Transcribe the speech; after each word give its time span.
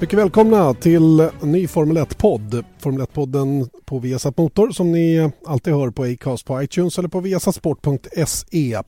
Mycket 0.00 0.18
välkomna 0.18 0.74
till 0.74 1.30
ny 1.42 1.66
Formel 1.66 1.98
1-podd. 1.98 2.64
Formel 2.78 3.06
1-podden 3.06 3.68
på 3.84 3.98
Viasat 3.98 4.38
Motor 4.38 4.70
som 4.70 4.92
ni 4.92 5.30
alltid 5.46 5.74
hör 5.74 5.90
på 5.90 6.04
Acast 6.04 6.46
på 6.46 6.62
iTunes 6.62 6.98
eller 6.98 7.08
på 7.08 7.20
viasatsport.se. 7.20 8.80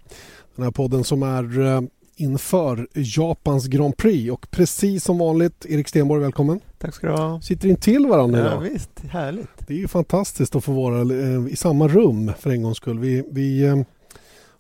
Den 0.56 0.64
här 0.64 0.70
podden 0.70 1.04
som 1.04 1.22
är 1.22 1.60
eh, 1.60 1.80
inför 2.16 2.88
Japans 2.94 3.66
Grand 3.66 3.96
Prix 3.96 4.32
och 4.32 4.50
precis 4.50 5.04
som 5.04 5.18
vanligt 5.18 5.66
Erik 5.68 5.88
Stenborg, 5.88 6.22
välkommen. 6.22 6.60
Tack 6.78 6.94
ska 6.94 7.06
du 7.06 7.12
ha. 7.12 7.40
Sitter 7.40 7.68
in 7.68 7.76
till 7.76 8.06
varandra 8.06 8.38
Ja, 8.38 8.46
idag. 8.46 8.60
visst, 8.60 8.90
härligt. 9.10 9.48
Det 9.66 9.74
är 9.74 9.78
ju 9.78 9.88
fantastiskt 9.88 10.56
att 10.56 10.64
få 10.64 10.72
vara 10.72 11.00
eh, 11.00 11.46
i 11.52 11.56
samma 11.56 11.88
rum 11.88 12.32
för 12.38 12.50
en 12.50 12.62
gångs 12.62 12.76
skull. 12.76 12.98
Vi, 12.98 13.24
vi 13.30 13.62
eh, 13.66 13.76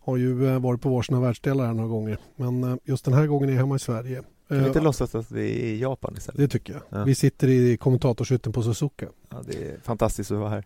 har 0.00 0.16
ju 0.16 0.58
varit 0.58 0.80
på 0.80 0.88
varsina 0.88 1.20
världsdelar 1.20 1.66
här 1.66 1.74
några 1.74 1.88
gånger 1.88 2.18
men 2.36 2.78
just 2.84 3.04
den 3.04 3.14
här 3.14 3.26
gången 3.26 3.48
är 3.48 3.52
jag 3.52 3.60
hemma 3.60 3.76
i 3.76 3.78
Sverige. 3.78 4.22
Kan 4.48 4.56
vi 4.56 4.62
Eh, 4.62 4.66
inte 4.68 4.80
låtsas 4.80 5.14
att 5.14 5.30
vi 5.30 5.40
är 5.60 5.64
i 5.66 5.80
Japan 5.80 6.14
istället? 6.18 6.38
Det 6.38 6.48
tycker 6.48 6.72
jag. 6.72 6.82
Ja. 7.00 7.04
Vi 7.04 7.14
sitter 7.14 7.48
i 7.48 7.76
kommentatorshytten 7.76 8.52
på 8.52 8.62
Suzuka. 8.62 9.06
Ja, 9.30 9.36
det 9.46 9.54
är 9.68 9.78
fantastiskt 9.82 10.30
att 10.30 10.38
vara 10.38 10.50
här. 10.50 10.64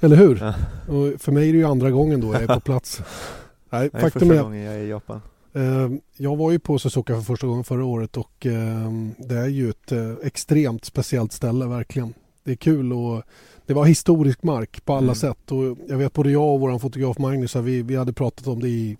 Eller 0.00 0.16
hur? 0.16 0.38
Ja. 0.40 0.54
Och 0.94 1.20
för 1.20 1.32
mig 1.32 1.48
är 1.48 1.52
det 1.52 1.58
ju 1.58 1.64
andra 1.64 1.90
gången 1.90 2.20
då 2.20 2.32
jag 2.32 2.42
är 2.42 2.46
på 2.54 2.60
plats. 2.60 3.02
Nej, 3.70 3.90
är 3.92 4.00
faktum 4.00 4.20
första 4.20 4.34
är, 4.34 4.42
gången 4.42 4.60
jag 4.62 4.74
är 4.74 4.78
i 4.78 4.88
Japan. 4.88 5.20
eh, 5.52 5.88
jag 6.16 6.36
var 6.36 6.50
ju 6.50 6.58
på 6.58 6.78
Suzuka 6.78 7.14
för 7.14 7.22
första 7.22 7.46
gången 7.46 7.64
förra 7.64 7.84
året 7.84 8.16
och 8.16 8.46
eh, 8.46 8.90
det 9.18 9.34
är 9.36 9.46
ju 9.48 9.70
ett 9.70 9.92
eh, 9.92 10.12
extremt 10.22 10.84
speciellt 10.84 11.32
ställe 11.32 11.66
verkligen. 11.66 12.14
Det 12.44 12.52
är 12.52 12.56
kul 12.56 12.92
och 12.92 13.22
det 13.66 13.74
var 13.74 13.84
historisk 13.84 14.42
mark 14.42 14.84
på 14.84 14.92
alla 14.92 15.02
Mm. 15.02 15.14
sätt 15.14 15.52
och 15.52 15.78
jag 15.88 15.96
vet 15.98 16.12
både 16.12 16.30
jag 16.30 16.54
och 16.54 16.60
vår 16.60 16.78
fotograf 16.78 17.18
Magnus, 17.18 17.56
vi, 17.56 17.82
vi 17.82 17.96
hade 17.96 18.12
pratat 18.12 18.46
om 18.46 18.60
det 18.60 18.68
i 18.68 18.96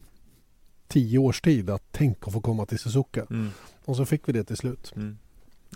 tio 0.89 1.19
års 1.19 1.41
tid 1.41 1.71
att 1.71 1.83
tänk 1.91 2.27
att 2.27 2.33
få 2.33 2.41
komma 2.41 2.67
till 2.67 2.79
Suzuka. 2.79 3.27
Mm. 3.31 3.49
Och 3.85 3.97
så 3.97 4.05
fick 4.05 4.29
vi 4.29 4.33
det 4.33 4.45
till 4.45 4.57
slut. 4.57 4.93
Mm. 4.97 5.19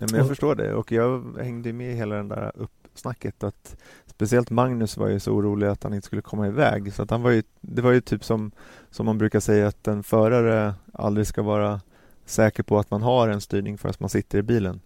Ja, 0.01 0.07
men 0.11 0.15
jag 0.15 0.23
Och- 0.23 0.29
förstår 0.29 0.55
det 0.55 0.75
och 0.75 0.93
jag 0.93 1.37
hängde 1.41 1.73
med 1.73 1.93
i 1.93 1.95
hela 1.97 2.15
den 2.17 2.29
där 2.29 2.53
uppsnacket 2.55 3.45
att 3.45 3.77
speciellt 4.07 4.51
Magnus 4.51 4.97
var 4.97 5.09
ju 5.09 5.21
så 5.21 5.33
orolig 5.33 5.67
att 5.67 5.83
han 5.83 5.95
inte 5.95 6.07
skulle 6.07 6.23
komma 6.23 6.47
iväg 6.47 6.93
så 6.93 7.03
att 7.03 7.11
han 7.11 7.23
var 7.23 7.31
ju, 7.31 7.43
det 7.61 7.83
var 7.83 7.93
ju 7.93 8.01
typ 8.01 8.25
som, 8.25 8.51
som 8.91 9.07
man 9.07 9.19
brukar 9.19 9.41
säga 9.41 9.69
att 9.69 9.89
en 9.89 10.03
förare 10.03 10.75
aldrig 10.93 11.27
ska 11.27 11.43
vara 11.43 11.81
säker 12.25 12.63
på 12.63 12.79
att 12.79 12.91
man 12.91 13.03
har 13.03 13.29
en 13.29 13.41
styrning 13.41 13.79
förrän 13.79 13.95
man 13.99 14.11
sitter 14.11 14.39
i 14.39 14.43
bilen. 14.43 14.81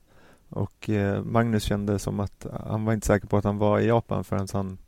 Och 0.49 0.91
eh, 0.91 1.23
Magnus 1.25 1.63
kände 1.63 1.99
som 1.99 2.21
att 2.21 2.47
han 2.67 2.85
var 2.85 2.93
inte 2.93 3.07
säker 3.07 3.27
på 3.27 3.37
att 3.37 3.45
han 3.45 3.59
var 3.59 3.81
i 3.81 3.87
Japan 3.87 4.25
förrän 4.25 4.49
han 4.53 4.79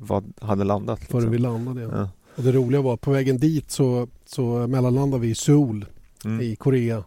var, 0.00 0.22
hade 0.40 0.64
landat. 0.64 1.00
Liksom. 1.00 1.30
vi 1.30 1.38
landade. 1.38 1.80
Ja. 1.82 1.88
Ja. 1.92 2.08
Och 2.36 2.42
det 2.42 2.52
roliga 2.52 2.80
var 2.82 2.94
att 2.94 3.00
på 3.00 3.10
vägen 3.10 3.38
dit 3.38 3.70
så, 3.70 4.08
så 4.24 4.66
mellanlandade 4.66 5.20
vi 5.22 5.28
i 5.30 5.34
Seoul 5.34 5.86
Mm. 6.24 6.40
i 6.40 6.56
Korea. 6.56 7.04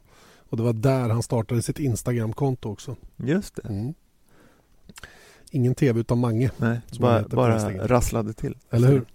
Och 0.54 0.58
det 0.58 0.64
var 0.64 0.74
där 0.74 1.10
han 1.10 1.24
startade 1.24 1.62
sitt 1.62 1.80
Instagramkonto 1.80 2.70
också. 2.72 2.96
Just 3.18 3.56
det. 3.56 3.68
Mm. 3.68 3.94
Ingen 5.52 5.76
tv 5.76 6.00
utan 6.00 6.20
Mange, 6.20 6.52
Nej, 6.58 6.82
bara, 7.00 7.24
bara 7.28 7.88
rasslade 7.88 8.34
till. 8.34 8.58
eller 8.70 8.88
hur? 8.88 9.06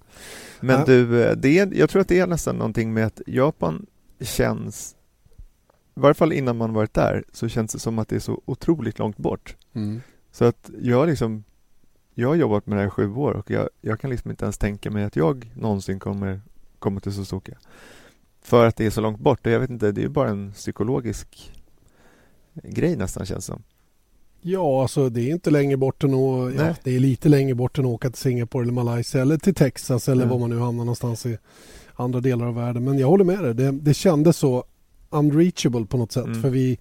Men 0.60 0.78
Ja. 0.78 0.84
du, 0.86 1.22
eh, 1.24 1.36
det 1.36 1.58
är, 1.58 1.74
jag 1.74 1.90
tror 1.90 2.02
att 2.02 2.08
det 2.08 2.18
är 2.20 2.26
nästan 2.26 2.56
någonting 2.56 2.92
med 2.94 3.06
att 3.06 3.20
Japan 3.26 3.86
känns, 4.20 4.96
i 5.96 6.00
varje 6.00 6.14
fall 6.14 6.32
innan 6.32 6.56
man 6.56 6.72
varit 6.72 6.94
där, 6.94 7.24
så 7.32 7.48
känns 7.48 7.72
det 7.72 7.78
som 7.78 7.98
att 7.98 8.08
det 8.08 8.16
är 8.16 8.20
så 8.20 8.42
otroligt 8.44 8.98
långt 8.98 9.16
bort. 9.16 9.56
Mm. 9.72 10.00
Så 10.32 10.44
att 10.44 10.70
jag 10.80 11.08
liksom, 11.08 11.44
jag 12.14 12.28
har 12.28 12.34
jobbat 12.34 12.66
med 12.66 12.78
det 12.78 12.80
här 12.82 12.88
i 12.88 12.90
sju 12.90 13.12
år 13.14 13.32
och 13.32 13.50
jag, 13.50 13.68
jag 13.80 14.00
kan 14.00 14.10
liksom 14.10 14.30
inte 14.30 14.44
ens 14.44 14.58
tänka 14.58 14.90
mig 14.90 15.04
att 15.04 15.16
jag 15.16 15.52
någonsin 15.56 15.98
kommer 15.98 16.40
komma 16.78 17.00
till 17.00 17.12
Suzuka. 17.12 17.52
För 18.48 18.66
att 18.66 18.76
det 18.76 18.86
är 18.86 18.90
så 18.90 19.00
långt 19.00 19.18
bort. 19.20 19.46
Och 19.46 19.52
jag 19.52 19.60
vet 19.60 19.70
inte, 19.70 19.92
det 19.92 20.00
är 20.00 20.02
ju 20.02 20.08
bara 20.08 20.28
en 20.28 20.52
psykologisk 20.52 21.52
grej 22.62 22.96
nästan 22.96 23.26
känns 23.26 23.44
som. 23.44 23.62
Ja, 24.40 24.82
alltså 24.82 25.08
det 25.08 25.20
är 25.20 25.30
inte 25.32 25.50
längre 25.50 25.76
bort 25.76 26.04
än 26.04 26.14
att, 26.14 26.54
ja, 26.54 26.74
det 26.84 26.96
är 26.96 27.00
lite 27.00 27.28
längre 27.28 27.54
bort 27.54 27.78
än 27.78 27.84
att 27.84 27.90
åka 27.90 28.10
till 28.10 28.18
Singapore 28.20 28.62
eller 28.62 28.72
Malaysia 28.72 29.22
eller 29.22 29.36
till 29.38 29.54
Texas 29.54 30.08
eller 30.08 30.22
Mm. 30.22 30.32
var 30.32 30.38
man 30.38 30.50
nu 30.50 30.58
hamnar 30.58 30.84
någonstans 30.84 31.26
i 31.26 31.38
andra 31.94 32.20
delar 32.20 32.46
av 32.46 32.54
världen. 32.54 32.84
Men 32.84 32.98
jag 32.98 33.08
håller 33.08 33.24
med 33.24 33.44
dig, 33.44 33.54
det, 33.54 33.70
det 33.70 33.94
kändes 33.94 34.36
så 34.36 34.64
unreachable 35.10 35.86
på 35.86 35.96
något 35.96 36.12
sätt. 36.12 36.24
Mm. 36.26 36.42
För 36.42 36.50
vi, 36.50 36.78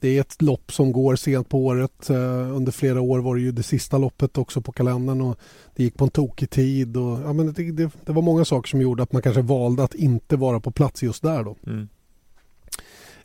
det 0.00 0.08
är 0.16 0.20
ett 0.20 0.42
lopp 0.42 0.72
som 0.72 0.92
går 0.92 1.16
sent 1.16 1.48
på 1.48 1.66
året. 1.66 2.10
Eh, 2.10 2.56
under 2.56 2.72
flera 2.72 3.00
år 3.00 3.18
var 3.18 3.34
det 3.34 3.40
ju 3.40 3.52
det 3.52 3.62
sista 3.62 3.98
loppet 3.98 4.38
också 4.38 4.60
på 4.60 4.72
kalendern 4.72 5.20
och 5.20 5.38
det 5.76 5.82
gick 5.82 5.96
på 5.96 6.04
en 6.04 6.10
tokig 6.10 6.50
tid. 6.50 6.96
Och, 6.96 7.18
ja, 7.24 7.32
men 7.32 7.52
det, 7.52 7.72
det, 7.72 7.90
det 8.04 8.12
var 8.12 8.22
många 8.22 8.44
saker 8.44 8.68
som 8.68 8.80
gjorde 8.80 9.02
att 9.02 9.12
man 9.12 9.22
kanske 9.22 9.42
valde 9.42 9.84
att 9.84 9.94
inte 9.94 10.36
vara 10.36 10.60
på 10.60 10.70
plats 10.70 11.02
just 11.02 11.22
där 11.22 11.44
då. 11.44 11.56
Mm. 11.66 11.88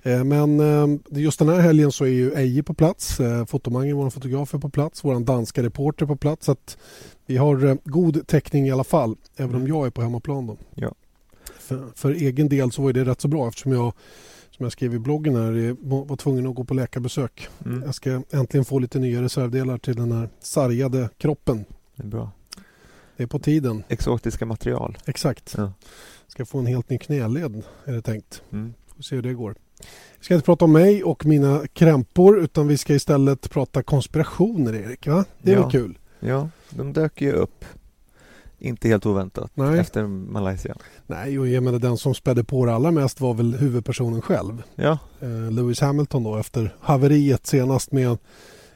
Eh, 0.01 0.23
Men 0.23 0.59
eh, 0.59 0.99
just 1.21 1.39
den 1.39 1.49
här 1.49 1.59
helgen 1.59 1.91
så 1.91 2.03
är 2.05 2.09
ju 2.09 2.33
Eje 2.33 2.63
på 2.63 2.73
plats. 2.73 3.17
Fotomangen, 3.47 3.97
vår 3.97 4.09
fotograf, 4.09 4.53
är 4.53 4.57
på 4.57 4.69
plats. 4.69 5.03
Vår 5.03 5.19
danska 5.19 5.63
reporter 5.63 6.05
är 6.05 6.07
på 6.07 6.15
plats. 6.15 6.45
Så 6.45 6.51
att 6.51 6.77
vi 7.25 7.37
har 7.37 7.77
god 7.89 8.27
täckning 8.27 8.67
i 8.67 8.71
alla 8.71 8.83
fall. 8.83 9.15
Även 9.37 9.55
om 9.55 9.61
Mm. 9.61 9.67
jag 9.75 9.85
är 9.85 9.89
på 9.89 10.01
hemmaplan. 10.01 10.47
Då. 10.47 10.57
Ja. 10.75 10.91
För, 11.59 11.87
för 11.95 12.11
egen 12.11 12.49
del 12.49 12.71
så 12.71 12.81
var 12.81 12.93
det 12.93 13.03
rätt 13.05 13.21
så 13.21 13.27
bra 13.27 13.47
eftersom 13.47 13.71
jag 13.71 13.93
som 14.57 14.63
jag 14.63 14.71
skrev 14.71 14.93
i 14.93 14.99
bloggen 14.99 15.35
här 15.35 15.75
var 16.07 16.15
tvungen 16.15 16.47
att 16.47 16.55
gå 16.55 16.63
på 16.63 16.73
läkarbesök. 16.73 17.47
Mm. 17.65 17.83
Jag 17.85 17.95
ska 17.95 18.21
äntligen 18.31 18.65
få 18.65 18.79
lite 18.79 18.99
nya 18.99 19.21
reservdelar 19.21 19.77
till 19.77 19.95
den 19.95 20.11
här 20.11 20.29
sargade 20.39 21.09
kroppen. 21.17 21.65
Det 21.95 22.03
är 22.03 22.07
bra. 22.07 22.31
Det 23.17 23.23
är 23.23 23.27
på 23.27 23.39
tiden. 23.39 23.83
Exotiska 23.87 24.45
material. 24.45 24.97
Exakt. 25.05 25.53
Ja. 25.57 25.73
Ska 26.27 26.45
få 26.45 26.59
en 26.59 26.65
helt 26.65 26.89
ny 26.89 26.97
knäled 26.97 27.63
är 27.85 27.93
det 27.93 28.01
tänkt. 28.01 28.41
Mm. 28.51 28.73
Får 28.95 29.03
se 29.03 29.15
hur 29.15 29.23
det 29.23 29.33
går. 29.33 29.55
Vi 30.19 30.25
ska 30.25 30.33
inte 30.33 30.45
prata 30.45 30.65
om 30.65 30.71
mig 30.71 31.03
och 31.03 31.25
mina 31.25 31.61
krämpor 31.73 32.39
utan 32.39 32.67
vi 32.67 32.77
ska 32.77 32.93
istället 32.93 33.49
prata 33.49 33.83
konspirationer 33.83 34.73
Erik. 34.75 35.07
Va? 35.07 35.25
Det 35.41 35.51
är 35.51 35.55
Ja. 35.55 35.61
väl 35.61 35.71
kul? 35.71 35.97
Ja, 36.19 36.49
de 36.69 36.93
dök 36.93 37.21
ju 37.21 37.31
upp. 37.31 37.65
Inte 38.65 38.87
helt 38.87 39.05
oväntat. 39.05 39.51
Nej. 39.53 39.79
Efter 39.79 40.07
Malaysia. 40.07 40.75
Nej, 41.07 41.39
och 41.39 41.47
jag 41.47 41.63
menar 41.63 41.79
den 41.79 41.97
som 41.97 42.13
spädde 42.15 42.43
på 42.43 42.65
det 42.65 42.73
allra 42.73 42.91
mest 42.91 43.21
var 43.21 43.33
väl 43.33 43.55
huvudpersonen 43.55 44.21
själv. 44.21 44.63
Ja, 44.75 44.97
Eh, 45.19 45.51
Lewis 45.51 45.81
Hamilton 45.81 46.23
då 46.23 46.37
efter 46.37 46.75
haveriet 46.79 47.45
senast 47.47 47.91
med 47.91 48.17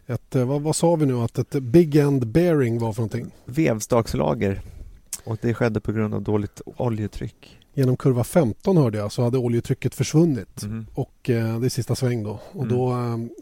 ett, 0.07 0.35
eh, 0.35 0.45
vad, 0.45 0.61
vad 0.61 0.75
sa 0.75 0.95
vi 0.95 1.05
nu 1.05 1.13
att 1.17 1.37
ett 1.37 1.51
big 1.63 1.95
end 1.95 2.27
bearing 2.27 2.79
var 2.79 2.93
för 2.93 3.01
någonting? 3.01 3.31
vevstakslager. 3.45 4.61
Och 5.23 5.37
det 5.41 5.53
skedde 5.53 5.79
på 5.81 5.91
grund 5.91 6.13
av 6.13 6.21
dåligt 6.21 6.61
oljetryck. 6.65 7.58
Genom 7.73 7.97
kurva 7.97 8.23
15 8.23 8.77
hörde 8.77 8.97
jag 8.97 9.11
så 9.11 9.23
hade 9.23 9.37
oljetrycket 9.37 9.95
försvunnit. 9.95 10.63
Mhm. 10.63 10.85
Och 10.93 11.29
eh, 11.29 11.59
det 11.59 11.67
är 11.67 11.69
sista 11.69 11.95
sväng 11.95 12.23
då. 12.23 12.39
Och 12.51 12.63
Mm. 12.63 12.77
då, 12.77 12.91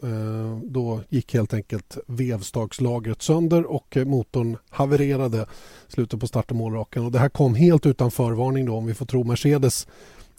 eh, 0.08 0.58
då 0.64 1.00
gick 1.08 1.34
helt 1.34 1.54
enkelt 1.54 1.98
vevstakslagret 2.06 3.22
sönder 3.22 3.64
och 3.72 3.96
eh, 3.96 4.04
motorn 4.04 4.56
havererade 4.70 5.46
slutet 5.88 6.20
på 6.20 6.26
start 6.26 6.50
och 6.50 6.56
målrakan. 6.56 7.04
Och 7.04 7.12
det 7.12 7.18
här 7.18 7.28
kom 7.28 7.54
helt 7.54 7.86
utan 7.86 8.10
förvarning 8.10 8.66
då 8.66 8.74
om 8.76 8.86
vi 8.86 8.94
får 8.94 9.06
tro 9.06 9.24
Mercedes 9.24 9.86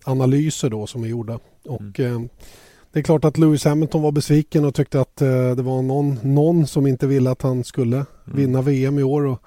analyser 0.04 0.70
då 0.70 0.88
som 0.88 1.04
är 1.04 1.08
gjorda. 1.08 1.40
Och 1.66 2.00
eh, 2.00 2.22
det 2.92 3.00
är 3.00 3.04
klart 3.04 3.26
att 3.26 3.38
Lewis 3.38 3.66
Hamilton 3.66 4.02
var 4.02 4.12
besviken 4.12 4.66
och 4.66 4.76
tyckte 4.76 5.02
att 5.02 5.22
eh, 5.22 5.28
det 5.56 5.62
var 5.64 5.82
någon, 5.82 6.20
någon 6.24 6.68
som 6.68 6.88
inte 6.88 7.08
ville 7.08 7.32
att 7.32 7.42
han 7.42 7.64
skulle 7.64 7.96
Mm. 8.28 8.38
vinna 8.42 8.62
VM 8.62 9.00
i 9.00 9.04
år. 9.04 9.26
Och 9.26 9.42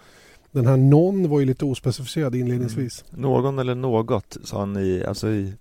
den 0.53 0.67
här 0.67 0.77
någon 0.77 1.29
var 1.29 1.41
ju 1.41 1.47
lite 1.47 1.65
ospecificerad 1.65 2.35
inledningsvis. 2.35 3.05
Mm. 3.11 3.23
Någon 3.23 3.59
eller 3.59 3.75
något 3.75 4.37
sa 4.45 4.59
han 4.59 4.77
i, 4.77 5.05
alltså 5.05 5.29
i 5.29 5.55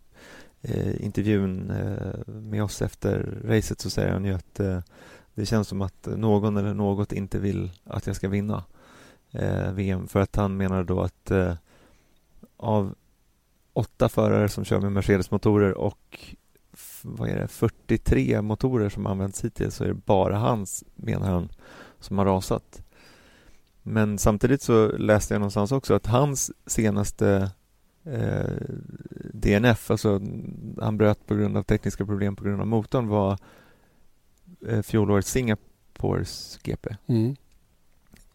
eh, 0.61 1.05
intervjun 1.05 1.69
eh, 1.69 2.33
med 2.33 2.63
oss 2.63 2.81
efter 2.81 3.41
racet 3.45 3.79
så 3.81 3.89
säger 3.89 4.11
han 4.11 4.25
ju 4.25 4.33
att 4.33 4.59
eh, 4.59 4.79
det 5.33 5.45
känns 5.45 5.67
som 5.67 5.81
att 5.81 6.07
någon 6.15 6.57
eller 6.57 6.73
något 6.73 7.13
inte 7.13 7.39
vill 7.39 7.71
att 7.83 8.07
jag 8.07 8.15
ska 8.15 8.29
vinna 8.29 8.63
eh, 9.31 9.71
VM 9.73 10.07
för 10.07 10.19
att 10.19 10.35
han 10.35 10.57
menar 10.57 10.83
då 10.83 11.01
att 11.01 11.31
eh, 11.31 11.53
av 12.57 12.95
åtta 13.73 14.09
förare 14.09 14.49
som 14.49 14.65
kör 14.65 14.79
med 14.79 14.91
Mercedes-motorer 14.91 15.71
och 15.71 16.35
vad 17.01 17.29
är 17.29 17.35
det, 17.35 17.47
43 17.47 18.41
motorer 18.41 18.89
som 18.89 19.05
används 19.05 19.45
hittills 19.45 19.75
så 19.75 19.83
är 19.83 19.87
det 19.87 19.93
bara 19.93 20.37
hans, 20.37 20.83
menar 20.95 21.31
han, 21.31 21.49
som 21.99 22.17
har 22.17 22.25
rasat. 22.25 22.83
Men 23.83 24.17
samtidigt 24.17 24.61
så 24.61 24.87
läste 24.87 25.33
jag 25.33 25.39
någonstans 25.39 25.71
också 25.71 25.93
att 25.93 26.05
hans 26.05 26.51
senaste 26.65 27.51
eh, 28.03 28.51
DNF, 29.33 29.91
alltså 29.91 30.21
han 30.79 30.97
bröt 30.97 31.27
på 31.27 31.35
grund 31.35 31.57
av 31.57 31.63
tekniska 31.63 32.05
problem 32.05 32.35
på 32.35 32.43
grund 32.43 32.61
av 32.61 32.67
motorn 32.67 33.07
var 33.07 33.37
eh, 34.67 34.81
fjolårets 34.81 35.31
Singapores 35.31 36.59
GP. 36.63 36.95
Mm. 37.07 37.35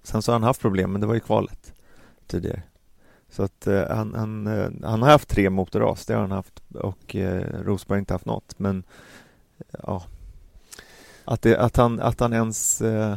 Sen 0.03 0.23
så 0.23 0.33
har 0.33 0.35
han 0.35 0.47
haft 0.47 0.61
problem, 0.61 0.93
men 0.93 1.01
det 1.01 1.07
var 1.07 1.15
i 1.15 1.21
kvalet 1.21 1.75
tidigare. 2.27 2.63
Så 3.29 3.43
att 3.43 3.67
eh, 3.67 3.89
han, 3.89 4.15
han, 4.15 4.47
eh, 4.47 4.71
han 4.83 5.03
har 5.03 5.11
haft 5.11 5.29
tre 5.29 5.51
motorras, 5.51 6.07
det 6.07 6.15
har 6.15 6.21
han 6.21 6.31
haft 6.31 6.63
och 6.75 7.17
eh, 7.17 7.63
Rosberg 7.63 7.97
har 7.97 7.99
inte 7.99 8.15
haft 8.15 8.27
något. 8.27 8.59
Men 8.59 8.85
ja, 9.83 10.05
att, 11.25 11.43
det, 11.43 11.59
att, 11.59 11.77
han, 11.77 12.01
att 12.01 12.21
han 12.21 12.33
ens 12.33 12.83
eh, 12.83 13.17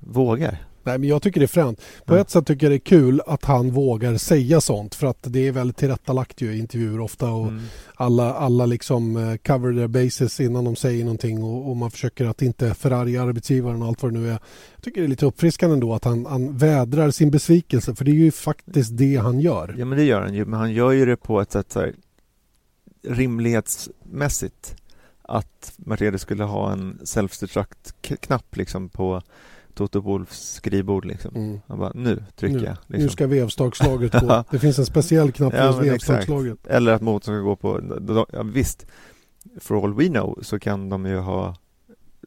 vågar. 0.00 0.58
Nej, 0.86 0.98
men 0.98 1.08
jag 1.08 1.22
tycker 1.22 1.40
det 1.40 1.44
är 1.44 1.48
fränt. 1.48 1.80
På 2.04 2.14
Ja. 2.16 2.20
ett 2.20 2.30
sätt 2.30 2.46
tycker 2.46 2.66
jag 2.66 2.70
det 2.72 2.76
är 2.76 2.78
kul 2.98 3.20
att 3.26 3.44
han 3.44 3.70
vågar 3.70 4.16
säga 4.16 4.60
sånt 4.60 4.94
för 4.94 5.06
att 5.06 5.18
det 5.22 5.48
är 5.48 5.52
väldigt 5.52 5.76
tillrättalagt 5.76 6.40
ju 6.40 6.52
i 6.54 6.58
intervjuer 6.58 7.00
ofta 7.00 7.30
och 7.30 7.48
Mm. 7.48 7.62
alla, 7.94 8.34
alla 8.34 8.66
liksom 8.66 9.16
eh, 9.16 9.36
cover 9.36 9.72
their 9.72 9.86
bases 10.04 10.40
innan 10.40 10.64
de 10.64 10.76
säger 10.76 11.04
någonting 11.04 11.42
och, 11.42 11.70
och 11.70 11.76
man 11.76 11.90
försöker 11.90 12.24
att 12.26 12.42
inte 12.42 12.74
förarga 12.74 13.22
arbetsgivaren 13.22 13.82
och 13.82 13.88
allt 13.88 14.02
vad 14.02 14.12
det 14.12 14.18
nu 14.18 14.26
är. 14.28 14.38
Jag 14.74 14.82
tycker 14.82 15.00
det 15.00 15.06
är 15.06 15.08
lite 15.08 15.26
uppfriskande 15.26 15.74
ändå 15.74 15.94
att 15.94 16.04
han, 16.04 16.26
han 16.26 16.56
vädrar 16.56 17.10
sin 17.10 17.30
besvikelse 17.30 17.94
för 17.94 18.04
det 18.04 18.10
är 18.10 18.14
ju 18.14 18.30
faktiskt 18.30 18.96
det 18.96 19.16
han 19.16 19.40
gör. 19.40 19.74
Ja 19.78 19.84
men 19.84 19.98
det 19.98 20.04
gör 20.04 20.20
han 20.20 20.34
ju, 20.34 20.44
men 20.44 20.58
han 20.60 20.72
gör 20.72 20.90
ju 20.90 21.04
det 21.06 21.16
på 21.16 21.40
ett 21.40 21.52
sätt 21.52 21.72
så 21.72 21.80
här, 21.80 21.94
rimlighetsmässigt 23.08 24.76
att 25.28 25.72
Mercedes 25.76 26.22
skulle 26.22 26.44
ha 26.44 26.72
en 26.72 26.98
self-destruct-knapp 27.04 28.56
liksom 28.56 28.88
på 28.88 29.22
Toto 29.74 30.00
Wolffs 30.00 30.52
skrivbord 30.52 31.04
liksom. 31.04 31.36
Mm. 31.36 31.60
Han 31.66 31.78
bara, 31.78 31.92
nu 31.94 32.24
trycker 32.36 32.58
Nu, 32.58 32.64
jag. 32.64 32.76
nu 32.86 32.96
Liksom. 32.96 33.10
ska 33.10 33.26
vevstakslagret 33.26 34.12
gå. 34.20 34.44
Det 34.50 34.58
finns 34.58 34.78
en 34.78 34.86
speciell 34.86 35.32
knapp 35.32 35.52
för 35.52 35.58
Ja, 35.58 35.72
vevstakslagret. 35.72 36.66
Eller 36.66 36.92
att 36.92 37.02
motorn 37.02 37.34
ska 37.34 37.40
gå 37.40 37.56
på, 37.56 38.26
ja, 38.32 38.42
visst, 38.42 38.86
for 39.60 39.84
all 39.84 39.94
we 39.94 40.08
know 40.08 40.38
så 40.42 40.58
kan 40.58 40.88
de 40.88 41.06
ju 41.06 41.16
ha, 41.18 41.56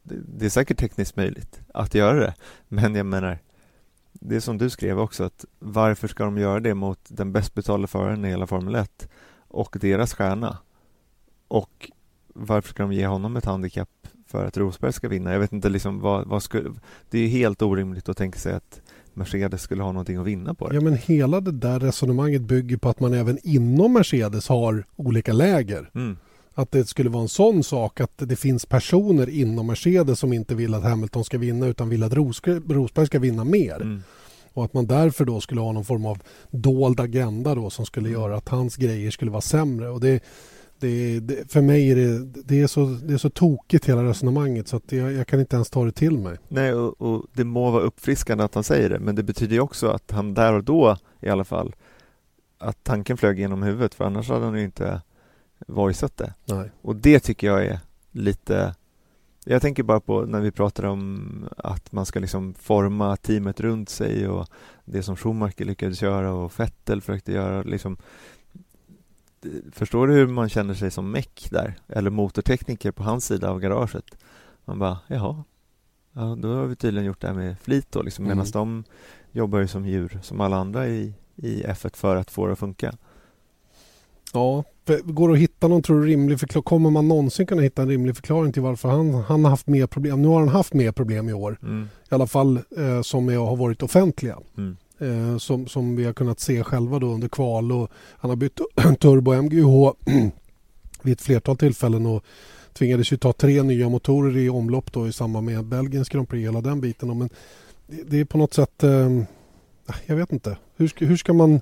det, 0.03 0.15
det 0.37 0.45
är 0.45 0.49
säkert 0.49 0.77
tekniskt 0.79 1.15
möjligt 1.15 1.59
att 1.73 1.93
göra 1.95 2.19
det, 2.19 2.33
men 2.67 2.95
jag 2.95 3.05
menar, 3.05 3.39
det 4.13 4.35
är 4.35 4.39
som 4.39 4.57
du 4.57 4.69
skrev 4.69 4.99
också, 4.99 5.23
att 5.23 5.45
varför 5.59 6.07
ska 6.07 6.23
de 6.23 6.37
göra 6.37 6.59
det 6.59 6.73
mot 6.73 6.99
den 7.07 7.31
bäst 7.31 7.53
betalda 7.53 7.87
föraren 7.87 8.25
i 8.25 8.29
hela 8.29 8.47
Formel 8.47 8.75
1 8.75 9.09
och 9.47 9.77
deras 9.81 10.13
stjärna? 10.13 10.57
Och 11.47 11.91
varför 12.37 12.69
ska 12.69 12.83
de 12.83 12.93
ge 12.93 13.07
honom 13.07 13.37
ett 13.37 13.45
handikapp 13.45 13.89
för 14.27 14.45
att 14.45 14.57
Rosberg 14.57 14.93
ska 14.93 15.07
vinna? 15.07 15.31
Jag 15.33 15.39
vet 15.39 15.53
inte 15.53 15.69
liksom 15.69 15.99
vad, 15.99 16.27
vad 16.27 16.43
skulle, 16.43 16.69
det 17.09 17.19
är 17.19 17.27
helt 17.27 17.61
orimligt 17.61 18.09
att 18.09 18.17
tänka 18.17 18.39
sig 18.39 18.53
att 18.53 18.81
Mercedes 19.13 19.61
skulle 19.61 19.83
ha 19.83 19.91
någonting 19.91 20.17
att 20.17 20.25
vinna 20.25 20.53
på 20.53 20.67
det. 20.69 20.75
Ja 20.75 20.81
men 20.81 20.93
hela 20.97 21.41
det 21.41 21.51
där 21.51 21.79
resonemanget 21.79 22.41
bygger 22.41 22.77
på 22.77 22.89
att 22.89 22.99
man 22.99 23.13
även 23.13 23.37
inom 23.43 23.93
Mercedes 23.93 24.47
har 24.47 24.85
olika 24.95 25.33
läger. 25.33 25.89
Mm. 25.95 26.17
Att 26.53 26.71
det 26.71 26.85
skulle 26.87 27.09
vara 27.09 27.21
en 27.21 27.29
sån 27.29 27.63
sak 27.63 28.01
att 28.01 28.11
det 28.17 28.35
finns 28.35 28.65
personer 28.65 29.29
inom 29.29 29.67
Mercedes 29.67 30.19
som 30.19 30.33
inte 30.33 30.55
vill 30.55 30.73
att 30.73 30.83
Hamilton 30.83 31.23
ska 31.23 31.37
vinna 31.37 31.67
utan 31.67 31.89
vill 31.89 32.03
att 32.03 32.13
Ros- 32.13 32.61
Rosberg 32.73 33.05
ska 33.07 33.19
vinna 33.19 33.43
mer. 33.43 33.75
Mm. 33.81 34.01
Och 34.53 34.65
att 34.65 34.73
man 34.73 34.87
därför 34.87 35.25
då 35.25 35.41
skulle 35.41 35.61
ha 35.61 35.71
någon 35.71 35.85
form 35.85 36.05
av 36.05 36.17
dold 36.51 36.99
agenda 36.99 37.55
då 37.55 37.69
som 37.69 37.85
skulle 37.85 38.09
Mm. 38.09 38.21
göra 38.21 38.37
att 38.37 38.49
hans 38.49 38.75
grejer 38.75 39.11
skulle 39.11 39.31
vara 39.31 39.41
sämre. 39.41 39.89
Och 39.89 39.99
det, 39.99 40.23
det, 40.79 41.19
det, 41.19 41.51
för 41.51 41.61
mig 41.61 41.91
är 41.91 41.95
det, 41.95 42.25
det, 42.43 42.61
är 42.61 42.67
så, 42.67 42.85
det 42.85 43.13
är 43.13 43.17
så 43.17 43.29
tokigt 43.29 43.85
hela 43.85 44.03
resonemanget 44.03 44.67
så 44.67 44.77
att 44.77 44.91
jag, 44.91 45.13
jag 45.13 45.27
kan 45.27 45.39
inte 45.39 45.55
ens 45.55 45.69
ta 45.69 45.85
det 45.85 45.91
till 45.91 46.17
mig. 46.17 46.37
Nej, 46.47 46.73
och, 46.73 47.01
och 47.01 47.25
det 47.33 47.43
må 47.43 47.71
vara 47.71 47.83
uppfriskande 47.83 48.43
att 48.43 48.55
han 48.55 48.63
säger 48.63 48.89
det, 48.89 48.99
men 48.99 49.15
det 49.15 49.23
betyder 49.23 49.53
ju 49.53 49.61
också 49.61 49.87
att 49.87 50.11
han 50.11 50.33
där 50.33 50.53
och 50.53 50.63
då 50.63 50.97
i 51.19 51.29
alla 51.29 51.43
fall, 51.43 51.75
att 52.57 52.83
tanken 52.83 53.17
flög 53.17 53.39
genom 53.39 53.63
huvudet, 53.63 53.95
för 53.95 54.05
annars 54.05 54.29
hade 54.29 54.45
han 54.45 54.57
ju 54.57 54.63
inte 54.63 55.01
voicat 55.67 56.17
det. 56.17 56.33
Nej. 56.45 56.71
Och 56.81 56.95
det 56.95 57.19
tycker 57.19 57.47
jag 57.47 57.65
är 57.65 57.79
lite 58.11 58.75
jag 59.49 59.61
tänker 59.61 59.83
bara 59.83 59.99
på 59.99 60.21
när 60.21 60.39
vi 60.39 60.51
pratar 60.51 60.83
om 60.83 61.49
att 61.57 61.91
man 61.91 62.05
ska 62.05 62.19
liksom 62.19 62.53
forma 62.53 63.17
teamet 63.17 63.59
runt 63.59 63.89
sig 63.89 64.27
och 64.27 64.47
det 64.85 65.03
som 65.03 65.15
Schumacher 65.15 65.65
lyckades 65.65 66.01
göra 66.01 66.33
och 66.33 66.59
Vettel 66.59 67.01
försökte 67.01 67.31
göra. 67.31 67.63
Liksom, 67.63 67.97
förstår 69.71 70.07
du 70.07 70.13
hur 70.13 70.27
man 70.27 70.49
känner 70.49 70.73
sig 70.73 70.91
som 70.91 71.11
meck 71.11 71.47
där? 71.51 71.75
Eller 71.87 72.09
motortekniker 72.09 72.91
på 72.91 73.03
hans 73.03 73.25
sida 73.25 73.49
av 73.49 73.59
garaget? 73.59 74.05
Man 74.65 74.79
bara, 74.79 74.97
jaha, 75.07 75.43
ja, 76.13 76.37
då 76.41 76.53
har 76.55 76.65
vi 76.65 76.75
tydligen 76.75 77.05
gjort 77.07 77.21
det 77.21 77.27
här 77.27 77.33
med 77.33 77.59
flit 77.59 77.87
då, 77.91 78.01
liksom, 78.01 78.25
Mm. 78.25 78.37
medan 78.37 78.51
de 78.51 78.83
jobbar 79.31 79.59
ju 79.59 79.67
som 79.67 79.85
djur, 79.87 80.19
som 80.23 80.41
alla 80.41 80.57
andra 80.57 80.87
i, 80.87 81.13
i 81.35 81.63
F1 81.63 81.95
för 81.95 82.15
att 82.15 82.31
få 82.31 82.45
det 82.45 82.53
att 82.53 82.59
funka. 82.59 82.93
Ja, 84.33 84.63
går 85.03 85.27
det 85.27 85.33
att 85.33 85.39
hitta 85.39 85.67
någon 85.67 85.81
tror 85.81 86.01
du, 86.01 86.07
rimlig 86.07 86.39
förklaring? 86.39 86.63
Kommer 86.63 86.89
man 86.89 87.07
någonsin 87.07 87.45
kunna 87.47 87.61
hitta 87.61 87.81
en 87.81 87.87
rimlig 87.89 88.15
förklaring 88.15 88.53
till 88.53 88.61
varför 88.61 88.89
han, 88.89 89.13
han 89.13 89.43
har 89.43 89.49
haft 89.51 89.67
mer 89.67 89.87
problem? 89.87 90.21
Nu 90.21 90.27
har 90.27 90.39
han 90.39 90.49
haft 90.49 90.73
mer 90.73 90.91
problem 90.91 91.29
i 91.29 91.33
år. 91.33 91.59
Mm. 91.61 91.87
I 92.11 92.15
alla 92.15 92.27
fall 92.27 92.59
eh, 92.77 93.01
som 93.01 93.29
jag 93.29 93.45
har 93.45 93.55
varit 93.55 93.83
offentliga. 93.83 94.37
Mm. 94.57 94.77
Eh, 94.99 95.37
som, 95.37 95.67
som 95.67 95.95
vi 95.95 96.05
har 96.05 96.13
kunnat 96.13 96.39
se 96.39 96.63
själva 96.63 96.99
då 96.99 97.07
under 97.07 97.27
kval. 97.27 97.71
Och 97.71 97.91
han 98.17 98.29
har 98.29 98.35
bytt 98.35 98.59
turbo 98.99 99.41
MGUH 99.41 99.93
vid 101.01 101.13
ett 101.13 101.21
flertal 101.21 101.57
tillfällen 101.57 102.05
och 102.05 102.23
tvingades 102.73 103.13
ju 103.13 103.17
ta 103.17 103.33
tre 103.33 103.63
nya 103.63 103.89
motorer 103.89 104.37
i 104.37 104.49
omlopp 104.49 104.93
då 104.93 105.07
i 105.07 105.13
samband 105.13 105.45
med 105.45 105.65
Belgiens 105.65 106.09
Grand 106.09 106.29
Prix. 106.29 106.45
Hela 106.45 106.61
den 106.61 106.81
biten. 106.81 107.17
Men 107.17 107.29
det, 107.87 108.03
det 108.03 108.19
är 108.19 108.25
på 108.25 108.37
något 108.37 108.53
sätt... 108.53 108.83
Eh, 108.83 109.21
jag 110.05 110.15
vet 110.15 110.31
inte. 110.31 110.57
Hur 110.75 110.87
ska, 110.87 111.05
hur 111.05 111.17
ska 111.17 111.33
man... 111.33 111.61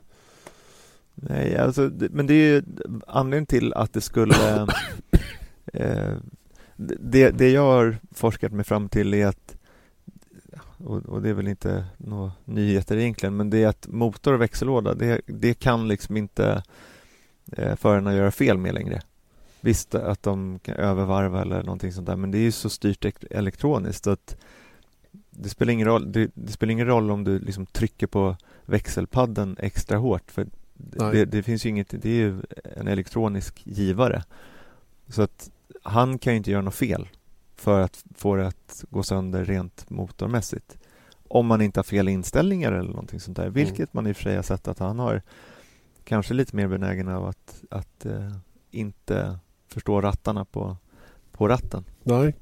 Nej, 1.16 1.58
alltså, 1.58 1.92
men 2.12 2.28
det 2.28 2.34
är 2.34 2.54
ju 2.54 2.64
anledningen 3.08 3.46
till 3.46 3.74
att 3.74 3.94
det 3.94 4.02
skulle... 4.02 4.62
eh, 5.74 6.14
det, 6.78 7.30
det 7.30 7.50
jag 7.50 7.62
har 7.62 7.98
forskat 8.12 8.52
mig 8.52 8.66
fram 8.66 8.90
till 8.90 9.14
är 9.14 9.28
att, 9.28 9.55
och, 10.86 11.06
och 11.06 11.22
det 11.22 11.30
är 11.30 11.34
väl 11.34 11.48
inte 11.48 11.86
några 11.98 12.32
nyheter 12.46 12.98
egentligen, 12.98 13.38
men 13.38 13.50
det 13.50 13.64
är 13.64 13.68
att 13.68 13.88
motor 13.88 14.34
och 14.34 14.42
växellåda, 14.42 14.94
det, 14.94 15.22
det 15.26 15.54
kan 15.54 15.88
liksom 15.88 16.18
inte 16.18 16.64
eh, 17.52 17.76
förarna 17.76 18.16
göra 18.16 18.32
fel 18.32 18.58
med 18.58 18.74
längre. 18.74 19.02
Visst 19.62 19.96
att 19.96 20.24
de 20.24 20.60
kan 20.60 20.76
övervarva 20.76 21.42
eller 21.42 21.64
någonting 21.64 21.92
sånt 21.92 22.08
där, 22.08 22.16
men 22.16 22.32
det 22.32 22.38
är 22.38 22.42
ju 22.42 22.52
så 22.52 22.70
styrt 22.70 23.06
ek- 23.06 23.26
elektroniskt 23.32 24.08
att 24.08 24.38
det 25.30 25.50
spelar 25.50 25.74
ingen 25.74 25.88
roll, 25.88 26.12
det, 26.12 26.32
det 26.34 26.52
spelar 26.52 26.72
ingen 26.72 26.88
roll 26.88 27.12
om 27.12 27.24
du 27.24 27.40
liksom 27.40 27.66
trycker 27.66 28.08
på 28.08 28.36
växelpadden 28.66 29.58
extra 29.60 29.98
hårt 29.98 30.32
för 30.32 30.48
det, 31.12 31.26
det 31.26 31.44
finns 31.44 31.66
ju 31.66 31.70
inget, 31.70 31.90
det 32.02 32.10
är 32.10 32.14
ju 32.16 32.42
en 32.64 32.88
elektronisk 32.88 33.62
givare. 33.64 34.24
Så 35.08 35.22
att 35.22 35.50
han 35.84 36.18
kan 36.20 36.34
ju 36.34 36.38
inte 36.38 36.52
göra 36.52 36.62
något 36.62 36.76
fel 36.76 37.08
för 37.56 37.80
att 37.80 38.04
få 38.16 38.36
det 38.36 38.48
att 38.48 38.86
gå 38.90 39.04
sönder 39.04 39.46
rent 39.46 39.90
motormässigt. 39.90 40.78
Om 41.28 41.46
man 41.46 41.62
inte 41.62 41.80
har 41.80 41.84
fel 41.84 42.08
inställningar 42.08 42.72
eller 42.72 42.90
någonting 42.90 43.20
sånt 43.20 43.38
där, 43.38 43.50
vilket 43.50 43.94
man 43.94 44.08
i 44.08 44.12
och 44.12 44.16
för 44.16 44.24
sig 44.24 44.36
har 44.36 44.44
sett 44.44 44.68
att 44.68 44.80
han 44.80 45.00
har 45.00 45.22
kanske 46.04 46.34
lite 46.34 46.56
mer 46.56 46.68
benägen 46.68 47.08
av 47.08 47.26
att, 47.26 47.64
att 47.70 48.06
eh, 48.06 48.32
inte 48.72 49.40
förstå 49.68 50.02
rattarna 50.02 50.46
på, 50.46 50.78
på 51.32 51.48
ratten. 51.48 51.86
Nej. 52.04 52.36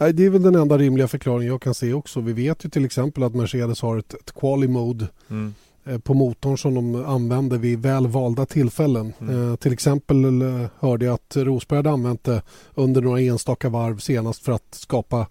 Nej, 0.00 0.12
det 0.12 0.24
är 0.26 0.30
väl 0.30 0.42
den 0.42 0.54
enda 0.54 0.78
rimliga 0.78 1.08
förklaringen 1.08 1.48
jag 1.52 1.62
kan 1.62 1.74
se 1.74 1.92
också. 1.92 2.20
Vi 2.20 2.32
vet 2.32 2.64
ju 2.64 2.68
till 2.68 2.84
exempel 2.84 3.22
att 3.22 3.34
Mercedes 3.34 3.82
har 3.82 3.98
ett, 3.98 4.14
ett 4.14 4.32
quali 4.32 4.68
mode 4.68 5.08
Mm. 5.28 5.54
Eh, 5.84 5.98
på 5.98 6.14
motorn 6.14 6.58
som 6.58 6.74
de 6.74 7.04
använder 7.04 7.58
vid 7.58 7.78
väl 7.78 8.06
valda 8.06 8.46
tillfällen. 8.46 9.12
Mm. 9.20 9.50
Eh, 9.50 9.56
till 9.56 9.72
exempel 9.72 10.42
eh, 10.42 10.66
hörde 10.78 11.04
jag 11.04 11.14
att 11.14 11.36
Rosberg 11.36 11.76
hade 11.76 11.90
använt 11.90 12.24
det 12.24 12.42
under 12.74 13.00
några 13.00 13.20
enstaka 13.20 13.68
varv 13.68 13.98
senast 13.98 14.42
för 14.42 14.52
att 14.52 14.74
skapa 14.74 15.26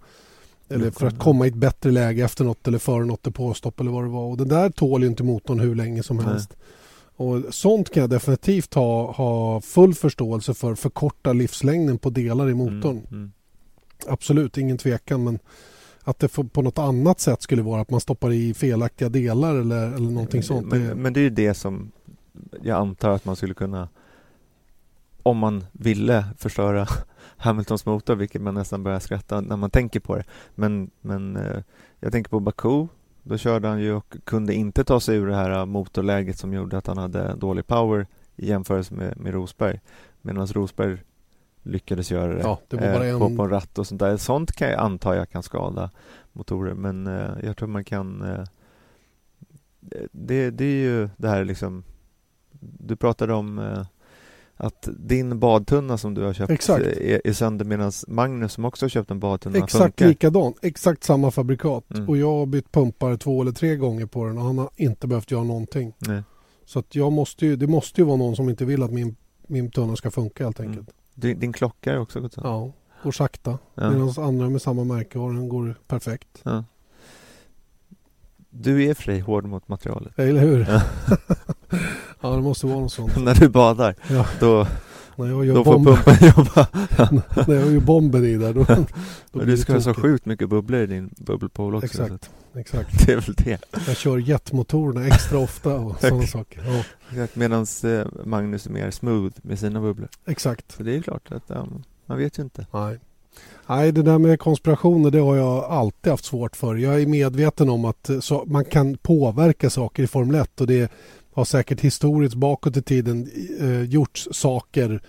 eller 0.68 0.90
för 0.90 1.06
att 1.06 1.18
komma 1.18 1.46
i 1.46 1.48
ett 1.48 1.54
bättre 1.54 1.90
läge 1.90 2.24
efter 2.24 2.44
något 2.44 2.68
eller 2.68 2.78
före 2.78 3.04
något 3.04 3.22
depåstopp 3.22 3.80
eller 3.80 3.90
vad 3.90 4.04
det 4.04 4.08
var. 4.08 4.24
Och 4.24 4.36
det 4.36 4.44
där 4.44 4.70
tål 4.70 5.02
ju 5.02 5.08
inte 5.08 5.22
motorn 5.22 5.60
hur 5.60 5.74
länge 5.74 6.02
som 6.02 6.16
Nej. 6.16 6.26
helst. 6.26 6.56
Och 7.16 7.42
sånt 7.50 7.90
kan 7.90 8.00
jag 8.00 8.10
definitivt 8.10 8.74
ha, 8.74 9.12
ha 9.12 9.60
full 9.60 9.94
förståelse 9.94 10.54
för. 10.54 10.74
Förkorta 10.74 11.32
livslängden 11.32 11.98
på 11.98 12.10
delar 12.10 12.50
i 12.50 12.54
motorn. 12.54 12.96
Mm. 12.96 13.06
Mm. 13.10 13.32
Absolut, 14.06 14.58
ingen 14.58 14.78
tvekan. 14.78 15.24
Men 15.24 15.38
att 16.04 16.18
det 16.18 16.28
på 16.52 16.62
något 16.62 16.78
annat 16.78 17.20
sätt 17.20 17.42
skulle 17.42 17.62
vara 17.62 17.80
att 17.80 17.90
man 17.90 18.00
stoppar 18.00 18.32
i 18.32 18.54
felaktiga 18.54 19.08
delar 19.08 19.56
eller, 19.56 19.86
eller 19.86 20.10
någonting 20.10 20.42
sånt. 20.42 20.66
Men, 20.66 20.88
det, 20.88 20.94
men 20.94 21.12
det 21.12 21.20
är 21.20 21.22
ju 21.22 21.30
det 21.30 21.54
som 21.54 21.92
jag 22.62 22.78
antar 22.78 23.10
att 23.10 23.24
man 23.24 23.36
skulle 23.36 23.54
kunna 23.54 23.88
om 25.22 25.38
man 25.38 25.64
ville 25.72 26.24
förstöra 26.38 26.86
Hamiltons 27.36 27.86
motor, 27.86 28.14
vilket 28.14 28.42
man 28.42 28.54
nästan 28.54 28.82
börjar 28.82 29.00
skratta 29.00 29.40
när 29.40 29.56
man 29.56 29.70
tänker 29.70 30.00
på 30.00 30.16
det. 30.16 30.24
Men, 30.54 30.90
men 31.00 31.36
eh, 31.36 31.62
jag 32.00 32.12
tänker 32.12 32.30
på 32.30 32.40
Baku, 32.40 32.86
då 33.22 33.38
körde 33.38 33.68
han 33.68 33.80
ju 33.80 33.92
och 33.92 34.16
kunde 34.24 34.54
inte 34.54 34.84
ta 34.84 35.00
sig 35.00 35.16
ur 35.16 35.26
det 35.26 35.34
här 35.34 35.66
motorläget 35.66 36.38
som 36.38 36.52
gjorde 36.52 36.78
att 36.78 36.86
han 36.86 36.98
hade 36.98 37.34
dålig 37.34 37.66
power 37.66 38.06
i 38.36 38.48
jämförelse 38.48 38.94
med, 38.94 39.20
med 39.20 39.34
Rosberg. 39.34 39.80
Medan 40.22 40.46
Rosberg 40.46 40.98
lyckades 41.62 42.10
göra 42.10 42.34
det, 42.34 42.40
Ja, 42.40 42.60
det 42.68 42.76
eh, 42.76 43.10
en- 43.14 43.36
på, 43.36 43.42
en 43.42 43.50
ratt 43.50 43.78
och 43.78 43.86
sånt 43.86 43.98
där. 43.98 44.16
Sånt 44.16 44.52
kan 44.52 44.68
jag 44.68 44.80
anta 44.80 45.16
jag 45.16 45.30
kan 45.30 45.42
skada 45.42 45.90
motorer, 46.32 46.74
men 46.74 47.06
eh, 47.06 47.30
jag 47.42 47.56
tror 47.56 47.68
man 47.68 47.84
kan 47.84 48.22
eh, 48.22 48.44
det, 50.12 50.50
det 50.50 50.64
är 50.64 50.82
ju 50.84 51.08
det 51.16 51.28
här 51.28 51.44
liksom 51.44 51.84
du 52.60 52.96
pratade 52.96 53.34
om 53.34 53.58
eh, 53.58 53.86
att 54.56 54.88
din 54.98 55.38
badtunna 55.38 55.98
som 55.98 56.14
du 56.14 56.22
har 56.22 56.32
köpt 56.32 56.50
Exakt. 56.50 56.84
är, 56.86 57.26
är 57.26 57.32
sönder 57.32 57.64
medan 57.64 57.92
Magnus 58.08 58.52
som 58.52 58.64
också 58.64 58.84
har 58.84 58.90
köpt 58.90 59.10
en 59.10 59.20
badtunna 59.20 59.58
Exakt 59.58 59.82
funkar. 59.82 60.06
likadan, 60.08 60.54
exakt 60.62 61.04
samma 61.04 61.30
fabrikat. 61.30 61.94
Mm. 61.94 62.08
Och 62.08 62.16
jag 62.16 62.26
har 62.38 62.46
bytt 62.46 62.72
pumpar 62.72 63.16
två 63.16 63.42
eller 63.42 63.52
tre 63.52 63.76
gånger 63.76 64.06
på 64.06 64.24
den 64.24 64.38
och 64.38 64.44
han 64.44 64.58
har 64.58 64.70
inte 64.76 65.06
behövt 65.06 65.30
göra 65.30 65.44
någonting. 65.44 65.92
Nej. 65.98 66.22
Så 66.64 66.78
att 66.78 66.94
jag 66.94 67.12
måste 67.12 67.46
ju, 67.46 67.56
det 67.56 67.66
måste 67.66 68.00
ju 68.00 68.04
vara 68.06 68.16
någon 68.16 68.36
som 68.36 68.48
inte 68.48 68.64
vill 68.64 68.82
att 68.82 68.90
min, 68.92 69.16
min 69.46 69.70
tunna 69.70 69.96
ska 69.96 70.10
funka 70.10 70.44
helt 70.44 70.60
Mm. 70.60 70.86
Din, 71.20 71.38
din 71.40 71.52
klocka 71.52 71.92
är 71.92 71.98
också 71.98 72.20
gått 72.20 72.32
sönder. 72.32 72.50
Ja, 72.50 72.72
går 73.02 73.12
sakta. 73.12 73.58
Ja. 73.74 73.90
Medan 73.90 74.12
andra 74.24 74.48
med 74.48 74.62
samma 74.62 74.84
märke 74.84 75.18
har 75.18 75.32
den 75.32 75.48
går 75.48 75.74
perfekt. 75.86 76.40
Ja. 76.42 76.64
Du 78.50 78.84
är 78.84 78.94
fri 78.94 79.20
hård 79.20 79.44
mot 79.44 79.68
materialet. 79.68 80.18
Eller 80.18 80.40
hur? 80.40 80.66
Ja. 80.68 80.82
ja, 82.20 82.30
det 82.36 82.42
måste 82.42 82.66
vara 82.66 82.80
något 82.80 82.92
sånt. 82.92 83.16
När 83.24 83.34
du 83.34 83.48
badar, 83.48 83.94
Ja. 84.10 84.26
då, 84.40 84.66
När 85.16 85.26
jag 85.26 85.44
gör, 85.44 85.54
då 85.54 85.64
får 85.64 85.72
pumpen 85.74 86.28
jobba. 86.36 86.66
när 87.46 87.54
jag 87.54 87.72
gör 87.72 87.80
bomben 87.80 88.24
i 88.24 88.36
där 88.36 88.54
då, 88.54 88.64
då 89.32 89.44
du 89.44 89.56
ska 89.56 89.72
ha 89.72 89.80
så 89.80 89.94
sjukt 89.94 90.26
mycket 90.26 90.48
bubblor 90.48 90.80
i 90.80 90.86
din 90.86 91.14
bubbelpool 91.16 91.74
också. 91.74 91.88
så 91.96 92.02
Exakt, 92.02 92.30
exakt. 92.56 92.90
Det 93.06 93.12
är 93.12 93.16
väl 93.20 93.34
det. 93.34 93.60
Jag 93.86 93.96
kör 93.96 94.18
jetmotorerna 94.18 95.06
extra 95.06 95.38
ofta 95.38 95.74
och 95.74 96.00
sådana 96.00 96.26
saker. 96.26 96.84
Ja, 97.16 97.26
Medan 97.34 97.66
eh, 97.84 98.06
Magnus 98.24 98.66
är 98.66 98.70
mer 98.70 98.90
smooth 98.90 99.34
med 99.42 99.58
sina 99.58 99.80
bubblor. 99.80 100.08
exakt. 100.26 100.72
Så 100.72 100.82
det 100.82 100.96
är 100.96 101.02
klart 101.02 101.32
att 101.32 101.42
ja, 101.46 101.66
man 102.06 102.18
vet 102.18 102.38
ju 102.38 102.42
inte. 102.42 102.66
Nej. 102.72 102.98
Nej, 103.66 103.92
det 103.92 104.02
där 104.02 104.18
med 104.18 104.40
konspirationer 104.40 105.10
det 105.10 105.18
har 105.18 105.36
jag 105.36 105.64
alltid 105.64 106.10
haft 106.10 106.24
svårt 106.24 106.56
för. 106.56 106.76
Jag 106.76 107.02
är 107.02 107.06
medveten 107.06 107.68
om 107.68 107.84
att 107.84 108.08
eh, 108.10 108.20
så, 108.20 108.44
man 108.46 108.64
kan 108.64 108.96
påverka 108.96 109.70
saker 109.70 110.02
i 110.02 110.06
Formel 110.06 110.40
1 110.40 110.60
och 110.60 110.66
det 110.66 110.92
har 111.32 111.44
säkert 111.44 111.80
historiskt 111.80 112.34
bakåt 112.34 112.76
i 112.76 112.82
tiden 112.82 113.30
eh, 113.60 113.82
gjorts 113.82 114.28
saker. 114.32 115.02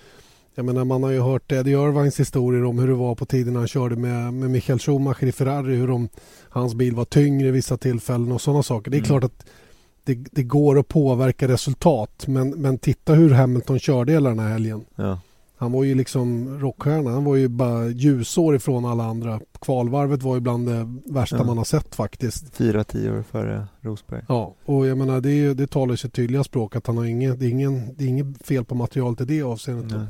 Jag 0.61 0.65
menar, 0.65 0.85
man 0.85 1.03
har 1.03 1.09
ju 1.11 1.19
hört 1.19 1.51
Eddie 1.51 1.71
Irvines 1.71 2.19
historier 2.19 2.63
om 2.65 2.79
hur 2.79 2.87
det 2.87 2.93
var 2.93 3.15
på 3.15 3.25
tiden 3.25 3.55
han 3.55 3.67
körde 3.67 3.95
med, 3.95 4.33
med 4.33 4.49
Michael 4.51 4.79
Schumacher 4.79 5.23
i 5.27 5.31
Ferrari. 5.31 5.75
Hur 5.75 5.87
de, 5.87 6.09
hans 6.49 6.73
bil 6.75 6.95
var 6.95 7.05
tyngre 7.05 7.47
i 7.47 7.51
vissa 7.51 7.77
tillfällen 7.77 8.31
och 8.31 8.41
sådana 8.41 8.63
saker. 8.63 8.91
Det 8.91 8.97
är 8.97 8.99
Mm. 8.99 9.07
klart 9.07 9.23
att 9.23 9.45
det, 10.03 10.15
det 10.31 10.43
går 10.43 10.79
att 10.79 10.87
påverka 10.87 11.47
resultat. 11.47 12.27
Men, 12.27 12.49
men 12.49 12.77
titta 12.77 13.13
hur 13.13 13.29
Hamilton 13.29 13.79
körde 13.79 14.11
hela 14.11 14.29
den 14.29 14.39
här 14.39 14.49
helgen. 14.49 14.85
Ja. 14.95 15.19
Han 15.57 15.71
var 15.71 15.83
ju 15.83 15.95
liksom 15.95 16.59
rockstjärna. 16.59 17.11
Han 17.11 17.23
var 17.23 17.35
ju 17.35 17.47
bara 17.47 17.87
ljusår 17.87 18.55
ifrån 18.55 18.85
alla 18.85 19.03
andra. 19.03 19.39
Kvalvarvet 19.61 20.23
var 20.23 20.35
ju 20.35 20.41
bland 20.41 20.67
det 20.67 20.93
värsta 21.05 21.37
Ja. 21.37 21.43
man 21.43 21.57
har 21.57 21.65
sett 21.65 21.95
faktiskt. 21.95 22.55
Fyra, 22.55 22.83
tio 22.83 23.11
år 23.17 23.23
före 23.31 23.67
Rosberg. 23.81 24.21
Ja, 24.27 24.55
och 24.65 24.87
jag 24.87 24.97
menar 24.97 25.21
det, 25.21 25.31
är, 25.31 25.53
det 25.53 25.67
talar 25.67 25.93
ju 25.93 25.97
sitt 25.97 26.13
tydliga 26.13 26.43
språk 26.43 26.75
att 26.75 26.87
han 26.87 26.97
har 26.97 27.05
inget, 27.05 27.39
det 27.39 27.45
är 27.45 27.49
ingen, 27.49 27.95
det 27.97 28.03
är 28.03 28.07
inget 28.07 28.45
fel 28.47 28.65
på 28.65 28.75
materialet 28.75 29.21
i 29.21 29.25
det 29.25 29.43
avseendet. 29.43 30.01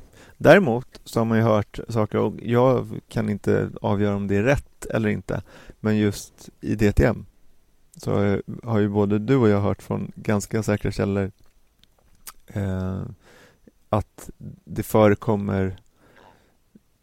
Däremot 0.42 0.88
så 1.06 1.20
har 1.20 1.26
man 1.26 1.38
ju 1.38 1.44
hört 1.44 1.80
saker 1.90 2.18
och 2.18 2.34
jag 2.42 3.00
kan 3.10 3.30
inte 3.30 3.70
avgöra 3.82 4.16
om 4.16 4.28
det 4.28 4.36
är 4.36 4.44
rätt 4.44 4.86
eller 4.86 5.10
inte. 5.10 5.42
Men 5.80 5.98
just 5.98 6.50
i 6.62 6.76
DTM 6.76 7.26
så 7.98 8.40
har 8.64 8.80
ju- 8.80 8.90
både 8.90 9.20
du 9.20 9.36
och 9.36 9.50
jag 9.50 9.62
hört 9.62 9.82
från 9.82 10.12
ganska 10.16 10.64
säkra 10.64 10.92
källor 10.92 11.32
eh, 12.48 13.02
att 13.90 14.30
det 14.66 14.84
förekommer 14.84 15.76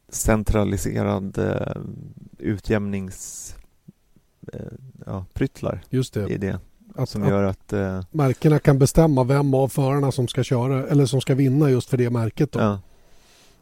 centraliserad 0.08 1.38
eh, 1.38 1.82
utjämnings 2.38 3.54
eh, 4.52 4.60
ja, 5.06 5.24
pryttlar 5.32 5.80
Just 5.90 6.14
det. 6.14 6.28
i 6.28 6.36
det 6.38 6.58
Att, 6.94 7.08
som 7.08 7.22
att 7.22 7.28
gör 7.28 7.42
att 7.42 7.72
eh, 7.72 8.00
märkena 8.10 8.58
kan 8.58 8.78
bestämma 8.78 9.24
vem 9.24 9.54
av 9.54 9.68
förarna 9.68 10.12
som 10.12 10.28
ska 10.28 10.42
köra 10.42 10.86
eller 10.86 11.06
som 11.06 11.20
ska 11.20 11.34
vinna 11.34 11.70
just 11.70 11.90
för 11.90 11.96
det 11.96 12.10
märket. 12.10 12.52
Då. 12.52 12.60
ja, 12.60 12.80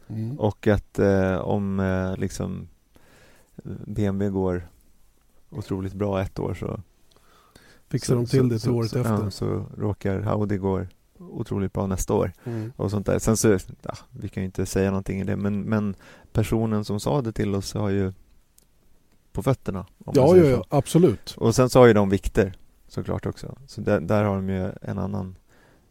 Mm. 0.08 0.38
Och 0.38 0.66
att 0.66 0.98
eh, 0.98 1.36
om 1.36 1.80
eh, 1.80 2.16
liksom 2.16 2.68
BMW 3.84 4.30
går 4.30 4.68
otroligt 5.50 5.94
bra 5.94 6.20
ett 6.20 6.38
år 6.38 6.54
så 6.54 6.80
Fixar 7.88 8.14
så, 8.14 8.20
de 8.20 8.26
till 8.26 8.40
så, 8.40 8.46
det 8.46 8.58
till 8.58 8.70
året 8.70 8.90
så, 8.90 8.98
efter. 8.98 9.24
Ja, 9.24 9.30
så 9.30 9.66
råkar 9.76 10.20
Audi 10.20 10.56
går 10.56 10.88
otroligt 11.18 11.72
bra 11.72 11.86
nästa 11.86 12.14
år 12.14 12.32
Mm. 12.44 12.72
och 12.76 12.90
sånt 12.90 13.06
där. 13.06 13.18
Sen 13.18 13.36
så, 13.36 13.58
ja, 13.82 13.94
vi 14.10 14.28
kan 14.28 14.42
ju 14.42 14.44
inte 14.44 14.66
säga 14.66 14.90
någonting 14.90 15.20
i 15.20 15.24
det 15.24 15.36
men, 15.36 15.60
men 15.60 15.94
personen 16.32 16.84
som 16.84 17.00
sa 17.00 17.22
det 17.22 17.32
till 17.32 17.54
oss 17.54 17.74
har 17.74 17.90
ju 17.90 18.12
på 19.32 19.42
fötterna. 19.42 19.86
Ja, 19.98 20.36
ja, 20.36 20.44
ja, 20.44 20.64
absolut. 20.68 21.34
Och 21.36 21.54
sen 21.54 21.70
så 21.70 21.78
har 21.78 21.86
ju 21.86 21.92
de 21.92 22.10
vikter 22.10 22.54
såklart 22.88 23.26
också. 23.26 23.56
Så 23.66 23.80
där, 23.80 24.00
där 24.00 24.24
har 24.24 24.36
de 24.36 24.48
ju 24.48 24.72
en 24.82 24.98
annan 24.98 25.36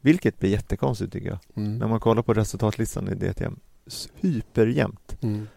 vilket 0.01 0.39
blir 0.39 0.50
jättekonstigt 0.50 1.13
tycker 1.13 1.27
jag. 1.27 1.39
Mm. 1.55 1.77
När 1.77 1.88
man 1.88 2.00
kollar 2.00 2.22
på 2.22 2.34
resultatlistan 2.34 3.10
i 3.10 3.15
DTM 3.15 3.60
superjämnt. 3.88 5.18
Mm. 5.24 5.48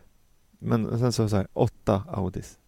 Men 0.58 0.99
sen 0.99 1.12
så, 1.12 1.28
så 1.28 1.37
här, 1.37 1.49
åtta 1.52 2.02
Audis. 2.08 2.58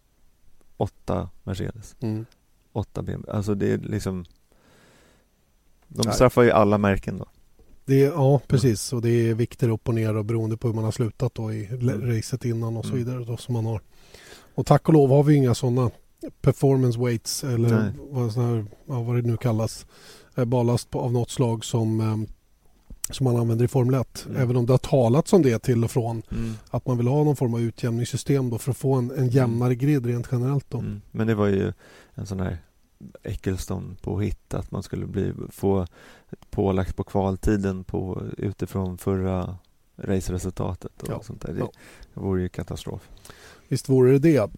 Åtta 0.77 1.31
Mercedes. 1.43 1.97
Mm. 2.01 2.27
Åtta 2.73 3.03
BMW. 3.03 3.33
Alltså 3.37 3.55
det 3.55 3.73
är 3.73 3.79
liksom... 3.79 4.25
De 5.89 6.03
Nej. 6.05 6.15
straffar 6.15 6.43
ju 6.43 6.51
alla 6.51 6.79
märken 6.79 7.19
då. 7.19 7.27
Det 7.85 8.05
är, 8.05 8.11
ja, 8.11 8.41
precis. 8.47 8.93
Och 8.93 9.03
det 9.03 9.11
är 9.29 9.35
vikter 9.35 9.69
upp 9.69 9.89
och 9.89 9.95
ner 9.95 10.17
och 10.17 10.25
beroende 10.25 10.57
på 10.57 10.69
hur 10.69 10.75
man 10.75 10.85
har 10.85 10.93
slutat 10.93 11.35
då 11.35 11.53
i 11.53 11.67
Mm. 11.67 11.89
mm. 11.89 12.17
racet 12.17 12.45
innan 12.45 12.77
och 12.77 12.85
så 12.85 12.93
Mm. 12.93 13.05
vidare. 13.05 13.25
Då, 13.25 13.37
som 13.37 13.53
man 13.55 13.67
har. 13.67 13.81
Och 14.55 14.67
tack 14.67 14.89
och 14.89 14.95
lov 14.95 15.11
har 15.11 15.23
vi 15.23 15.35
inga 15.35 15.55
sådana 15.55 15.91
performance 16.41 16.99
weights 17.01 17.45
eller 17.45 17.83
Nej. 17.83 17.93
vad, 18.11 18.33
sån 18.33 18.45
här, 18.45 18.67
ja, 18.87 19.03
vad 19.03 19.17
det 19.17 19.23
nu 19.23 19.37
kallas. 19.37 19.87
Eh, 20.37 20.45
Ballast 20.45 20.91
på, 20.91 21.01
av 21.01 21.13
något 21.13 21.31
slag 21.31 21.65
som, 21.65 22.01
eh, 22.01 22.17
som 23.15 23.25
man 23.25 23.37
använder 23.37 23.65
i 23.65 23.69
Formel 23.69 24.01
1. 24.01 24.27
Mm. 24.29 24.43
Även 24.43 24.57
om 24.57 24.67
det 24.67 24.73
har 24.73 24.79
talats 24.79 25.33
om 25.33 25.43
det 25.43 25.59
till 25.59 25.85
och 25.85 25.91
från. 25.91 26.23
Mm. 26.31 26.55
Att 26.71 26.87
man 26.87 26.97
vill 26.97 27.07
ha 27.09 27.25
någon 27.25 27.37
form 27.37 27.55
av 27.55 27.61
utjämningssystem 27.61 28.51
då 28.51 28.59
för 28.59 28.71
att 28.71 28.77
få 28.77 28.95
en, 28.95 29.11
en 29.11 29.29
jämnare 29.29 29.75
grid 29.75 30.07
rent 30.07 30.29
generellt. 30.33 30.67
Då. 30.71 30.79
Mm. 30.79 31.01
Men 31.11 31.27
det 31.27 31.35
var 31.35 31.47
ju 31.47 31.73
en 32.15 32.27
sån 32.27 32.41
här 32.41 32.59
Eccleston 33.23 33.97
på 34.03 34.21
hit 34.21 34.55
att 34.55 34.71
man 34.71 34.83
skulle 34.83 35.07
bli, 35.07 35.33
få 35.51 35.87
pålagt 36.51 36.97
på 36.97 37.05
kvaltiden 37.05 37.85
på, 37.85 38.23
utifrån 38.39 38.99
förra 38.99 39.57
raceresultatet 39.97 41.03
och 41.03 41.09
Ja. 41.11 41.23
sånt 41.23 41.41
där. 41.43 41.53
Det, 41.53 41.59
Ja. 41.61 41.71
vore 42.15 42.43
ju 42.43 42.49
katastrof. 42.49 43.09
Visst 43.69 43.89
vore 43.89 44.13
det 44.13 44.19
det. 44.19 44.51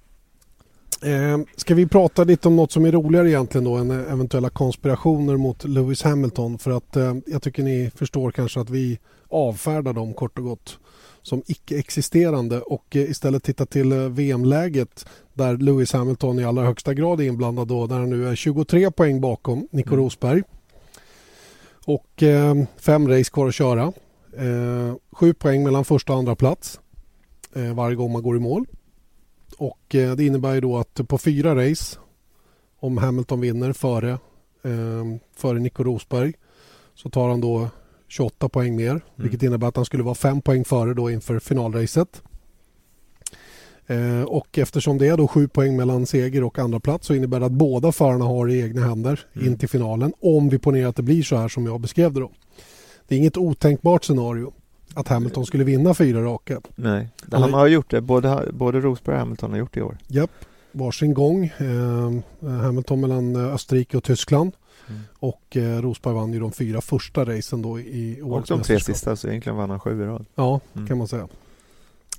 Eh, 1.03 1.39
ska 1.57 1.75
vi 1.75 1.87
prata 1.87 2.25
lite 2.25 2.49
om 2.49 2.57
något 2.57 2.73
som 2.73 2.85
är 2.85 2.93
roligare 2.93 3.31
egentligen 3.31 3.65
då 3.65 3.77
än 3.77 3.91
eh, 3.91 4.13
eventuella 4.13 4.51
konspirationer 4.51 5.37
mot 5.37 5.65
Lewis 5.65 6.03
Hamilton 6.03 6.59
för 6.59 6.71
att 6.71 6.97
eh, 6.97 7.15
jag 7.27 7.43
tycker 7.43 7.63
ni 7.63 7.91
förstår 7.95 8.31
kanske 8.31 8.61
att 8.61 8.71
vi 8.71 8.99
avfärdar 9.29 9.93
dem 9.93 10.15
kort 10.15 10.39
och 10.39 10.45
gott 10.45 10.79
som 11.23 11.43
icke-existerande 11.47 12.61
och 12.61 12.97
eh, 12.97 13.11
istället 13.11 13.43
titta 13.43 13.67
till 13.67 13.93
VM-läget 13.93 15.07
där 15.35 15.57
Lewis 15.57 15.93
Hamilton 15.93 16.39
i 16.39 16.45
allra 16.45 16.65
högsta 16.65 16.95
grad 16.95 17.21
är 17.21 17.25
inblandad 17.25 17.69
då 17.69 17.87
där 17.87 17.99
han 17.99 18.11
nu 18.11 18.29
är 18.29 18.35
23 18.35 18.91
poäng 18.91 19.21
bakom 19.21 19.69
Nico 19.71 19.93
Mm. 19.93 20.05
Rosberg. 20.05 20.43
Och 21.85 22.23
fem 22.77 23.09
race 23.09 23.31
kvar 23.31 23.49
att 23.49 23.55
köra. 23.55 23.93
Sju 25.13 25.35
poäng 25.35 25.63
mellan 25.63 25.85
första 25.85 26.13
och 26.13 26.19
andra 26.19 26.37
plats 26.37 26.81
varje 27.75 27.97
gång 27.97 28.13
man 28.13 28.23
går 28.23 28.37
i 28.37 28.41
mål. 28.41 28.67
Och 29.63 29.95
eh, 29.95 30.17
det 30.17 30.27
innebär 30.27 30.55
ju 30.55 30.61
då 30.61 30.79
att 30.79 31.09
på 31.09 31.19
fyra 31.19 31.71
race 31.71 31.99
om 32.81 32.99
Hamilton 32.99 33.41
vinner 33.41 33.73
före, 33.73 34.11
eh, 34.63 35.17
före 35.37 35.59
Nico 35.59 35.85
Rosberg 35.85 36.33
så 36.95 37.11
tar 37.11 37.29
han 37.29 37.41
då 37.41 37.69
28 38.09 38.49
poäng 38.49 38.77
mer 38.77 39.01
vilket 39.17 39.43
innebär 39.43 39.69
att 39.69 39.77
han 39.77 39.85
skulle 39.85 40.03
vara 40.03 40.15
fem 40.15 40.41
poäng 40.41 40.65
före 40.65 40.95
då 40.95 41.11
inför 41.11 41.39
finalracet. 41.39 42.23
Eh, 43.87 44.23
och 44.23 44.59
eftersom 44.59 44.99
det 44.99 45.09
är 45.09 45.17
då 45.17 45.29
sju 45.29 45.49
poäng 45.49 45.77
mellan 45.77 46.07
seger 46.07 46.45
och 46.45 46.59
andra 46.59 46.81
plats 46.81 47.07
så 47.07 47.15
innebär 47.15 47.41
det 47.41 47.47
att 47.47 47.53
båda 47.53 47.93
förarna 47.93 48.25
har 48.25 48.49
i 48.49 48.61
egna 48.61 48.87
händer 48.87 49.21
Mm. 49.33 49.47
in 49.47 49.59
till 49.59 49.69
finalen 49.69 50.13
om 50.21 50.49
vi 50.49 50.59
ponerar 50.59 50.89
att 50.89 50.97
det 50.97 51.03
blir 51.03 51.23
så 51.23 51.37
här 51.37 51.49
som 51.49 51.67
jag 51.67 51.81
beskrev 51.81 52.13
det 52.13 52.21
då. 52.21 52.31
Det 53.09 53.15
är 53.15 53.19
inget 53.19 53.37
otänkbart 53.37 54.05
scenario 54.05 54.53
att 54.95 55.09
Hamilton 55.09 55.47
skulle 55.47 55.65
vinna 55.65 55.95
fyra 55.95 56.23
raka. 56.25 56.61
Nej, 56.75 57.09
Han 57.33 57.43
han 57.43 57.53
har- 57.55 57.67
gjort 57.67 57.91
det. 57.91 58.01
Både, 58.01 58.49
både 58.53 58.81
Rosberg 58.81 59.15
och 59.15 59.19
Hamilton 59.21 59.51
har 59.51 59.59
gjort 59.59 59.75
det 59.75 59.81
i 59.81 59.83
år. 59.83 59.99
Japp, 60.07 60.31
varsin 60.73 61.15
gång. 61.15 61.45
Eh, 61.45 62.49
Hamilton 62.63 63.01
mellan 63.01 63.37
eh, 63.37 63.55
Österrike 63.55 63.97
och 63.97 64.05
Tyskland. 64.05 64.53
Mm. 64.89 65.01
Och 65.19 65.57
eh, 65.57 65.83
Rosberg 65.83 66.15
vann 66.15 66.33
ju 66.33 66.41
de 66.41 66.53
fyra 66.53 66.81
första 66.81 67.25
racen 67.25 67.63
då 67.63 67.81
i 67.81 68.21
Och 68.23 68.29
årets 68.29 68.49
de 68.49 68.63
tre 68.63 68.81
sista, 68.81 69.17
så 69.17 69.29
egentligen 69.29 69.57
vann 69.57 69.71
han 69.71 69.81
sju 69.81 70.03
i 70.03 70.07
rad. 70.07 70.25
Ja, 70.35 70.61
Mm. 70.75 70.89
kan 70.89 70.99
man 70.99 71.09
säga. 71.09 71.29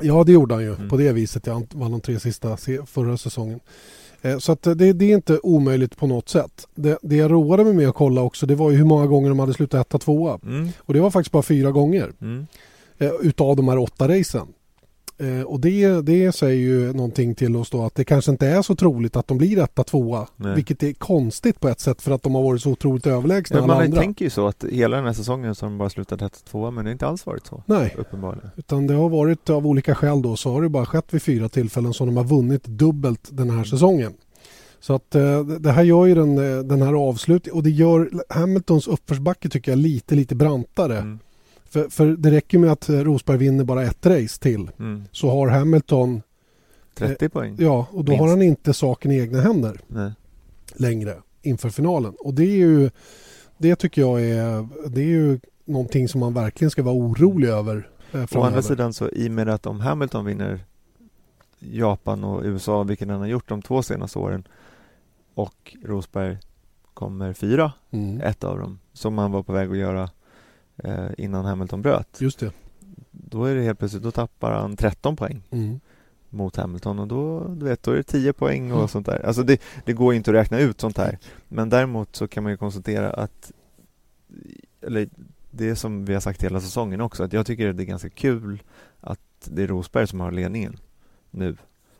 Ja, 0.01 0.23
det 0.23 0.31
gjorde 0.31 0.53
han 0.53 0.63
ju 0.63 0.75
Mm. 0.75 0.89
på 0.89 0.97
det 0.97 1.11
viset. 1.11 1.45
Han 1.47 1.67
vann 1.73 1.91
de 1.91 2.01
tre 2.01 2.19
sista 2.19 2.57
förra 2.85 3.17
säsongen. 3.17 3.59
Eh, 4.23 4.37
Så 4.37 4.51
att 4.51 4.61
det, 4.61 4.93
det 4.93 5.05
är 5.11 5.15
inte 5.15 5.39
omöjligt 5.43 5.97
på 5.97 6.07
något 6.07 6.29
sätt. 6.29 6.67
Det, 6.75 6.97
det 7.01 7.15
jag 7.15 7.31
roade 7.31 7.63
mig 7.63 7.73
med 7.73 7.89
att 7.89 7.95
kolla 7.95 8.21
också 8.21 8.45
det 8.45 8.55
var 8.55 8.71
ju 8.71 8.77
hur 8.77 8.85
många 8.85 9.07
gånger 9.07 9.29
de 9.29 9.39
hade 9.39 9.53
slutat 9.53 9.87
etta, 9.87 9.97
tvåa. 9.97 10.39
Mm. 10.43 10.69
Och 10.77 10.93
det 10.93 10.99
var 10.99 11.09
faktiskt 11.11 11.31
bara 11.31 11.43
fyra 11.43 11.71
gånger 11.71 12.11
Mm. 12.21 12.47
eh, 12.97 13.11
utav 13.21 13.55
de 13.55 13.67
här 13.67 13.77
åtta 13.77 14.07
racen. 14.07 14.47
Eh, 15.23 15.41
och 15.41 15.59
det, 15.59 16.01
det 16.01 16.31
säger 16.31 16.55
ju 16.61 16.93
någonting 16.93 17.35
till 17.35 17.55
oss 17.55 17.69
då 17.69 17.83
att 17.85 17.95
det 17.95 18.03
kanske 18.05 18.31
inte 18.31 18.47
är 18.47 18.61
så 18.61 18.75
troligt 18.75 19.15
att 19.15 19.27
de 19.27 19.37
blir 19.37 19.59
etta, 19.59 19.83
tvåa. 19.83 20.27
Nej. 20.35 20.55
Vilket 20.55 20.83
är 20.83 20.93
konstigt 20.93 21.59
på 21.59 21.67
ett 21.67 21.79
sätt 21.79 22.01
för 22.01 22.11
att 22.11 22.23
de 22.23 22.35
har 22.35 22.41
varit 22.43 22.61
så 22.61 22.69
otroligt 22.71 23.07
överlägsna 23.07 23.57
Ja, 23.57 23.63
alla 23.63 23.73
man 23.73 23.83
andra. 23.83 24.01
tänker 24.01 24.25
ju 24.25 24.29
så 24.29 24.47
att 24.47 24.63
hela 24.71 24.95
den 24.97 25.05
här 25.05 25.13
säsongen 25.13 25.55
så 25.55 25.65
har 25.65 25.69
de 25.69 25.77
bara 25.77 25.89
slutat 25.89 26.21
etta, 26.21 26.37
tvåa 26.51 26.71
men 26.71 26.85
det 26.85 26.89
har 26.89 26.93
inte 26.93 27.07
alls 27.07 27.25
varit 27.25 27.47
så. 27.47 27.63
Nej, 27.65 27.95
Uppenbarligen. 27.97 28.49
utan 28.57 28.87
det 28.87 28.93
har 28.93 29.09
varit 29.09 29.49
av 29.49 29.67
olika 29.67 29.95
skäl 29.95 30.21
då 30.21 30.35
så 30.35 30.51
har 30.51 30.61
det 30.61 30.69
bara 30.69 30.85
skett 30.85 31.05
vid 31.13 31.21
fyra 31.21 31.49
tillfällen 31.49 31.93
som 31.93 32.07
de 32.07 32.17
har 32.17 32.23
vunnit 32.23 32.63
dubbelt 32.63 33.29
den 33.31 33.49
här 33.49 33.63
säsongen. 33.63 34.13
Så 34.79 34.93
att 34.95 35.15
eh, 35.15 35.43
det 35.45 35.71
här 35.71 35.83
gör 35.83 36.05
ju 36.05 36.15
den, 36.15 36.37
eh, 36.57 36.63
den 36.63 36.81
här 36.81 36.93
avslutningen 36.93 37.57
och 37.57 37.63
det 37.63 37.69
gör 37.69 38.09
Hamiltons 38.29 38.87
uppförsbacke 38.87 39.49
tycker 39.49 39.71
jag 39.71 39.79
lite, 39.79 40.15
lite 40.15 40.35
brantare. 40.35 40.97
Mm. 40.97 41.19
För, 41.73 41.89
för 41.89 42.05
det 42.07 42.31
räcker 42.31 42.57
med 42.59 42.71
att 42.71 42.89
eh, 42.89 42.95
Rosberg 42.99 43.37
vinner 43.37 43.63
bara 43.63 43.83
ett 43.83 44.05
race 44.05 44.39
till 44.41 44.71
Mm. 44.79 45.03
så 45.11 45.29
har 45.29 45.47
Hamilton, 45.47 46.21
30 46.95 47.29
poäng. 47.29 47.55
ja 47.59 47.87
och 47.91 48.05
då 48.05 48.11
Minst. 48.11 48.21
har 48.21 48.29
han 48.29 48.41
inte 48.41 48.73
saken 48.73 49.11
i 49.11 49.19
egna 49.19 49.41
händer 49.41 49.79
Nej. 49.87 50.11
längre 50.75 51.15
inför 51.41 51.69
finalen. 51.69 52.13
Och 52.19 52.33
det 52.33 52.43
är 52.43 52.55
ju, 52.57 52.89
det 53.57 53.75
tycker 53.75 54.01
jag 54.01 54.21
är, 54.21 54.67
det 54.89 55.01
är 55.01 55.05
ju 55.05 55.39
någonting 55.65 56.07
som 56.07 56.19
man 56.19 56.33
verkligen 56.33 56.71
ska 56.71 56.83
vara 56.83 56.95
orolig 56.95 57.47
över 57.47 57.89
eh, 58.11 58.25
Å 58.35 58.41
andra 58.41 58.61
sidan 58.61 58.93
så 58.93 59.09
i 59.09 59.27
och 59.27 59.31
med 59.31 59.49
att 59.49 59.65
om 59.65 59.79
Hamilton 59.79 60.25
vinner 60.25 60.59
Japan 61.59 62.23
och 62.23 62.41
USA, 62.43 62.83
vilket 62.83 63.07
han 63.07 63.19
har 63.19 63.27
gjort 63.27 63.49
de 63.49 63.61
två 63.61 63.83
senaste 63.83 64.19
åren 64.19 64.47
och 65.33 65.75
Rosberg 65.85 66.37
kommer 66.93 67.33
fyra, 67.33 67.71
Mm. 67.91 68.21
ett 68.21 68.43
av 68.43 68.59
dem, 68.59 68.79
som 68.93 69.17
han 69.17 69.31
var 69.31 69.43
på 69.43 69.53
väg 69.53 69.71
att 69.71 69.77
göra 69.77 70.09
eh, 70.77 71.07
innan 71.17 71.45
Hamilton 71.45 71.81
bröt. 71.81 72.21
Just 72.21 72.39
det. 72.39 72.51
Då 73.11 73.45
är 73.45 73.55
det 73.55 73.61
helt 73.61 73.79
plötsligt, 73.79 74.03
då 74.03 74.11
tappar 74.11 74.51
han 74.51 74.75
13 74.77 75.15
poäng 75.15 75.41
Mm. 75.51 75.79
mot 76.29 76.55
Hamilton 76.55 76.99
och 76.99 77.07
då, 77.07 77.47
du 77.47 77.65
vet, 77.65 77.83
då 77.83 77.91
är 77.91 77.95
det 77.95 78.03
10 78.03 78.33
poäng 78.33 78.71
och 78.71 78.77
Mm. 78.77 78.87
sånt 78.87 79.05
där. 79.05 79.25
Alltså 79.25 79.43
det, 79.43 79.61
det 79.85 79.93
går 79.93 80.13
inte 80.13 80.31
att 80.31 80.35
räkna 80.35 80.59
ut 80.59 80.81
sånt 80.81 80.97
här. 80.97 81.17
Men 81.47 81.69
däremot 81.69 82.15
så 82.15 82.27
kan 82.27 82.43
man 82.43 82.51
ju 82.51 82.57
konstatera 82.57 83.09
att 83.13 83.51
eller 84.81 85.09
det 85.51 85.75
som 85.75 86.05
vi 86.05 86.13
har 86.13 86.21
sagt 86.21 86.43
hela 86.43 86.61
säsongen 86.61 87.01
också, 87.01 87.23
att 87.23 87.33
jag 87.33 87.45
tycker 87.45 87.73
det 87.73 87.83
är 87.83 87.85
ganska 87.85 88.09
kul 88.09 88.63
att 88.99 89.19
det 89.43 89.63
är 89.63 89.67
Rosberg 89.67 90.07
som 90.07 90.19
har 90.19 90.31
ledningen 90.31 90.77
nu. 91.31 91.57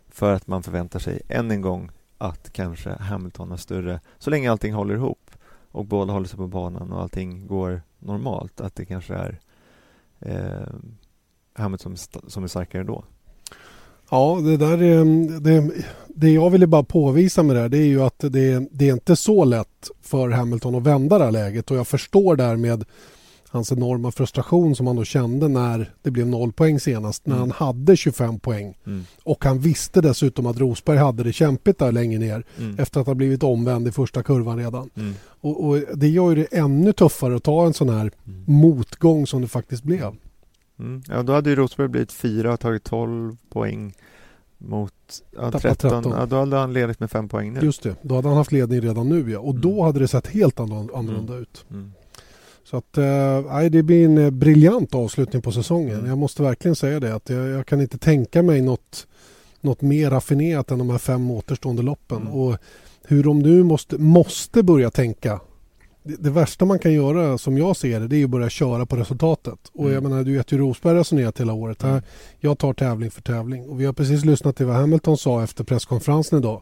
För 0.10 0.34
att 0.34 0.48
man 0.48 0.64
förväntar 0.64 1.00
sig 1.00 1.22
än 1.30 1.52
en 1.52 1.62
gång 1.62 1.92
att 2.18 2.54
kanske 2.54 2.90
Hamilton 2.90 3.50
har 3.50 3.58
större, 3.58 4.00
så 4.20 4.30
länge 4.30 4.52
allting 4.52 4.74
håller 4.74 4.96
ihop 4.96 5.23
och 5.74 5.86
båda 5.86 6.14
håller 6.14 6.28
sig 6.28 6.38
på 6.38 6.48
banan 6.48 6.92
och 6.92 7.02
allting 7.02 7.48
går 7.48 7.82
normalt, 8.00 8.62
att 8.62 8.76
det 8.76 8.86
kanske 8.86 9.14
är 9.14 9.40
eh, 10.20 10.74
Hamilton 11.54 11.98
som 11.98 12.22
är 12.26 12.30
som 12.30 12.44
är 12.44 12.48
starkare 12.48 12.84
då. 12.84 13.04
Ja, 14.10 14.40
det 14.44 14.58
där 14.58 14.82
är, 14.82 15.40
det, 15.40 15.72
det 16.08 16.30
jag 16.30 16.50
ville 16.50 16.68
bara 16.68 16.84
påvisa 16.84 17.44
med 17.44 17.56
det 17.56 17.62
här 17.62 17.70
det 17.70 17.78
är 17.78 17.86
ju 17.86 18.02
att 18.02 18.20
det, 18.20 18.68
det 18.72 18.90
är 18.90 18.94
inte 18.94 19.16
så 19.16 19.46
lätt 19.46 19.92
för 20.02 20.30
Hamilton 20.30 20.76
att 20.76 20.84
vända 20.84 21.18
det 21.18 21.24
här 21.24 21.32
läget 21.32 21.72
och 21.72 21.78
jag 21.78 21.88
förstår 21.88 22.36
därmed 22.36 22.86
hans 23.54 23.72
enorma 23.72 24.12
frustration 24.12 24.76
som 24.76 24.88
han 24.88 24.96
då 24.96 25.04
kände 25.04 25.48
när 25.48 25.94
det 26.02 26.12
blev 26.12 26.28
noll 26.28 26.52
poäng 26.52 26.80
senast 26.80 27.26
när 27.28 27.36
Mm. 27.36 27.52
han 27.52 27.68
hade 27.68 27.96
25 27.98 28.40
poäng 28.40 28.78
Mm. 28.86 29.04
och 29.24 29.46
han 29.46 29.60
visste 29.60 30.02
dessutom 30.02 30.46
att 30.46 30.58
Rosberg 30.60 30.98
hade 30.98 31.24
det 31.24 31.34
kämpigt 31.34 31.80
där 31.80 31.92
längre 31.92 32.20
ner 32.20 32.46
Mm. 32.60 32.80
efter 32.80 33.02
att 33.02 33.08
ha 33.08 33.14
blivit 33.14 33.44
omvänd 33.44 33.88
i 33.88 33.92
första 33.92 34.24
kurvan 34.24 34.58
redan. 34.58 34.90
Mm. 34.96 35.14
Och, 35.42 35.68
och 35.68 35.78
det 35.96 36.08
gör 36.10 36.30
ju 36.30 36.36
det 36.36 36.58
ännu 36.58 36.94
tuffare 36.94 37.36
att 37.36 37.44
ta 37.44 37.66
en 37.66 37.74
sån 37.74 37.90
här 37.90 38.12
Mm. 38.28 38.44
motgång 38.48 39.28
som 39.28 39.42
det 39.42 39.48
faktiskt 39.48 39.84
blev. 39.84 40.12
Mm. 40.80 41.04
Ja, 41.08 41.24
då 41.24 41.34
hade 41.34 41.50
ju 41.50 41.56
Rosberg 41.56 41.88
blivit 41.88 42.12
fyra 42.12 42.54
och 42.54 42.60
tagit 42.60 42.84
12 42.84 43.38
poäng 43.50 43.94
mot 44.58 44.94
ja, 45.36 45.42
Tappat 45.52 45.62
13. 45.62 46.04
13. 46.04 46.12
Ja, 46.20 46.26
då 46.26 46.36
hade 46.36 46.56
han 46.58 46.74
ledigt 46.74 47.00
med 47.00 47.12
fem 47.12 47.30
poäng 47.30 47.54
nu. 47.54 47.60
Just 47.64 47.84
det, 47.84 47.96
då 48.02 48.16
hade 48.16 48.28
han 48.28 48.38
haft 48.38 48.52
ledning 48.52 48.82
redan 48.82 49.10
nu 49.10 49.32
ja. 49.32 49.40
Och 49.40 49.56
då 49.56 49.84
hade 49.84 50.00
det 50.00 50.08
sett 50.08 50.28
helt 50.28 50.60
annorlunda 50.60 51.36
ut. 51.36 51.66
Så 52.66 52.78
att, 52.78 52.98
eh, 52.98 53.70
det 53.72 53.84
blir 53.84 54.06
en 54.06 54.18
eh, 54.18 54.30
briljant 54.30 54.96
avslutning 54.96 55.42
på 55.42 55.52
säsongen. 55.52 55.96
Mm. 55.96 56.10
Jag 56.10 56.18
måste 56.18 56.44
verkligen 56.44 56.76
säga 56.76 57.00
det. 57.00 57.16
Att 57.16 57.30
jag, 57.30 57.48
jag 57.48 57.66
kan 57.66 57.82
inte 57.82 57.98
tänka 57.98 58.44
mig 58.44 58.62
något, 58.62 59.08
något 59.62 59.82
mer 59.82 60.10
raffinerat 60.10 60.72
än 60.72 60.78
de 60.78 60.90
här 60.90 60.98
fem 60.98 61.32
återstående 61.32 61.82
loppen. 61.82 62.22
Mm. 62.22 62.34
Och 62.34 62.58
hur 63.08 63.24
de 63.24 63.40
nu 63.40 63.64
måste, 63.64 63.98
måste 63.98 64.64
börja 64.64 64.90
tänka. 64.92 65.40
Det, 66.04 66.16
det 66.24 66.30
värsta 66.30 66.66
man 66.66 66.80
kan 66.80 66.94
göra 66.94 67.38
som 67.38 67.58
jag 67.58 67.78
ser 67.78 68.00
det, 68.00 68.08
det 68.08 68.16
är 68.18 68.24
att 68.24 68.30
börja 68.30 68.50
köra 68.50 68.86
på 68.86 68.96
resultatet. 68.96 69.60
Och 69.74 69.86
jag 69.86 69.98
Mm. 69.98 70.04
menar, 70.12 70.24
du 70.24 70.38
vet 70.38 70.52
ju 70.52 70.58
Rosberg 70.58 70.96
resonerat 70.98 71.40
hela 71.40 71.54
året. 71.54 71.82
Här, 71.82 71.90
Mm. 71.92 72.04
jag 72.40 72.58
tar 72.58 72.74
tävling 72.74 73.12
för 73.12 73.22
tävling. 73.22 73.66
Och 73.70 73.82
vi 73.82 73.86
har 73.86 73.94
precis 73.94 74.26
lyssnat 74.26 74.56
till 74.58 74.66
vad 74.66 74.76
Hamilton 74.76 75.18
sa 75.18 75.44
efter 75.44 75.64
presskonferensen 75.64 76.40
idag. 76.40 76.62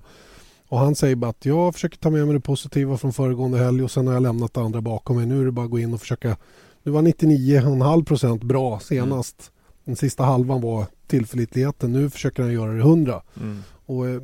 Och 0.71 0.79
han 0.79 0.95
säger 0.95 1.15
bara 1.15 1.29
att 1.29 1.45
jag 1.45 1.73
försöker 1.73 1.97
ta 1.97 2.09
med 2.09 2.25
mig 2.25 2.33
det 2.33 2.39
positiva 2.39 2.97
från 2.97 3.13
föregående 3.13 3.57
helg 3.57 3.83
och 3.83 3.91
sen 3.91 4.07
har 4.07 4.13
jag 4.13 4.23
lämnat 4.23 4.53
det 4.53 4.61
andra 4.61 4.81
bakom 4.81 5.15
mig. 5.15 5.25
Nu 5.25 5.41
är 5.41 5.45
det 5.45 5.51
bara 5.51 5.65
att 5.65 5.71
gå 5.71 5.79
in 5.79 5.93
och 5.93 5.99
försöka. 5.99 6.37
Nu 6.83 6.91
var 6.91 7.01
99,5 7.01 8.05
procent 8.05 8.43
bra 8.43 8.79
senast. 8.79 9.51
Den 9.85 9.95
sista 9.95 10.23
halvan 10.23 10.61
var 10.61 10.85
tillförlitligheten. 11.07 11.91
Nu 11.91 12.09
försöker 12.09 12.43
han 12.43 12.53
göra 12.53 12.71
det 12.71 12.79
100. 12.79 13.21
Mm. 13.41 13.59
Och 13.85 14.07
eh, 14.07 14.21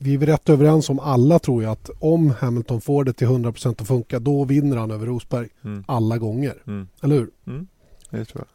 vi 0.00 0.14
är 0.14 0.18
rätt 0.18 0.48
överens 0.48 0.90
om 0.90 0.98
alla 1.00 1.38
tror 1.38 1.62
jag 1.62 1.72
att 1.72 1.90
om 1.98 2.30
Hamilton 2.30 2.80
får 2.80 3.04
det 3.04 3.12
till 3.12 3.26
100 3.26 3.52
procent 3.52 3.80
att 3.80 3.86
funka 3.88 4.18
då 4.18 4.44
vinner 4.44 4.76
han 4.76 4.90
över 4.90 5.06
Rosberg 5.06 5.48
Mm. 5.64 5.84
alla 5.88 6.18
gånger. 6.18 6.54
Mm. 6.66 6.88
Eller 7.02 7.16
hur? 7.16 7.30
Mm. 7.46 7.66
Det 8.10 8.24
tror 8.24 8.44
jag. 8.44 8.48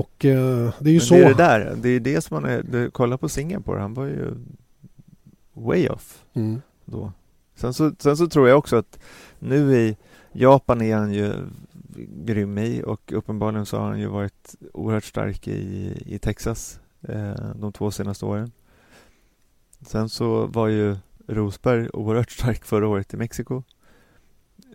Och 0.00 0.24
eh, 0.24 0.72
det 0.78 0.90
är 0.90 0.92
ju 0.92 0.98
Men 0.98 1.00
så. 1.00 1.14
det 1.14 1.20
är 1.24 1.28
det 1.28 1.34
där, 1.34 1.76
det 1.82 1.88
är 1.88 2.00
det 2.00 2.20
som 2.20 2.34
man 2.42 2.44
är, 2.50 2.90
kolla 2.90 3.18
på 3.18 3.28
Singapore, 3.28 3.80
han 3.80 3.94
var 3.94 4.04
ju 4.04 4.34
way 5.52 5.88
off 5.88 6.24
Mm. 6.32 6.60
då. 6.84 7.12
Sen 7.54 7.74
så, 7.74 7.92
sen 7.98 8.16
så 8.16 8.26
tror 8.26 8.48
jag 8.48 8.58
också 8.58 8.76
att 8.76 8.98
nu 9.38 9.74
i 9.76 9.96
Japan 10.32 10.82
är 10.82 10.96
han 10.96 11.12
ju 11.12 11.32
grym 12.24 12.58
i 12.58 12.82
och 12.86 13.12
uppenbarligen 13.12 13.66
så 13.66 13.78
har 13.78 13.88
han 13.88 14.00
ju 14.00 14.06
varit 14.06 14.54
oerhört 14.72 15.04
stark 15.04 15.48
i, 15.48 15.92
i 16.06 16.18
Texas 16.18 16.80
eh, 17.02 17.34
de 17.54 17.72
två 17.72 17.90
senaste 17.90 18.24
åren. 18.26 18.52
Sen 19.80 20.08
så 20.08 20.46
var 20.46 20.68
ju 20.68 20.96
Rosberg 21.26 21.88
oerhört 21.92 22.30
stark 22.30 22.64
förra 22.64 22.88
året 22.88 23.14
i 23.14 23.16
Mexiko. 23.16 23.62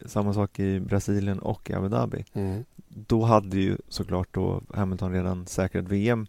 Samma 0.05 0.33
sak 0.33 0.59
i 0.59 0.79
Brasilien 0.79 1.39
och 1.39 1.69
i 1.69 1.73
Abu 1.73 1.87
Dhabi. 1.89 2.25
Mm. 2.33 2.63
Då 2.87 3.23
hade 3.23 3.57
ju 3.57 3.77
såklart 3.89 4.27
då 4.31 4.61
Hamilton 4.73 5.11
redan 5.11 5.47
säkrat 5.47 5.85
VM 5.85 6.27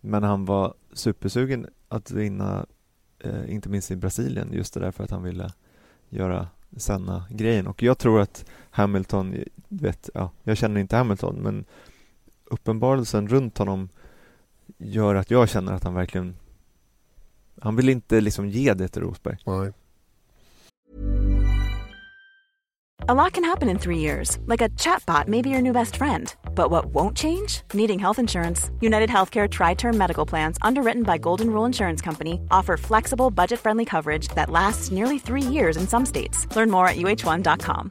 men 0.00 0.22
han 0.22 0.44
var 0.44 0.74
supersugen 0.92 1.66
att 1.88 2.10
vinna 2.10 2.66
eh, 3.24 3.54
inte 3.54 3.68
minst 3.68 3.90
i 3.90 3.96
Brasilien 3.96 4.52
just 4.52 4.74
det 4.74 4.80
där 4.80 4.90
för 4.90 5.04
att 5.04 5.10
han 5.10 5.22
ville 5.22 5.52
göra 6.08 6.48
Sanna-grejen 6.76 7.66
och 7.66 7.82
jag 7.82 7.98
tror 7.98 8.20
att 8.20 8.44
Hamilton, 8.70 9.36
vet, 9.68 10.10
ja, 10.14 10.30
jag 10.42 10.56
känner 10.56 10.80
inte 10.80 10.96
Hamilton 10.96 11.36
men 11.36 11.64
uppenbarelsen 12.44 13.28
runt 13.28 13.58
honom 13.58 13.88
gör 14.78 15.14
att 15.14 15.30
jag 15.30 15.48
känner 15.48 15.72
att 15.72 15.84
han 15.84 15.94
verkligen 15.94 16.36
han 17.60 17.76
vill 17.76 17.88
inte 17.88 18.20
liksom 18.20 18.48
ge 18.48 18.74
det 18.74 18.88
till 18.88 19.02
Rosberg. 19.02 19.36
Nej. 19.46 19.72
A 23.00 23.14
lot 23.14 23.32
can 23.34 23.44
happen 23.44 23.68
in 23.68 23.78
three 23.78 23.98
years, 23.98 24.38
like 24.46 24.62
a 24.64 24.68
chatbot 24.70 25.28
may 25.28 25.42
be 25.42 25.50
your 25.50 25.60
new 25.60 25.72
best 25.72 25.96
friend. 25.96 26.34
But 26.54 26.70
what 26.70 26.86
won't 26.86 27.16
change? 27.16 27.60
Needing 27.74 27.98
health 27.98 28.18
insurance. 28.18 28.70
United 28.80 29.10
Healthcare 29.10 29.48
Tri 29.50 29.74
Term 29.74 29.98
Medical 29.98 30.26
Plans, 30.26 30.56
underwritten 30.62 31.02
by 31.02 31.18
Golden 31.18 31.50
Rule 31.50 31.66
Insurance 31.66 32.00
Company, 32.04 32.40
offer 32.50 32.76
flexible, 32.76 33.30
budget 33.30 33.60
friendly 33.60 33.84
coverage 33.84 34.28
that 34.34 34.50
lasts 34.50 34.90
nearly 34.90 35.18
three 35.18 35.42
years 35.42 35.76
in 35.76 35.86
some 35.88 36.06
states. 36.06 36.46
Learn 36.56 36.70
more 36.70 36.88
at 36.88 36.96
uh1.com. 36.96 37.90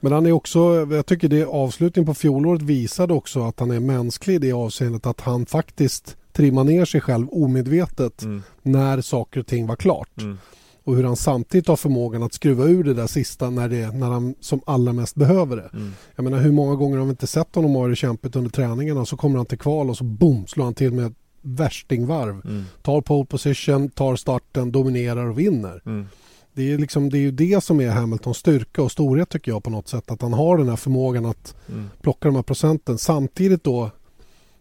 Men 0.00 0.12
han 0.12 0.26
är 0.26 0.32
också, 0.32 0.86
jag 0.90 1.06
tycker 1.06 1.28
det 1.28 1.44
avslutningen 1.44 2.06
på 2.06 2.14
fjolåret 2.14 2.62
visade 2.62 3.14
också 3.14 3.42
att 3.42 3.60
han 3.60 3.70
är 3.70 3.80
mänsklig 3.80 4.34
i 4.34 4.38
det 4.38 4.52
avseendet 4.52 5.06
att 5.06 5.20
han 5.20 5.46
faktiskt 5.46 6.16
trimmar 6.32 6.64
ner 6.64 6.84
sig 6.84 7.00
själv 7.00 7.28
omedvetet 7.28 8.22
Mm. 8.22 8.42
när 8.62 9.00
saker 9.00 9.40
och 9.40 9.46
ting 9.46 9.66
var 9.66 9.76
klart. 9.76 10.20
Mm. 10.22 10.38
Och 10.84 10.96
hur 10.96 11.04
han 11.04 11.16
samtidigt 11.16 11.68
har 11.68 11.76
förmågan 11.76 12.22
att 12.22 12.32
skruva 12.32 12.64
ur 12.64 12.84
det 12.84 12.94
där 12.94 13.06
sista 13.06 13.50
när, 13.50 13.68
det, 13.68 13.90
när 13.90 14.06
han 14.06 14.34
som 14.40 14.60
allra 14.66 14.92
mest 14.92 15.14
behöver 15.14 15.56
det. 15.56 15.70
Mm. 15.72 15.92
Jag 16.16 16.24
menar 16.24 16.38
hur 16.38 16.52
många 16.52 16.74
gånger 16.74 16.98
har 16.98 17.04
vi 17.04 17.10
inte 17.10 17.26
sett 17.26 17.54
honom 17.54 17.74
ha 17.74 17.88
det 17.88 17.96
kämpigt 17.96 18.36
under 18.36 18.50
träningarna 18.50 19.00
och 19.00 19.08
så 19.08 19.16
kommer 19.16 19.36
han 19.36 19.46
till 19.46 19.58
kval 19.58 19.90
och 19.90 19.96
så 19.96 20.04
boom 20.04 20.46
slår 20.46 20.64
han 20.64 20.74
till 20.74 20.92
med 20.92 21.06
ett 21.06 21.12
värstingvarv. 21.42 22.40
Mm. 22.44 22.64
Tar 22.82 23.00
pole 23.00 23.26
position, 23.26 23.88
tar 23.90 24.16
starten, 24.16 24.72
dominerar 24.72 25.26
och 25.26 25.38
vinner. 25.38 25.82
Mm. 25.86 26.06
Det 26.52 26.72
är, 26.72 26.78
liksom, 26.78 27.10
det 27.10 27.18
är 27.18 27.20
ju 27.20 27.30
det 27.30 27.64
som 27.64 27.80
är 27.80 27.88
Hamiltons 27.90 28.36
styrka 28.36 28.82
och 28.82 28.92
storhet 28.92 29.28
tycker 29.28 29.52
jag 29.52 29.64
på 29.64 29.70
något 29.70 29.88
sätt. 29.88 30.10
Att 30.10 30.22
han 30.22 30.32
har 30.32 30.58
den 30.58 30.68
här 30.68 30.76
förmågan 30.76 31.26
att 31.26 31.54
Mm. 31.68 31.90
plocka 32.02 32.28
de 32.28 32.34
här 32.34 32.42
procenten. 32.42 32.98
Samtidigt 32.98 33.64
då 33.64 33.90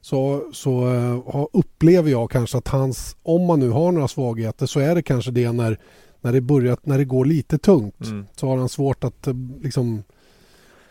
så, 0.01 0.49
så 0.53 0.81
har- 1.25 1.49
upplever 1.53 2.12
jag 2.12 2.31
kanske 2.31 2.57
att 2.57 2.67
hans, 2.67 3.15
om 3.23 3.45
man 3.45 3.59
nu 3.59 3.69
har 3.69 3.91
några 3.91 4.07
svagheter 4.07 4.65
så 4.65 4.79
är 4.79 4.95
det 4.95 5.01
kanske 5.01 5.31
det 5.31 5.51
när, 5.51 5.79
när, 6.23 6.33
det, 6.33 6.41
börjat, 6.41 6.86
när 6.86 6.97
det 6.97 7.05
går 7.05 7.25
lite 7.25 7.57
tungt. 7.57 8.05
Mm. 8.05 8.25
Så 8.36 8.47
har 8.47 8.57
han 8.57 8.69
svårt 8.69 9.03
att 9.03 9.27
eh, 9.27 9.33
liksom... 9.62 10.03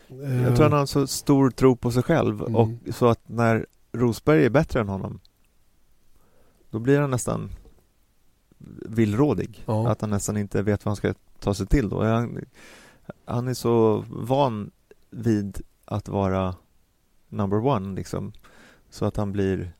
eh, 0.08 0.42
Jag 0.42 0.56
tror 0.56 0.62
han 0.68 0.78
har 0.78 0.86
så 0.86 1.06
stor 1.06 1.50
tro 1.50 1.76
på 1.76 1.90
sig 1.90 2.02
själv 2.02 2.40
Mm. 2.42 2.56
och 2.56 2.68
så 2.94 3.06
att 3.08 3.28
när 3.28 3.66
Rosberg 3.92 4.44
är 4.44 4.50
bättre 4.50 4.80
än 4.80 4.88
honom 4.88 5.20
då 6.70 6.78
blir 6.78 7.00
han 7.00 7.10
nästan 7.10 7.50
villrådig. 8.86 9.62
Ja. 9.66 9.88
Att 9.88 10.00
han 10.00 10.10
nästan 10.10 10.36
inte 10.36 10.62
vet 10.62 10.84
vad 10.84 10.90
han 10.90 10.96
ska 10.96 11.14
ta 11.40 11.54
sig 11.54 11.66
till 11.66 11.88
då. 11.88 12.04
Han, 12.04 12.44
han 13.24 13.48
är 13.48 13.54
så 13.54 14.04
van 14.08 14.70
vid 15.10 15.60
att 15.84 16.08
vara 16.08 16.54
number 17.28 17.66
one 17.66 17.94
liksom. 17.96 18.32
Så 18.90 19.04
att 19.04 19.16
han 19.16 19.32
blir 19.32 19.72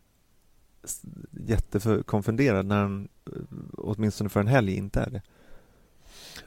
jättekonfunderad 1.31 2.67
när 2.67 2.81
han 2.83 3.09
eh, 3.27 3.33
åtminstone 3.79 4.31
för 4.31 4.41
en 4.41 4.47
helg 4.47 4.75
inte 4.75 5.01
är 5.01 5.11
det. 5.11 5.23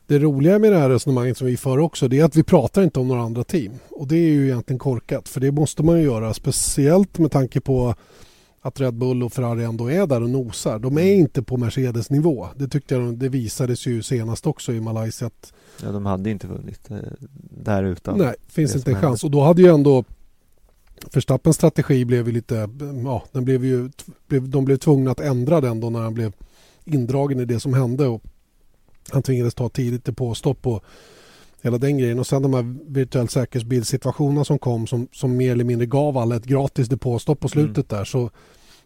Det 0.08 0.20
roliga 0.20 0.60
med 0.60 0.72
det 0.72 0.80
här 0.80 0.90
resonemanget 0.90 1.38
som 1.38 1.48
vi 1.48 1.58
för 1.58 1.80
också 1.80 2.08
det 2.08 2.20
är 2.20 2.26
att 2.26 2.36
vi 2.36 2.44
pratar 2.44 2.84
inte 2.84 3.00
om 3.00 3.08
några 3.08 3.22
andra 3.22 3.44
team. 3.44 3.74
Och 3.90 4.08
det 4.08 4.16
är 4.16 4.30
ju 4.30 4.46
egentligen 4.46 4.80
korkat 4.80 5.30
för 5.30 5.42
det 5.42 5.52
måste 5.52 5.84
man 5.84 5.98
ju 5.98 6.04
göra 6.04 6.34
speciellt 6.34 7.18
med 7.18 7.32
tanke 7.32 7.62
på 7.62 7.96
att 8.62 8.80
Red 8.80 8.94
Bull 8.94 9.24
och 9.24 9.34
Ferrari 9.34 9.64
ändå 9.64 9.92
är 9.92 10.08
där 10.08 10.24
och 10.24 10.30
nosar. 10.30 10.80
De 10.80 10.98
är 10.98 11.16
inte 11.16 11.44
på 11.44 11.58
Mercedes 11.58 12.10
nivå. 12.10 12.48
Det 12.56 12.68
tyckte 12.68 12.96
jag 12.96 13.18
det 13.18 13.30
visades 13.30 13.88
ju 13.88 14.04
senast 14.04 14.48
också 14.48 14.74
i 14.74 14.82
Malaysia 14.82 15.28
att 15.28 15.54
Ja, 15.84 15.92
de 15.92 16.06
hade 16.06 16.30
inte 16.30 16.48
vunnit 16.48 16.92
eh, 16.92 16.98
där 17.50 17.84
utan. 17.84 18.18
nej, 18.18 18.36
finns 18.48 18.76
inte 18.76 18.92
en 18.92 19.02
chans. 19.02 19.24
Och 19.24 19.32
då 19.32 19.42
hade 19.42 19.62
ju 19.62 19.68
ändå 19.68 20.04
Verstappens 21.14 21.56
strategi 21.56 22.06
blev 22.06 22.28
ju 22.28 22.34
lite, 22.34 22.70
ja, 23.04 23.24
den 23.32 23.46
blev 23.46 23.66
ju, 23.66 23.90
de 24.28 24.66
blev 24.66 24.78
tvungna 24.78 25.12
att 25.12 25.20
ändra 25.20 25.62
den 25.62 25.80
då 25.80 25.90
när 25.90 26.00
han 26.00 26.14
blev 26.14 26.34
indragen 26.84 27.40
i 27.40 27.46
det 27.46 27.60
som 27.60 27.74
hände 27.74 28.08
och 28.08 28.24
han 29.12 29.24
tvingades 29.24 29.54
ta 29.54 29.70
tidigt 29.70 30.04
till 30.04 30.14
påstopp 30.14 30.68
och 30.68 30.84
hela 31.62 31.78
den 31.78 31.98
grejen 31.98 32.20
och 32.20 32.28
sen 32.28 32.42
de 32.42 32.54
här 32.54 32.76
virtuell 32.88 33.28
säkerhetsbildsituationerna 33.28 34.46
som 34.46 34.60
kom 34.60 34.88
som, 34.88 35.08
som 35.12 35.38
mer 35.38 35.52
eller 35.52 35.64
mindre 35.64 35.86
gav 35.86 36.18
alla 36.18 36.36
ett 36.36 36.46
gratis 36.46 36.88
depåstopp 36.88 37.40
på 37.40 37.48
slutet 37.48 37.90
där 37.90 38.06
så, 38.06 38.30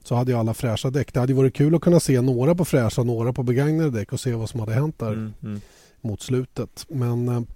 så 0.04 0.16
hade 0.16 0.32
ju 0.32 0.38
alla 0.38 0.54
fräscha 0.54 0.90
däck. 0.90 1.14
Det 1.14 1.20
hade 1.20 1.34
varit 1.34 1.56
kul 1.56 1.76
att 1.76 1.82
kunna 1.82 2.00
se 2.00 2.22
några 2.22 2.56
på 2.56 2.66
fräscha, 2.66 3.04
några 3.04 3.34
på 3.34 3.44
begagnade 3.44 3.90
däck 3.90 4.14
och 4.14 4.20
se 4.20 4.34
vad 4.34 4.50
som 4.50 4.60
hade 4.60 4.74
hänt 4.74 5.00
där 5.00 5.14
Mm, 5.14 5.34
mm. 5.44 5.62
mot 6.02 6.22
slutet. 6.22 6.86
Men 6.90 7.48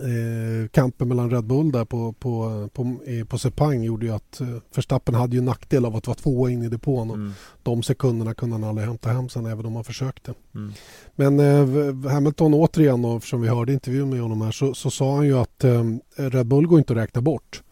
eh, 0.00 0.68
kampen 0.68 1.08
mellan 1.08 1.30
Red 1.30 1.44
Bull 1.44 1.72
där 1.72 1.84
på, 1.84 2.12
på, 2.12 2.68
på, 2.72 2.96
på 3.28 3.38
Sepang 3.38 3.82
gjorde 3.82 4.06
ju 4.06 4.12
att 4.12 4.40
eh, 4.40 4.46
Verstappen 4.74 5.14
hade 5.14 5.36
ju 5.36 5.42
nackdel 5.42 5.84
av 5.84 5.96
att 5.96 6.06
vara 6.06 6.14
tvåa 6.14 6.50
in 6.50 6.62
i 6.62 6.68
depån 6.68 7.10
och 7.10 7.16
Mm, 7.16 7.32
de 7.62 7.82
sekunderna 7.82 8.34
kunde 8.34 8.54
han 8.56 8.64
aldrig 8.64 8.86
hämta 8.88 9.10
hem 9.10 9.28
sen 9.28 9.46
även 9.46 9.66
om 9.66 9.74
han 9.74 9.84
försökte. 9.84 10.34
mm. 10.54 10.72
Men 11.14 11.40
eh, 11.40 12.10
Hamilton 12.12 12.54
återigen 12.54 13.02
då, 13.02 13.16
eftersom 13.16 13.40
vi 13.40 13.48
hörde 13.48 13.72
intervjun 13.72 14.10
med 14.10 14.20
honom 14.20 14.40
här 14.42 14.50
så, 14.52 14.74
så 14.74 14.90
sa 14.90 15.16
han 15.16 15.26
ju 15.26 15.38
att 15.38 15.64
eh, 15.64 15.84
Red 16.16 16.46
Bull 16.46 16.66
går 16.66 16.78
inte 16.78 16.92
att 16.92 16.98
räkna 16.98 17.20
bort. 17.20 17.62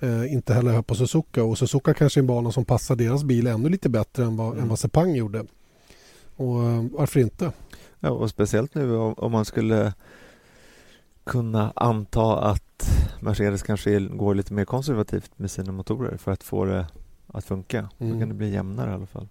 Eh, 0.00 0.32
inte 0.32 0.54
heller 0.54 0.72
här 0.72 0.82
på 0.82 0.94
Suzuka 0.94 1.44
och 1.44 1.58
Suzuka 1.58 1.94
kanske 1.94 2.20
är 2.20 2.22
en 2.22 2.26
bana 2.26 2.52
som 2.52 2.64
passar 2.64 2.96
deras 2.96 3.24
bil 3.24 3.46
ännu 3.46 3.68
lite 3.68 3.88
bättre 3.88 4.24
än 4.24 4.36
vad, 4.36 4.48
Mm. 4.52 4.62
än 4.62 4.68
vad 4.68 4.78
Sepang 4.78 5.14
gjorde. 5.14 5.44
Och 6.36 6.62
eh, 6.64 6.84
varför 6.92 7.20
inte? 7.20 7.52
Ja, 8.00 8.10
och 8.10 8.30
speciellt 8.30 8.74
nu 8.74 8.96
om, 8.96 9.14
om 9.14 9.32
man 9.32 9.44
skulle 9.44 9.92
kunna 11.24 11.72
anta 11.76 12.38
att 12.38 12.90
Mercedes 13.20 13.62
kanske 13.62 14.00
går 14.00 14.34
lite 14.34 14.52
mer 14.52 14.64
konservativt 14.64 15.30
med 15.36 15.50
sina 15.50 15.72
motorer 15.72 16.16
för 16.16 16.32
att 16.32 16.42
få 16.42 16.64
det 16.64 16.86
att 17.26 17.44
funka. 17.44 17.88
Mm. 17.98 18.12
Då 18.12 18.18
kan 18.18 18.28
det 18.28 18.34
bli 18.34 18.50
jämnare 18.50 18.90
i 18.90 18.94
alla 18.94 19.06
fall. 19.06 19.28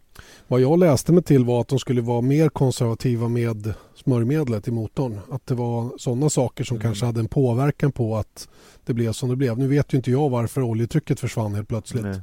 Vad 0.47 0.61
jag 0.61 0.79
läste 0.79 1.13
mig 1.13 1.23
till 1.23 1.45
var 1.45 1.61
att 1.61 1.67
de 1.67 1.79
skulle 1.79 2.01
vara 2.01 2.21
mer 2.21 2.49
konservativa 2.49 3.27
med 3.27 3.73
smörjmedlet 3.95 4.67
i 4.67 4.71
motorn. 4.71 5.19
Att 5.31 5.45
det 5.47 5.55
var 5.55 5.89
sådana 5.97 6.29
saker 6.29 6.63
som 6.63 6.75
Mm. 6.77 6.83
kanske 6.83 7.05
hade 7.05 7.19
en 7.19 7.27
påverkan 7.27 7.91
på 7.91 8.17
att 8.17 8.47
det 8.85 8.93
blev 8.93 9.11
som 9.11 9.29
det 9.29 9.35
blev. 9.35 9.57
Nu 9.57 9.67
vet 9.67 9.93
ju 9.93 9.97
inte 9.97 10.11
jag 10.11 10.29
varför 10.29 10.61
oljetrycket 10.61 11.19
försvann 11.19 11.55
helt 11.55 11.67
plötsligt. 11.67 12.03
Nej. 12.03 12.21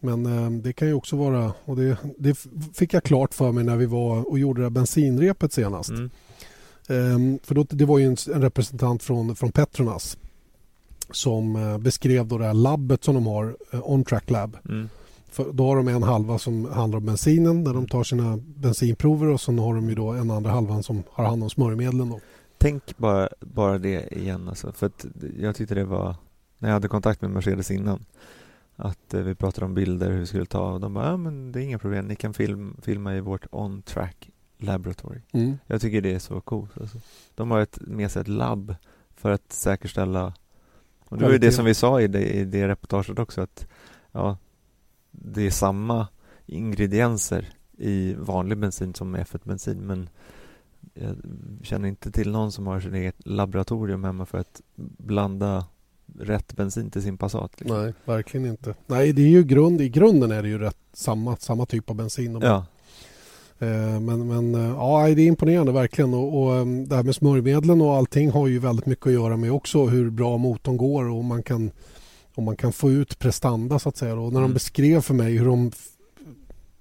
Men 0.00 0.26
eh, 0.26 0.50
det 0.50 0.72
kan 0.72 0.88
ju 0.88 0.94
också 0.94 1.16
vara, 1.16 1.52
och 1.64 1.76
det, 1.76 1.96
det 2.18 2.38
fick 2.74 2.94
jag 2.94 3.02
klart 3.04 3.34
för 3.34 3.52
mig 3.52 3.64
när 3.64 3.76
vi 3.76 3.86
var 3.86 4.30
och 4.30 4.38
gjorde 4.38 4.60
det 4.60 4.64
här 4.64 4.70
bensinrepet 4.70 5.52
senast. 5.52 5.90
Mm. 5.90 6.10
Ehm, 6.92 7.38
för 7.42 7.54
då, 7.54 7.66
det 7.68 7.84
var 7.84 7.98
ju 7.98 8.06
en, 8.06 8.16
en 8.34 8.42
representant 8.42 9.02
från, 9.02 9.36
från 9.36 9.52
Petronas 9.52 10.16
som 11.10 11.56
eh, 11.56 11.78
beskrev 11.78 12.26
då 12.26 12.38
det 12.38 12.44
här 12.44 12.54
labbet 12.54 13.04
som 13.04 13.14
de 13.14 13.26
har, 13.26 13.56
eh, 13.72 13.90
On 13.90 14.04
Track 14.04 14.30
Lab. 14.30 14.56
Mm. 14.68 14.88
För 15.30 15.52
då 15.52 15.66
har 15.66 15.76
de 15.76 15.88
en 15.88 16.02
halva 16.02 16.38
som 16.38 16.64
handlar 16.64 16.98
om 16.98 17.06
bensinen 17.06 17.64
där 17.64 17.74
de 17.74 17.86
tar 17.86 18.04
sina 18.04 18.36
bensinprover 18.36 19.26
och 19.26 19.40
sen 19.40 19.58
har 19.58 19.74
de 19.74 19.88
ju 19.88 19.94
då 19.94 20.10
en 20.10 20.30
andra 20.30 20.50
halvan 20.50 20.82
som 20.82 21.02
har 21.10 21.24
hand 21.24 21.42
om 21.42 21.50
smörjmedlen. 21.50 22.10
Då. 22.10 22.20
Tänk 22.58 22.98
bara, 22.98 23.28
bara 23.40 23.78
det 23.78 24.16
igen 24.16 24.48
alltså. 24.48 24.72
För 24.72 24.90
jag 25.38 25.56
tyckte 25.56 25.74
det 25.74 25.84
var, 25.84 26.14
när 26.58 26.68
jag 26.68 26.74
hade 26.74 26.88
kontakt 26.88 27.22
med 27.22 27.30
Mercedes 27.30 27.70
innan, 27.70 28.04
att 28.76 29.14
eh, 29.14 29.20
vi 29.20 29.34
pratade 29.34 29.66
om 29.66 29.74
bilder, 29.74 30.10
hur 30.10 30.18
vi 30.18 30.26
skulle 30.26 30.46
ta 30.46 30.72
och 30.72 30.80
de 30.80 30.94
bara, 30.94 31.06
ja 31.06 31.16
men 31.16 31.52
det 31.52 31.60
är 31.60 31.62
inga 31.62 31.78
problem, 31.78 32.06
ni 32.08 32.16
kan 32.16 32.34
film, 32.34 32.76
filma 32.82 33.16
i 33.16 33.20
vårt 33.20 33.46
on-track 33.50 34.30
laboratory. 34.62 35.20
Mm. 35.32 35.58
Jag 35.66 35.80
tycker 35.80 36.00
det 36.00 36.14
är 36.14 36.18
så 36.18 36.40
coolt. 36.40 36.80
Alltså. 36.80 36.98
De 37.34 37.50
har 37.50 37.60
ett, 37.60 37.78
med 37.80 38.10
sig 38.10 38.20
ett 38.20 38.28
labb 38.28 38.74
för 39.16 39.30
att 39.30 39.52
säkerställa 39.52 40.32
och 41.12 41.18
det 41.18 41.24
var 41.24 41.32
ju 41.32 41.38
det 41.38 41.52
som 41.52 41.64
vi 41.64 41.74
sa 41.74 42.00
i 42.00 42.06
det, 42.06 42.34
i 42.34 42.44
det 42.44 42.68
reportaget 42.68 43.18
också 43.18 43.40
att 43.40 43.66
ja, 44.12 44.36
det 45.10 45.46
är 45.46 45.50
samma 45.50 46.08
ingredienser 46.46 47.48
i 47.78 48.14
vanlig 48.14 48.58
bensin 48.58 48.94
som 48.94 49.16
F1-bensin 49.16 49.76
men 49.76 50.08
jag 50.94 51.16
känner 51.62 51.88
inte 51.88 52.10
till 52.10 52.30
någon 52.30 52.52
som 52.52 52.66
har 52.66 52.80
sitt 52.80 52.94
eget 52.94 53.26
laboratorium 53.26 54.04
hemma 54.04 54.26
för 54.26 54.38
att 54.38 54.60
blanda 54.96 55.66
rätt 56.18 56.56
bensin 56.56 56.90
till 56.90 57.02
sin 57.02 57.18
Passat. 57.18 57.60
Liksom. 57.60 57.82
Nej, 57.82 57.94
verkligen 58.04 58.46
inte. 58.46 58.74
Nej, 58.86 59.12
det 59.12 59.22
är 59.22 59.28
ju 59.28 59.42
grund, 59.42 59.80
i 59.80 59.88
grunden 59.88 60.30
är 60.30 60.42
det 60.42 60.48
ju 60.48 60.58
rätt 60.58 60.78
samma, 60.92 61.36
samma 61.36 61.66
typ 61.66 61.90
av 61.90 61.96
bensin. 61.96 62.40
Ja, 62.42 62.66
Men, 64.00 64.26
men 64.26 64.54
eh, 64.54 64.70
ja, 64.70 65.08
det 65.16 65.22
är 65.22 65.26
imponerande 65.26 65.72
verkligen. 65.72 66.14
Och, 66.14 66.42
och 66.42 66.56
eh, 66.56 66.66
det 66.66 66.96
här 66.96 67.02
med 67.02 67.14
smörjmedlen 67.14 67.80
och 67.80 67.94
allting 67.96 68.30
har 68.30 68.46
ju 68.46 68.58
väldigt 68.58 68.86
mycket 68.86 69.06
att 69.06 69.12
göra 69.12 69.36
med 69.36 69.52
också 69.52 69.86
hur 69.86 70.10
bra 70.10 70.36
motorn 70.38 70.76
går 70.76 71.04
och 71.10 71.24
man 71.24 71.42
kan, 71.42 71.70
om 72.34 72.44
man 72.44 72.56
kan 72.56 72.72
få 72.72 72.90
ut 72.90 73.18
prestanda 73.18 73.78
så 73.78 73.88
att 73.88 73.96
säga. 73.96 74.14
Och 74.14 74.32
när 74.32 74.40
de 74.40 74.44
Mm. 74.44 74.54
beskrev 74.54 75.00
för 75.00 75.14
mig 75.14 75.36
hur 75.38 75.46
de 75.46 75.70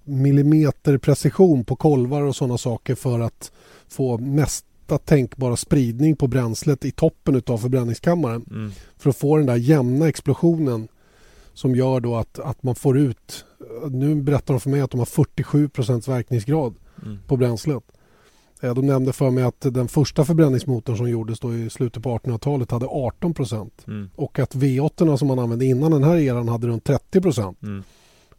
millimeterprecision 0.03 1.63
på 1.65 1.75
kolvar 1.75 2.21
och 2.21 2.35
sådana 2.35 2.57
saker 2.57 2.95
för 2.95 3.19
att 3.19 3.51
få 3.87 4.17
mesta 4.17 4.97
tänkbara 5.05 5.55
spridning 5.55 6.15
på 6.15 6.27
bränslet 6.27 6.85
i 6.85 6.91
toppen 6.91 7.41
av 7.47 7.57
förbränningskammaren 7.57 8.45
mm, 8.51 8.71
för 8.97 9.09
att 9.09 9.17
få 9.17 9.37
den 9.37 9.45
där 9.45 9.55
jämna 9.55 10.07
explosionen 10.09 10.87
som 11.61 11.75
gör 11.75 11.99
då 11.99 12.15
att, 12.15 12.39
att 12.39 12.63
man 12.63 12.75
får 12.75 12.97
ut... 12.97 13.45
Nu 13.91 14.15
berättar 14.15 14.53
de 14.53 14.59
för 14.59 14.69
mig 14.69 14.81
att 14.81 14.91
de 14.91 14.99
har 14.99 15.05
47% 15.05 16.09
verkningsgrad 16.09 16.75
mm, 17.05 17.19
på 17.27 17.37
bränslet. 17.37 17.83
Eh, 18.61 18.73
De 18.73 18.85
nämnde 18.87 19.13
för 19.13 19.29
mig 19.29 19.43
att 19.43 19.61
den 19.61 19.87
första 19.87 20.25
förbränningsmotorn 20.25 20.97
som 20.97 21.09
gjordes 21.09 21.39
då 21.39 21.55
i 21.55 21.69
slutet 21.69 22.03
på 22.03 22.17
1800-talet 22.17 22.71
hade 22.71 22.85
18 22.85 23.33
mm, 23.87 24.09
och 24.15 24.39
att 24.39 24.55
V8 24.55 25.17
som 25.17 25.27
man 25.27 25.39
använde 25.39 25.65
innan 25.65 25.91
den 25.91 26.03
här 26.03 26.17
eran 26.17 26.47
hade 26.47 26.67
runt 26.67 26.83
30 26.83 27.21
mm, 27.63 27.83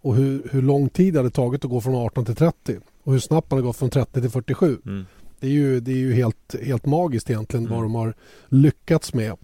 och 0.01 0.17
hur, 0.17 0.49
hur 0.51 0.63
lång 0.63 0.89
tid 0.89 1.15
det 1.15 1.19
hade 1.19 1.31
tagit 1.31 1.65
att 1.65 1.71
gå 1.71 1.81
från 1.81 1.95
18 1.95 2.25
till 2.25 2.37
30 2.37 2.79
och 3.05 3.13
hur 3.13 3.21
snabbt 3.21 3.51
man 3.51 3.57
hade 3.59 3.67
gått 3.67 3.77
från 3.77 3.91
30 3.91 4.21
till 4.21 4.31
47. 4.31 4.79
mm. 4.87 5.05
Det 5.41 5.47
är 5.47 5.51
ju, 5.51 5.81
det 5.81 5.93
är 5.93 5.97
ju 5.97 6.13
helt, 6.13 6.55
helt 6.63 6.87
magiskt 6.87 7.31
egentligen 7.31 7.67
Mm. 7.67 7.77
vad 7.77 7.85
de 7.85 7.95
har 7.95 8.15
lyckats 8.49 9.15
med. 9.15 9.37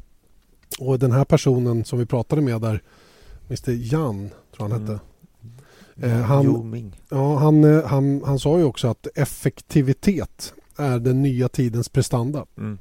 Och 0.81 0.99
den 0.99 1.12
här 1.12 1.25
personen 1.25 1.85
som 1.85 1.99
vi 1.99 2.07
pratade 2.07 2.43
med 2.43 2.61
där, 2.61 2.83
Mr 3.49 3.93
Jan, 3.95 4.31
tror 4.57 4.69
han 4.69 4.81
hette. 4.81 5.01
Eh, 6.03 6.11
han-. 6.21 6.45
Ja, 7.09 7.37
han, 7.37 7.65
eh, 7.65 7.85
han, 7.85 8.23
han 8.27 8.39
sa 8.39 8.59
ju 8.59 8.65
också 8.65 8.89
att 8.89 9.07
effektivitet 9.15 10.55
är 10.77 10.99
den 10.99 11.23
nya 11.23 11.49
tidens 11.49 11.89
prestanda. 11.89 12.45
Mm, 12.59 12.79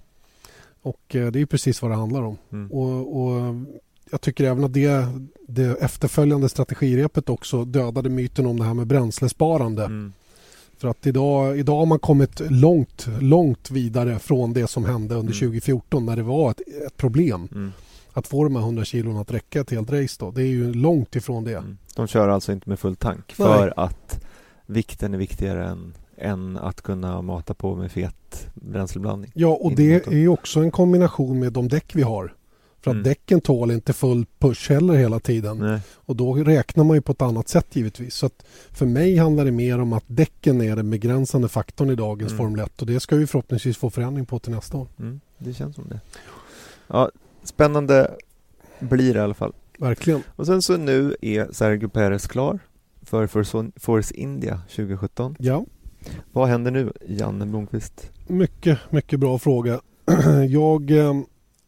Och 0.81 1.15
eh, 1.15 1.31
det 1.31 1.37
är 1.37 1.41
ju 1.41 1.45
precis 1.47 1.81
vad 1.81 1.91
det 1.91 1.95
handlar 1.95 2.21
om. 2.21 2.37
mm, 2.51 2.71
Och, 2.71 3.21
och 3.21 3.55
jag 4.11 4.21
tycker 4.21 4.43
även 4.43 4.63
att 4.63 4.73
det, 4.73 5.07
det 5.47 5.63
efterföljande 5.81 6.49
strategirepet 6.49 7.29
också 7.29 7.65
dödade 7.65 8.09
myten 8.09 8.45
om 8.45 8.59
det 8.59 8.65
här 8.65 8.73
med 8.73 8.87
bränslesparande. 8.87 9.85
mm, 9.85 10.13
För 10.77 10.87
att 10.87 11.07
idag, 11.07 11.59
idag 11.59 11.77
har 11.77 11.85
man 11.85 11.99
kommit 11.99 12.41
långt, 12.51 13.07
långt 13.19 13.71
vidare 13.71 14.19
från 14.19 14.53
det 14.53 14.67
som 14.67 14.85
hände 14.85 15.15
under 15.15 15.33
Mm. 15.33 15.49
2014 15.49 16.05
när 16.05 16.15
det 16.15 16.23
var 16.23 16.51
ett, 16.51 16.61
ett 16.87 16.97
problem. 16.97 17.47
Att 18.17 18.27
få 18.27 18.43
de 18.43 18.55
här 18.55 18.63
100 18.63 18.85
kilon 18.85 19.17
att 19.17 19.31
räcka 19.31 19.61
ett 19.61 19.71
helt 19.71 19.91
race 19.91 20.15
då. 20.19 20.31
Det 20.31 20.41
är 20.41 20.47
ju 20.47 20.73
långt 20.73 21.15
ifrån 21.15 21.43
det. 21.43 21.53
mm. 21.57 21.77
De 21.95 22.07
kör 22.07 22.27
alltså 22.27 22.51
inte 22.51 22.69
med 22.69 22.79
full 22.79 22.95
tank 22.95 23.33
Nej. 23.37 23.47
för 23.47 23.73
att 23.77 24.25
vikten 24.65 25.13
är 25.13 25.17
viktigare 25.17 25.65
än, 25.65 25.93
än 26.17 26.57
att 26.57 26.81
kunna 26.81 27.21
mata 27.21 27.53
på 27.53 27.75
med 27.75 27.91
fet 27.91 28.47
bränsleblandning. 28.53 29.31
Ja, 29.35 29.47
och 29.61 29.71
det 29.75 30.07
är 30.07 30.13
ju 30.17 30.27
också 30.29 30.59
en 30.59 30.71
kombination 30.71 31.39
med 31.39 31.53
de 31.53 31.67
däck 31.67 31.95
vi 31.95 32.01
har. 32.01 32.33
För 32.81 32.91
att 32.91 32.95
Mm. 32.95 33.03
däcken 33.03 33.41
tål 33.41 33.71
inte 33.71 33.93
full 33.93 34.25
push 34.39 34.69
heller 34.69 34.93
hela 34.93 35.19
tiden. 35.19 35.57
Nej. 35.57 35.79
Och 35.95 36.15
då 36.15 36.33
räknar 36.33 36.83
man 36.83 36.97
ju 36.97 37.01
på 37.01 37.11
ett 37.11 37.21
annat 37.21 37.47
sätt 37.49 37.75
givetvis. 37.75 38.15
Så 38.15 38.29
för 38.71 38.85
mig 38.85 39.17
handlar 39.17 39.45
det 39.45 39.51
mer 39.51 39.79
om 39.79 39.93
att 39.93 40.03
däcken 40.07 40.61
är 40.61 40.75
den 40.75 40.89
begränsande 40.89 41.47
faktorn 41.47 41.89
i 41.89 41.95
dagens 41.95 42.31
Mm. 42.31 42.37
Formel 42.37 42.59
1. 42.65 42.81
Och 42.81 42.87
det 42.87 42.99
ska 42.99 43.15
vi 43.15 43.27
förhoppningsvis 43.27 43.77
få 43.77 43.89
förändring 43.89 44.25
på 44.25 44.39
till 44.39 44.51
nästa 44.51 44.77
år. 44.77 44.87
Mm, 44.99 45.19
det 45.37 45.53
känns 45.53 45.75
som 45.75 45.87
det. 45.89 45.99
Ja, 46.87 47.09
spännande 47.47 48.11
blir 48.79 49.13
det 49.13 49.19
i 49.19 49.23
alla 49.23 49.33
fall. 49.33 49.53
verkligen. 49.77 50.23
Och 50.35 50.45
sen 50.45 50.61
så 50.61 50.77
nu 50.77 51.15
är 51.21 51.47
Sergio 51.51 51.89
Perez 51.89 52.27
klar 52.27 52.59
för 53.01 53.27
Force 53.79 54.15
India 54.15 54.61
2017. 54.75 55.35
Ja, 55.39 55.65
Vad 56.31 56.47
händer 56.47 56.71
nu, 56.71 56.93
Janne 57.07 57.45
Blomqvist? 57.45 58.11
mycket, 58.27 58.79
mycket 58.89 59.19
bra 59.19 59.39
fråga. 59.39 59.81
Jag, 60.49 60.91
eh, 60.91 61.13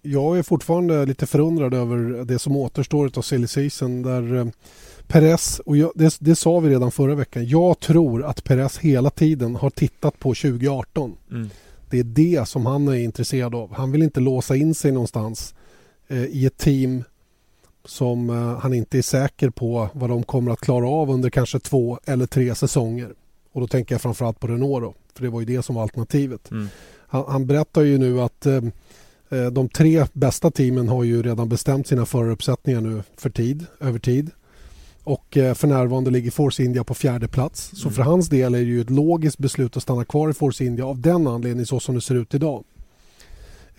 jag 0.01 0.37
är 0.37 0.43
fortfarande 0.43 1.05
lite 1.05 1.25
förundrad 1.25 1.73
över 1.73 2.25
det 2.25 2.39
som 2.39 2.55
återstår 2.55 3.11
av 3.17 3.21
silly 3.21 3.47
season 3.47 4.01
där 4.01 4.35
eh, 4.35 4.45
Perez, 5.07 5.59
och 5.59 5.77
jag, 5.77 5.91
det, 5.95 6.17
det 6.19 6.35
sa 6.35 6.59
vi 6.59 6.69
redan 6.69 6.91
förra 6.91 7.15
veckan, 7.15 7.45
jag 7.47 7.79
tror 7.79 8.23
att 8.23 8.43
Perez 8.43 8.77
hela 8.77 9.09
tiden 9.09 9.55
har 9.55 9.69
tittat 9.69 10.19
på 10.19 10.29
2018. 10.29 11.15
Mm. 11.31 11.49
Det 11.89 11.99
är 11.99 12.03
det 12.03 12.47
som 12.47 12.65
han 12.65 12.87
är 12.87 12.93
intresserad 12.95 13.55
av. 13.55 13.73
Han 13.73 13.91
vill 13.91 14.03
inte 14.03 14.19
låsa 14.19 14.55
in 14.55 14.75
sig 14.75 14.91
någonstans 14.91 15.55
i 16.15 16.45
ett 16.45 16.57
team 16.57 17.03
som 17.85 18.29
eh, 18.29 18.59
han 18.59 18.73
inte 18.73 18.97
är 18.97 19.01
säker 19.01 19.49
på 19.49 19.89
vad 19.93 20.09
de 20.09 20.23
kommer 20.23 20.51
att 20.51 20.59
klara 20.61 20.87
av 20.89 21.09
under 21.11 21.29
kanske 21.29 21.59
två 21.59 21.99
eller 22.05 22.25
tre 22.25 22.55
säsonger. 22.55 23.13
Och 23.51 23.61
då 23.61 23.67
tänker 23.67 23.93
jag 23.95 24.01
framförallt 24.01 24.39
på 24.39 24.47
Renault 24.47 24.83
då, 24.83 24.93
för 25.15 25.23
det 25.23 25.29
var 25.29 25.39
ju 25.39 25.45
det 25.45 25.63
som 25.63 25.75
var 25.75 25.81
alternativet. 25.81 26.51
Mm. 26.51 26.67
Han, 27.07 27.23
han 27.27 27.45
berättar 27.47 27.81
ju 27.81 27.97
nu 27.97 28.21
att 28.21 28.45
eh, 28.45 28.55
eh, 29.29 29.45
de 29.51 29.69
tre 29.69 30.05
bästa 30.13 30.51
teamen 30.51 30.89
har 30.89 31.03
ju 31.03 31.23
redan 31.23 31.49
bestämt 31.49 31.87
sina 31.87 32.05
föraruppsättningar 32.05 32.81
nu 32.81 33.03
för 33.17 33.29
tid, 33.29 33.65
över 33.79 33.99
tid. 33.99 34.31
Och 35.03 35.37
eh, 35.37 35.53
för 35.53 35.67
närvarande 35.67 36.11
ligger 36.11 36.31
Force 36.31 36.63
India 36.63 36.83
på 36.83 36.93
fjärde 36.93 37.27
plats. 37.27 37.71
Så 37.73 37.87
Mm. 37.87 37.93
för 37.95 38.03
hans 38.03 38.29
del 38.29 38.55
är 38.55 38.59
det 38.59 38.65
ju 38.65 38.81
ett 38.81 38.89
logiskt 38.89 39.37
beslut 39.37 39.77
att 39.77 39.83
stanna 39.83 40.05
kvar 40.05 40.29
i 40.29 40.33
Force 40.33 40.65
India 40.65 40.85
av 40.85 41.01
den 41.01 41.27
anledningen 41.27 41.65
så 41.65 41.79
som 41.79 41.95
det 41.95 42.01
ser 42.01 42.15
ut 42.15 42.33
idag. 42.33 42.63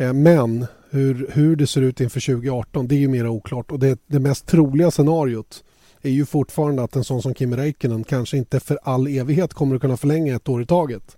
Eh, 0.01 0.13
Men 0.13 0.67
hur, 0.91 1.31
hur 1.33 1.57
det 1.57 1.67
ser 1.67 1.81
ut 1.81 2.01
inför 2.01 2.21
2018 2.21 2.89
det 2.89 2.95
är 2.95 2.99
ju 2.99 3.09
mer 3.09 3.27
oklart 3.27 3.71
och 3.71 3.79
det, 3.79 4.01
det 4.07 4.19
mest 4.19 4.47
troliga 4.47 4.91
scenariot 4.91 5.65
är 6.03 6.11
ju 6.11 6.27
fortfarande 6.27 6.83
att 6.83 6.97
en 6.97 7.05
sån 7.05 7.23
som 7.23 7.35
Kimi 7.35 7.57
Räikkönen 7.57 8.05
kanske 8.05 8.37
inte 8.37 8.61
för 8.61 8.79
all 8.83 9.07
evighet 9.07 9.55
kommer 9.55 9.75
att 9.75 9.81
kunna 9.81 9.97
förlänga 9.97 10.37
ett 10.37 10.49
år 10.49 10.63
i 10.63 10.67
taget. 10.67 11.17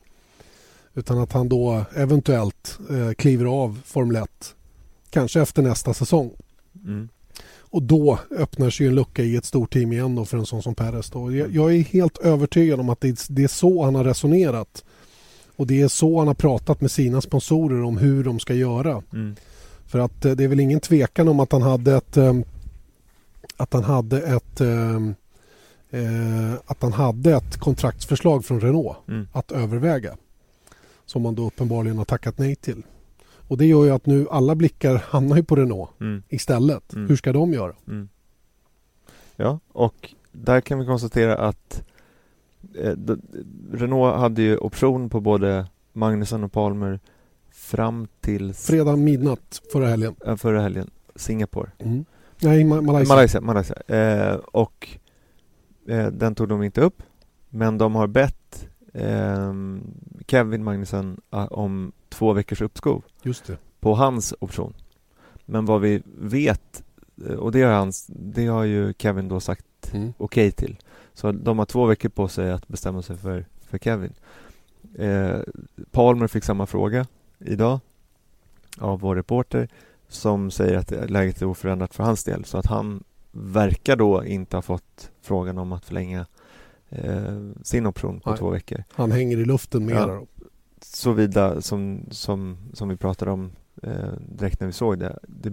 Utan 0.95 1.19
att 1.19 1.33
han 1.33 1.49
då 1.49 1.85
eventuellt 1.95 2.79
eh, 2.91 3.13
kliver 3.13 3.45
av 3.45 3.81
Formel 3.85 4.17
1 4.17 4.55
kanske 5.11 5.41
efter 5.41 5.63
nästa 5.63 5.95
säsong. 5.95 6.31
Mm. 6.85 7.09
Och 7.59 7.83
då 7.83 8.19
öppnar 8.31 8.71
sig 8.71 8.87
en 8.87 8.95
lucka 8.95 9.23
i 9.23 9.37
ett 9.37 9.45
stort 9.45 9.73
team 9.73 9.93
igen 9.93 10.15
då 10.15 10.25
för 10.25 10.39
en 10.39 10.47
sån 10.47 10.63
som 10.63 10.75
Perez. 10.75 11.11
Då. 11.11 11.33
Jag, 11.33 11.51
jag 11.55 11.75
är 11.75 11.81
helt 11.81 12.19
övertygad 12.19 12.81
om 12.81 12.89
att 12.89 13.01
det, 13.01 13.27
det 13.29 13.45
är 13.45 13.49
så 13.49 13.85
han 13.85 13.95
har 13.95 14.05
resonerat. 14.05 14.85
Och 15.57 15.67
det 15.67 15.83
är 15.83 15.89
så 15.89 16.19
han 16.19 16.27
har 16.27 16.35
pratat 16.35 16.81
med 16.81 16.91
sina 16.91 17.21
sponsorer 17.21 17.83
om 17.83 17.99
hur 17.99 18.25
de 18.25 18.41
ska 18.41 18.55
göra. 18.55 19.03
Mm. 19.13 19.37
För 19.87 19.99
att 19.99 20.25
eh, 20.25 20.33
det 20.33 20.45
är 20.45 20.49
väl 20.49 20.61
ingen 20.61 20.81
tvekan 20.81 21.29
om 21.29 21.41
att 21.41 21.53
han 21.53 21.63
hade 21.63 21.97
ett 21.97 22.17
ehm, 22.17 22.45
att 23.57 23.73
han 23.73 23.85
hade 23.85 24.23
ett 24.23 24.61
eh, 24.61 26.55
att 26.67 26.83
han 26.83 26.93
hade 26.93 27.37
ett 27.37 27.57
kontraktsförslag 27.57 28.45
från 28.45 28.61
Renault 28.61 28.97
Mm. 29.09 29.29
att 29.33 29.53
överväga. 29.53 30.17
Som 31.07 31.23
man 31.23 31.35
då 31.35 31.47
uppenbarligen 31.47 31.99
har 31.99 32.05
tackat 32.05 32.39
nej 32.39 32.57
till. 32.57 32.83
Och 33.49 33.59
det 33.59 33.67
gör 33.67 33.85
ju 33.85 33.91
att 33.91 34.07
nu 34.07 34.27
alla 34.31 34.55
blickar 34.55 34.95
hamnar 35.09 35.37
ju 35.37 35.45
på 35.45 35.57
Renault 35.57 35.91
Mm. 36.01 36.23
istället. 36.29 36.93
Mm. 36.93 37.09
Hur 37.09 37.17
ska 37.17 37.33
de 37.33 37.53
göra? 37.53 37.73
Mm. 37.89 38.09
Ja, 39.37 39.59
och 39.73 40.15
där 40.33 40.61
kan 40.61 40.79
vi 40.79 40.87
konstatera 40.87 41.37
att 41.37 41.79
eh, 41.79 41.85
Renault 43.73 44.19
hade 44.19 44.43
ju 44.43 44.57
option 44.57 45.11
på 45.11 45.21
både 45.21 45.67
Magnusson 45.93 46.45
och 46.45 46.53
Palmer 46.53 47.01
fram 47.51 48.09
till 48.21 48.55
Fredag 48.55 48.97
midnatt 48.97 49.63
förra 49.73 49.87
helgen. 49.89 50.15
äh, 50.27 50.37
förra 50.37 50.61
helgen, 50.61 50.91
Singapore. 51.17 51.71
Mm. 51.79 52.05
Nej, 52.43 52.65
Ma- 52.65 52.81
Malaysia. 52.83 53.15
Malaysia, 53.15 53.41
Malaysia. 53.41 53.77
Eh, 53.87 54.35
och 54.35 54.89
eh, 55.89 56.07
den 56.07 56.35
tog 56.35 56.49
de 56.49 56.63
inte 56.63 56.81
upp. 56.81 57.03
Men 57.49 57.79
de 57.79 57.95
har 57.95 58.07
bett 58.07 58.69
eh, 58.93 59.53
Kevin 60.27 60.65
Magnusson 60.65 61.21
ah, 61.31 61.47
om 61.47 61.93
två 62.09 62.33
veckors 62.33 62.63
uppskov 62.63 63.03
Just 63.23 63.47
det. 63.47 63.59
på 63.81 63.95
hans 63.95 64.35
option. 64.39 64.75
Men 65.45 65.67
vad 65.67 65.81
vi 65.81 66.03
vet, 66.19 66.85
eh, 67.29 67.35
och 67.35 67.53
det 67.53 67.63
har, 67.63 67.73
hans, 67.73 68.07
det 68.07 68.47
har 68.47 68.65
ju 68.65 68.95
Kevin 68.99 69.29
då 69.29 69.41
sagt 69.41 69.67
Mm. 69.95 70.13
okej 70.19 70.51
till. 70.51 70.77
Så 71.15 71.33
de 71.33 71.59
har 71.59 71.67
två 71.67 71.87
veckor 71.87 72.09
på 72.09 72.29
sig 72.29 72.53
att 72.53 72.69
bestämma 72.69 73.03
sig 73.03 73.17
för, 73.17 73.47
för 73.67 73.79
Kevin. 73.79 74.13
Eh, 74.95 75.41
Palmer 75.91 76.29
fick 76.29 76.45
samma 76.45 76.67
fråga 76.67 77.07
idag 77.39 77.81
av 78.79 79.01
vår 79.01 79.17
reporter 79.17 79.69
som 80.09 80.51
säger 80.51 80.79
att 80.79 81.11
läget 81.11 81.43
är 81.43 81.47
oförändrat 81.47 81.95
för 81.95 82.05
hans 82.05 82.25
del. 82.25 82.45
Så 82.45 82.59
att 82.59 82.67
han 82.67 83.05
verkar 83.33 83.97
då 83.97 84.25
inte 84.25 84.57
ha 84.57 84.63
fått 84.63 85.11
frågan 85.23 85.59
om 85.59 85.73
att 85.73 85.85
förlänga 85.85 86.27
eh, 86.89 87.41
sin 87.63 87.87
option 87.87 88.21
på 88.21 88.31
Nej. 88.31 88.39
två 88.39 88.51
veckor. 88.51 88.85
Han 88.93 89.13
hänger 89.13 89.39
i 89.39 89.45
luften 89.45 89.87
mera. 89.87 89.99
Ja. 89.99 90.07
då. 90.07 90.27
Såvida 90.81 91.61
som, 91.61 92.07
som, 92.11 92.57
som 92.73 92.89
vi 92.89 92.97
pratade 92.97 93.31
om 93.31 93.53
eh, 93.83 94.13
direkt 94.19 94.61
när 94.61 94.67
vi 94.67 94.73
såg 94.73 94.99
det. 94.99 95.19
Det 95.23 95.51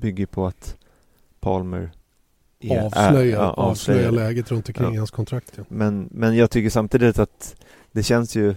bygger 0.00 0.26
på 0.26 0.46
att 0.46 0.76
Palmer 1.40 1.90
är- 2.60 2.84
Avslöjar, 2.86 3.42
ja, 3.42 3.50
avslöjar 3.52 4.10
läget 4.10 4.50
runt 4.50 4.68
omkring 4.68 4.94
Ja. 4.94 5.00
hans 5.00 5.10
kontrakt. 5.10 5.52
Ja. 5.56 5.62
Men, 5.68 6.08
men 6.10 6.36
jag 6.36 6.50
tycker 6.50 6.70
samtidigt 6.70 7.18
att 7.18 7.56
det 7.92 8.02
känns 8.02 8.36
ju 8.36 8.54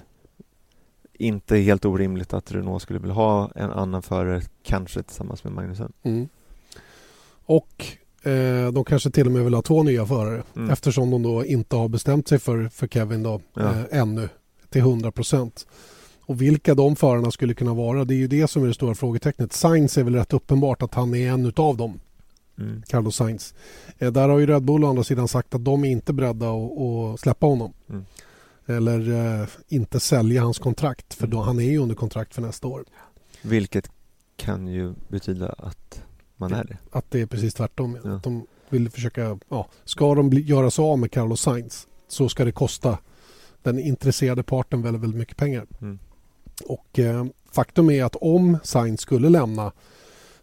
inte 1.14 1.58
helt 1.58 1.86
orimligt 1.86 2.34
att 2.34 2.52
Renault 2.52 2.82
skulle 2.82 3.00
vilja 3.00 3.14
ha 3.16 3.52
en 3.56 3.72
annan 3.72 4.02
förare, 4.02 4.42
kanske 4.64 5.04
tillsammans 5.04 5.44
med 5.44 5.54
Magnusen. 5.54 5.92
Mm. 6.04 6.28
Och 7.46 7.86
eh, 8.24 8.72
de 8.72 8.86
kanske 8.86 9.12
till 9.12 9.26
och 9.26 9.32
med 9.32 9.44
vill 9.44 9.54
ha 9.54 9.62
två 9.62 9.84
nya 9.84 10.06
förare 10.06 10.44
Mm. 10.56 10.70
eftersom 10.70 11.12
de 11.12 11.24
då 11.24 11.46
inte 11.46 11.76
har 11.76 11.88
bestämt 11.88 12.28
sig 12.28 12.40
för, 12.40 12.70
för 12.70 12.88
Kevin 12.88 13.24
då, 13.24 13.42
Ja. 13.54 13.62
eh, 13.62 14.00
ännu 14.00 14.30
till 14.70 14.82
100 14.82 15.12
procent. 15.12 15.68
Och 16.26 16.42
vilka 16.42 16.76
de 16.76 16.96
förarna 16.96 17.32
skulle 17.32 17.54
kunna 17.54 17.74
vara, 17.74 18.06
det 18.06 18.14
är 18.14 18.18
ju 18.18 18.28
det 18.28 18.48
som 18.48 18.64
är 18.64 18.68
det 18.68 18.74
stora 18.74 18.96
frågetecknet. 18.96 19.54
Sainz 19.54 19.98
är 19.98 20.04
väl 20.04 20.16
rätt 20.16 20.34
uppenbart 20.34 20.82
att 20.82 20.94
han 20.94 21.16
är 21.16 21.32
en 21.32 21.46
utav 21.46 21.78
dem, 21.78 22.00
Mm. 22.60 22.84
Carlos 22.88 23.16
Sainz. 23.16 23.54
Eh, 23.98 24.12
där 24.12 24.30
har 24.30 24.40
ju 24.40 24.46
Red 24.46 24.64
Bull 24.64 24.84
å 24.84 24.90
andra 24.90 25.04
sidan 25.04 25.28
sagt 25.28 25.56
att 25.56 25.66
de 25.66 25.86
är 25.86 25.90
inte 25.90 26.14
beredda 26.14 26.50
att, 26.50 26.80
att 26.80 27.20
släppa 27.20 27.46
honom. 27.46 27.74
Mm. 27.90 28.06
Eller 28.66 29.12
eh, 29.42 29.48
inte 29.68 30.00
sälja 30.00 30.42
hans 30.42 30.60
kontrakt, 30.60 31.14
för 31.14 31.28
då, 31.28 31.42
han 31.42 31.60
är 31.60 31.72
ju 31.72 31.78
under 31.78 31.96
kontrakt 31.96 32.36
för 32.36 32.42
nästa 32.42 32.68
år. 32.68 32.86
Vilket 33.42 33.90
kan 34.36 34.68
ju 34.68 34.94
betyda 35.08 35.50
att 35.50 36.02
man 36.38 36.54
är 36.54 36.64
det. 36.64 36.78
Att 36.92 37.12
det 37.12 37.22
är 37.22 37.26
precis 37.26 37.54
tvärtom. 37.54 37.98
Ja. 38.04 38.10
Ja. 38.10 38.16
Att 38.16 38.24
de 38.24 38.46
vill 38.70 38.90
försöka, 38.90 39.40
ja, 39.50 39.68
ska 39.86 40.16
de 40.16 40.30
bli, 40.30 40.42
göra 40.42 40.72
sig 40.72 40.84
av 40.84 41.00
med 41.00 41.12
Carlos 41.12 41.42
Sainz 41.42 41.88
så 42.08 42.30
ska 42.30 42.46
det 42.46 42.52
kosta 42.52 42.98
den 43.64 43.80
intresserade 43.80 44.44
parten 44.44 44.82
väldigt, 44.82 45.04
väldigt 45.04 45.20
mycket 45.20 45.38
pengar. 45.38 45.68
Mm. 45.82 46.00
Och 46.66 47.00
eh, 47.00 47.26
faktum 47.52 47.90
är 47.90 48.04
att 48.04 48.16
om 48.16 48.58
Sainz 48.64 49.02
skulle 49.02 49.30
lämna 49.30 49.72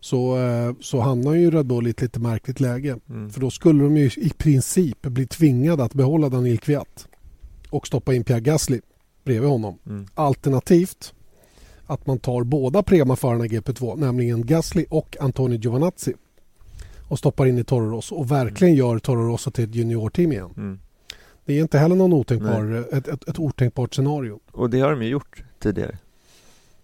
så, 0.00 0.38
eh, 0.38 0.74
så 0.80 1.00
hamnar 1.00 1.34
ju 1.34 1.50
Red 1.50 1.66
Bull 1.66 1.86
i 1.86 1.90
ett 1.90 2.02
lite 2.02 2.20
märkligt 2.20 2.60
läge. 2.60 2.98
Mm. 3.08 3.30
För 3.30 3.40
då 3.40 3.50
skulle 3.50 3.82
de 3.82 3.96
ju 3.96 4.10
i 4.16 4.30
princip 4.30 5.02
bli 5.02 5.26
tvingade 5.26 5.84
att 5.84 5.94
behålla 5.94 6.28
Daniel 6.28 6.58
Kviat 6.58 7.08
och 7.70 7.86
stoppa 7.86 8.14
in 8.14 8.24
Pierre 8.24 8.40
Gasly 8.40 8.80
bredvid 9.24 9.50
honom. 9.50 9.78
Mm. 9.86 10.06
Alternativt 10.14 11.14
att 11.86 12.06
man 12.06 12.18
tar 12.18 12.44
båda 12.44 12.82
Prema-förarna 12.82 13.44
i 13.44 13.48
GP2, 13.48 13.96
nämligen 13.96 14.46
Gasly 14.46 14.86
och 14.90 15.16
Antonio 15.20 15.58
Giovanazzi 15.58 16.14
och 17.08 17.18
stoppar 17.18 17.46
in 17.46 17.58
i 17.58 17.64
Toro 17.64 17.90
Rosso 17.90 18.14
och 18.14 18.30
verkligen 18.30 18.74
gör 18.74 18.98
Toro 18.98 19.28
Rosso 19.28 19.50
till 19.50 19.64
ett 19.64 19.74
juniorteam 19.74 20.32
igen. 20.32 20.50
Mm. 20.56 20.80
Det 21.44 21.58
är 21.58 21.62
inte 21.62 21.78
heller 21.78 21.96
någon 21.96 22.12
otänkbar, 22.12 22.86
ett, 22.92 23.08
ett, 23.08 23.28
ett 23.28 23.38
otänkbart 23.38 23.94
scenario. 23.94 24.40
Och 24.52 24.70
det 24.70 24.80
har 24.80 24.90
de 24.90 25.02
ju 25.02 25.08
gjort 25.08 25.42
tidigare. 25.58 25.98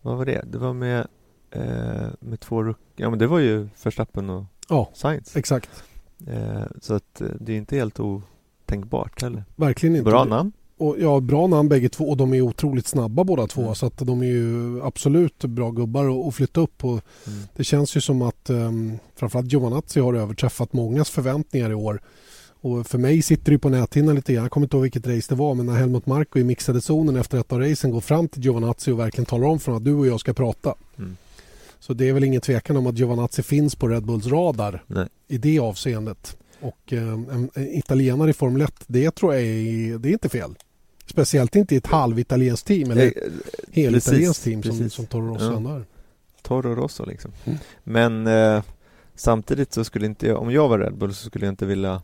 Vad 0.03 0.17
var 0.17 0.25
det? 0.25 0.45
Det 0.47 0.59
var 0.59 0.73
med, 0.73 1.07
eh, 1.57 2.07
med 2.21 2.41
två 2.41 2.63
rook- 2.63 2.77
Ja 2.97 3.11
men 3.11 3.19
det 3.19 3.27
var 3.27 3.39
ju 3.39 3.69
Verstappen 3.83 4.31
och 4.31 4.45
Ja, 4.69 4.91
Sainz. 4.95 5.37
exakt. 5.37 5.71
Eh, 6.27 6.63
så 6.81 6.95
att 6.95 7.21
eh, 7.21 7.27
det 7.41 7.53
är 7.53 7.57
inte 7.57 7.77
helt 7.77 8.01
otänkbart 8.01 9.23
heller. 9.23 9.45
Verkligen 9.57 9.97
inte. 9.97 10.11
Bra 10.11 10.25
namn. 10.25 10.53
Och, 10.79 10.97
ja, 10.99 11.21
bra 11.21 11.47
namn 11.47 11.69
bägge 11.69 11.89
två 11.89 12.05
och 12.11 12.17
de 12.17 12.35
är 12.35 12.41
otroligt 12.41 12.87
snabba 12.87 13.25
båda 13.25 13.47
två 13.47 13.63
Mm. 13.63 13.75
så 13.75 13.87
att 13.87 13.99
de 13.99 14.23
är 14.23 14.27
ju 14.27 14.83
absolut 14.83 15.45
bra 15.45 15.71
gubbar 15.71 16.21
att- 16.21 16.27
att 16.27 16.35
flytta 16.35 16.61
upp 16.61 16.85
och 16.85 16.91
Mm. 17.27 17.39
Det 17.57 17.65
känns 17.65 17.97
ju 17.97 18.01
som 18.01 18.23
att 18.23 18.51
um, 18.51 18.99
framförallt 19.15 19.53
Giovanazzi 19.53 20.01
har 20.01 20.15
överträffat 20.15 20.73
mångas 20.73 21.11
förväntningar 21.11 21.71
i 21.71 21.75
år. 21.75 22.01
Och 22.61 22.87
för 22.87 22.99
mig 22.99 23.23
sitter 23.23 23.53
det 23.53 23.59
på 23.59 23.69
näthinnan 23.69 24.15
lite 24.15 24.33
grann. 24.33 24.45
Jag 24.45 24.51
kommer 24.53 24.65
inte 24.67 24.77
ihåg 24.77 24.83
vilket 24.83 25.07
race 25.07 25.27
det 25.29 25.35
var 25.35 25.55
men 25.55 25.67
när 25.67 25.73
Helmut 25.75 26.07
Marko 26.07 26.39
i 26.39 26.45
mixade 26.45 26.81
zonen 26.81 27.17
efter 27.17 27.39
ett 27.41 27.53
av 27.53 27.61
racen 27.61 27.91
går 27.91 28.01
fram 28.01 28.29
till 28.29 28.45
Giovanazzi 28.45 28.91
och 28.91 28.99
verkligen 28.99 29.27
talar 29.27 29.47
om 29.47 29.59
för 29.59 29.73
honom 29.73 29.79
att 29.83 29.85
du 29.85 29.95
och 29.95 30.07
jag 30.07 30.21
ska 30.21 30.33
prata. 30.35 30.75
Mm. 30.99 31.17
Så 31.87 31.95
det 31.95 32.09
är 32.09 32.13
väl 32.13 32.25
ingen 32.25 32.41
tvekan 32.41 32.77
om 32.77 32.87
att 32.87 32.99
Giovanazzi 32.99 33.43
finns 33.43 33.75
på 33.77 33.89
Red 33.89 34.07
Bulls 34.07 34.27
radar 34.27 34.85
Nej. 34.87 35.09
i 35.29 35.39
det 35.39 35.59
avseendet. 35.59 36.37
Och 36.61 36.93
um, 36.93 37.31
en, 37.31 37.51
en 37.55 37.69
italienare 37.69 38.31
i 38.31 38.33
Formel 38.33 38.63
1, 38.63 38.85
det 38.87 39.11
tror 39.11 39.35
jag 39.35 39.43
är, 39.43 39.99
det 39.99 40.09
är 40.09 40.13
inte 40.13 40.29
fel. 40.29 40.55
Speciellt 41.07 41.57
inte 41.57 41.75
i 41.75 41.79
ett 41.79 41.87
halvitalienskt 41.87 42.67
team 42.67 42.91
eller 42.91 43.05
Eh, 43.05 43.13
helitalienskt 43.73 44.11
precis, 44.11 44.39
team 44.39 44.63
som, 44.63 44.71
precis. 44.71 44.93
som 44.93 45.07
Toro 45.07 45.35
Rosso 45.35 45.63
Ja. 45.65 45.77
är. 45.77 45.85
Toro 46.43 46.75
Rosso 46.75 47.05
liksom. 47.05 47.33
Mm. 47.45 47.59
Men 47.85 48.27
eh, 48.27 48.63
Samtidigt 49.15 49.73
så 49.73 49.85
skulle 49.85 50.07
inte 50.07 50.27
jag, 50.27 50.43
om 50.43 50.51
jag 50.51 50.69
var 50.69 50.79
Red 50.79 50.97
Bull 50.97 51.15
så 51.15 51.27
skulle 51.29 51.47
jag 51.47 51.53
inte 51.53 51.67
vilja 51.67 52.03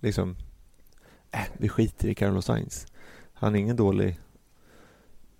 liksom, 0.00 0.36
äh, 1.30 1.40
vi 1.58 1.68
skiter 1.68 2.08
i 2.08 2.14
Carlos 2.14 2.44
Sainz. 2.44 2.86
Han 3.32 3.54
är 3.54 3.58
ingen 3.58 3.76
dålig 3.76 4.18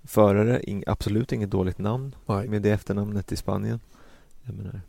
förare, 0.09 0.61
ing, 0.63 0.85
absolut 0.87 1.33
inget 1.33 1.51
dåligt 1.51 1.79
namn 1.79 2.15
Nej. 2.27 2.49
med 2.49 2.63
det 2.63 2.71
efternamnet 2.71 3.33
i 3.33 3.37
Spanien. 3.37 3.81
Jag 4.45 4.55
menar, 4.55 4.81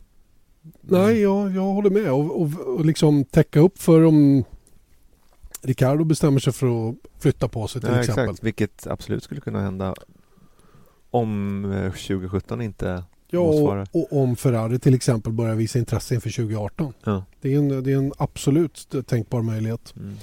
Nej, 0.80 1.20
jag, 1.20 1.50
jag 1.56 1.62
håller 1.62 1.90
med. 1.90 2.12
Och, 2.12 2.40
och, 2.42 2.50
och 2.78 2.84
liksom 2.84 3.24
täcka 3.24 3.60
upp 3.60 3.78
för 3.78 4.04
om 4.04 4.44
Ricardo 5.62 6.04
bestämmer 6.04 6.40
sig 6.40 6.52
för 6.52 6.88
att 6.90 6.94
flytta 7.18 7.48
på 7.48 7.68
sig 7.68 7.80
till 7.80 7.90
Ja, 7.90 8.00
exempel. 8.00 8.24
exakt, 8.24 8.44
vilket 8.44 8.86
absolut 8.86 9.24
skulle 9.24 9.40
kunna 9.40 9.60
hända 9.60 9.94
om 11.10 11.64
eh, 11.72 11.92
2017 11.92 12.62
inte 12.62 13.04
Ja, 13.30 13.40
motsvarar. 13.42 13.88
och, 13.92 14.12
och 14.12 14.22
om 14.22 14.36
Ferrari 14.36 14.78
till 14.78 14.94
exempel 14.94 15.32
börjar 15.32 15.54
visa 15.54 15.78
intresse 15.78 16.14
inför 16.14 16.30
2018. 16.30 16.92
Ja. 17.04 17.24
Det 17.40 17.54
är 17.54 17.58
en, 17.58 17.82
det 17.84 17.92
är 17.92 17.96
en 17.96 18.12
absolut 18.18 18.94
tänkbar 19.06 19.42
möjlighet. 19.42 19.94
Mm. 19.96 20.16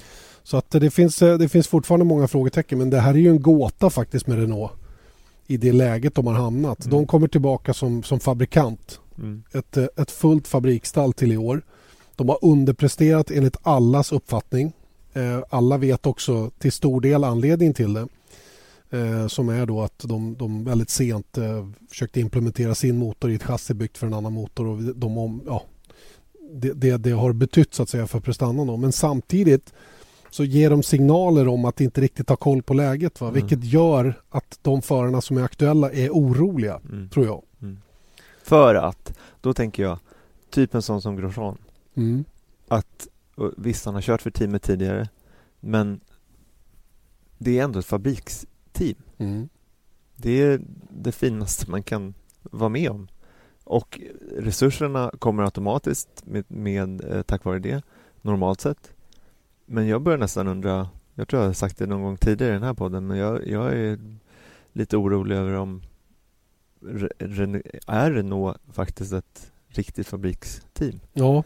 Så 0.43 0.57
att 0.57 0.71
det 0.71 0.91
finns, 0.91 1.19
det 1.19 1.49
finns 1.49 1.67
fortfarande 1.67 2.05
många 2.05 2.27
frågetecken 2.27 2.77
men 2.77 2.89
det 2.89 2.99
här 2.99 3.13
är 3.13 3.17
ju 3.17 3.29
en 3.29 3.41
gåta 3.41 3.89
faktiskt 3.89 4.27
med 4.27 4.39
Renault 4.39 4.71
i 5.47 5.57
det 5.57 5.71
läget 5.71 6.15
de 6.15 6.27
har 6.27 6.33
hamnat. 6.33 6.85
Mm. 6.85 6.97
De 6.97 7.07
kommer 7.07 7.27
tillbaka 7.27 7.73
som, 7.73 8.03
som 8.03 8.19
fabrikant. 8.19 8.99
Mm. 9.17 9.43
Ett, 9.53 9.77
eh, 9.77 9.85
ett 9.97 10.11
fullt 10.11 10.47
fabriksstall 10.47 11.13
till 11.13 11.31
i 11.31 11.37
år. 11.37 11.61
De 12.15 12.29
har 12.29 12.39
underpresterat 12.41 13.31
enligt 13.31 13.57
allas 13.63 14.11
uppfattning. 14.11 14.71
Eh, 15.13 15.39
alla 15.49 15.77
vet 15.77 16.05
också 16.05 16.51
till 16.59 16.71
stor 16.71 17.01
del 17.01 17.23
anledningen 17.23 17.73
till 17.73 17.93
det. 17.93 18.07
Eh, 18.89 19.27
som 19.27 19.49
är 19.49 19.65
då 19.65 19.81
att 19.81 19.99
de, 19.99 20.35
de 20.39 20.63
väldigt 20.63 20.89
sent 20.89 21.37
försökte 21.89 22.19
implementera 22.19 22.75
sin 22.75 22.97
motor 22.97 23.31
i 23.31 23.35
ett 23.35 23.43
chassi 23.43 23.73
byggt 23.73 23.97
för 23.97 24.07
en 24.07 24.13
annan 24.13 24.33
motor. 24.33 24.67
Och 24.67 24.81
de, 24.95 25.17
om- 25.17 25.41
ja, 25.45 25.63
det, 26.53 26.73
det, 26.73 26.97
det 26.97 27.11
har 27.11 27.33
betytt 27.33 27.73
så 27.73 27.83
att 27.83 27.89
säga 27.89 28.07
för 28.07 28.19
prestandan. 28.19 28.81
Men 28.81 28.91
samtidigt 28.91 29.73
så 30.37 30.43
ger 30.43 30.69
de 30.69 30.83
signaler 30.83 31.47
om 31.47 31.65
att 31.65 31.81
inte 31.81 32.01
riktigt 32.01 32.29
ha 32.29 32.35
koll 32.35 32.61
på 32.63 32.73
läget. 32.73 33.21
Va? 33.21 33.27
Mm. 33.27 33.41
Vilket 33.41 33.63
gör 33.63 34.21
att 34.29 34.59
de 34.61 34.81
förarna 34.81 35.21
som 35.21 35.37
är 35.37 35.43
aktuella 35.43 35.91
är 35.91 36.09
oroliga, 36.09 36.81
Mm. 36.89 37.09
tror 37.09 37.25
jag. 37.25 37.43
För 38.43 38.75
att, 38.75 39.17
då 39.41 39.53
tänker 39.53 39.83
jag, 39.83 39.99
typ 40.49 40.75
en 40.75 40.81
sån 40.81 41.01
som 41.01 41.15
Grosjean, 41.15 41.57
Mm. 41.95 42.25
att 42.67 43.07
visst 43.57 43.85
han 43.85 43.93
har 43.93 44.01
kört 44.01 44.21
för 44.21 44.31
teamet 44.31 44.63
tidigare, 44.63 45.09
men 45.59 45.99
det 47.37 47.59
är 47.59 47.63
ändå 47.63 47.79
ett 47.79 47.85
fabriksteam. 47.85 48.95
Mm. 49.17 49.49
Det 50.15 50.41
är 50.41 50.61
det 50.89 51.11
finaste 51.11 51.71
man 51.71 51.83
kan 51.83 52.13
vara 52.41 52.69
med 52.69 52.89
om. 52.89 53.07
Och 53.63 53.99
resurserna 54.37 55.11
kommer 55.19 55.43
automatiskt 55.43 56.09
med, 56.25 56.43
med, 56.47 57.01
eh, 57.11 57.21
tack 57.21 57.43
vare 57.45 57.59
det, 57.59 57.81
normalt 58.21 58.61
sett. 58.61 58.91
Men 59.69 59.87
jag 59.87 60.01
börjar 60.01 60.17
nästan 60.17 60.47
undra, 60.47 60.89
jag 61.15 61.27
tror 61.27 61.41
jag 61.41 61.49
har 61.49 61.53
sagt 61.53 61.77
det 61.77 61.85
någon 61.85 62.01
gång 62.03 62.17
tidigare 62.17 62.51
i 62.51 62.53
den 62.53 62.63
här 62.63 62.73
podden, 62.73 63.07
men 63.07 63.17
jag, 63.17 63.47
jag 63.47 63.73
är 63.73 63.99
lite 64.73 64.97
orolig 64.97 65.35
över 65.35 65.53
om 65.53 65.81
Re, 66.85 67.09
Ren- 67.19 67.61
är 67.87 68.11
Renault 68.11 68.57
faktiskt 68.73 69.13
ett 69.13 69.51
riktigt 69.67 70.07
fabriksteam? 70.07 70.99
Ja, 71.13 71.43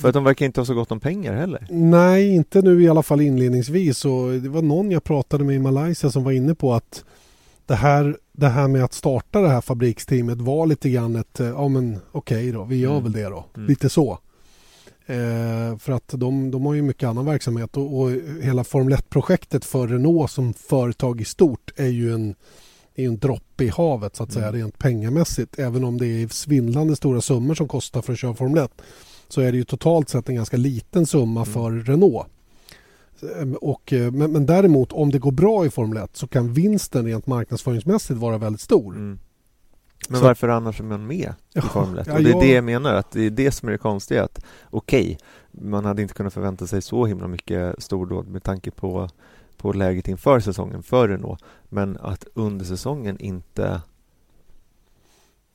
För 0.00 0.08
att 0.08 0.14
de 0.14 0.24
verkar 0.24 0.46
inte 0.46 0.60
ha 0.60 0.64
så 0.64 0.74
gott 0.74 0.92
om 0.92 1.00
pengar 1.00 1.34
heller. 1.34 1.66
Nej, 1.70 2.28
inte 2.34 2.62
nu 2.62 2.82
i 2.82 2.88
alla 2.88 3.02
fall 3.02 3.20
inledningsvis. 3.20 4.04
Och 4.04 4.30
det 4.32 4.48
var 4.48 4.62
någon 4.62 4.90
jag 4.90 5.04
pratade 5.04 5.44
med 5.44 5.56
i 5.56 5.58
Malaysia 5.58 6.10
som 6.10 6.24
var 6.24 6.32
inne 6.32 6.54
på 6.54 6.74
att 6.74 7.04
det 7.66 7.74
här, 7.74 8.16
det 8.32 8.48
här 8.48 8.68
med 8.68 8.84
att 8.84 8.92
starta 8.92 9.40
det 9.40 9.48
här 9.48 9.60
fabriksteamet 9.60 10.38
var 10.40 10.66
lite 10.66 10.90
grann 10.90 11.16
ett, 11.16 11.36
ja 11.38 11.68
men 11.68 11.98
okej 12.12 12.52
då, 12.52 12.64
vi 12.64 12.76
gör 12.76 12.90
Mm. 12.90 13.02
väl 13.02 13.12
det 13.12 13.24
då. 13.28 13.44
Mm. 13.56 13.68
Lite 13.68 13.88
så. 13.88 14.18
Eh, 15.10 15.78
för 15.78 15.92
att 15.92 16.08
de, 16.08 16.50
de 16.50 16.66
har 16.66 16.74
ju 16.74 16.82
mycket 16.82 17.08
annan 17.08 17.24
verksamhet 17.24 17.76
och, 17.76 18.00
och 18.00 18.10
hela 18.42 18.64
Formel 18.64 18.94
1-projektet 18.98 19.64
för 19.64 19.88
Renault 19.88 20.30
som 20.30 20.54
företag 20.54 21.20
i 21.20 21.24
stort 21.24 21.72
är 21.76 21.86
ju 21.88 22.12
en, 22.14 22.34
är 22.94 23.06
en 23.06 23.18
droppe 23.18 23.64
i 23.64 23.68
havet 23.68 24.16
så 24.16 24.22
att 24.22 24.32
säga 24.32 24.48
Mm. 24.48 24.60
rent 24.60 24.78
pengamässigt. 24.78 25.58
Även 25.58 25.84
om 25.84 25.98
det 25.98 26.06
är 26.06 26.28
svindlande 26.28 26.96
stora 26.96 27.20
summor 27.20 27.54
som 27.54 27.68
kostar 27.68 28.02
för 28.02 28.12
att 28.12 28.18
köra 28.18 28.34
Formel 28.34 28.64
1 28.64 28.70
så 29.28 29.40
är 29.40 29.52
det 29.52 29.58
ju 29.58 29.64
totalt 29.64 30.08
sett 30.08 30.28
en 30.28 30.34
ganska 30.34 30.56
liten 30.56 31.06
summa 31.06 31.40
Mm. 31.42 31.52
för 31.52 31.70
Renault. 31.70 32.26
Ehm, 33.40 33.54
Och, 33.54 33.92
eh, 33.92 34.10
men, 34.12 34.32
men 34.32 34.46
däremot 34.46 34.92
om 34.92 35.10
det 35.10 35.18
går 35.18 35.32
bra 35.32 35.66
i 35.66 35.70
Formel 35.70 35.98
1 36.04 36.16
så 36.16 36.26
kan 36.26 36.52
vinsten 36.52 37.04
rent 37.06 37.26
marknadsföringsmässigt 37.26 38.20
vara 38.20 38.38
väldigt 38.38 38.60
stor. 38.60 38.94
Mm. 38.94 39.18
Men 40.08 40.20
Så- 40.20 40.26
varför 40.26 40.48
annars 40.48 40.80
är 40.80 40.84
man 40.84 41.06
med 41.06 41.34
i 41.54 41.60
Formel 41.60 41.98
1? 41.98 42.06
ja, 42.06 42.14
och 42.16 42.22
det 42.22 42.28
är 42.28 42.32
jag- 42.32 42.42
det 42.42 42.52
jag 42.52 42.64
menar, 42.64 42.94
att 42.94 43.10
det 43.10 43.22
är 43.26 43.30
det 43.30 43.50
som 43.52 43.68
är 43.68 43.72
det 43.72 43.78
konstiga. 43.78 44.24
Att 44.24 44.44
okej, 44.70 45.18
man 45.50 45.84
hade 45.84 46.02
inte 46.02 46.14
kunnat 46.14 46.34
förvänta 46.34 46.66
sig 46.66 46.82
så 46.82 47.06
himla 47.06 47.28
mycket 47.28 47.82
stordåd 47.82 48.28
med 48.28 48.42
tanke 48.42 48.70
på, 48.70 49.08
på 49.56 49.72
läget 49.72 50.08
inför 50.08 50.40
säsongen 50.40 50.82
för 50.82 51.08
Renault. 51.08 51.42
Men 51.68 51.96
att 52.00 52.24
under 52.34 52.64
säsongen 52.64 53.18
inte 53.20 53.80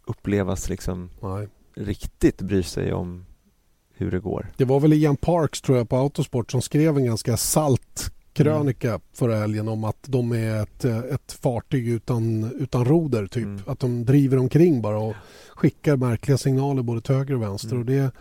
upplevas 0.06 0.70
liksom 0.70 1.10
Nej. 1.22 1.48
riktigt 1.76 2.42
bryr 2.42 2.62
sig 2.64 2.94
om 2.94 3.26
hur 3.96 4.12
det 4.12 4.20
går. 4.20 4.48
Det 4.58 4.66
var 4.66 4.80
väl 4.80 4.94
Ian 4.94 5.16
Parks 5.18 5.62
tror 5.62 5.78
jag 5.78 5.90
på 5.90 5.98
Autosport 5.98 6.52
som 6.52 6.62
skrev 6.62 6.98
en 6.98 7.06
ganska 7.06 7.38
salt 7.38 8.12
krönika 8.34 9.00
förra 9.14 9.36
helgen 9.36 9.68
om 9.68 9.84
att 9.84 9.98
de 10.08 10.32
är 10.32 10.64
ett, 10.64 10.86
ett 10.86 11.32
fartyg 11.32 11.88
utan, 11.88 12.52
utan 12.60 12.86
roder 12.86 13.28
typ. 13.28 13.44
Mm. 13.44 13.62
Att 13.66 13.80
de 13.80 14.06
driver 14.06 14.38
omkring 14.38 14.82
bara 14.82 14.98
och 15.00 15.16
skickar 15.56 15.96
märkliga 15.96 16.38
signaler 16.38 16.82
både 16.84 17.02
till 17.02 17.16
höger 17.16 17.36
och 17.36 17.42
vänster. 17.42 17.70
Mm. 17.70 17.80
Och 17.80 17.86
det, 17.86 18.12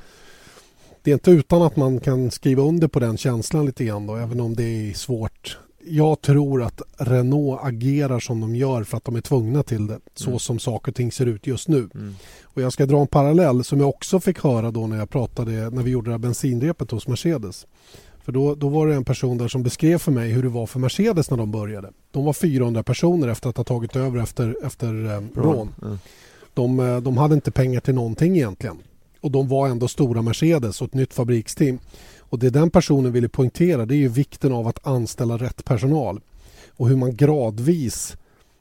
det 1.03 1.11
är 1.11 1.14
inte 1.14 1.31
utan 1.31 1.62
att 1.62 1.77
man 1.77 2.01
kan 2.01 2.31
skriva 2.31 2.62
under 2.62 2.88
på 2.88 3.01
den 3.01 3.16
känslan 3.16 3.66
lite 3.66 3.85
grann 3.85 4.07
då, 4.07 4.16
även 4.16 4.40
om 4.40 4.55
det 4.55 4.90
är 4.90 4.94
svårt. 4.94 5.59
Jag 5.85 6.20
tror 6.20 6.62
att 6.62 6.83
Renault 6.96 7.61
agerar 7.62 8.20
som 8.20 8.40
de 8.40 8.57
gör 8.57 8.85
för 8.85 8.96
att 8.96 9.05
de 9.05 9.16
är 9.16 9.20
tvungna 9.20 9.62
till 9.62 9.87
det. 9.87 9.98
Så 10.14 10.29
Mm. 10.29 10.38
som 10.38 10.59
saker 10.59 10.92
och 10.92 10.96
ting 10.96 11.12
ser 11.12 11.27
ut 11.27 11.46
just 11.46 11.68
nu. 11.68 11.88
Mm. 11.94 12.14
Och 12.44 12.62
jag 12.62 12.72
ska 12.72 12.87
dra 12.87 13.01
en 13.01 13.07
parallell 13.07 13.64
som 13.64 13.81
jag 13.81 13.88
också 13.88 14.20
fick 14.20 14.44
höra 14.44 14.70
då 14.70 14.87
när 14.87 14.96
jag 14.96 15.11
pratade 15.11 15.70
när 15.70 15.83
vi 15.83 15.90
gjorde 15.90 16.11
det 16.11 16.14
här 16.14 16.18
bensinrepet 16.18 16.90
hos 16.90 17.09
Mercedes. 17.09 17.66
För 18.25 18.33
då, 18.33 18.55
då 18.55 18.69
var 18.69 18.87
det 18.87 18.95
en 18.95 19.05
person 19.05 19.39
där 19.39 19.49
som 19.49 19.63
beskrev 19.63 19.99
för 19.99 20.13
mig 20.13 20.31
hur 20.31 20.43
det 20.43 20.49
var 20.49 20.67
för 20.67 20.81
Mercedes 20.81 21.31
när 21.31 21.37
de 21.37 21.51
började. 21.51 21.91
De 22.11 22.25
var 22.25 22.33
400 22.33 22.83
personer 22.83 23.29
efter 23.29 23.51
att 23.51 23.57
ha 23.57 23.65
tagit 23.65 23.97
över 23.97 24.23
efter, 24.23 24.57
efter 24.67 25.15
eh, 25.15 25.21
Braun. 25.21 25.75
Ja. 25.83 25.99
De, 26.55 26.81
eh, 26.81 27.01
de 27.01 27.17
hade 27.17 27.35
inte 27.35 27.51
pengar 27.51 27.81
till 27.81 27.95
någonting 27.95 28.37
egentligen. 28.37 28.79
Och 29.21 29.31
de 29.31 29.49
var 29.49 29.69
ändå 29.69 29.89
stora 29.89 30.23
Mercedes 30.23 30.83
och 30.83 30.89
ett 30.89 30.95
nytt 30.95 31.15
fabriksteam. 31.15 31.79
Och 32.19 32.39
det 32.39 32.51
den 32.51 32.71
personen 32.71 33.13
ville 33.13 33.29
poängtera 33.29 33.87
det 33.87 33.95
är 33.95 33.99
ju 33.99 34.09
vikten 34.09 34.53
av 34.53 34.69
att 34.69 34.87
anställa 34.87 35.37
rätt 35.37 35.65
personal. 35.65 36.21
Och 36.77 36.89
hur 36.89 36.97
man 36.97 37.17
gradvis 37.17 38.17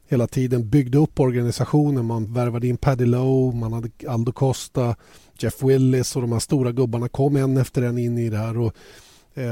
hela 0.08 0.28
tiden 0.28 0.70
byggde 0.70 0.98
upp 0.98 1.20
organisationen. 1.20 2.06
Man 2.06 2.34
värvade 2.34 2.68
in 2.68 2.78
Paddy 2.78 3.06
Lowe, 3.06 3.56
man 3.56 3.74
hade 3.74 3.90
Aldo 4.08 4.32
Costa, 4.32 4.96
Jeff 5.38 5.64
Willis 5.64 6.16
och 6.16 6.22
de 6.22 6.32
här 6.32 6.40
stora 6.40 6.72
gubbarna 6.72 7.10
kom 7.10 7.36
en 7.36 7.58
efter 7.58 7.82
en 7.82 7.98
in 7.98 8.18
i 8.18 8.30
det 8.30 8.38
här. 8.38 8.58
Och, 8.58 8.74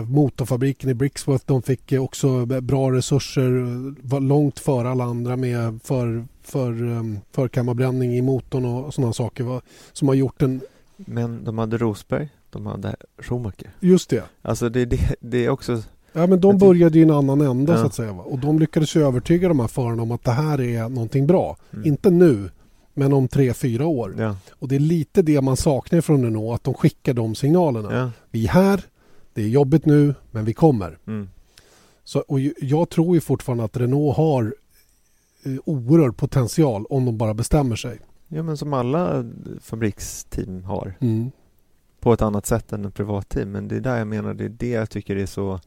motorfabriken 0.08 0.90
i 0.90 0.94
Brixworth 0.94 1.44
de 1.48 1.62
fick 1.62 1.92
eh, 1.92 2.04
också 2.04 2.46
bra 2.46 2.92
resurser, 2.92 3.60
eh, 3.62 3.94
var 4.02 4.20
långt 4.20 4.60
före 4.60 4.90
alla 4.90 5.04
andra 5.04 5.36
med 5.36 5.80
för, 5.84 6.26
för, 6.44 6.82
um, 6.84 7.20
förkammarbränning 7.32 8.18
i 8.18 8.22
motorn 8.22 8.66
och, 8.66 8.94
sådana 8.94 9.14
saker 9.14 9.44
va, 9.44 9.62
som 9.94 10.08
har 10.08 10.16
gjort 10.16 10.42
en... 10.42 10.62
Men 10.98 11.44
de 11.44 11.58
hade 11.58 11.78
Rosberg, 11.78 12.30
de 12.50 12.66
hade 12.66 12.96
Schumacher. 13.18 13.70
Just 13.80 14.10
det. 14.10 14.24
Alltså 14.42 14.70
det, 14.70 14.86
det, 14.86 15.16
det 15.20 15.46
är 15.46 15.50
också 15.50 15.82
Ja, 16.14 16.28
men 16.28 16.40
de 16.42 16.58
började 16.58 17.00
i 17.00 17.02
en 17.02 17.12
annan 17.12 17.42
ända 17.42 17.74
Ja. 17.74 17.80
så 17.80 17.86
att 17.86 17.94
säga. 17.94 18.14
Va? 18.14 18.24
Och 18.24 18.40
de 18.40 18.60
lyckades 18.60 18.96
ju 18.96 19.04
övertyga 19.04 19.48
de 19.48 19.60
här 19.60 19.68
förarna 19.68 20.02
om 20.04 20.12
att 20.12 20.24
det 20.24 20.32
här 20.32 20.62
är 20.62 20.90
någonting 20.90 21.28
bra. 21.28 21.58
Mm. 21.74 21.86
Inte 21.86 22.10
nu, 22.10 22.50
men 22.94 23.14
om 23.14 23.28
tre, 23.28 23.54
fyra 23.54 23.86
år. 23.86 24.16
Ja, 24.18 24.36
Och 24.52 24.68
det 24.68 24.76
är 24.76 24.80
lite 24.80 25.22
det 25.22 25.42
man 25.42 25.58
saknar 25.58 26.02
från 26.02 26.24
Renault, 26.24 26.56
att 26.56 26.64
de 26.64 26.74
skickar 26.74 27.14
de 27.14 27.36
signalerna. 27.36 27.98
ja. 27.98 28.12
Vi 28.32 28.46
är 28.46 28.50
här, 28.50 28.82
det 29.34 29.42
är 29.42 29.48
jobbigt 29.48 29.86
nu, 29.86 30.16
men 30.32 30.46
vi 30.46 30.54
kommer. 30.54 30.98
Mm. 31.08 31.30
Så, 32.04 32.20
och 32.20 32.40
jag 32.62 32.90
tror 32.90 33.16
ju 33.16 33.22
fortfarande 33.22 33.64
att 33.64 33.78
Renault 33.78 34.18
har 34.18 34.56
eh, 35.44 35.56
oerhörd 35.66 36.18
potential 36.18 36.86
om 36.86 37.06
de 37.06 37.18
bara 37.18 37.34
bestämmer 37.34 37.76
sig. 37.76 38.00
ja, 38.28 38.44
men 38.44 38.58
som 38.58 38.74
alla 38.74 39.26
fabriksteam 39.62 40.64
har. 40.64 40.94
Mm. 41.00 41.32
På 42.00 42.14
ett 42.14 42.22
annat 42.22 42.46
sätt 42.46 42.74
än 42.74 42.86
ett 42.86 42.94
privatteam. 42.94 43.52
Men 43.52 43.68
det 43.68 43.76
är 43.76 43.80
där 43.80 43.98
jag 43.98 44.08
menar, 44.08 44.34
det 44.34 44.46
är 44.46 44.50
det 44.50 44.70
jag 44.70 44.90
tycker 44.90 45.16
är 45.16 45.26
så 45.26 45.60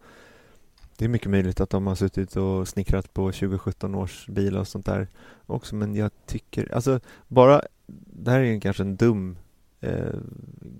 Det 0.96 1.04
är 1.04 1.08
mycket 1.08 1.30
möjligt 1.30 1.60
att 1.60 1.70
de 1.70 1.86
har 1.86 1.94
suttit 1.94 2.36
och 2.36 2.68
snickrat 2.68 3.14
på 3.14 3.32
2017 3.32 3.94
års 3.94 4.26
bilar 4.26 4.60
och 4.60 4.68
sånt 4.68 4.86
där 4.86 5.08
också. 5.46 5.74
Men 5.74 5.94
jag 5.94 6.10
tycker, 6.26 6.74
alltså 6.74 7.00
bara 7.28 7.62
Det 7.86 8.30
här 8.30 8.40
är 8.40 8.60
kanske 8.60 8.82
en 8.82 8.96
dum 8.96 9.36
eh, 9.80 10.14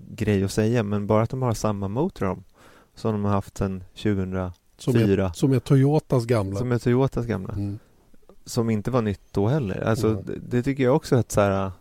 grej 0.09 0.43
att 0.43 0.51
säga 0.51 0.83
men 0.83 1.07
bara 1.07 1.23
att 1.23 1.29
de 1.29 1.41
har 1.41 1.53
samma 1.53 1.87
motor 1.87 2.27
om 2.27 2.43
som 2.95 3.11
de 3.11 3.23
har 3.25 3.31
haft 3.31 3.57
sedan 3.57 3.83
2004 3.95 4.53
Som, 4.77 4.95
är, 4.95 5.31
som 5.33 5.53
är 5.53 5.59
Toyotas 5.59 6.25
gamla. 6.25 6.59
som 6.59 6.71
är 6.71 6.79
Toyotas 6.79 7.25
gamla 7.25 7.53
Mm. 7.53 7.79
som 8.45 8.69
inte 8.69 8.91
var 8.91 9.01
nytt 9.01 9.21
då 9.31 9.47
heller. 9.47 9.81
Alltså, 9.81 10.07
Mm. 10.09 10.23
det, 10.25 10.33
det 10.49 10.63
tycker 10.63 10.83
jag 10.83 10.95
också 10.95 11.15
att 11.15 11.31
så 11.31 11.41
här, 11.41 11.71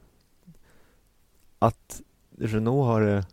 att 1.58 2.00
Renault 2.38 2.86
har 2.86 3.00
det 3.00 3.26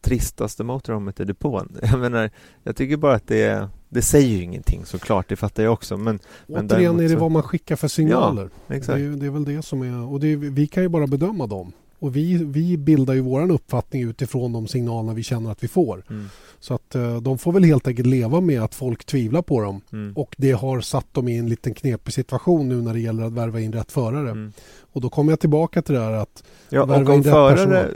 tristaste 0.00 0.64
motorhomet 0.64 1.20
i 1.20 1.24
depån. 1.24 1.76
Jag 1.82 1.98
menar, 2.00 2.30
jag 2.62 2.76
tycker 2.76 2.96
bara 2.96 3.14
att 3.14 3.26
det 3.26 3.42
är, 3.42 3.68
det 3.88 4.02
säger 4.02 4.28
ju 4.36 4.42
ingenting 4.42 4.84
såklart, 4.84 5.28
det 5.28 5.36
fattar 5.36 5.62
jag 5.62 5.72
också 5.72 5.96
men, 5.96 6.18
men 6.46 6.66
Återigen 6.66 6.98
är 6.98 7.02
det 7.02 7.08
så- 7.08 7.18
vad 7.18 7.30
man 7.30 7.42
skickar 7.42 7.76
för 7.76 7.88
signaler. 7.88 8.50
det, 8.66 8.74
exakt. 8.74 8.94
är, 8.96 9.00
ju- 9.00 9.16
det 9.16 9.26
är 9.26 9.30
väl 9.30 9.44
det 9.44 9.62
som 9.62 9.82
är... 9.82 10.12
Och 10.12 10.20
det 10.20 10.36
vi 10.36 10.66
kan 10.66 10.82
ju 10.82 10.88
bara 10.88 11.06
bedöma 11.06 11.46
dem. 11.46 11.72
Och 11.98 12.16
vi, 12.16 12.44
vi 12.44 12.76
bildar 12.76 13.14
ju 13.14 13.20
vår 13.20 13.50
uppfattning 13.50 14.02
utifrån 14.02 14.52
de 14.52 14.66
signalerna 14.66 15.14
vi 15.14 15.22
känner 15.22 15.50
att 15.50 15.64
vi 15.64 15.68
får. 15.68 16.02
Mm, 16.10 16.26
Så 16.60 16.74
att 16.74 16.94
eh, 16.94 17.16
de 17.16 17.38
får 17.38 17.52
väl 17.52 17.64
helt 17.64 17.88
enkelt 17.88 18.06
leva 18.08 18.40
med 18.40 18.62
att 18.62 18.74
folk 18.74 19.04
tvivlar 19.04 19.42
på 19.42 19.60
dem. 19.60 19.80
mm, 19.92 20.12
Och 20.16 20.34
det 20.38 20.52
har 20.52 20.80
satt 20.80 21.14
dem 21.14 21.28
i 21.28 21.38
en 21.38 21.48
liten 21.48 21.74
knepig 21.74 22.14
situation 22.14 22.68
nu 22.68 22.82
när 22.82 22.92
det 22.92 23.00
gäller 23.00 23.22
att 23.22 23.32
värva 23.32 23.60
in 23.60 23.72
rätt 23.72 23.92
förare. 23.92 24.30
mm. 24.30 24.52
Och 24.92 25.00
då 25.00 25.10
kommer 25.10 25.32
jag 25.32 25.40
tillbaka 25.40 25.82
till 25.82 25.94
det 25.94 26.00
här 26.00 26.12
att 26.12 26.44
Ja, 26.68 26.84
värva 26.84 27.14
in 27.14 27.22
rätt 27.22 27.32
förare 27.32 27.90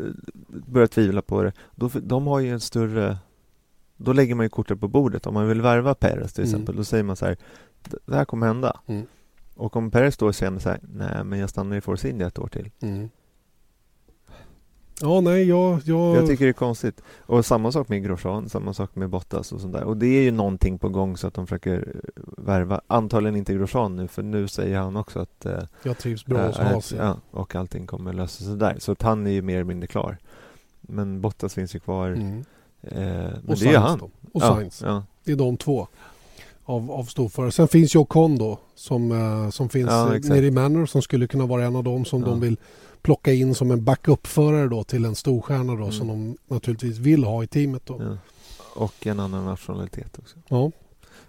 börjar 0.67 0.87
tvivla 0.87 1.23
på 1.23 1.43
det, 1.43 1.53
då, 1.75 1.91
de 2.03 2.27
har 2.27 2.41
ju 2.41 2.51
en 2.53 2.61
större 2.61 3.19
då 3.97 4.13
lägger 4.13 4.35
man 4.35 4.47
ju 4.47 4.51
kortet 4.51 4.81
på 4.81 4.89
bordet. 4.89 5.27
Om 5.27 5.35
man 5.35 5.49
vill 5.49 5.61
värva 5.63 5.95
Perez 5.95 6.33
till 6.33 6.45
Mm. 6.45 6.55
exempel, 6.55 6.77
då 6.77 6.85
säger 6.85 7.05
man 7.05 7.17
så 7.17 7.27
här 7.27 7.37
Det 8.07 8.15
här 8.15 8.25
kommer 8.25 8.47
hända. 8.47 8.81
Mm. 8.87 9.07
Och 9.55 9.77
om 9.77 9.91
Perez 9.91 10.17
då 10.17 10.33
känner 10.33 10.59
så 10.59 10.69
här 10.69 10.81
Nej, 10.83 11.25
men 11.25 11.39
jag 11.39 11.51
stannar 11.51 11.77
i 11.77 11.81
Force 11.81 12.09
India 12.09 12.27
ett 12.27 12.39
år 12.39 12.49
till. 12.49 12.71
mm. 12.83 13.09
Ja, 15.03 15.21
nej, 15.21 15.49
jag... 15.49 15.81
jag, 15.85 16.17
Jag 16.17 16.27
tycker 16.27 16.45
det 16.45 16.51
är 16.51 16.53
konstigt. 16.53 17.03
Och 17.21 17.47
samma 17.47 17.73
sak 17.73 17.89
med 17.89 18.03
Grosjean, 18.05 18.49
samma 18.49 18.75
sak 18.75 18.95
med 18.95 19.09
Bottas 19.09 19.53
och 19.53 19.61
sånt 19.61 19.73
där. 19.73 19.85
Och 19.85 19.97
det 19.97 20.07
är 20.07 20.23
ju 20.23 20.31
någonting 20.31 20.79
på 20.79 20.89
gång 20.89 21.17
så 21.17 21.27
att 21.27 21.35
de 21.35 21.47
försöker 21.47 21.77
eh, 22.17 22.23
värva. 22.37 22.81
Antagligen 22.87 23.37
inte 23.37 23.55
Grosjean 23.55 23.97
nu, 23.97 24.09
för 24.09 24.23
nu 24.23 24.49
säger 24.49 24.79
han 24.79 24.97
också 24.97 25.19
att 25.21 25.47
eh, 25.47 25.59
jag 25.83 25.99
trivs 25.99 26.27
bra 26.27 26.47
hos 26.47 26.59
äh, 26.59 26.65
Haas. 26.67 26.93
ja, 26.99 27.17
och 27.31 27.55
allting 27.55 27.87
kommer 27.87 28.13
lösa 28.13 28.45
sig 28.45 28.57
där. 28.57 28.77
Så 28.79 28.93
att 28.93 29.03
han 29.03 29.27
är 29.27 29.31
ju 29.31 29.43
mer 29.43 29.55
eller 29.55 29.65
mindre 29.65 29.87
klar. 29.87 30.17
Men 30.81 31.21
Bottas 31.21 31.55
finns 31.55 31.75
ju 31.75 31.79
kvar. 31.81 32.09
Mm. 32.09 32.45
Eh, 32.83 32.99
men 32.99 33.49
Och 33.49 33.57
det 33.57 33.67
är 33.67 33.71
ju 33.73 33.77
han. 33.77 33.99
då. 33.99 34.05
Och 34.33 34.43
ja, 34.43 34.55
Sainz. 34.55 34.83
ja, 34.87 35.03
Det 35.25 35.33
är 35.33 35.37
de 35.37 35.57
två 35.57 35.89
av, 36.65 36.91
av 36.91 37.05
storförare. 37.05 37.53
Sen 37.53 37.69
finns 37.69 37.95
ju 37.95 37.99
Ocon 37.99 38.39
då 38.39 38.59
som, 38.75 39.13
eh, 39.13 39.51
som 39.51 39.69
finns 39.69 39.91
Ja, 39.91 40.15
eh, 40.15 40.21
nere 40.23 40.47
i 40.47 40.51
Manor 40.51 40.87
som 40.87 41.03
skulle 41.03 41.27
kunna 41.27 41.47
vara 41.47 41.65
en 41.65 41.77
av 41.77 41.85
dem 41.85 42.05
som 42.05 42.21
Ja. 42.23 42.27
de 42.29 42.41
vill 42.41 42.57
plocka 43.03 43.33
in 43.33 43.55
som 43.55 43.71
en 43.71 43.85
backup-förare 43.85 44.69
då 44.69 44.85
till 44.85 45.05
en 45.05 45.15
storstjärna 45.15 45.73
då 45.75 45.83
Mm. 45.83 45.93
som 45.93 46.09
de 46.09 46.37
naturligtvis 46.49 46.99
vill 46.99 47.25
ha 47.25 47.43
i 47.43 47.47
teamet 47.47 47.83
då. 47.87 47.97
ja. 48.03 48.17
Och 48.75 49.07
en 49.07 49.21
annan 49.21 49.45
nationalitet 49.45 50.19
också. 50.19 50.37
Ja. 50.49 50.71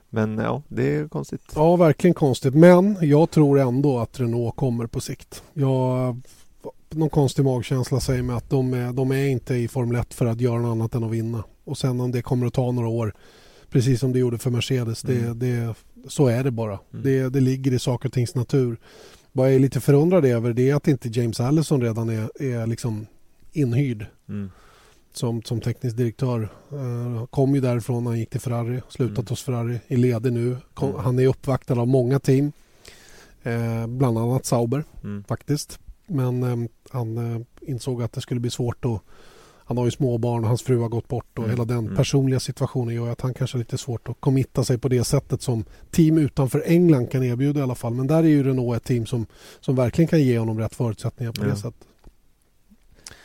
Men 0.10 0.38
ja, 0.38 0.62
det 0.68 0.96
är 0.96 1.08
konstigt. 1.08 1.42
ja, 1.56 1.76
verkligen 1.76 2.14
konstigt. 2.14 2.54
Men 2.56 2.98
jag 3.02 3.32
tror 3.32 3.60
ändå 3.60 4.00
att 4.00 4.20
Renault 4.20 4.56
kommer 4.56 4.88
på 4.88 5.00
sikt. 5.00 5.44
Jag, 5.54 6.18
någon 6.90 7.10
konstig 7.10 7.46
magkänsla 7.46 8.00
säger 8.00 8.24
mig 8.24 8.36
att 8.36 8.50
de 8.50 8.74
är, 8.74 8.94
de 8.94 9.12
är 9.12 9.26
inte 9.28 9.56
i 9.56 9.68
Formel 9.68 9.96
1 10.02 10.14
för 10.14 10.26
att 10.26 10.42
göra 10.42 10.60
något 10.62 10.72
annat 10.72 10.96
än 10.96 11.04
att 11.04 11.12
vinna. 11.12 11.44
Och 11.64 11.78
sen 11.78 12.02
om 12.02 12.12
det 12.12 12.22
kommer 12.22 12.48
att 12.48 12.54
ta 12.54 12.72
några 12.72 12.88
år, 12.90 13.14
precis 13.70 14.00
som 14.00 14.14
det 14.14 14.20
gjorde 14.20 14.38
för 14.38 14.50
Mercedes, 14.50 15.02
det, 15.02 15.16
Mm. 15.18 15.40
det, 15.40 15.76
så 16.08 16.28
är 16.28 16.44
det 16.44 16.52
bara. 16.52 16.80
Mm. 16.94 17.04
Det, 17.04 17.30
det 17.30 17.40
ligger 17.40 17.74
i 17.74 17.80
saker 17.80 18.10
och 18.10 18.14
tings 18.14 18.36
natur. 18.36 18.78
Vad 19.32 19.48
jag 19.48 19.56
är 19.56 19.60
lite 19.60 19.80
förundrad 19.82 20.26
över 20.26 20.54
det 20.54 20.70
är 20.70 20.76
att 20.76 20.88
inte 20.88 21.10
James 21.20 21.40
Allison 21.40 21.82
redan 21.82 22.10
är, 22.10 22.42
är 22.44 22.68
liksom 22.68 23.06
inhyrd 23.52 24.06
Mm. 24.30 24.52
som, 25.14 25.42
som 25.44 25.62
teknisk 25.62 25.98
direktör. 25.98 26.50
Uh, 26.74 27.26
kom 27.26 27.56
ju 27.56 27.62
därifrån 27.62 28.04
när 28.04 28.12
han 28.12 28.20
gick 28.20 28.30
till 28.30 28.40
Ferrari, 28.42 28.82
slutat 28.90 29.18
Mm. 29.18 29.26
hos 29.30 29.44
Ferrari, 29.44 29.80
i 29.88 29.96
leder 29.96 30.32
nu. 30.32 30.58
Kom, 30.74 30.90
Mm. 30.90 31.02
Han 31.02 31.20
är 31.20 31.28
uppvaktad 31.28 31.80
av 31.80 31.88
många 31.88 32.20
team, 32.20 32.52
eh, 33.44 33.88
bland 33.88 34.18
annat 34.18 34.46
Sauber 34.46 34.84
Mm. 35.04 35.24
faktiskt. 35.24 35.80
Men 36.06 36.44
eh, 36.44 36.70
han 36.92 37.18
eh, 37.36 37.42
insåg 37.62 38.04
att 38.04 38.14
det 38.14 38.22
skulle 38.22 38.40
bli 38.40 38.50
svårt 38.50 38.86
och 38.86 39.04
han 39.66 39.78
har 39.78 39.86
ju 39.86 39.92
småbarn 39.92 40.42
och 40.44 40.48
hans 40.48 40.62
fru 40.62 40.78
har 40.80 40.90
gått 40.90 41.08
bort 41.08 41.38
och 41.38 41.44
Mm. 41.44 41.50
hela 41.50 41.66
den 41.66 41.78
Mm. 41.78 41.96
personliga 41.96 42.40
situationen 42.40 42.96
gör 42.96 43.10
att 43.10 43.22
han 43.22 43.34
kanske 43.34 43.56
har 43.58 43.60
lite 43.60 43.78
svårt 43.78 44.10
att 44.10 44.16
committa 44.20 44.64
sig 44.64 44.78
på 44.78 44.88
det 44.90 45.04
sättet 45.04 45.42
som 45.42 45.64
team 45.92 46.18
utanför 46.18 46.64
England 46.66 47.12
kan 47.12 47.24
erbjuda 47.24 47.60
i 47.60 47.64
alla 47.64 47.76
fall. 47.76 47.94
Men 47.94 48.08
där 48.08 48.18
är 48.24 48.28
ju 48.28 48.44
Renault 48.44 48.78
ett 48.78 48.84
team 48.84 49.06
som, 49.06 49.26
som 49.60 49.76
verkligen 49.76 50.08
kan 50.08 50.22
ge 50.22 50.40
honom 50.40 50.60
rätt 50.60 50.76
förutsättningar 50.76 51.32
på 51.32 51.42
Ja. 51.46 51.50
det 51.50 51.56
sättet. 51.56 51.88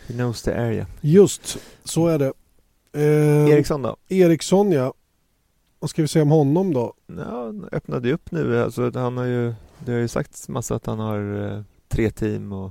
He 0.06 0.14
knows 0.14 0.42
the 0.42 0.50
area. 0.52 0.86
Just 1.00 1.58
så 1.84 2.06
är 2.06 2.18
det. 2.18 2.32
Eh, 2.92 3.48
Eriksson 3.54 3.82
då? 3.82 3.96
Eriksson 4.08 4.72
ja. 4.72 4.94
Vad 5.78 5.90
ska 5.90 6.02
vi 6.02 6.08
säga 6.08 6.22
om 6.22 6.30
honom 6.30 6.74
då? 6.74 6.94
Ja, 7.06 7.44
han 7.44 7.68
öppnade 7.72 8.08
ju 8.08 8.14
upp 8.14 8.30
nu. 8.30 8.62
Alltså, 8.62 8.90
han 8.94 9.16
har 9.16 9.24
ju, 9.24 9.54
det 9.84 9.92
har 9.92 9.98
ju 9.98 10.08
sagts 10.08 10.48
massa 10.48 10.74
att 10.74 10.86
han 10.86 10.98
har 10.98 11.52
eh, 11.52 11.62
tre 11.88 12.10
team 12.10 12.52
och 12.52 12.70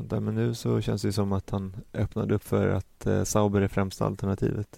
sånt 0.00 0.10
där. 0.10 0.20
Men 0.20 0.34
nu 0.34 0.54
så 0.54 0.80
känns 0.80 1.02
det 1.02 1.12
som 1.12 1.32
att 1.32 1.50
han 1.50 1.76
öppnade 1.94 2.34
upp 2.34 2.44
för 2.44 2.68
att 2.68 3.06
eh, 3.06 3.24
Sauber 3.24 3.60
är 3.60 3.68
främsta 3.68 4.04
alternativet. 4.06 4.76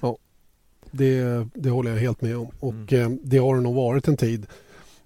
Det, 0.91 1.47
det 1.55 1.71
håller 1.71 1.91
jag 1.91 1.99
helt 1.99 2.21
med 2.23 2.37
om. 2.37 2.49
Och 2.61 2.93
Mm. 2.93 3.13
eh, 3.13 3.19
det 3.25 3.39
har 3.39 3.55
det 3.57 3.61
nog 3.61 3.75
varit 3.75 4.09
en 4.09 4.17
tid. 4.17 4.47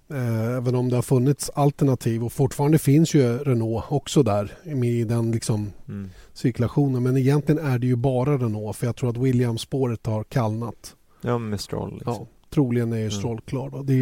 Eh, 0.09 0.55
även 0.57 0.75
om 0.75 0.89
det 0.89 0.95
har 0.95 1.01
funnits 1.03 1.49
alternativ 1.49 2.23
och 2.23 2.33
fortfarande 2.33 2.79
finns 2.79 3.13
ju 3.13 3.37
Renault 3.37 3.85
också 3.89 4.23
där 4.23 4.51
i 4.85 5.03
den 5.03 5.31
liksom 5.31 5.71
Mm. 5.87 6.09
cirkulationen. 6.33 7.03
Men 7.03 7.17
egentligen 7.17 7.65
är 7.65 7.79
det 7.79 7.87
ju 7.87 7.95
bara 7.95 8.37
Renault 8.37 8.75
för 8.77 8.85
jag 8.85 8.95
tror 8.95 9.09
att 9.09 9.17
Williams-spåret 9.17 10.05
har 10.05 10.23
kallnat. 10.23 10.95
Ja, 11.21 11.37
med 11.37 11.59
Stroll. 11.59 11.93
Liksom. 11.93 12.13
Ja, 12.13 12.27
troligen 12.49 12.91
är 12.93 12.97
ju 12.97 13.01
Mm. 13.01 13.11
Stroll 13.11 13.41
klar 13.41 13.69
då. 13.69 13.83
Det 13.83 14.01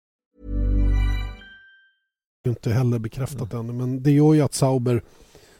inte 2.43 2.71
heller 2.71 2.99
bekräftat 2.99 3.53
ännu. 3.53 3.73
Men 3.73 4.03
det 4.03 4.11
gör 4.11 4.33
ju 4.33 4.41
att 4.41 4.53
Sauber, 4.53 5.03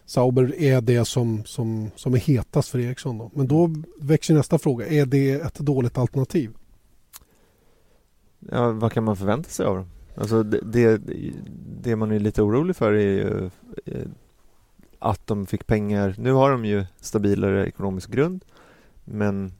Sauber 0.06 0.56
är 0.56 0.82
det 0.82 1.06
som, 1.06 1.46
som, 1.46 1.92
som 1.96 2.14
är 2.14 2.18
hetast 2.18 2.70
för 2.70 2.80
Ericsson. 2.80 3.18
Då. 3.18 3.32
Men 3.34 3.48
då 3.48 3.70
växer 4.00 4.34
nästa 4.34 4.60
fråga. 4.60 4.88
Är 4.88 5.06
det 5.06 5.32
ett 5.32 5.60
dåligt 5.60 5.98
alternativ? 5.98 6.52
Ja, 8.40 8.72
vad 8.72 8.92
kan 8.92 9.04
man 9.04 9.18
förvänta 9.18 9.50
sig 9.50 9.66
av 9.66 9.76
dem? 9.76 9.88
Alltså 10.16 10.44
det, 10.44 10.60
det, 10.62 11.02
det 11.82 11.96
man 11.96 12.12
är 12.12 12.20
lite 12.20 12.42
orolig 12.42 12.76
för 12.76 12.94
är 12.94 13.00
ju 13.00 13.50
eh, 13.86 14.08
att 15.00 15.28
de 15.28 15.46
fick 15.46 15.68
pengar. 15.68 16.16
Nu 16.18 16.32
har 16.32 16.52
de 16.52 16.66
ju 16.66 16.86
stabilare 17.00 17.68
ekonomisk 17.68 18.12
grund 18.12 18.46
men 19.04 19.54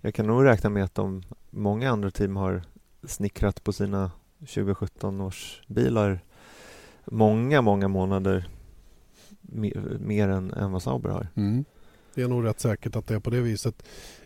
jag 0.00 0.14
kan 0.14 0.26
nog 0.26 0.44
räkna 0.44 0.70
med 0.70 0.84
att 0.84 0.94
de, 0.94 1.22
många 1.50 1.90
andra 1.90 2.10
team 2.10 2.36
har 2.36 2.62
snickrat 3.02 3.64
på 3.64 3.72
sina 3.72 4.10
2017 4.40 5.20
års 5.20 5.62
bilar 5.66 6.20
många, 7.04 7.62
många 7.62 7.88
månader 7.88 8.48
mer, 9.40 9.98
mer 10.00 10.28
än, 10.28 10.50
än 10.50 10.72
vad 10.72 10.82
Sauber 10.82 11.10
har. 11.10 11.28
Mm. 11.36 11.64
Det 12.14 12.22
är 12.22 12.28
nog 12.28 12.44
rätt 12.44 12.60
säkert 12.60 12.96
att 12.96 13.06
det 13.06 13.14
är 13.14 13.20
på 13.20 13.30
det 13.30 13.40
viset. 13.40 13.82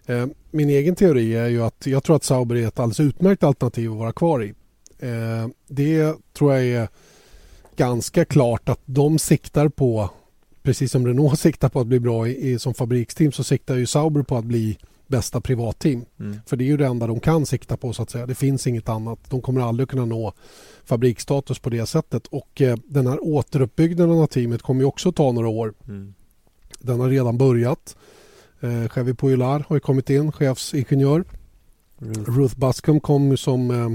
Eh, 0.07 0.27
min 0.51 0.69
egen 0.69 0.95
teori 0.95 1.37
är 1.37 1.49
ju 1.49 1.63
att 1.63 1.87
jag 1.87 2.05
tror 2.05 2.17
att 2.17 2.25
Sauber 2.25 2.57
är 2.57 2.67
ett 2.67 2.79
alldeles 2.79 3.01
utmärkt 3.01 3.43
alternativ 3.43 3.93
att 3.93 3.99
vara 3.99 4.13
kvar 4.13 4.43
i. 4.43 4.55
Eh, 4.99 5.49
det 5.69 6.15
tror 6.33 6.53
jag 6.55 6.65
är 6.65 6.89
ganska 7.77 8.25
klart 8.25 8.69
att 8.69 8.81
de 8.85 9.19
siktar 9.19 9.69
på, 9.69 10.11
precis 10.63 10.93
som 10.93 11.07
Renault 11.07 11.39
siktar 11.41 11.69
på 11.69 11.81
att 11.81 11.87
bli 11.87 12.01
bra 12.01 12.29
i, 12.29 12.51
i, 12.51 12.59
som 12.59 12.75
fabriksteam 12.75 13.33
så 13.33 13.45
siktar 13.45 13.77
ju 13.77 13.87
Sauber 13.87 14.23
på 14.23 14.37
att 14.37 14.45
bli 14.45 14.79
bästa 15.13 15.41
privatteam. 15.41 16.05
Mm. 16.21 16.39
För 16.47 16.57
det 16.57 16.65
är 16.65 16.67
ju 16.67 16.77
det 16.77 16.87
enda 16.87 17.07
de 17.07 17.21
kan 17.21 17.47
sikta 17.47 17.77
på 17.77 17.93
så 17.93 18.03
att 18.03 18.11
säga. 18.11 18.27
Det 18.27 18.35
finns 18.35 18.67
inget 18.67 18.89
annat. 18.89 19.19
De 19.29 19.41
kommer 19.43 19.61
aldrig 19.61 19.89
kunna 19.89 20.05
nå 20.05 20.33
fabriksstatus 20.85 21.59
på 21.59 21.71
det 21.71 21.87
sättet. 21.87 22.27
Och 22.27 22.61
eh, 22.63 22.77
den 22.85 23.07
här 23.07 23.19
återuppbyggnaden 23.25 24.19
av 24.19 24.27
teamet 24.27 24.63
kommer 24.63 24.81
ju 24.81 24.87
också 24.87 25.13
ta 25.13 25.33
några 25.33 25.49
år. 25.49 25.75
Mm. 25.89 26.15
Den 26.81 27.01
har 27.01 27.09
redan 27.09 27.39
börjat. 27.39 27.97
Eh, 28.61 28.89
Chevy 28.89 29.15
Pujolar 29.15 29.65
har 29.69 29.77
ju 29.77 29.81
kommit 29.81 30.11
in, 30.11 30.33
chefsingenjör. 30.33 31.25
Ruth. 31.99 32.31
Ruth 32.31 32.57
Bascom 32.59 33.01
kom 33.01 33.37
som, 33.37 33.71
eh, 33.71 33.91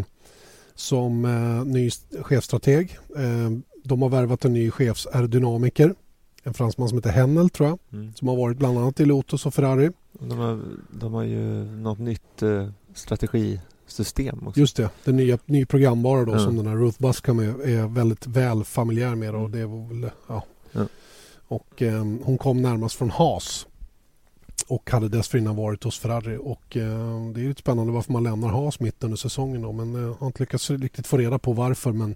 som 0.75 1.25
eh, 1.25 1.65
ny 1.65 1.87
st- 1.87 2.23
chefstrateg. 2.23 2.97
Eh, 3.17 3.51
de 3.83 4.01
har 4.01 4.09
värvat 4.09 4.45
en 4.45 4.53
ny 4.53 4.71
chefsaerodynamiker. 4.71 5.95
En 6.47 6.53
fransman 6.53 6.89
som 6.89 6.97
heter 6.97 7.09
Hennel 7.09 7.49
tror 7.49 7.69
jag. 7.69 7.79
Mm. 7.93 8.13
Som 8.13 8.27
har 8.27 8.35
varit 8.35 8.57
bland 8.57 8.77
annat 8.77 8.99
i 8.99 9.05
Lotus 9.05 9.45
och 9.45 9.53
Ferrari. 9.53 9.91
De 10.19 10.37
har, 10.37 10.61
de 10.91 11.13
har 11.13 11.23
ju 11.23 11.65
något 11.65 11.99
nytt 11.99 12.41
eh, 12.43 12.69
strategisystem 12.93 14.47
också. 14.47 14.59
Just 14.59 14.75
det, 14.77 14.89
den 15.03 15.15
nya 15.17 15.37
ny 15.45 15.65
programvara 15.65 16.25
då 16.25 16.31
Ja. 16.33 16.39
som 16.39 16.57
den 16.57 16.67
här 16.67 16.75
Ruth 16.75 17.01
Bascom 17.01 17.39
är, 17.39 17.67
är 17.67 17.87
väldigt 17.87 18.27
väl 18.27 18.63
familjär 18.63 19.15
med. 19.15 19.29
Och 19.35 19.39
Mm. 19.39 19.51
det 19.51 19.65
var 19.65 19.87
väl, 19.87 20.09
ja. 20.27 20.43
Ja. 20.71 20.85
Och 21.47 21.81
eh, 21.81 22.05
hon 22.23 22.37
kom 22.37 22.61
närmast 22.61 22.95
från 22.95 23.09
Haas 23.09 23.67
och 24.67 24.89
hade 24.91 25.09
dessförinnan 25.09 25.55
varit 25.55 25.83
hos 25.83 25.99
Ferrari. 25.99 26.37
Och, 26.41 26.77
eh, 26.77 27.31
det 27.35 27.41
är 27.41 27.47
lite 27.47 27.59
spännande 27.61 27.93
varför 27.93 28.13
man 28.13 28.23
lämnar 28.23 28.49
Haas 28.49 28.79
mitt 28.79 29.03
under 29.03 29.17
säsongen. 29.17 29.61
Då, 29.61 29.71
men 29.71 29.95
eh, 30.09 30.17
har 30.19 30.27
inte 30.27 30.43
lyckats 30.43 30.69
riktigt 30.69 31.07
få 31.07 31.17
reda 31.17 31.39
på 31.39 31.53
varför. 31.53 31.91
Men, 31.91 32.15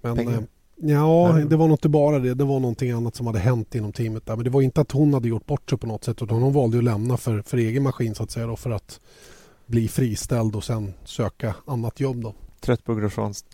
men 0.00 0.16
Pengar? 0.16 0.42
Ja, 0.82 1.38
det 1.48 1.56
var 1.56 1.66
nog 1.66 1.74
inte 1.74 1.88
bara 1.88 2.18
det. 2.18 2.34
Det 2.34 2.44
var 2.44 2.60
någonting 2.60 2.90
annat 2.90 3.16
som 3.16 3.26
hade 3.26 3.38
hänt 3.38 3.74
inom 3.74 3.92
teamet. 3.92 4.26
där. 4.26 4.36
Men 4.36 4.44
det 4.44 4.50
var 4.50 4.62
inte 4.62 4.80
att 4.80 4.92
hon 4.92 5.14
hade 5.14 5.28
gjort 5.28 5.46
bort 5.46 5.70
sig 5.70 5.78
på 5.78 5.86
något 5.86 6.04
sätt 6.04 6.22
utan 6.22 6.42
hon 6.42 6.52
valde 6.52 6.78
att 6.78 6.84
lämna 6.84 7.16
för, 7.16 7.42
för 7.42 7.58
egen 7.58 7.82
maskin 7.82 8.14
så 8.14 8.22
att 8.22 8.30
säga 8.30 8.46
då, 8.46 8.56
för 8.56 8.70
att 8.70 9.00
bli 9.66 9.88
friställd 9.88 10.56
och 10.56 10.64
sen 10.64 10.92
söka 11.04 11.54
annat 11.64 12.00
jobb. 12.00 12.22
Då. 12.22 12.34
Trött 12.60 12.84
på 12.84 12.94
Grosjeans 12.94 13.44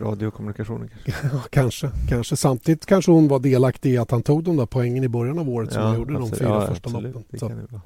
radiokommunikationer 0.00 0.88
kanske? 0.88 1.28
Ja, 1.32 1.42
kanske, 1.50 1.90
kanske. 2.08 2.36
Samtidigt 2.36 2.86
kanske 2.86 3.10
hon 3.10 3.28
var 3.28 3.38
delaktig 3.38 3.92
i 3.92 3.98
att 3.98 4.10
han 4.10 4.22
tog 4.22 4.44
de 4.44 4.56
där 4.56 4.66
poängen 4.66 5.04
i 5.04 5.08
början 5.08 5.38
av 5.38 5.48
året 5.48 5.72
som 5.72 5.82
han 5.82 5.96
gjorde 5.96 6.12
de 6.12 6.22
absolut. 6.22 6.38
fyra 6.38 6.48
ja, 6.48 6.66
första 6.66 6.88
absolut. 6.88 7.14
loppen. 7.14 7.80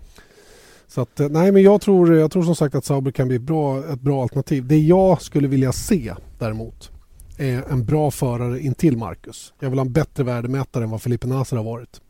Så, 0.89 1.01
att, 1.01 1.21
eh, 1.21 1.29
nej, 1.29 1.53
men 1.53 1.63
jag 1.63 1.81
tror, 1.81 2.15
jag 2.15 2.31
tror 2.31 2.43
som 2.43 2.57
sagt 2.57 2.75
att 2.75 2.85
Sauber 2.85 3.11
kan 3.11 3.29
bli 3.29 3.39
bra, 3.39 3.79
ett 3.93 4.01
bra 4.01 4.23
alternativ. 4.23 4.67
Det 4.67 4.79
jag 4.79 5.23
skulle 5.23 5.49
vilja 5.49 5.73
se 5.73 6.15
däremot 6.39 6.91
är 7.37 7.63
en 7.63 7.85
bra 7.85 8.11
förare 8.11 8.61
intill 8.61 8.97
Marcus. 8.97 9.53
Jag 9.61 9.71
vill 9.71 9.79
ha 9.79 9.87
en 9.87 9.93
bättre 9.93 10.25
värdemätare 10.25 10.85
än 10.85 10.91
vad 10.91 11.03
Felipe 11.03 11.27
Nasr 11.27 11.57
har 11.57 11.65
varit. 11.65 12.01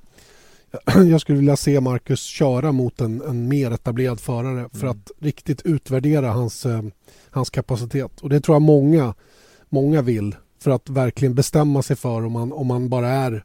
Jag 1.11 1.20
skulle 1.20 1.39
vilja 1.39 1.57
se 1.57 1.81
Marcus 1.81 2.20
köra 2.22 2.72
mot 2.72 3.01
en, 3.01 3.22
en 3.22 3.49
mer 3.49 3.70
etablerad 3.70 4.20
förare 4.20 4.68
för 4.72 4.79
Mm. 4.87 4.91
att 4.91 5.11
riktigt 5.18 5.62
utvärdera 5.62 6.31
hans, 6.33 6.66
eh, 6.66 6.83
hans 7.31 7.51
kapacitet. 7.51 8.20
Och 8.20 8.29
det 8.29 8.41
tror 8.41 8.55
jag 8.55 8.62
många, 8.62 9.14
många 9.68 10.03
vill 10.03 10.37
för 10.59 10.70
att 10.70 10.89
verkligen 10.91 11.35
bestämma 11.35 11.83
sig 11.83 11.97
för 11.97 12.24
om 12.24 12.33
man, 12.33 12.53
om 12.53 12.66
man 12.66 12.89
bara 12.89 13.09
är, 13.09 13.45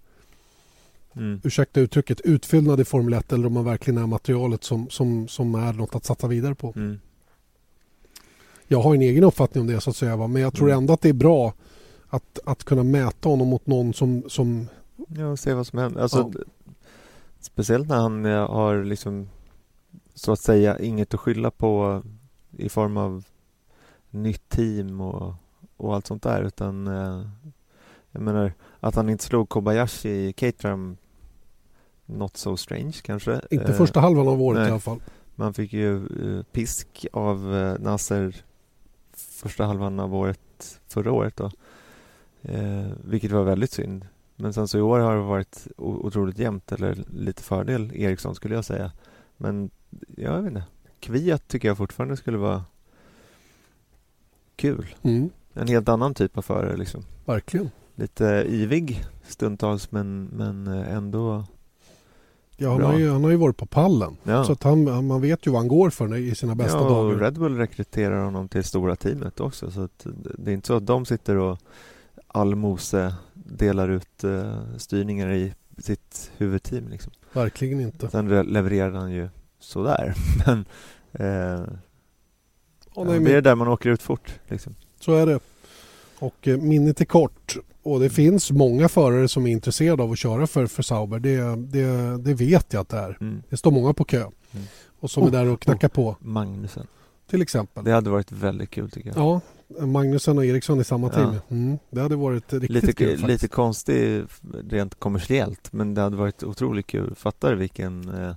Mm. 1.15 1.41
ursäkta 1.43 1.79
uttrycket, 1.79 2.21
utfyllnad 2.21 2.79
i 2.79 2.85
Formel 2.85 3.13
1 3.13 3.31
eller 3.33 3.47
om 3.47 3.53
man 3.53 3.65
verkligen 3.65 3.97
är 4.03 4.07
materialet 4.07 4.63
som, 4.63 4.89
som, 4.89 5.27
som 5.27 5.55
är 5.55 5.73
något 5.73 5.95
att 5.95 6.05
satsa 6.05 6.27
vidare 6.27 6.55
på. 6.55 6.73
Mm. 6.75 6.99
Jag 8.67 8.81
har 8.81 8.95
en 8.95 9.01
egen 9.01 9.23
uppfattning 9.23 9.61
om 9.61 9.67
det 9.67 9.81
så 9.81 9.89
att 9.89 9.95
säga. 9.95 10.15
va, 10.15 10.27
Men 10.27 10.41
jag 10.41 10.53
tror 10.53 10.67
Mm. 10.69 10.77
ändå 10.77 10.93
att 10.93 11.01
det 11.01 11.09
är 11.09 11.13
bra 11.13 11.53
att, 12.11 12.39
att 12.45 12.63
kunna 12.63 12.83
mäta 12.83 13.29
honom 13.29 13.47
mot 13.47 13.67
någon 13.67 13.93
som, 13.93 14.23
som 14.27 14.67
Ja, 15.07 15.37
se 15.37 15.53
vad 15.53 15.67
som 15.67 15.79
händer. 15.79 16.01
Alltså, 16.01 16.31
Ja. 16.35 16.43
Speciellt 17.39 17.87
när 17.87 17.97
han 17.97 18.25
eh, 18.25 18.51
har 18.51 18.83
liksom 18.83 19.29
så 20.13 20.31
att 20.31 20.39
säga 20.39 20.79
inget 20.79 21.13
att 21.13 21.19
skylla 21.19 21.51
på 21.51 22.03
i 22.57 22.69
form 22.69 22.97
av 22.97 23.23
nytt 24.09 24.49
team 24.49 25.01
och, 25.01 25.33
och 25.77 25.95
allt 25.95 26.07
sånt 26.07 26.23
där 26.23 26.41
utan 26.43 26.87
eh, 26.87 27.27
jag 28.11 28.21
menar 28.21 28.53
att 28.79 28.95
han 28.95 29.09
inte 29.09 29.23
slog 29.23 29.49
Kobayashi 29.49 30.09
i 30.09 30.33
Caterham 30.33 30.97
Not 32.05 32.37
so 32.37 32.57
strange 32.57 32.93
kanske. 33.01 33.41
inte 33.51 33.65
Eh, 33.71 33.77
första 33.77 33.99
halvan 33.99 34.27
av 34.27 34.41
året 34.41 34.59
nej. 34.59 34.67
i 34.67 34.71
alla 34.71 34.79
fall. 34.79 35.01
Man 35.35 35.53
fick 35.53 35.73
ju 35.73 36.07
pisk 36.51 37.07
av 37.13 37.39
Nasser 37.79 38.43
första 39.13 39.65
halvan 39.65 39.99
av 39.99 40.15
året 40.15 40.79
förra 40.87 41.11
året 41.11 41.35
då. 41.35 41.51
Eh, 42.41 42.87
vilket 43.03 43.31
var 43.31 43.43
väldigt 43.43 43.71
synd. 43.71 44.05
Men 44.35 44.53
sen 44.53 44.67
så 44.67 44.77
i 44.77 44.81
år 44.81 44.99
har 44.99 45.15
det 45.15 45.21
varit 45.21 45.67
otroligt 45.77 46.39
jämnt 46.39 46.71
eller 46.71 47.03
lite 47.13 47.43
fördel 47.43 47.91
Eriksson 47.95 48.35
skulle 48.35 48.55
jag 48.55 48.65
säga. 48.65 48.91
Men 49.37 49.69
jag 50.17 50.41
vet 50.41 50.47
inte. 50.47 50.63
Kviat 50.99 51.47
tycker 51.47 51.67
jag 51.67 51.77
fortfarande 51.77 52.17
skulle 52.17 52.37
vara 52.37 52.63
kul. 54.55 54.95
Mm, 55.01 55.29
En 55.53 55.67
helt 55.67 55.89
annan 55.89 56.13
typ 56.13 56.37
av 56.37 56.41
förare 56.41 56.77
liksom. 56.77 57.03
verkligen. 57.25 57.71
Lite 57.95 58.45
yvig 58.47 59.03
stundtals 59.23 59.91
men, 59.91 60.23
men 60.25 60.67
eh, 60.67 60.93
ändå 60.93 61.43
Ja, 62.57 62.71
han, 62.71 62.81
har 62.81 62.97
ju, 62.97 63.09
han 63.09 63.23
har 63.23 63.31
ju 63.31 63.37
varit 63.37 63.57
på 63.57 63.65
pallen. 63.65 64.17
Ja. 64.23 64.43
Så 64.43 64.51
att 64.51 64.63
han, 64.63 65.07
man 65.07 65.21
vet 65.21 65.47
ju 65.47 65.51
vad 65.51 65.61
han 65.61 65.67
går 65.67 65.89
för 65.89 66.17
i 66.17 66.35
sina 66.35 66.55
bästa 66.55 66.77
ja, 66.77 66.89
dagar. 66.89 67.13
och 67.13 67.19
Red 67.19 67.33
Bull 67.33 67.57
rekryterar 67.57 68.23
honom 68.23 68.47
till 68.47 68.63
stora 68.63 68.95
teamet 68.95 69.39
också. 69.39 69.71
Så 69.71 69.89
det 70.37 70.51
är 70.51 70.53
inte 70.53 70.67
så 70.67 70.75
att 70.75 70.85
de 70.85 71.05
sitter 71.05 71.35
och 71.35 71.59
allmose 72.33 73.15
delar 73.33 73.89
ut 73.89 74.23
eh, 74.23 74.77
styrningar 74.77 75.31
i 75.31 75.53
sitt 75.77 76.31
huvudteam. 76.37 76.87
Liksom. 76.89 77.11
Verkligen 77.33 77.81
inte. 77.81 78.09
Sen 78.09 78.29
re- 78.31 78.43
levererar 78.51 78.91
han 78.91 79.11
ju 79.11 79.29
sådär. 79.59 80.13
Men 80.45 80.65
eh, 81.13 81.65
Ja, 82.95 83.03
nej, 83.03 83.19
det 83.19 83.35
är 83.35 83.41
där 83.41 83.55
man 83.55 83.67
åker 83.67 83.89
ut 83.89 84.01
fort. 84.01 84.39
Liksom. 84.47 84.75
så 84.99 85.15
är 85.15 85.25
det. 85.25 85.39
Och 86.19 86.47
eh, 86.47 86.57
minnet 86.57 87.01
är 87.01 87.05
kort. 87.05 87.55
Och 87.83 87.99
det 87.99 88.09
finns 88.09 88.51
många 88.51 88.89
förare 88.89 89.27
som 89.27 89.47
är 89.47 89.51
intresserade 89.51 90.03
av 90.03 90.11
att 90.11 90.17
köra 90.17 90.47
för, 90.47 90.67
för 90.67 90.83
Sauber. 90.83 91.19
Det, 91.19 91.55
det, 91.55 92.17
det 92.17 92.33
vet 92.33 92.73
jag 92.73 92.81
att 92.81 92.89
det 92.89 92.97
är. 92.97 93.17
Mm. 93.21 93.43
Det 93.49 93.57
står 93.57 93.71
många 93.71 93.93
på 93.93 94.03
kö. 94.03 94.17
Mm. 94.21 94.65
Och 94.99 95.11
som 95.11 95.27
är 95.27 95.31
där 95.31 95.45
och 95.45 95.61
knackar 95.61 95.87
på. 95.89 96.15
Magnusen. 96.19 96.87
Till 97.29 97.41
exempel. 97.41 97.83
Det 97.83 97.91
hade 97.91 98.09
varit 98.09 98.31
väldigt 98.31 98.69
kul 98.69 98.91
tycker 98.91 99.09
jag. 99.09 99.17
Ja, 99.17 99.41
Magnusen 99.79 100.37
och 100.37 100.45
Eriksson 100.45 100.79
i 100.81 100.83
samma 100.83 101.07
Ja. 101.07 101.13
team. 101.13 101.35
Mm, 101.49 101.79
det 101.89 102.01
hade 102.01 102.15
varit 102.15 102.53
riktigt 102.53 102.69
lite, 102.71 102.93
kul 102.93 103.07
lite 103.09 103.21
faktiskt. 103.21 103.53
konstig 103.53 104.23
rent 104.69 104.95
kommersiellt 104.99 105.73
men 105.73 105.93
det 105.93 106.01
hade 106.01 106.15
varit 106.17 106.43
otroligt 106.43 106.87
kul. 106.87 107.15
Fattar 107.15 107.53
vilken 107.55 108.09
eh, 108.09 108.35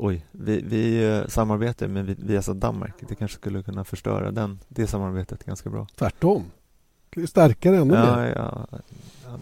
Oj, 0.00 0.26
vi, 0.32 0.62
vi 0.66 1.04
eh, 1.16 1.26
samarbetar 1.26 1.88
med 1.88 2.06
Vi- 2.06 2.16
Viasat 2.18 2.60
Danmark. 2.60 2.94
Det 3.08 3.14
kanske 3.14 3.36
skulle 3.36 3.62
kunna 3.62 3.84
förstöra 3.84 4.30
den, 4.30 4.58
det 4.68 4.86
samarbetet 4.86 5.44
ganska 5.44 5.70
bra. 5.70 5.86
Tvärtom. 5.96 6.44
Starkare 7.28 7.76
ännu 7.76 7.84
mer. 7.84 7.94
Ja, 7.96 8.26
ja, 8.26 8.66
ja, 8.70 8.78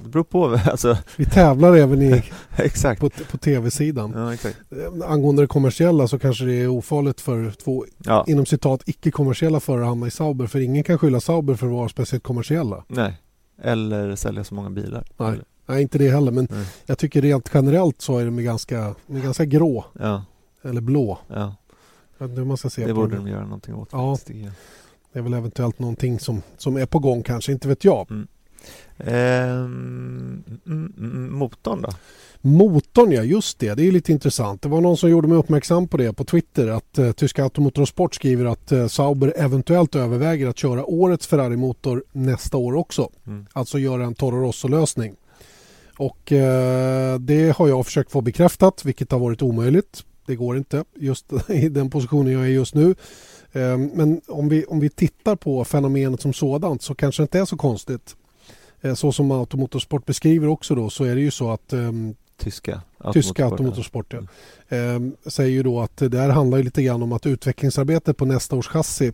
det 0.02 0.08
beror 0.08 0.24
på. 0.24 0.58
Alltså, 0.70 0.96
Vi 1.16 1.24
tävlar 1.24 1.76
även 1.76 2.02
i, 2.02 2.22
exakt. 2.56 3.00
på, 3.00 3.10
på 3.30 3.38
tv-sidan. 3.38 4.12
Ja, 4.16 4.34
exakt. 4.34 4.58
Eh, 4.70 5.10
Angående 5.10 5.42
det 5.42 5.46
kommersiella 5.46 6.08
så 6.08 6.18
kanske 6.18 6.44
det 6.44 6.54
är 6.54 6.68
ofarligt 6.68 7.20
för 7.20 7.50
två 7.50 7.84
Ja, 7.98 8.24
inom 8.28 8.46
citat 8.46 8.82
icke-kommersiella 8.86 9.60
förare 9.60 9.82
att 9.82 9.88
hamna 9.88 10.06
i 10.06 10.10
Sauber. 10.10 10.46
För 10.46 10.60
ingen 10.60 10.82
kan 10.84 10.98
skylla 10.98 11.20
Sauber 11.20 11.54
för 11.54 11.66
att 11.66 11.72
vara 11.72 11.88
speciellt 11.88 12.24
kommersiella. 12.24 12.84
nej. 12.88 13.20
Eller 13.62 14.16
sälja 14.16 14.44
så 14.44 14.54
många 14.54 14.70
bilar. 14.70 15.04
Nej. 15.16 15.28
Eller- 15.28 15.44
Nej, 15.68 15.82
inte 15.82 15.98
det 15.98 16.10
heller. 16.10 16.32
Men 16.32 16.48
Nej. 16.50 16.66
jag 16.86 16.98
tycker 16.98 17.22
rent 17.22 17.50
generellt 17.54 18.02
så 18.02 18.18
är 18.18 18.24
de 18.24 18.36
ganska, 18.44 18.94
de 19.06 19.20
ganska 19.22 19.44
grå. 19.44 19.84
Ja, 20.00 20.24
Eller 20.62 20.80
blå. 20.80 21.18
ja. 21.28 21.54
Jag 22.18 22.26
vet 22.26 22.30
inte 22.30 22.40
hur 22.40 22.46
man 22.48 22.56
ska 22.56 22.70
se 22.70 22.82
Det 22.86 22.88
på 22.94 23.00
borde 23.00 23.16
de 23.16 23.28
göra 23.28 23.44
någonting 23.44 23.74
åt. 23.74 23.88
Ja. 23.92 24.18
Det 25.16 25.20
är 25.20 25.22
väl 25.22 25.34
eventuellt 25.34 25.78
någonting 25.78 26.18
som, 26.18 26.42
som 26.56 26.76
är 26.76 26.86
på 26.86 26.98
gång 26.98 27.22
kanske. 27.22 27.52
Inte 27.52 27.68
vet 27.68 27.84
jag. 27.84 28.10
Mm, 28.10 28.26
mm, 30.66 31.28
motorn 31.32 31.82
då? 31.82 31.88
Motorn 32.40 33.12
ja, 33.12 33.22
just 33.22 33.58
det. 33.58 33.74
Det 33.74 33.86
är 33.86 33.92
lite 33.92 34.12
intressant. 34.12 34.62
Det 34.62 34.68
var 34.68 34.80
någon 34.80 34.96
som 34.96 35.10
gjorde 35.10 35.28
mig 35.28 35.38
uppmärksam 35.38 35.88
på 35.88 35.96
det 35.96 36.12
på 36.12 36.24
Twitter. 36.24 36.68
Att 36.68 36.98
eh, 36.98 37.12
tyska 37.12 37.44
Automotor 37.44 37.82
och 37.82 37.88
Sport 37.88 38.14
skriver 38.14 38.44
att 38.44 38.72
eh, 38.72 38.86
Sauber 38.86 39.32
eventuellt 39.36 39.94
överväger 39.94 40.46
att 40.46 40.58
köra 40.58 40.84
årets 40.84 41.26
Ferrari-motor 41.26 42.04
nästa 42.12 42.56
år 42.56 42.74
också. 42.74 43.10
Mm. 43.26 43.46
Alltså 43.52 43.78
göra 43.78 44.04
en 44.04 44.14
Toro 44.14 44.40
Rosso-lösning. 44.40 45.14
Och 45.98 46.32
eh, 46.32 47.18
det 47.18 47.56
har 47.56 47.68
jag 47.68 47.86
försökt 47.86 48.10
få 48.12 48.20
bekräftat, 48.20 48.84
vilket 48.84 49.12
har 49.12 49.18
varit 49.18 49.42
omöjligt. 49.42 50.04
Det 50.26 50.36
går 50.36 50.56
inte 50.56 50.84
just 50.94 51.32
i 51.48 51.68
den 51.68 51.90
positionen 51.90 52.32
jag 52.32 52.42
är 52.42 52.48
just 52.48 52.74
nu. 52.74 52.94
Eh, 53.56 53.78
men 53.78 54.20
om 54.28 54.48
vi, 54.48 54.64
om 54.64 54.80
vi 54.80 54.88
tittar 54.90 55.36
på 55.36 55.64
fenomenet 55.64 56.20
som 56.20 56.32
sådant 56.32 56.82
så 56.82 56.94
kanske 56.94 57.22
det 57.22 57.24
inte 57.24 57.38
är 57.38 57.44
så 57.44 57.56
konstigt. 57.56 58.16
Eh, 58.80 58.94
så 58.94 59.12
som 59.12 59.30
Automotorsport 59.30 60.06
beskriver 60.06 60.48
också 60.48 60.74
då 60.74 60.90
så 60.90 61.04
är 61.04 61.14
det 61.14 61.20
ju 61.20 61.30
så 61.30 61.50
att 61.50 61.72
ehm, 61.72 62.14
Tyska 62.36 62.82
Tyska 63.12 63.44
automotorsport, 63.44 64.12
ja. 64.12 64.22
Ehm, 64.76 65.16
säger 65.26 65.50
ju 65.50 65.62
då 65.62 65.80
att 65.80 65.96
det 65.96 66.18
här 66.18 66.28
handlar 66.28 66.62
lite 66.62 66.82
grann 66.82 67.02
om 67.02 67.12
att 67.12 67.26
utvecklingsarbetet 67.26 68.16
på 68.16 68.24
nästa 68.24 68.56
års 68.56 68.68
chassi 68.68 69.12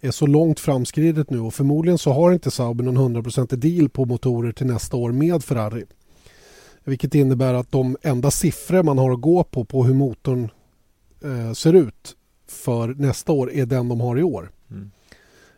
är 0.00 0.10
så 0.10 0.26
långt 0.26 0.60
framskridet 0.60 1.30
nu 1.30 1.40
och 1.40 1.54
förmodligen 1.54 1.98
så 1.98 2.12
har 2.12 2.32
inte 2.32 2.50
Sauber 2.50 2.84
någon 2.84 3.16
100% 3.16 3.56
deal 3.56 3.88
på 3.88 4.04
motorer 4.04 4.52
till 4.52 4.66
nästa 4.66 4.96
år 4.96 5.12
med 5.12 5.44
Ferrari. 5.44 5.84
Vilket 6.84 7.14
innebär 7.14 7.54
att 7.54 7.72
de 7.72 7.96
enda 8.02 8.30
siffror 8.30 8.82
man 8.82 8.98
har 8.98 9.12
att 9.12 9.20
gå 9.20 9.44
på 9.44 9.64
på 9.64 9.84
hur 9.84 9.94
motorn 9.94 10.50
eh, 11.24 11.52
ser 11.52 11.72
ut 11.72 12.16
för 12.54 12.88
nästa 12.88 13.32
år 13.32 13.52
är 13.52 13.66
den 13.66 13.88
de 13.88 14.00
har 14.00 14.18
i 14.18 14.22
år. 14.22 14.50
Mm. 14.70 14.90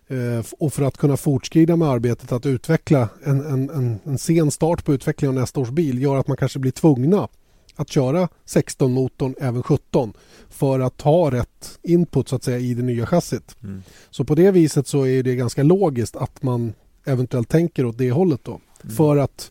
Eh, 0.09 0.44
och 0.59 0.72
för 0.72 0.82
att 0.82 0.97
kunna 0.97 1.16
fortskrida 1.16 1.76
med 1.76 1.88
arbetet 1.88 2.32
att 2.32 2.47
utveckla 2.47 3.09
en, 3.24 3.40
en, 3.40 3.70
en, 3.70 3.99
en 4.05 4.18
sen 4.18 4.51
start 4.51 4.84
på 4.84 4.94
utvecklingen 4.94 5.36
av 5.36 5.40
nästa 5.40 5.61
års 5.61 5.70
bil 5.70 6.03
gör 6.03 6.16
att 6.16 6.28
man 6.28 6.36
kanske 6.36 6.59
blir 6.59 6.72
tvungna 6.72 7.28
att 7.76 7.90
köra 7.90 8.28
16-motorn 8.47 9.34
även 9.40 9.62
17 9.62 10.12
för 10.49 10.80
att 10.80 11.01
ha 11.01 11.30
rätt 11.30 11.78
input 11.82 12.28
så 12.28 12.36
att 12.36 12.44
säga 12.44 12.59
i 12.59 12.74
det 12.74 12.82
nya 12.82 13.07
chassit. 13.07 13.57
Mm. 13.62 13.82
Så 14.11 14.24
på 14.24 14.34
det 14.34 14.51
viset 14.51 14.86
så 14.86 15.07
är 15.07 15.22
det 15.22 15.34
ganska 15.34 15.62
logiskt 15.62 16.16
att 16.16 16.42
man 16.42 16.72
eventuellt 17.05 17.49
tänker 17.49 17.84
åt 17.84 17.99
det 17.99 18.11
hållet 18.11 18.40
då. 18.44 18.61
Mm. 18.82 18.97
För 18.97 19.16
att 19.16 19.51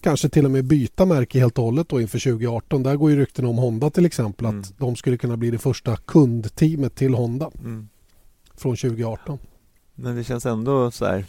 kanske 0.00 0.28
till 0.28 0.44
och 0.44 0.50
med 0.50 0.64
byta 0.64 1.06
märke 1.06 1.38
helt 1.40 1.58
och 1.58 1.64
hållet 1.64 1.88
då 1.88 2.00
inför 2.00 2.18
2018. 2.18 2.82
Där 2.82 2.96
går 2.96 3.10
ju 3.10 3.16
rykten 3.16 3.44
om 3.44 3.58
Honda 3.58 3.90
till 3.90 4.06
exempel 4.06 4.46
att 4.46 4.52
Mm. 4.52 4.64
de 4.78 4.96
skulle 4.96 5.16
kunna 5.16 5.36
bli 5.36 5.50
det 5.50 5.58
första 5.58 5.96
kundteamet 5.96 6.94
till 6.94 7.14
Honda 7.14 7.50
Mm. 7.64 7.88
från 8.56 8.76
2018. 8.76 9.38
Men 9.94 10.16
det 10.16 10.24
känns 10.24 10.46
ändå 10.46 10.90
så 10.90 11.04
här 11.04 11.24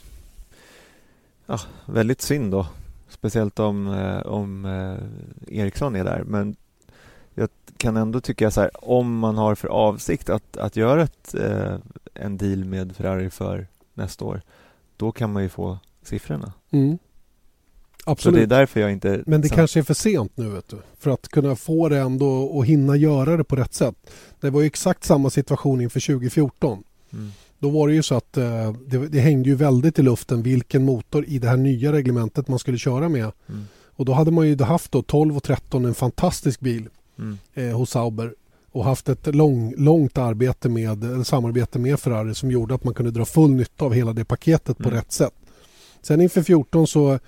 ja, 1.46 1.60
väldigt 1.86 2.22
synd 2.22 2.52
då 2.52 2.68
Speciellt 3.10 3.60
om, 3.60 3.88
eh, 3.88 4.20
om 4.20 4.66
eh, 4.66 5.58
Eriksson 5.60 5.96
är 5.96 6.04
där. 6.04 6.24
Men 6.24 6.56
jag 7.34 7.50
kan 7.78 7.98
ändå 7.98 8.22
tycka 8.22 8.52
så 8.52 8.62
här, 8.62 8.90
om 8.90 9.20
man 9.20 9.38
har 9.38 9.56
för 9.56 9.68
avsikt 9.68 10.30
att, 10.30 10.58
att 10.58 10.76
göra 10.76 11.04
ett, 11.04 11.36
eh, 11.36 11.76
en 12.14 12.38
deal 12.38 12.66
med 12.66 12.96
Ferrari 12.96 13.30
för 13.30 13.68
nästa 13.94 14.26
år, 14.26 14.42
då 14.98 15.12
kan 15.12 15.34
man 15.34 15.44
ju 15.44 15.50
få 15.50 15.78
siffrorna. 16.04 16.54
Mm. 16.72 16.98
Så 18.04 18.06
det 18.06 18.10
är 18.10 18.12
Absolut. 18.12 18.50
därför 18.50 18.80
jag 18.80 18.92
inte... 18.92 19.24
Men 19.26 19.42
det 19.42 19.48
sen- 19.48 19.58
kanske 19.58 19.80
är 19.80 19.84
för 19.84 19.94
sent 19.94 20.32
nu 20.36 20.50
vet 20.50 20.68
du. 20.70 20.78
För 21.00 21.12
att 21.12 21.28
kunna 21.28 21.56
få 21.56 21.90
det 21.90 21.98
ändå 21.98 22.28
och 22.44 22.66
hinna 22.66 22.96
göra 22.96 23.38
det 23.38 23.44
på 23.44 23.56
rätt 23.56 23.74
sätt. 23.74 23.96
Det 24.40 24.50
var 24.50 24.62
ju 24.62 24.68
exakt 24.68 25.04
samma 25.04 25.30
situation 25.30 25.82
inför 25.82 26.00
2014. 26.00 26.84
Mm. 27.14 27.32
Då 27.60 27.70
var 27.70 27.88
det 27.88 27.94
ju 27.94 28.04
så 28.04 28.16
att 28.16 28.38
eh, 28.38 28.72
det, 28.88 28.98
det 29.08 29.20
hängde 29.20 29.50
ju 29.50 29.56
väldigt 29.56 30.00
i 30.00 30.02
luften 30.02 30.44
vilken 30.44 30.86
motor 30.86 31.26
i 31.28 31.40
det 31.40 31.48
här 31.48 31.58
nya 31.58 31.92
reglementet 31.92 32.48
man 32.48 32.60
skulle 32.60 32.78
köra 32.78 33.10
med. 33.10 33.32
Mm. 33.50 33.66
Och 33.96 34.06
då 34.06 34.14
hade 34.14 34.32
man 34.32 34.48
ju 34.48 34.62
haft 34.64 34.92
då 34.92 35.02
12 35.02 35.38
och 35.38 35.44
13 35.44 35.86
en 35.86 35.94
fantastisk 35.94 36.60
bil 36.60 36.90
Mm. 37.20 37.38
eh, 37.54 37.78
hos 37.78 37.90
Sauber 37.90 38.34
och 38.72 38.84
haft 38.86 39.10
ett 39.10 39.36
lång, 39.36 39.74
långt 39.78 40.18
arbete 40.18 40.70
med, 40.70 41.28
samarbete 41.28 41.80
med 41.80 42.00
Ferrari 42.00 42.36
som 42.36 42.52
gjorde 42.52 42.76
att 42.76 42.84
man 42.84 42.94
kunde 42.94 43.12
dra 43.12 43.26
full 43.26 43.52
nytta 43.52 43.86
av 43.86 43.94
hela 43.94 44.14
det 44.14 44.26
paketet 44.26 44.78
på 44.78 44.84
Mm. 44.90 44.96
rätt 44.98 45.12
sätt. 45.12 45.34
Sen 46.02 46.22
inför 46.22 46.44
14 46.44 46.88
så, 46.88 47.20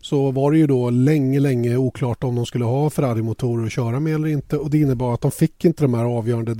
så 0.00 0.30
var 0.30 0.52
det 0.52 0.58
ju 0.58 0.66
då 0.66 0.90
länge, 0.90 1.40
länge 1.40 1.76
oklart 1.76 2.24
om 2.24 2.34
de 2.34 2.46
skulle 2.46 2.64
ha 2.64 2.90
Ferrari-motorer 2.90 3.66
att 3.66 3.72
köra 3.72 4.00
med 4.00 4.14
eller 4.14 4.28
inte 4.28 4.58
och 4.58 4.70
det 4.70 4.78
innebar 4.78 5.14
att 5.14 5.20
de 5.20 5.30
fick 5.30 5.64
inte 5.64 5.84
de 5.84 5.94
här 5.94 6.04
avgörande 6.04 6.54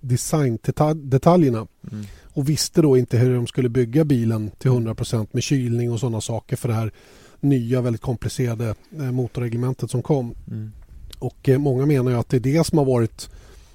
designdetaljerna 0.00 1.66
Mm. 1.92 2.04
och 2.32 2.48
visste 2.48 2.82
då 2.82 2.96
inte 2.96 3.18
hur 3.18 3.34
de 3.34 3.46
skulle 3.46 3.68
bygga 3.68 4.04
bilen 4.04 4.50
till 4.58 4.70
100% 4.70 5.26
med 5.32 5.42
kylning 5.42 5.92
och 5.92 6.00
sådana 6.00 6.20
saker 6.20 6.56
för 6.56 6.68
det 6.68 6.74
här 6.74 6.92
nya 7.40 7.80
väldigt 7.80 8.02
komplicerade 8.02 8.74
eh, 8.98 9.10
motorreglementet 9.12 9.90
som 9.90 10.02
kom. 10.02 10.34
Mm. 10.50 10.72
Och 11.18 11.48
eh, 11.48 11.58
många 11.58 11.86
menar 11.86 12.10
ju 12.10 12.16
att 12.18 12.28
det 12.28 12.36
är 12.36 12.40
det 12.40 12.66
som 12.66 12.78
har 12.78 12.84
varit 12.84 13.30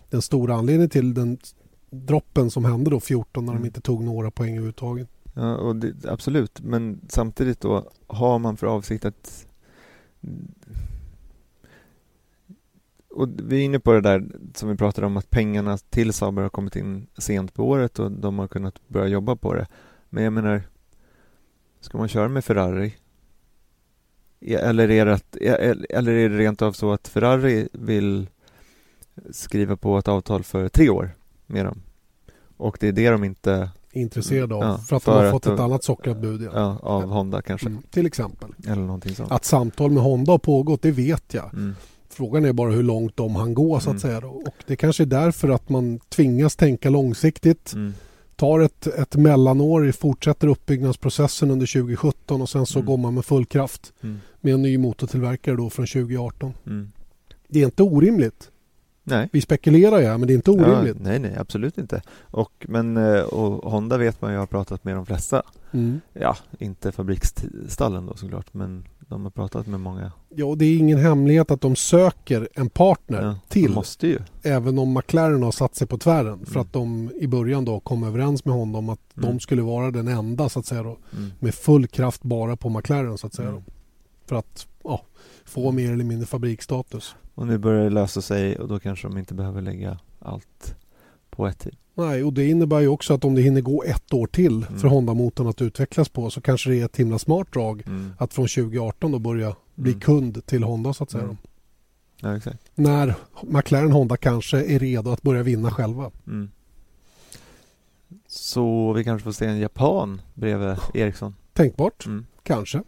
den 0.09 0.21
stora 0.21 0.55
anledningen 0.55 0.89
till 0.89 1.13
den 1.13 1.37
droppen 1.89 2.51
som 2.51 2.65
hände 2.65 2.89
då 2.89 2.99
14 2.99 3.45
när 3.45 3.51
Mm. 3.51 3.63
de 3.63 3.67
inte 3.67 3.81
tog 3.81 4.03
några 4.03 4.31
poäng 4.31 4.49
överhuvudtaget. 4.51 5.07
Ja, 5.39 5.55
och 5.55 5.75
det, 5.75 6.05
absolut, 6.05 6.61
men 6.61 7.01
samtidigt 7.09 7.61
då 7.61 7.91
har 8.07 8.39
man 8.39 8.57
för 8.57 8.67
avsikt 8.67 9.05
att 9.05 9.47
och 13.09 13.29
vi 13.43 13.57
är 13.57 13.63
inne 13.63 13.79
på 13.79 13.93
det 13.93 14.01
där 14.01 14.27
som 14.53 14.69
vi 14.69 14.75
pratade 14.75 15.07
om 15.07 15.17
att 15.17 15.29
pengarna 15.29 15.77
till 15.77 16.13
Saber 16.13 16.41
har 16.41 16.49
kommit 16.49 16.75
in 16.75 17.07
sent 17.17 17.53
på 17.53 17.69
året 17.69 17.99
och 17.99 18.11
de 18.11 18.39
har 18.39 18.47
kunnat 18.47 18.87
börja 18.87 19.07
jobba 19.07 19.35
på 19.35 19.53
det. 19.53 19.67
Men 20.09 20.23
jag 20.23 20.33
menar, 20.33 20.61
ska 21.79 21.97
man 21.97 22.07
köra 22.07 22.27
med 22.27 22.45
Ferrari? 22.45 22.95
Eller 24.41 24.91
är 24.91 25.05
det, 25.05 25.13
att, 25.13 25.35
eller 25.89 26.11
är 26.11 26.29
det 26.29 26.37
rent 26.37 26.61
av 26.61 26.71
så 26.71 26.91
att 26.91 27.07
Ferrari 27.07 27.69
vill 27.71 28.29
skriva 29.31 29.77
på 29.77 29.97
ett 29.97 30.07
avtal 30.07 30.43
för 30.43 30.69
tre 30.69 30.89
år 30.89 31.15
med 31.45 31.65
dem? 31.65 31.81
Och 32.57 32.77
det 32.79 32.87
är 32.87 32.91
det 32.91 33.09
de 33.09 33.23
inte, 33.23 33.69
Intresserade 33.91 34.55
av 34.55 34.61
Ja, 34.63 34.77
för 34.77 34.95
att 34.95 35.03
för 35.03 35.11
de 35.11 35.17
har 35.17 35.25
att 35.25 35.31
fått 35.31 35.45
ett 35.45 35.57
de- 35.57 35.63
annat 35.63 35.83
sockrat 35.83 36.17
bud. 36.21 36.41
Ja. 36.41 36.49
ja, 36.53 36.79
av 36.81 37.03
Honda 37.09 37.41
kanske, 37.41 37.67
Mm, 37.67 37.81
till 37.91 38.05
exempel. 38.05 38.49
eller 38.67 38.81
någonting 38.81 39.15
sånt. 39.15 39.31
Att 39.31 39.45
samtal 39.45 39.91
med 39.91 40.03
Honda 40.03 40.31
har 40.31 40.37
pågått, 40.39 40.81
det 40.81 40.91
vet 40.91 41.33
jag. 41.33 41.53
Mm. 41.53 41.75
Frågan 42.09 42.45
är 42.45 42.53
bara 42.53 42.71
hur 42.71 42.83
långt 42.83 43.17
de 43.17 43.35
han 43.35 43.53
gå 43.53 43.79
så 43.79 43.89
att 43.89 43.91
Mm. 43.91 43.99
säga. 43.99 44.19
Då. 44.21 44.27
Och 44.27 44.53
det 44.67 44.75
kanske 44.75 45.03
är 45.03 45.05
därför 45.05 45.49
att 45.49 45.69
man 45.69 45.99
tvingas 46.09 46.55
tänka 46.55 46.89
långsiktigt. 46.89 47.73
Mm. 47.73 47.93
Tar 48.35 48.59
ett, 48.59 48.87
ett 48.87 49.15
mellanår, 49.15 49.91
fortsätter 49.91 50.47
uppbyggnadsprocessen 50.47 51.51
under 51.51 51.65
2017 51.65 52.41
och 52.41 52.49
sen 52.49 52.65
så 52.65 52.79
Mm. 52.79 52.85
går 52.87 52.97
man 52.97 53.13
med 53.13 53.25
full 53.25 53.45
kraft 53.45 53.93
med 54.41 54.53
en 54.53 54.61
ny 54.61 54.77
motortillverkare 54.77 55.55
då 55.55 55.69
från 55.69 55.87
2018. 55.87 56.53
Mm. 56.65 56.91
Det 57.47 57.61
är 57.61 57.65
inte 57.65 57.83
orimligt. 57.83 58.49
Nej. 59.07 59.29
Vi 59.31 59.41
spekulerar 59.41 59.99
ju 59.99 60.17
men 60.17 60.27
det 60.27 60.33
är 60.33 60.35
inte 60.35 60.51
orimligt. 60.51 60.95
Ja, 60.99 61.03
nej, 61.03 61.19
nej, 61.19 61.35
absolut 61.39 61.77
inte. 61.77 62.01
Och, 62.21 62.65
men, 62.69 62.97
eh, 62.97 63.21
och 63.21 63.71
Honda 63.71 63.97
vet 63.97 64.21
man 64.21 64.31
ju 64.31 64.37
har 64.37 64.45
pratat 64.45 64.83
med 64.83 64.95
de 64.95 65.05
flesta. 65.05 65.41
Mm. 65.71 66.01
Ja, 66.13 66.37
inte 66.59 66.91
fabriksstallen 66.91 68.05
då 68.05 68.15
såklart, 68.15 68.53
men 68.53 68.85
de 68.99 69.23
har 69.23 69.31
pratat 69.31 69.67
med 69.67 69.79
många. 69.79 70.11
Ja, 70.35 70.45
och 70.45 70.57
det 70.57 70.65
är 70.65 70.77
ingen 70.77 70.97
hemlighet 70.99 71.51
att 71.51 71.61
de 71.61 71.75
söker 71.75 72.47
en 72.53 72.69
partner 72.69 73.21
Ja, 73.21 73.35
till. 73.47 73.71
Måste 73.71 74.07
ju. 74.07 74.19
Även 74.43 74.79
om 74.79 74.93
McLaren 74.93 75.43
har 75.43 75.51
satt 75.51 75.75
sig 75.75 75.87
på 75.87 75.97
tvären. 75.97 76.45
För 76.45 76.51
Mm. 76.51 76.61
att 76.61 76.73
de 76.73 77.11
i 77.15 77.27
början 77.27 77.65
då 77.65 77.79
kom 77.79 78.03
överens 78.03 78.45
med 78.45 78.55
honom 78.55 78.89
att 78.89 78.99
Mm. 79.17 79.29
de 79.29 79.39
skulle 79.39 79.61
vara 79.61 79.91
den 79.91 80.07
enda 80.07 80.49
så 80.49 80.59
att 80.59 80.65
säga 80.65 80.83
då. 80.83 80.97
Mm. 81.17 81.31
Med 81.39 81.55
full 81.55 81.87
kraft 81.87 82.23
bara 82.23 82.55
på 82.55 82.69
McLaren 82.69 83.17
så 83.17 83.27
att 83.27 83.33
säga 83.33 83.49
Mm. 83.49 83.61
då. 83.65 83.71
För 84.27 84.35
att 84.35 84.67
ja, 84.83 85.01
få 85.45 85.71
mer 85.71 85.91
eller 85.93 86.03
mindre 86.03 86.25
fabriksstatus. 86.27 87.15
Och 87.35 87.47
nu 87.47 87.57
börjar 87.57 87.83
det 87.83 87.89
lösa 87.89 88.21
sig 88.21 88.59
och 88.59 88.67
då 88.67 88.79
kanske 88.79 89.07
de 89.07 89.17
inte 89.17 89.33
behöver 89.33 89.61
lägga 89.61 89.99
allt 90.19 90.75
på 91.29 91.47
ett 91.47 91.59
team. 91.59 91.75
Nej, 91.93 92.23
och 92.23 92.33
det 92.33 92.45
innebär 92.49 92.79
ju 92.79 92.87
också 92.87 93.13
att 93.13 93.25
om 93.25 93.35
det 93.35 93.41
hinner 93.41 93.61
gå 93.61 93.83
ett 93.83 94.13
år 94.13 94.27
till 94.27 94.63
Mm. 94.67 94.79
för 94.79 94.87
Honda-motorn 94.87 95.47
att 95.47 95.61
utvecklas 95.61 96.09
på 96.09 96.29
så 96.29 96.41
kanske 96.41 96.69
det 96.69 96.81
är 96.81 96.85
ett 96.85 96.97
himla 96.97 97.19
smart 97.19 97.53
drag 97.53 97.83
Mm. 97.87 98.13
att 98.17 98.33
från 98.33 98.47
2018 98.47 99.11
då 99.11 99.19
börja 99.19 99.55
bli 99.75 99.91
Mm. 99.91 99.99
kund 100.01 100.45
till 100.45 100.63
Honda 100.63 100.93
så 100.93 101.03
att 101.03 101.11
säga. 101.11 101.23
Mm. 101.23 101.37
Ja. 102.21 102.39
När 102.75 103.15
McLaren 103.43 103.91
Honda 103.91 104.17
kanske 104.17 104.63
är 104.75 104.79
redo 104.79 105.11
att 105.11 105.21
börja 105.21 105.43
vinna 105.43 105.71
själva. 105.71 106.11
Mm. 106.27 106.51
Så 108.27 108.93
vi 108.93 109.03
kanske 109.03 109.23
får 109.23 109.31
se 109.31 109.45
en 109.45 109.59
japan 109.59 110.21
bredvid 110.33 110.75
Ericsson. 110.93 111.35
Tänkbart, 111.53 112.05
Mm. 112.05 112.25
kanske. 112.43 112.83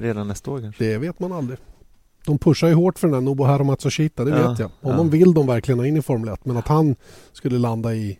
Redan 0.00 0.28
nästa 0.28 0.50
år 0.50 0.60
kanske. 0.60 0.84
Det 0.84 0.98
vet 0.98 1.20
man 1.20 1.32
aldrig. 1.32 1.58
De 2.26 2.38
pushar 2.38 2.68
ju 2.68 2.74
hårt 2.74 2.98
för 2.98 3.06
den 3.08 3.14
här 3.14 3.20
Nobuharu 3.20 3.64
Matsushita, 3.64 4.24
det 4.24 4.30
Ja, 4.30 4.50
vet 4.50 4.58
jag. 4.58 4.70
ja. 4.80 4.90
Honom 4.90 5.10
vill 5.10 5.34
de 5.34 5.46
verkligen 5.46 5.78
ha 5.78 5.86
in 5.86 5.96
i 5.96 6.02
Formel 6.02 6.28
1 6.28 6.44
men 6.44 6.56
att 6.56 6.68
han 6.68 6.96
skulle 7.32 7.58
landa 7.58 7.94
i, 7.94 8.18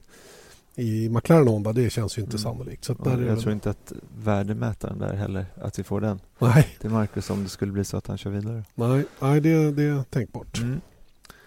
i 0.74 1.08
McLaren 1.08 1.48
Honda 1.48 1.72
det 1.72 1.90
känns 1.90 2.18
ju 2.18 2.22
inte 2.22 2.36
Mm. 2.36 2.42
sannolikt. 2.42 2.84
Så 2.84 2.94
där 2.94 3.10
är 3.18 3.22
jag 3.26 3.36
det... 3.36 3.40
tror 3.40 3.52
inte 3.52 3.70
att 3.70 3.92
värdemätaren 4.18 4.98
där 4.98 5.14
heller, 5.14 5.46
att 5.62 5.78
vi 5.78 5.82
får 5.82 6.00
den 6.00 6.20
Nej, 6.38 6.68
till 6.80 6.90
Marcus 6.90 7.30
om 7.30 7.42
det 7.42 7.48
skulle 7.48 7.72
bli 7.72 7.84
så 7.84 7.96
att 7.96 8.06
han 8.06 8.18
kör 8.18 8.30
vidare. 8.30 8.64
nej, 8.74 9.04
nej 9.20 9.40
det, 9.40 9.70
det 9.72 9.82
är 9.82 10.02
tänkbart. 10.02 10.58
Mm. 10.60 10.80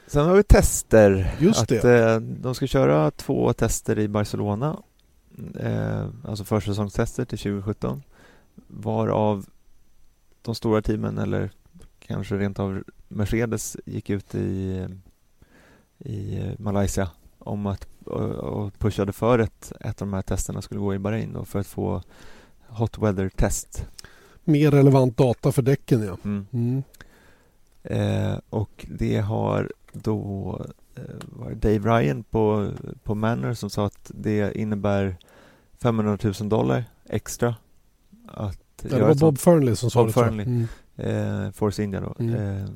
Sen 0.08 0.26
har 0.26 0.36
vi 0.36 0.44
tester. 0.44 1.36
Just 1.40 1.62
att, 1.62 1.68
det. 1.68 2.12
Eh, 2.14 2.20
de 2.20 2.56
ska 2.56 2.68
köra 2.68 3.12
två 3.12 3.54
tester 3.54 4.00
i 4.00 4.08
Barcelona. 4.08 4.78
Eh, 5.60 6.06
alltså 6.28 6.44
försäsongstester 6.44 7.26
till 7.26 7.38
2017. 7.38 8.04
Varav 8.68 9.46
de 10.44 10.56
stora 10.56 10.82
teamen 10.82 11.18
eller 11.18 11.52
kanske 12.00 12.38
rent 12.38 12.60
av 12.60 12.84
Mercedes 13.08 13.78
gick 13.86 14.10
ut 14.10 14.36
i, 14.36 14.88
i 16.00 16.42
Malaysia 16.60 17.10
om 17.40 17.66
att 17.66 17.88
och, 18.06 18.80
pushade 18.80 19.14
för 19.14 19.40
att 19.40 19.72
ett 19.80 20.02
av 20.02 20.08
de 20.08 20.14
här 20.14 20.22
testerna 20.22 20.62
skulle 20.62 20.80
gå 20.80 20.94
i 20.94 21.00
Bahrain 21.00 21.34
då 21.34 21.46
för 21.46 21.60
att 21.60 21.68
få 21.68 22.02
hot 22.68 22.98
weather 22.98 23.30
test. 23.30 23.86
Mer 24.44 24.72
relevant 24.72 25.18
data 25.18 25.52
för 25.52 25.62
däcken 25.62 26.04
ja. 26.04 26.18
Mm. 26.24 26.48
Mm. 26.52 26.84
Eh, 27.84 28.40
och 28.50 28.86
det 28.90 29.18
har 29.18 29.72
då 29.92 30.62
eh, 30.96 31.04
var 31.22 31.52
Dave 31.52 31.80
Ryan 31.80 32.24
på, 32.24 32.72
på 33.04 33.16
Manor 33.16 33.54
som 33.54 33.70
sa 33.70 33.86
att 33.86 34.12
det 34.16 34.58
innebär 34.58 35.18
500 35.82 36.18
000 36.24 36.50
dollar 36.50 36.86
extra 37.06 37.56
att 38.28 38.63
Det 38.90 39.02
var 39.02 39.16
Bob 39.16 39.38
Fernley 39.38 39.76
som 39.76 39.92
sa 39.92 40.06
det. 40.06 40.12
Fernley. 40.12 40.46
Mm. 40.46 40.68
eh, 40.96 41.52
Force 41.52 41.84
India 41.84 42.02
då. 42.02 42.16
Mm. 42.20 42.36
Eh, 42.36 42.70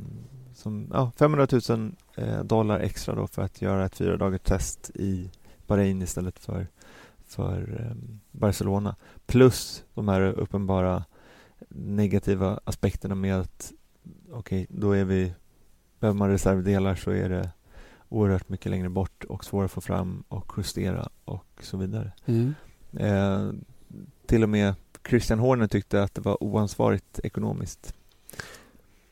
som, 0.53 0.87
ja, 0.93 1.11
500 1.17 1.47
000 1.69 1.91
eh, 2.15 2.43
dollar 2.43 2.79
extra 2.79 3.15
då 3.15 3.27
för 3.27 3.41
att 3.41 3.61
göra 3.61 3.85
ett 3.85 3.95
fyra 3.95 4.17
dagars 4.17 4.41
test 4.41 4.91
i 4.95 5.31
Bahrain 5.67 6.01
istället 6.01 6.39
för, 6.39 6.67
för 7.25 7.79
eh, 7.79 7.97
Barcelona. 8.31 8.95
Plus 9.25 9.83
de 9.93 10.07
här 10.07 10.21
uppenbara 10.21 11.03
negativa 11.69 12.59
aspekterna 12.63 13.15
med 13.15 13.39
att 13.39 13.71
okej, 14.31 14.67
då 14.69 14.91
är 14.91 15.05
vi 15.05 15.33
behöver 15.99 16.17
man 16.17 16.29
reservdelar 16.29 16.95
så 16.95 17.11
är 17.11 17.29
det 17.29 17.49
oerhört 18.09 18.49
mycket 18.49 18.69
längre 18.69 18.89
bort 18.89 19.23
och 19.23 19.45
svårare 19.45 19.65
att 19.65 19.71
få 19.71 19.81
fram 19.81 20.23
och 20.27 20.53
justera 20.57 21.09
och 21.25 21.47
så 21.61 21.77
vidare. 21.77 22.11
Mm. 22.25 22.53
Eh, 22.93 23.51
till 24.25 24.43
och 24.43 24.49
med 24.49 24.75
Christian 25.07 25.39
Horner 25.39 25.67
tyckte 25.67 26.03
att 26.03 26.15
det 26.15 26.21
var 26.21 26.43
oansvarigt 26.43 27.19
ekonomiskt. 27.23 27.93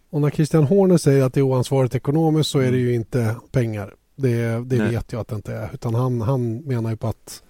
Och 0.09 0.21
när 0.21 0.29
Christian 0.29 0.63
Horner 0.63 0.97
säger 0.97 1.23
att 1.23 1.33
det 1.33 1.39
är 1.39 1.41
oansvarigt 1.41 1.95
ekonomiskt 1.95 2.49
så 2.49 2.59
är 2.59 2.63
det 2.63 2.67
Mm. 2.77 2.79
ju 2.79 2.93
inte 2.93 3.35
pengar. 3.51 3.93
Det, 4.15 4.35
det 4.65 4.77
Nej. 4.77 4.89
vet 4.91 5.11
jag 5.11 5.19
att 5.21 5.27
det 5.27 5.35
inte 5.35 5.53
är. 5.53 5.69
Utan 5.73 5.95
han, 5.95 6.21
han 6.21 6.57
menar 6.57 6.89
ju 6.89 6.97
på 6.97 7.07
att 7.07 7.43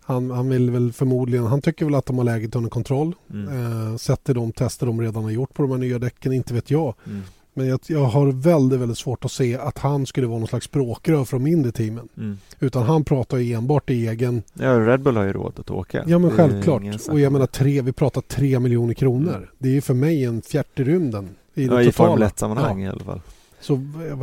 han, 0.00 0.30
han 0.30 0.48
vill 0.48 0.70
väl 0.70 0.92
förmodligen, 0.92 1.46
han 1.46 1.62
tycker 1.62 1.84
väl 1.84 1.94
att 1.94 2.06
de 2.06 2.18
har 2.18 2.24
läget 2.24 2.56
under 2.56 2.70
kontroll. 2.70 3.14
Mm. 3.32 3.48
Eh, 3.92 3.96
sett 3.96 4.24
till 4.24 4.34
de 4.34 4.52
tester 4.52 4.86
de 4.86 5.00
redan 5.00 5.24
har 5.24 5.30
gjort 5.30 5.54
på 5.54 5.62
de 5.62 5.70
här 5.70 5.78
nya 5.78 5.98
däcken, 5.98 6.32
inte 6.32 6.54
vet 6.54 6.70
jag. 6.70 6.94
Mm. 7.06 7.22
Men 7.56 7.66
jag, 7.66 7.80
jag 7.86 8.04
har 8.04 8.26
väldigt, 8.32 8.80
väldigt 8.80 8.98
svårt 8.98 9.24
att 9.24 9.32
se 9.32 9.56
att 9.56 9.78
han 9.78 10.06
skulle 10.06 10.26
vara 10.26 10.38
någon 10.38 10.48
slags 10.48 10.66
språkrör 10.66 11.24
från 11.24 11.42
mindre 11.42 11.72
teamen. 11.72 12.08
Mm. 12.16 12.38
Utan 12.60 12.82
han 12.82 13.04
pratar 13.04 13.38
ju 13.38 13.54
enbart 13.54 13.90
i 13.90 14.08
egen... 14.08 14.42
Ja, 14.54 14.80
Red 14.80 15.00
Bull 15.02 15.16
har 15.16 15.24
ju 15.24 15.32
råd 15.32 15.52
att 15.58 15.70
åka. 15.70 16.04
Ja 16.06 16.18
men 16.18 16.30
Det 16.30 16.36
självklart. 16.36 16.82
Och 17.08 17.20
jag 17.20 17.26
om 17.26 17.32
menar 17.32 17.46
tre, 17.46 17.82
vi 17.82 17.92
pratar 17.92 18.20
tre 18.20 18.58
miljoner 18.60 18.94
kronor. 18.94 19.36
Mm. 19.36 19.48
Det 19.58 19.68
är 19.68 19.72
ju 19.72 19.80
för 19.80 19.94
mig 19.94 20.24
en 20.24 20.42
fjärt 20.42 20.80
i 20.80 20.84
rymden. 20.84 21.28
I 21.54 21.66
Ja, 21.66 21.82
i. 21.82 21.92
Formel 21.92 22.22
1-sammanhang 22.28 22.80
Ja. 22.82 22.88
i 22.88 22.90
alla 22.92 23.04
fall. 23.04 23.20
Så 23.60 23.74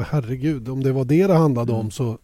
herregud, 0.10 0.70
om 0.70 0.84
det 0.84 0.92
var 0.92 1.06
det 1.06 1.28
det 1.28 1.34
handlade 1.34 1.72
om 1.72 1.80
Mm. 1.80 1.92
så, 1.92 2.18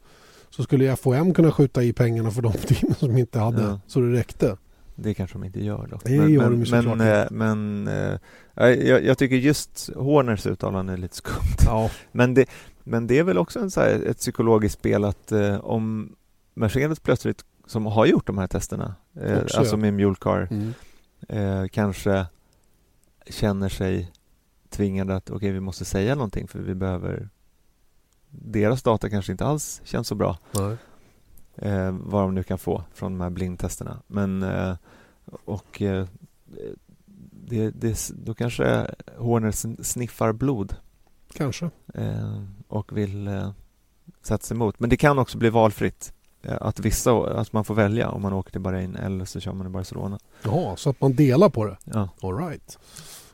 så 0.49 0.63
skulle 0.63 0.95
FOM 0.95 1.33
kunna 1.33 1.51
skjuta 1.51 1.83
i 1.83 1.93
pengarna 1.93 2.31
för 2.31 2.41
de 2.41 2.51
teamen 2.67 2.95
som 2.95 3.17
inte 3.17 3.39
hade 3.39 3.61
Ja. 3.61 3.79
så 3.87 3.99
det 3.99 4.11
räckte. 4.13 4.57
Det 4.99 5.13
kanske 5.13 5.37
de 5.37 5.43
inte 5.43 5.63
gör 5.63 5.87
dock. 5.87 6.03
Det 6.03 6.11
gör 6.11 6.23
de 6.23 6.31
ju 6.31 6.39
men, 6.39 6.65
såklart 6.65 6.97
men, 6.97 7.21
eh, 7.21 7.27
men 7.31 7.87
eh, 7.87 8.69
jag, 8.69 9.05
jag 9.05 9.17
tycker 9.17 9.35
just 9.35 9.89
Horners 9.95 10.45
uttalande 10.45 10.93
är 10.93 10.97
lite 10.97 11.15
skumt. 11.15 11.57
Ja, 11.65 11.91
Men 12.11 12.33
det, 12.33 12.45
men 12.83 13.07
det 13.07 13.19
är 13.19 13.23
väl 13.23 13.37
också 13.37 13.59
en 13.59 13.71
så 13.71 13.81
här, 13.81 14.03
ett 14.07 14.17
psykologiskt 14.17 14.79
spel 14.79 15.03
att 15.03 15.31
eh, 15.31 15.57
om 15.57 16.15
Mercedes 16.53 16.99
plötsligt, 16.99 17.45
som 17.65 17.85
har 17.85 18.05
gjort 18.05 18.27
de 18.27 18.37
här 18.37 18.47
testerna, 18.47 18.95
Också, 19.43 19.57
alltså 19.57 19.73
ja. 19.73 19.77
med 19.77 19.93
Mjolcar, 19.93 20.47
mm. 20.51 21.69
kanske 21.69 22.25
känner 23.29 23.69
sig 23.69 24.11
tvingade 24.69 25.15
att 25.15 25.29
okej, 25.29 25.51
vi 25.51 25.59
måste 25.59 25.85
säga 25.85 26.15
någonting 26.15 26.47
för 26.47 26.59
vi 26.59 26.75
behöver 26.75 27.29
deras 28.29 28.83
data 28.83 29.09
kanske 29.09 29.31
inte 29.31 29.45
alls 29.45 29.81
känns 29.83 30.07
så 30.07 30.15
bra 30.15 30.37
Nej. 30.51 30.77
Eh, 31.57 31.91
vad 32.01 32.21
de 32.23 32.35
nu 32.35 32.43
kan 32.43 32.57
få 32.57 32.83
från 32.93 33.11
de 33.17 33.21
här 33.23 33.29
blindtesterna. 33.29 33.97
Men 34.07 34.43
eh, 34.43 34.75
och 35.45 35.81
eh, 35.81 36.07
det, 37.31 37.69
det, 37.71 38.11
då 38.25 38.33
kanske 38.33 38.87
Horner 39.17 39.51
sn- 39.51 39.83
sniffar 39.83 40.33
blod 40.33 40.75
kanske. 41.33 41.69
eh, 41.93 42.41
och 42.67 42.97
vill 42.97 43.27
eh, 43.27 43.49
sätta 44.21 44.43
sig 44.43 44.55
emot. 44.55 44.79
Men 44.79 44.89
det 44.89 44.97
kan 44.97 45.19
också 45.19 45.37
bli 45.37 45.49
valfritt. 45.49 46.13
Eh, 46.41 46.57
att 46.61 46.79
vissa, 46.79 47.39
att 47.39 47.53
man 47.53 47.63
får 47.65 47.75
välja 47.75 48.09
om 48.09 48.21
man 48.21 48.33
åker 48.33 48.51
till 48.51 48.61
Bahrain 48.61 48.95
eller 48.95 49.25
så 49.25 49.39
kör 49.39 49.53
man 49.53 49.67
i 49.67 49.69
Barcelona. 49.69 50.19
Jaha, 50.43 50.75
så 50.75 50.89
att 50.89 51.01
man 51.01 51.13
delar 51.15 51.49
på 51.49 51.65
det. 51.65 51.77
Ja, 51.83 52.09
All 52.21 52.37
right. 52.37 52.77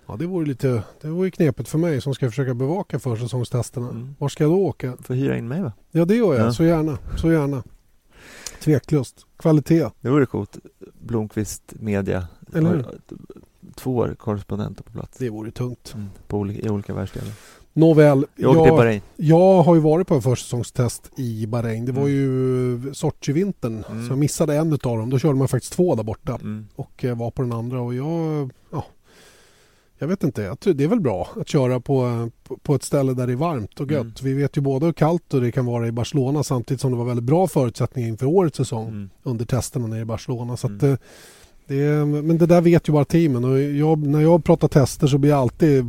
Ja, 0.08 0.16
det 0.16 0.26
vore 0.26 0.46
lite 0.46 0.84
det 1.02 1.08
vore 1.08 1.28
ju 1.28 1.32
knepet 1.32 1.68
för 1.68 1.78
mig 1.78 2.02
som 2.02 2.14
ska 2.16 2.30
försöka 2.30 2.54
bevaka 2.54 3.00
försäsongstesterna. 3.00 3.90
Mm. 3.90 4.16
Var 4.20 4.30
ska 4.30 4.44
jag 4.44 4.52
då 4.52 4.66
åka? 4.66 4.98
får 5.02 5.14
hyra 5.14 5.38
in 5.38 5.48
mig 5.48 5.62
va? 5.62 5.72
Ja, 5.92 6.06
det 6.06 6.16
gör 6.16 6.34
jag. 6.34 6.48
Ja. 6.48 6.52
Så 6.54 6.64
gärna. 6.64 6.98
Så 7.18 7.32
gärna. 7.32 7.64
Tveklöst. 8.60 9.26
Kvalitet. 9.38 9.90
Det 10.02 10.10
vore 10.10 10.26
coolt. 10.26 10.58
Blomqvist 11.02 11.74
Media. 11.80 12.28
Eller 12.56 12.70
hur? 12.70 12.86
Två 13.76 14.08
korrespondenter 14.18 14.84
på 14.84 14.92
plats. 14.92 15.18
Det 15.18 15.30
vore 15.30 15.52
tungt. 15.52 15.92
Mm, 15.96 16.10
på 16.28 16.38
olika, 16.38 16.68
I 16.68 16.70
olika 16.70 16.94
världsdelar. 16.94 17.32
Nåväl, 17.76 18.26
Jag 18.36 18.56
jag, 18.68 19.02
jag 19.16 19.64
har 19.64 19.76
ju 19.76 19.82
varit 19.82 20.08
på 20.08 20.16
en 20.16 20.22
försäsongstest 20.22 21.12
i 21.18 21.48
Bahrain. 21.48 21.86
Det 21.86 21.92
var 21.92 22.02
Mm. 22.02 22.14
ju 22.14 22.94
Sochi-vintern. 22.94 23.84
Mm. 23.92 24.06
Så 24.08 24.12
jag 24.12 24.18
missade 24.20 24.56
en 24.56 24.74
av 24.74 24.78
dem. 24.80 25.10
Då 25.10 25.20
körde 25.20 25.36
man 25.36 25.48
faktiskt 25.48 25.74
två 25.74 25.96
där 25.96 26.04
borta. 26.04 26.36
Mm. 26.42 26.68
och 26.76 27.06
eh, 27.06 27.18
var 27.18 27.32
på 27.32 27.42
den 27.42 27.52
andra 27.54 27.82
och 27.82 27.94
jag, 27.96 28.52
ja, 28.72 28.86
jag 30.04 30.08
vet 30.08 30.24
inte, 30.24 30.42
jag 30.42 30.60
tror 30.60 30.74
det 30.74 30.84
är 30.84 30.88
väl 30.88 31.00
bra 31.00 31.30
att 31.42 31.48
köra 31.50 31.80
på, 31.80 32.30
på- 32.64 32.76
ett 32.76 32.84
ställe 32.84 33.14
där 33.14 33.28
det 33.28 33.34
är 33.34 33.38
varmt 33.38 33.80
och 33.80 33.92
gött. 33.92 34.02
Mm. 34.02 34.14
Vi 34.22 34.34
vet 34.34 34.58
ju 34.58 34.62
både 34.62 34.86
hur 34.86 34.94
kallt 34.94 35.34
och 35.34 35.42
det 35.42 35.52
kan 35.52 35.66
vara 35.66 35.88
i 35.88 35.92
Barcelona 35.92 36.44
samtidigt 36.44 36.82
som 36.82 36.92
det 36.92 36.98
var 36.98 37.06
väldigt 37.06 37.24
bra 37.26 37.48
förutsättningar 37.48 38.10
inför 38.10 38.26
årets 38.26 38.58
säsong 38.58 38.88
Mm. 38.88 39.10
under 39.24 39.46
testerna 39.46 39.88
nere 39.88 40.00
i 40.02 40.06
Barcelona. 40.06 40.58
Så 40.58 40.68
att, 40.68 40.84
Mm. 40.84 40.92
eh, 40.94 40.98
det, 41.68 42.06
men 42.24 42.38
det 42.38 42.46
där 42.46 42.62
vet 42.62 42.90
ju 42.90 42.94
bara 42.94 43.06
teamen 43.06 43.44
och 43.46 43.62
jag, 43.62 44.08
när 44.08 44.22
jag 44.22 44.44
pratar 44.44 44.68
tester 44.68 45.08
så 45.08 45.18
blir 45.18 45.30
jag 45.32 45.40
alltid 45.40 45.86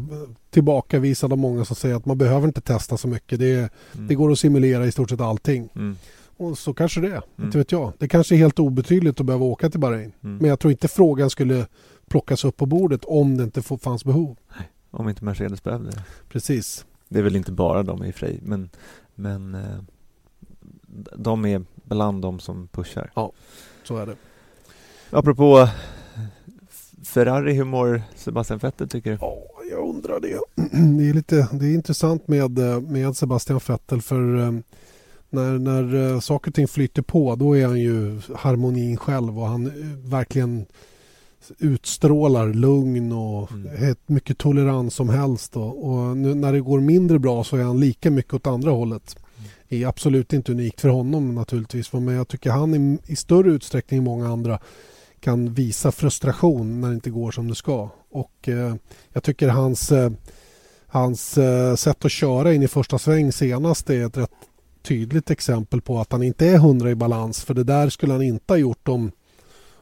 tillbakavisad 0.50 1.32
av 1.32 1.38
många 1.38 1.64
som 1.64 1.76
säger 1.76 1.94
att 1.94 2.06
man 2.06 2.18
behöver 2.18 2.46
inte 2.46 2.60
testa 2.60 2.96
så 2.96 3.08
mycket. 3.08 3.38
Det, 3.38 3.52
Mm. 3.94 4.06
det 4.08 4.14
går 4.14 4.32
att 4.32 4.38
simulera 4.38 4.86
i 4.86 4.92
stort 4.92 5.10
sett 5.10 5.20
allting. 5.20 5.68
Mm. 5.76 5.96
Och 6.36 6.58
så 6.58 6.74
kanske 6.74 7.00
det 7.00 7.06
är, 7.06 7.10
Mm. 7.10 7.22
inte 7.46 7.58
vet 7.58 7.72
jag. 7.72 7.92
Det 7.98 8.08
kanske 8.08 8.34
är 8.34 8.36
helt 8.36 8.58
obetydligt 8.58 9.20
att 9.20 9.26
behöva 9.26 9.44
åka 9.44 9.70
till 9.70 9.80
Bahrain. 9.80 10.12
Mm. 10.24 10.36
Men 10.36 10.48
jag 10.50 10.58
tror 10.60 10.70
inte 10.70 10.88
frågan 10.88 11.30
skulle 11.30 11.66
plockas 12.08 12.44
upp 12.44 12.56
på 12.56 12.66
bordet 12.66 13.04
om 13.04 13.36
det 13.36 13.44
inte 13.44 13.62
fanns 13.62 14.04
behov. 14.04 14.36
Om 14.90 15.08
inte 15.08 15.24
Mercedes 15.24 15.62
behövde 15.62 15.90
det. 15.90 16.04
Precis. 16.28 16.86
Det 17.08 17.18
är 17.18 17.22
väl 17.22 17.36
inte 17.36 17.52
bara 17.52 17.82
de 17.82 18.04
i 18.04 18.10
och 18.10 18.14
för 18.14 18.26
sig, 18.26 18.40
men, 18.42 18.70
men 19.14 19.54
eh, 19.54 19.78
de 21.16 21.44
är 21.44 21.64
bland 21.74 22.22
de 22.22 22.40
som 22.40 22.68
pushar. 22.68 23.10
Så 23.84 23.96
är 23.96 24.06
det. 24.06 24.16
Apropå 25.10 25.58
eh, 25.58 25.68
Ferrari, 27.04 27.52
hur 27.52 27.64
mår 27.64 28.02
Sebastian 28.14 28.58
Vettel 28.58 28.88
tycker 28.88 29.10
du? 29.10 29.18
Ja, 29.20 29.38
jag 29.70 29.88
undrar 29.88 30.20
det. 30.20 30.38
Det 30.98 31.08
är, 31.08 31.14
lite, 31.14 31.48
det 31.52 31.66
är 31.66 31.74
intressant 31.74 32.28
med, 32.28 32.58
eh, 32.58 32.80
med 32.80 33.16
Sebastian 33.16 33.60
Vettel 33.66 34.02
för 34.02 34.52
när, 35.30 35.58
när 35.58 36.20
saker 36.20 36.50
och 36.50 36.54
ting 36.54 36.68
flyter 36.68 37.02
på 37.02 37.36
då 37.36 37.56
är 37.56 37.66
han 37.66 37.80
ju 37.80 38.20
harmonin 38.36 38.96
själv 38.96 39.38
och 39.38 39.46
han 39.46 39.72
verkligen 40.04 40.66
utstrålar 41.58 42.52
lugn 42.52 43.12
och 43.12 43.52
Mm. 43.52 43.96
mycket 44.06 44.38
tolerans 44.38 44.94
som 44.94 45.08
helst. 45.08 45.56
Och, 45.56 45.84
och 45.84 46.16
nu 46.16 46.34
när 46.34 46.52
det 46.52 46.60
går 46.60 46.80
mindre 46.80 47.18
bra 47.18 47.44
så 47.44 47.56
är 47.56 47.62
han 47.62 47.80
lika 47.80 48.10
mycket 48.10 48.34
åt 48.34 48.46
andra 48.46 48.70
hållet. 48.70 49.16
Det 49.68 49.82
är 49.82 49.86
absolut 49.86 50.32
inte 50.32 50.52
unikt 50.52 50.80
för 50.80 50.88
honom 50.88 51.34
naturligtvis 51.34 51.92
men 51.92 52.08
jag 52.08 52.28
tycker 52.28 52.50
han 52.50 52.74
i, 52.74 52.98
i 53.06 53.16
större 53.16 53.50
utsträckning 53.50 53.98
än 53.98 54.04
många 54.04 54.28
andra 54.28 54.58
kan 55.20 55.54
visa 55.54 55.92
frustration 55.92 56.80
när 56.80 56.88
det 56.88 56.94
inte 56.94 57.10
går 57.10 57.30
som 57.30 57.48
det 57.48 57.54
ska. 57.54 57.88
Och 58.10 58.48
eh, 58.48 58.74
jag 59.12 59.22
tycker 59.22 59.48
hans, 59.48 59.92
eh, 59.92 60.10
hans 60.86 61.38
eh, 61.38 61.74
sätt 61.74 62.04
att 62.04 62.12
köra 62.12 62.52
in 62.54 62.62
i 62.62 62.68
första 62.68 62.98
sväng 62.98 63.32
senast 63.32 63.90
är 63.90 64.06
ett 64.06 64.16
rätt 64.16 64.30
tydligt 64.82 65.30
exempel 65.30 65.80
på 65.80 66.00
att 66.00 66.12
han 66.12 66.22
inte 66.22 66.46
är 66.46 66.58
hundra 66.58 66.90
i 66.90 66.94
balans. 66.94 67.44
För 67.44 67.54
det 67.54 67.64
där 67.64 67.88
skulle 67.88 68.12
han 68.12 68.22
inte 68.22 68.52
ha 68.52 68.58
gjort 68.58 68.88
om, 68.88 69.10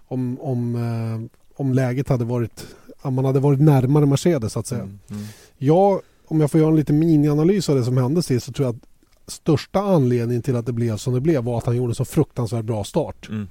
om, 0.08 0.38
om, 0.40 0.74
eh, 0.74 1.38
om 1.56 1.72
läget 1.74 2.08
hade 2.08 2.24
varit 2.24 2.66
man 3.04 3.24
hade 3.24 3.40
varit 3.40 3.60
närmare 3.60 4.06
Mercedes 4.06 4.52
så 4.52 4.58
att 4.60 4.66
säga. 4.66 4.82
Mm, 4.82 4.98
mm, 5.10 5.22
Jag, 5.58 6.00
om 6.26 6.40
jag 6.40 6.50
får 6.50 6.60
göra 6.60 6.70
en 6.70 6.76
liten 6.76 6.98
minianalys 6.98 7.68
av 7.68 7.76
det 7.76 7.84
som 7.84 7.96
hände 7.96 8.22
sist 8.22 8.46
så 8.46 8.52
tror 8.52 8.66
jag 8.66 8.74
att 8.76 9.32
största 9.32 9.80
anledningen 9.80 10.42
till 10.42 10.56
att 10.56 10.66
det 10.66 10.72
blev 10.72 10.96
som 10.96 11.14
det 11.14 11.20
blev 11.20 11.44
var 11.44 11.58
att 11.58 11.66
han 11.66 11.76
gjorde 11.76 11.90
en 11.90 11.94
så 11.94 12.04
fruktansvärt 12.04 12.64
bra 12.64 12.84
start. 12.84 13.28
mm, 13.28 13.48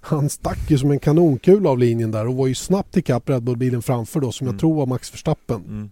Han 0.00 0.28
stack 0.28 0.70
ju 0.70 0.78
som 0.78 0.90
en 0.90 0.98
kanonkula 0.98 1.70
av 1.70 1.78
linjen 1.78 2.10
där 2.10 2.26
och 2.26 2.34
var 2.36 2.46
ju 2.46 2.54
snabbt 2.54 2.96
ikapp 2.96 3.28
Red 3.30 3.42
Bull-bilen 3.42 3.82
framför 3.82 4.20
då 4.20 4.32
som 4.32 4.46
Mm. 4.46 4.54
jag 4.54 4.60
tror 4.60 4.74
var 4.74 4.86
Max 4.86 5.12
Verstappen. 5.14 5.56
mm, 5.64 5.90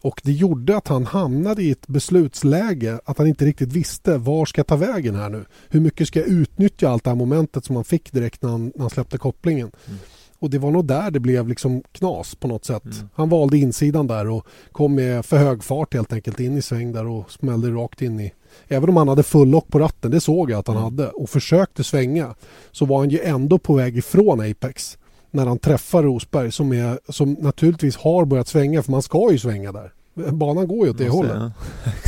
Och 0.00 0.20
det 0.24 0.32
gjorde 0.32 0.76
att 0.76 0.88
han 0.88 1.06
hamnade 1.06 1.62
i 1.62 1.70
ett 1.70 1.86
beslutsläge 1.88 3.00
att 3.04 3.18
han 3.18 3.26
inte 3.26 3.44
riktigt 3.44 3.72
visste 3.72 4.18
var 4.18 4.46
ska 4.46 4.58
jag 4.58 4.66
ta 4.66 4.76
vägen 4.76 5.14
här 5.14 5.28
nu. 5.30 5.44
Hur 5.68 5.80
mycket 5.80 6.08
ska 6.08 6.18
jag 6.20 6.28
utnyttja 6.28 6.88
allt 6.90 7.04
det 7.04 7.10
här 7.10 7.14
momentet 7.16 7.64
som 7.64 7.76
han 7.76 7.84
fick 7.84 8.12
direkt 8.12 8.42
när 8.42 8.50
han, 8.50 8.64
när 8.74 8.80
han 8.80 8.90
släppte 8.90 9.18
kopplingen. 9.18 9.70
Mm. 9.86 9.98
Och 10.38 10.50
det 10.50 10.58
var 10.58 10.70
nog 10.70 10.84
där 10.86 11.10
det 11.10 11.20
blev 11.20 11.48
liksom 11.48 11.82
knas 11.92 12.34
på 12.34 12.48
något 12.48 12.64
sätt. 12.64 12.84
Mm. 12.84 13.08
Han 13.14 13.28
valde 13.28 13.58
insidan 13.58 14.06
där 14.06 14.28
och 14.28 14.46
kom 14.72 14.94
med 14.94 15.26
för 15.26 15.36
hög 15.38 15.64
fart 15.64 15.94
helt 15.94 16.12
enkelt 16.12 16.40
in 16.40 16.56
i 16.56 16.62
sväng 16.62 16.92
där 16.92 17.06
och 17.06 17.30
smällde 17.32 17.68
rakt 17.70 18.02
in 18.02 18.20
i 18.20 18.32
Även 18.68 18.88
om 18.88 18.96
han 18.96 19.08
hade 19.08 19.22
full 19.22 19.48
lock 19.48 19.68
på 19.68 19.78
ratten, 19.78 20.10
det 20.10 20.20
såg 20.20 20.50
jag 20.50 20.58
att 20.58 20.66
han 20.66 20.76
Mm. 20.76 20.84
hade 20.84 21.08
och 21.08 21.30
försökte 21.30 21.84
svänga 21.84 22.34
så 22.72 22.84
var 22.84 22.98
han 22.98 23.10
ju 23.10 23.20
ändå 23.20 23.58
på 23.58 23.74
väg 23.74 23.96
ifrån 23.98 24.40
Apex 24.50 24.98
när 25.30 25.46
han 25.46 25.58
träffar 25.58 26.02
Rosberg 26.02 26.52
som, 26.52 26.72
är, 26.72 26.98
som 27.08 27.32
naturligtvis 27.32 27.96
har 27.96 28.24
börjat 28.24 28.48
svänga 28.48 28.82
för 28.82 28.90
man 28.92 29.02
ska 29.02 29.28
ju 29.32 29.38
svänga 29.38 29.72
där. 29.72 29.92
Banan 30.32 30.68
går 30.68 30.84
ju 30.86 30.90
åt 30.90 30.98
det 30.98 31.08
Måste- 31.08 31.16
hållet. 31.34 31.52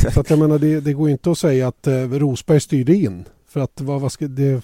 ja. 0.03 0.11
Så 0.13 0.19
att 0.19 0.29
jag 0.29 0.39
menar 0.39 0.59
det, 0.59 0.79
det 0.79 0.93
går 0.93 1.09
inte 1.09 1.31
att 1.31 1.37
säga 1.37 1.67
att 1.67 1.87
eh, 1.87 1.93
Rosberg 2.09 2.59
styrde 2.59 2.95
in. 2.95 3.25
För 3.47 3.59
att 3.59 3.81
vad, 3.81 4.01
vad 4.01 4.11
ska, 4.11 4.27
det, 4.27 4.61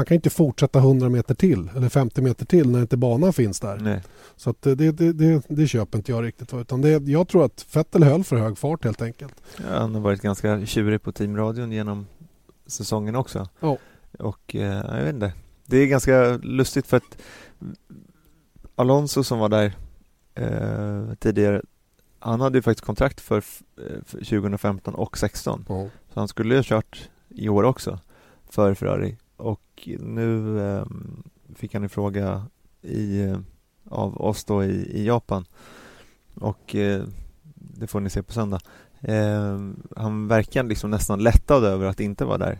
han 0.00 0.06
kan 0.06 0.14
inte 0.14 0.30
fortsätta 0.30 0.78
100 0.78 1.08
meter 1.08 1.34
till 1.34 1.70
eller 1.76 1.88
50 1.88 2.22
meter 2.22 2.46
till 2.46 2.68
när 2.70 2.80
inte 2.80 2.96
banan 2.96 3.32
finns 3.32 3.60
där. 3.60 3.76
Nej. 3.76 4.02
Så 4.36 4.50
eh, 4.50 4.54
det, 4.72 4.74
det, 4.92 5.12
det, 5.12 5.42
det 5.48 5.66
köper 5.66 5.98
inte 5.98 6.12
jag 6.12 6.24
riktigt. 6.24 6.54
Utan 6.54 6.80
det, 6.82 6.90
jag 7.08 7.28
tror 7.28 7.44
att 7.44 7.66
Vettel 7.76 8.02
höll 8.04 8.24
för 8.24 8.36
hög 8.36 8.58
fart 8.58 8.84
helt 8.84 9.02
enkelt. 9.02 9.34
Ja, 9.56 9.78
han 9.78 9.94
har 9.94 10.00
varit 10.02 10.20
ganska 10.22 10.66
tjurig 10.66 11.02
på 11.02 11.12
teamradion 11.12 11.72
genom 11.72 12.06
säsongen 12.66 13.16
också. 13.16 13.48
Ja. 13.60 13.76
Och 14.18 14.56
eh, 14.56 14.96
jag 14.96 15.04
vet 15.04 15.14
inte. 15.14 15.32
Det 15.66 15.76
är 15.76 15.86
ganska 15.86 16.36
lustigt 16.42 16.86
för 16.86 16.96
att 16.96 17.16
Alonso 18.74 19.24
som 19.24 19.38
var 19.38 19.48
där 19.48 19.72
eh, 20.34 21.14
tidigare, 21.18 21.62
han 22.18 22.40
hade 22.40 22.58
ju 22.58 22.62
faktiskt 22.62 22.84
kontrakt 22.86 23.20
för, 23.20 23.38
f- 23.38 23.62
eh, 23.78 24.04
för 24.06 24.18
2015 24.18 24.94
och 24.94 25.18
16. 25.18 25.64
Så 25.68 26.20
han 26.20 26.28
skulle 26.28 26.54
ju 26.54 26.58
ha 26.58 26.64
kört 26.64 27.08
i 27.28 27.48
år 27.48 27.62
också 27.62 27.98
för 28.50 28.74
Ferrari. 28.74 29.16
Och 29.40 29.88
nu 29.98 30.60
eh, 30.60 30.84
fick 31.54 31.74
han 31.74 31.82
en 31.82 31.88
fråga 31.88 32.46
i, 32.82 33.22
eh, 33.22 33.38
av 33.88 34.20
oss 34.20 34.44
då 34.44 34.64
i, 34.64 34.98
i 35.00 35.06
Japan. 35.06 35.44
Och 36.34 36.74
eh, 36.74 37.02
det 37.54 37.86
får 37.86 38.00
ni 38.00 38.10
se 38.10 38.22
på 38.22 38.32
söndag. 38.32 38.60
Eh, 39.00 39.58
han 39.96 40.28
verkar 40.28 40.62
liksom 40.62 40.90
nästan 40.90 41.22
lättad 41.22 41.64
över 41.64 41.86
att 41.86 42.00
inte 42.00 42.24
vara 42.24 42.38
där. 42.38 42.58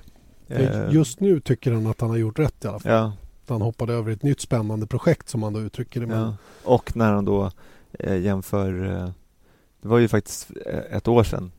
Eh, 0.49 0.93
Just 0.93 1.21
nu 1.21 1.41
tycker 1.41 1.73
han 1.73 1.87
att 1.87 2.01
han 2.01 2.11
har 2.11 2.17
gjort 2.17 2.39
rätt 2.39 2.65
i 2.65 2.69
alla 2.69 2.79
fall. 2.79 2.93
Ja, 2.93 3.13
Han 3.49 3.63
hoppade 3.63 3.93
över 3.95 4.13
ett 4.13 4.23
nytt 4.23 4.41
spännande 4.41 4.87
projekt 4.87 5.29
som 5.29 5.43
han 5.43 5.53
då 5.53 5.61
uttrycker 5.61 6.01
det. 6.01 6.07
Men, 6.07 6.21
ja. 6.21 6.37
Och 6.65 6.97
när 6.97 7.13
han 7.13 7.25
då 7.25 7.51
eh, 7.93 8.17
jämför 8.21 8.85
eh, 8.85 9.11
det 9.83 9.89
var 9.89 9.99
ju 9.99 10.09
faktiskt 10.09 10.51
ett 10.91 11.09
år 11.09 11.25
sedan 11.25 11.53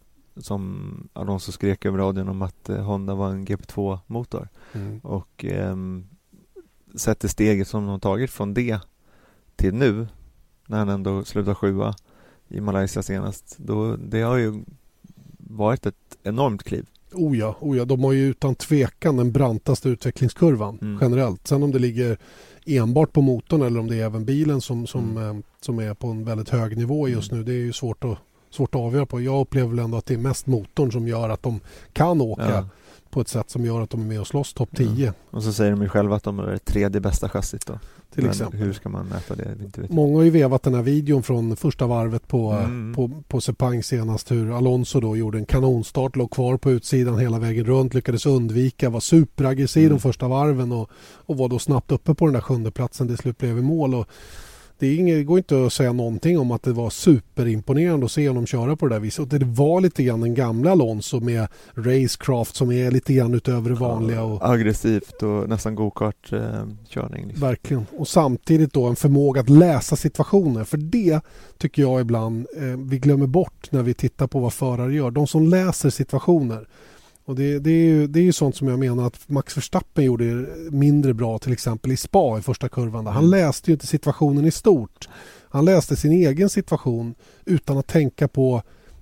som 0.46 0.94
Alonso 1.14 1.52
skrek 1.52 1.86
över 1.86 1.98
radion 1.98 2.30
om 2.30 2.42
att 2.42 2.70
eh, 2.70 2.78
Honda 2.84 3.16
var 3.16 3.30
en 3.30 3.46
GP2-motor 3.48 4.48
Mm. 4.74 5.00
och 5.00 5.46
sett 6.96 7.20
det 7.20 7.30
steget 7.30 7.68
som 7.68 7.86
de 7.88 8.00
tagit 8.00 8.32
från 8.32 8.54
det 8.54 8.80
till 9.56 9.74
nu 9.74 10.08
när 10.68 10.78
han 10.78 10.89
ändå 10.89 11.24
slutar 11.24 11.54
sjua 11.54 11.96
i 12.48 12.62
Malaysia 12.62 13.04
senast, 13.04 13.56
då, 13.58 13.96
det 13.96 14.22
har 14.22 14.38
ju 14.38 14.64
varit 15.38 15.86
ett 15.86 16.18
enormt 16.24 16.64
kliv. 16.64 16.86
Oh 17.14 17.38
ja, 17.38 17.56
oh 17.60 17.78
ja, 17.78 17.86
de 17.86 18.04
har 18.04 18.12
ju 18.12 18.26
utan 18.28 18.56
tvekan 18.56 19.18
den 19.18 19.32
brantaste 19.32 19.89
utvecklingskurvan 19.89 20.78
Mm. 20.82 20.98
generellt. 21.02 21.48
Sen 21.48 21.64
om 21.64 21.72
det 21.72 21.80
ligger 21.80 22.18
enbart 22.66 23.14
på 23.14 23.22
motorn 23.22 23.62
eller 23.62 23.80
om 23.80 23.88
det 23.88 23.96
är 23.96 24.06
även 24.06 24.26
bilen 24.26 24.62
som, 24.62 24.88
som, 24.88 25.18
Mm. 25.18 25.38
eh, 25.38 25.44
som 25.62 25.80
är 25.80 25.94
på 25.94 26.08
en 26.08 26.24
väldigt 26.26 26.50
hög 26.50 26.78
nivå 26.78 27.08
just 27.08 27.32
nu. 27.32 27.44
Det 27.44 27.52
är 27.54 27.56
ju 27.58 27.74
svårt 27.74 28.04
att, 28.04 28.18
svårt 28.52 28.76
att 28.76 28.82
avgöra 28.82 29.06
på. 29.06 29.22
Jag 29.22 29.41
upplever 29.41 29.70
väl 29.70 29.80
ändå 29.80 29.97
att 29.97 30.06
det 30.06 30.14
är 30.14 30.18
mest 30.18 30.47
motorn 30.47 30.91
som 30.91 31.08
gör 31.08 31.30
att 31.30 31.43
de 31.43 31.60
kan 31.93 32.22
åka 32.22 32.49
Ja. 32.49 32.66
på 33.10 33.22
ett 33.22 33.28
sätt 33.28 33.49
som 33.49 33.66
gör 33.66 33.82
att 33.82 33.89
de 33.89 34.02
är 34.02 34.06
med 34.06 34.20
och 34.20 34.28
slåss 34.28 34.54
topp 34.54 34.70
Ja. 34.72 34.78
10 34.78 35.14
Och 35.30 35.43
så 35.43 35.54
säger 35.54 35.72
de 35.72 35.82
ju 35.82 35.89
själva 35.89 36.16
att 36.16 36.24
de 36.24 36.39
är 36.39 36.47
det 36.47 36.60
tredje 36.60 37.02
bästa 37.02 37.30
chassit 37.30 37.66
då. 37.68 37.80
till 38.14 38.24
Men 38.24 38.32
exempel. 38.32 38.60
hur 38.60 38.74
ska 38.74 38.89
man 38.89 39.06
mäta 39.06 39.36
det? 39.36 39.56
Jag. 39.76 39.91
Många 39.91 40.18
har 40.18 40.24
ju 40.24 40.30
vevat 40.30 40.64
den 40.64 40.74
här 40.74 40.82
videon 40.82 41.24
från 41.24 41.56
första 41.56 41.88
varvet 41.88 42.28
på, 42.28 42.52
Mm. 42.52 42.93
på, 42.95 43.12
på 43.28 43.41
Sepang 43.41 43.84
senast 43.84 44.32
hur 44.32 44.58
Alonso 44.58 44.99
då 44.99 45.18
gjorde 45.18 45.38
en 45.38 45.45
kanonstart, 45.45 46.16
låg 46.16 46.32
kvar 46.32 46.58
på 46.58 46.72
utsidan 46.72 47.20
hela 47.20 47.39
vägen 47.39 47.66
runt, 47.66 47.93
lyckades 47.93 48.26
undvika, 48.26 48.89
var 48.89 48.99
superaggressiv 48.99 49.84
Mm. 49.86 49.95
de 49.97 49.99
första 50.02 50.28
varven 50.28 50.72
och, 50.72 50.89
och 51.26 51.38
var 51.38 51.49
då 51.49 51.60
snabbt 51.60 51.91
uppe 51.91 52.14
på 52.14 52.26
den 52.26 52.34
där 52.34 52.41
sjunde 52.41 52.72
platsen 52.72 53.08
till 53.08 53.18
slut 53.18 53.38
blev 53.38 53.58
i 53.58 53.62
mål. 53.62 53.95
Och 53.95 54.08
det 54.82 54.88
är 54.88 54.96
inget, 54.96 55.18
det 55.18 55.24
går 55.24 55.38
inte 55.38 55.66
att 55.66 55.74
säga 55.74 55.94
någonting 55.94 56.40
om 56.40 56.52
att 56.52 56.64
det 56.64 56.74
var 56.74 56.90
superimponerande 56.90 58.06
att 58.06 58.12
se 58.12 58.28
honom 58.28 58.46
köra 58.46 58.76
på 58.76 58.88
det 58.88 58.96
där 58.96 59.00
viset. 59.00 59.20
Och 59.20 59.28
det 59.28 59.46
var 59.46 59.82
lite 59.82 60.04
grann 60.04 60.22
den 60.22 60.34
gamla 60.34 60.72
Alonso 60.72 61.20
med 61.20 61.48
racecraft 61.76 62.56
som 62.56 62.72
är 62.72 62.92
lite 62.92 63.14
grann 63.14 63.34
utöver 63.34 63.70
det 63.70 63.76
vanliga. 63.76 64.24
Och, 64.24 64.50
Aggressivt 64.50 65.24
och 65.24 65.50
nästan 65.50 65.76
go-kart-körning. 65.76 67.28
liksom. 67.28 67.48
Verkligen. 67.48 67.86
Och 67.98 68.08
samtidigt 68.08 68.74
då 68.74 68.86
en 68.86 68.96
förmåga 68.96 69.42
att 69.42 69.50
läsa 69.50 69.96
situationer. 69.96 70.64
För 70.64 70.78
det 70.78 71.22
tycker 71.58 71.82
jag 71.82 72.02
ibland 72.02 72.48
eh, 72.58 72.64
vi 72.64 73.00
glömmer 73.00 73.28
bort 73.28 73.72
när 73.72 73.84
vi 73.84 73.94
tittar 73.94 74.28
på 74.28 74.40
vad 74.40 74.54
förare 74.54 74.94
gör. 74.94 75.12
De 75.12 75.28
som 75.28 75.48
läser 75.48 75.90
situationer. 75.90 76.68
Och 77.26 77.36
det, 77.36 77.59
det, 77.59 77.72
är 77.72 77.86
ju, 77.86 78.07
det 78.07 78.19
är 78.19 78.24
ju 78.24 78.34
sånt 78.34 78.55
som 78.55 78.67
jag 78.67 78.80
menar 78.80 79.07
att 79.07 79.30
Max 79.30 79.57
Verstappen 79.57 80.03
gjorde 80.05 80.47
mindre 80.72 81.13
bra 81.13 81.39
till 81.39 81.53
exempel 81.53 81.91
i 81.91 81.97
Spa 81.97 82.38
i 82.39 82.41
första 82.41 82.69
kurvan. 82.69 83.05
Där. 83.05 83.11
Han 83.11 83.24
Mm. 83.24 83.39
läste 83.39 83.72
ju 83.72 83.74
inte 83.74 83.88
situationen 83.88 84.45
i 84.45 84.51
stort. 84.51 85.09
Han 85.49 85.65
läste 85.65 85.95
sin 85.95 86.11
egen 86.11 86.49
situation 86.49 87.15
utan 87.45 87.78
att 87.78 87.88
tänka 87.88 88.28
på 88.28 88.61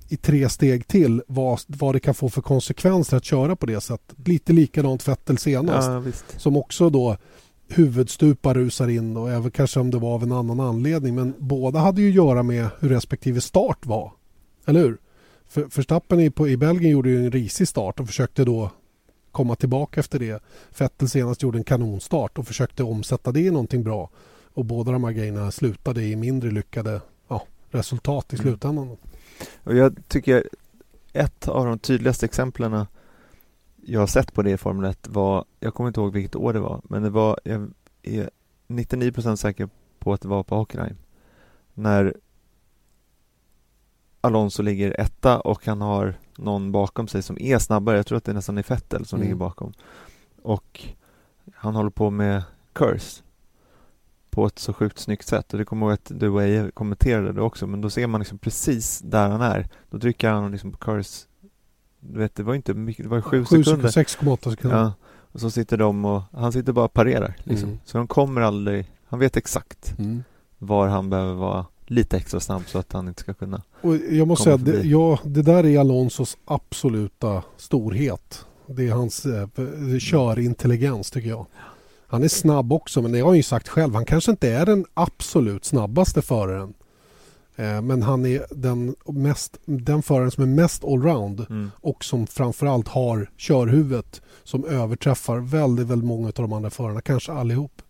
i 0.09 0.17
tre 0.17 0.49
steg 0.49 0.87
till 0.87 1.21
vad, 1.27 1.59
vad 1.67 1.95
det 1.95 1.99
kan 1.99 2.13
få 2.13 2.29
för 2.29 2.41
konsekvenser 2.41 3.17
att 3.17 3.25
köra 3.25 3.55
på 3.55 3.65
det 3.65 3.81
sättet. 3.81 4.27
Lite 4.27 4.53
likadant 4.53 5.07
Vettel 5.07 5.37
senast 5.37 5.87
Ja, 5.89 6.03
som 6.37 6.57
också 6.57 6.89
då 6.89 7.17
huvudstupa 7.67 8.53
rusar 8.53 8.87
in 8.87 9.17
och 9.17 9.31
även 9.31 9.51
kanske 9.51 9.79
om 9.79 9.91
det 9.91 9.97
var 9.97 10.13
av 10.13 10.23
en 10.23 10.31
annan 10.31 10.59
anledning. 10.59 11.15
Men 11.15 11.33
båda 11.39 11.79
hade 11.79 12.01
ju 12.01 12.09
att 12.09 12.15
göra 12.15 12.43
med 12.43 12.67
hur 12.79 12.89
respektive 12.89 13.41
start 13.41 13.85
var. 13.85 14.11
Eller 14.65 14.79
hur? 14.79 14.97
För, 15.49 15.61
Verstappen 15.61 16.19
i, 16.19 16.29
på, 16.29 16.47
i 16.47 16.57
Belgien 16.57 16.91
gjorde 16.91 17.09
ju 17.09 17.25
en 17.25 17.31
risig 17.31 17.67
start 17.67 17.99
och 17.99 18.07
försökte 18.07 18.45
då 18.45 18.71
komma 19.31 19.55
tillbaka 19.55 19.99
efter 19.99 20.19
det. 20.19 20.43
Vettel 20.77 21.09
senast 21.09 21.43
gjorde 21.43 21.57
en 21.57 21.63
kanonstart 21.63 22.37
och 22.37 22.47
försökte 22.47 22.83
omsätta 22.83 23.31
det 23.31 23.39
i 23.39 23.51
någonting 23.51 23.83
bra. 23.83 24.09
Och 24.53 24.65
båda 24.65 24.91
de 24.91 25.03
här 25.03 25.11
grejerna 25.11 25.51
slutade 25.51 26.03
i 26.03 26.15
mindre 26.15 26.51
lyckade 26.51 27.01
ja, 27.27 27.43
resultat 27.69 28.33
i 28.33 28.35
Mm. 28.35 28.43
slutändan. 28.43 28.97
Och 29.63 29.75
jag 29.75 29.97
tycker 30.07 30.49
ett 31.13 31.47
av 31.47 31.65
de 31.65 31.79
tydligaste 31.79 32.25
exemplen 32.25 32.85
jag 33.85 33.99
har 33.99 34.07
sett 34.07 34.33
på 34.33 34.41
det 34.41 34.51
i 34.51 34.57
Formel 34.57 34.91
1 34.91 35.07
var, 35.07 35.45
jag 35.59 35.73
kommer 35.73 35.87
inte 35.87 35.99
ihåg 35.99 36.13
vilket 36.13 36.35
år 36.35 36.53
det 36.53 36.59
var, 36.59 36.81
men 36.83 37.03
det 37.03 37.09
var, 37.09 37.39
jag 37.43 37.71
är 38.03 38.29
99% 38.67 39.35
säker 39.35 39.69
på 39.99 40.13
att 40.13 40.21
det 40.21 40.27
var 40.27 40.43
på 40.43 40.55
Hockenheim. 40.55 40.97
När 41.73 42.15
Alonso 44.21 44.63
ligger 44.63 44.99
etta 45.01 45.39
och 45.39 45.65
han 45.65 45.81
har 45.81 46.13
någon 46.37 46.71
bakom 46.71 47.07
sig 47.07 47.21
som 47.23 47.37
är 47.39 47.59
snabbare. 47.59 47.97
Jag 47.97 48.05
tror 48.07 48.17
att 48.17 48.23
det 48.23 48.33
nästan 48.33 48.57
är 48.57 48.63
Vettel 48.67 49.05
som 49.05 49.17
Mm. 49.17 49.25
ligger 49.27 49.35
bakom. 49.35 49.73
Och 50.41 50.85
han 51.55 51.75
håller 51.75 51.89
på 51.89 52.09
med 52.09 52.43
curse 52.73 53.23
på 54.29 54.45
ett 54.45 54.59
så 54.59 54.73
sjukt 54.73 54.99
snyggt 54.99 55.27
sätt. 55.27 55.53
Och 55.53 55.59
det 55.59 55.65
kommer 55.65 55.85
jag 55.85 55.93
att 55.93 56.11
du 56.15 56.29
och 56.29 56.43
Eje 56.43 56.71
kommenterade 56.73 57.33
det 57.33 57.41
också. 57.41 57.67
Men 57.67 57.81
då 57.81 57.89
ser 57.89 58.07
man 58.07 58.21
liksom 58.21 58.37
precis 58.37 58.99
där 58.99 59.29
han 59.29 59.41
är. 59.41 59.67
Då 59.89 59.99
trycker 59.99 60.29
han 60.29 60.51
liksom 60.51 60.71
på 60.71 60.77
curse. 60.77 61.25
Du 61.99 62.19
vet, 62.19 62.35
det 62.35 62.43
var 62.43 62.55
inte 62.55 62.73
mycket, 62.73 63.05
det 63.05 63.09
var 63.09 63.21
sju 63.21 63.45
sekunder. 63.45 63.89
6,8 63.89 64.49
sekunder. 64.49 64.77
Ja, 64.77 64.93
och 65.31 65.39
så 65.39 65.51
sitter 65.51 65.77
de 65.77 66.05
och 66.05 66.21
han 66.33 66.51
sitter 66.51 66.73
bara 66.73 66.85
och 66.85 66.93
parerar. 66.93 67.35
Liksom. 67.43 67.69
Mm. 67.69 67.79
Så 67.85 67.97
de 67.97 68.07
kommer 68.07 68.41
aldrig, 68.41 68.91
han 69.07 69.19
vet 69.19 69.37
exakt 69.37 69.95
Mm. 69.99 70.23
var 70.57 70.87
han 70.87 71.09
behöver 71.09 71.33
vara 71.33 71.65
lite 71.89 72.17
extra 72.17 72.39
snabb 72.39 72.63
så 72.67 72.77
att 72.79 72.93
han 72.93 73.07
inte 73.07 73.21
ska 73.21 73.33
kunna. 73.33 73.61
Och 73.81 73.95
jag 73.95 74.27
måste 74.27 74.43
säga, 74.43 74.57
det, 74.57 74.81
ja, 74.83 75.19
det 75.23 75.41
där 75.41 75.65
är 75.65 75.79
Alonsos 75.79 76.37
absoluta 76.45 77.43
storhet. 77.57 78.45
Det 78.67 78.87
är 78.87 78.91
hans 78.91 79.25
eh, 79.25 79.47
körintelligens 79.99 81.11
tycker 81.11 81.29
jag. 81.29 81.45
Han 82.07 82.23
är 82.23 82.27
snabb 82.27 82.73
också, 82.73 83.01
men 83.01 83.11
det 83.11 83.19
har 83.19 83.27
han 83.27 83.37
ju 83.37 83.43
sagt 83.43 83.67
själv. 83.67 83.93
Han 83.95 84.05
kanske 84.05 84.31
inte 84.31 84.49
är 84.49 84.65
den 84.65 84.85
absolut 84.93 85.65
snabbaste 85.65 86.21
föraren. 86.21 86.73
Eh, 87.55 87.81
men 87.81 88.03
han 88.03 88.25
är 88.25 88.45
den, 88.51 88.95
mest, 89.05 89.59
den 89.65 90.01
föraren 90.01 90.31
som 90.31 90.43
är 90.43 90.47
mest 90.47 90.83
allround 90.83 91.45
Mm. 91.49 91.71
och 91.75 92.03
som 92.03 92.27
framförallt 92.27 92.87
har 92.87 93.29
körhuvudet 93.37 94.21
som 94.43 94.65
överträffar 94.65 95.37
väldigt, 95.37 95.87
väldigt 95.87 96.07
många 96.07 96.27
av 96.27 96.33
de 96.33 96.53
andra 96.53 96.69
förarna, 96.69 97.01
kanske 97.01 97.31
allihop. 97.31 97.81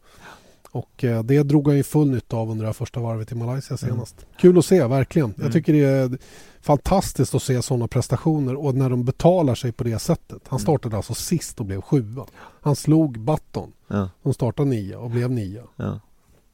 Och 0.71 1.03
eh, 1.03 1.23
det 1.23 1.43
drog 1.43 1.67
han 1.67 1.77
ju 1.77 1.83
full 1.83 2.11
nytta 2.11 2.37
av 2.37 2.49
under 2.51 2.63
det 2.63 2.67
här 2.67 2.73
första 2.73 2.99
varvet 2.99 3.31
i 3.31 3.35
Malaysia 3.35 3.77
senast. 3.77 4.25
Kul 4.37 4.57
att 4.57 4.65
se, 4.65 4.87
verkligen. 4.87 5.29
Jag 5.35 5.39
Mm. 5.39 5.51
tycker 5.51 5.73
det 5.73 5.79
är 5.83 6.17
fantastiskt 6.61 7.35
att 7.35 7.43
se 7.43 7.61
sådana 7.61 7.87
prestationer 7.87 8.55
och 8.55 8.75
när 8.75 8.89
de 8.89 9.05
betalar 9.05 9.55
sig 9.55 9.71
på 9.71 9.83
det 9.83 9.99
sättet. 9.99 10.41
Han 10.47 10.57
Mm. 10.57 10.59
startade 10.59 10.95
alltså 10.97 11.13
sist 11.13 11.59
och 11.59 11.65
blev 11.65 11.81
sjua. 11.81 12.25
Han 12.61 12.75
slog 12.75 13.19
Button 13.19 13.71
Ja, 13.87 14.09
som 14.23 14.33
startade 14.33 14.69
nia 14.69 14.99
och 14.99 15.09
blev 15.09 15.31
nia. 15.31 15.63
ja. 15.75 15.99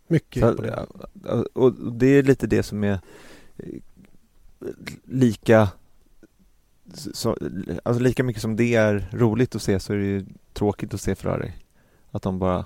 Mycket 0.08 0.44
Så, 0.44 0.50
imponerande. 0.50 1.06
ja, 1.24 1.46
och 1.54 1.74
det 1.94 2.08
är 2.08 2.24
lite 2.24 2.48
det 2.48 2.64
som 2.64 2.84
är 2.84 3.00
eh, 3.58 3.66
lika 5.04 5.70
så, 6.94 7.38
alltså 7.84 8.04
lika 8.04 8.24
mycket 8.24 8.42
som 8.42 8.56
det 8.56 8.76
är 8.76 9.10
roligt 9.12 9.56
att 9.56 9.62
se 9.62 9.80
så 9.80 9.94
är 9.94 9.98
det 9.98 10.06
ju 10.06 10.26
tråkigt 10.54 10.94
att 10.94 11.02
se 11.02 11.16
Ferrari. 11.16 11.52
Att 12.12 12.22
de 12.22 12.40
bara 12.40 12.66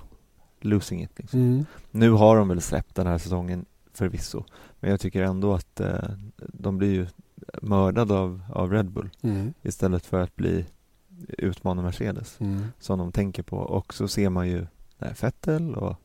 losing 0.65 1.03
it. 1.03 1.11
Liksom. 1.19 1.39
Mm. 1.39 1.65
Nu 1.91 2.11
har 2.11 2.37
de 2.37 2.47
väl 2.47 2.61
släppt 2.61 2.95
den 2.95 3.07
här 3.07 3.17
säsongen 3.17 3.65
förvisso. 3.93 4.43
Men 4.79 4.91
jag 4.91 4.99
tycker 4.99 5.21
ändå 5.23 5.53
att 5.53 5.79
eh, 5.79 5.97
de 6.37 6.77
blir 6.77 6.93
ju 6.93 7.07
mördade 7.61 8.13
av, 8.13 8.41
av 8.53 8.71
Red 8.71 8.91
Bull 8.91 9.09
Mm. 9.21 9.53
istället 9.61 10.05
för 10.05 10.19
att 10.21 10.35
bli 10.35 10.65
utmana 11.27 11.81
Mercedes 11.81 12.39
Mm. 12.39 12.65
som 12.79 12.99
de 12.99 13.11
tänker 13.11 13.43
på. 13.43 13.57
Och 13.57 13.93
så 13.93 14.07
ser 14.07 14.29
man 14.29 14.47
ju 14.49 14.65
där 14.97 15.15
Vettel 15.21 15.75
och 15.75 15.95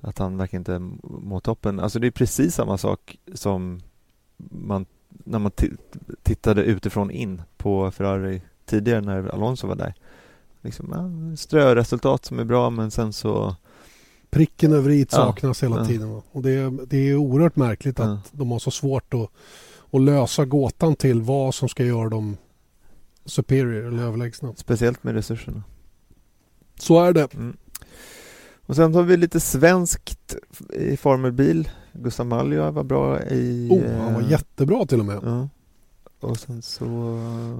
att 0.00 0.18
han 0.18 0.36
verkar 0.36 0.58
inte 0.58 0.78
må 1.02 1.40
toppen. 1.40 1.80
Alltså 1.80 1.98
det 1.98 2.06
är 2.06 2.10
precis 2.10 2.54
samma 2.54 2.78
sak 2.78 3.18
som 3.34 3.80
man 4.50 4.86
när 5.08 5.38
man 5.38 5.52
ti- 5.52 5.76
tittade 6.22 6.62
utifrån 6.64 7.10
in 7.10 7.42
på 7.56 7.90
Ferrari 7.90 8.42
tidigare 8.64 9.00
när 9.00 9.28
Alonso 9.34 9.66
var 9.66 9.74
där. 9.74 9.94
Liksom, 10.68 10.88
ja, 11.30 11.36
ströresultat 11.36 12.24
som 12.24 12.38
är 12.38 12.44
bra 12.44 12.70
men 12.70 12.90
sen 12.90 13.12
så 13.12 13.56
Pricken 14.30 14.72
över 14.72 14.90
i 14.90 15.00
Ja, 15.00 15.06
saknas 15.10 15.62
hela 15.62 15.78
ja. 15.78 15.84
tiden. 15.84 16.22
Och 16.32 16.42
det, 16.42 16.50
är, 16.50 16.86
det 16.86 16.96
är 17.10 17.16
oerhört 17.16 17.56
märkligt 17.56 18.00
att 18.00 18.06
Ja. 18.06 18.20
de 18.32 18.50
har 18.50 18.58
så 18.58 18.70
svårt 18.70 19.14
att, 19.14 19.30
att 19.90 20.00
lösa 20.00 20.44
gåtan 20.44 20.96
till 20.96 21.22
vad 21.22 21.54
som 21.54 21.68
ska 21.68 21.84
göra 21.84 22.08
dem 22.08 22.36
superior 23.24 23.86
eller 23.86 24.02
överlägsna. 24.02 24.54
speciellt 24.56 25.04
med 25.04 25.14
resurserna. 25.14 25.62
Så 26.78 27.00
är 27.04 27.12
det. 27.12 27.34
Mm. 27.34 27.56
Och 28.66 28.76
sen 28.76 28.94
har 28.94 29.02
vi 29.02 29.16
lite 29.16 29.40
svenskt 29.40 30.36
i 30.72 30.96
formelbil. 30.96 31.70
Gustav 31.92 32.26
Malja 32.26 32.70
var 32.70 32.84
bra 32.84 33.22
i... 33.22 33.68
Oh, 33.70 34.02
han 34.02 34.14
var 34.14 34.22
eh, 34.22 34.30
jättebra 34.30 34.86
till 34.86 35.00
och 35.00 35.06
med. 35.06 35.48
Och 36.20 36.38
sen 36.38 36.62
så... 36.62 36.84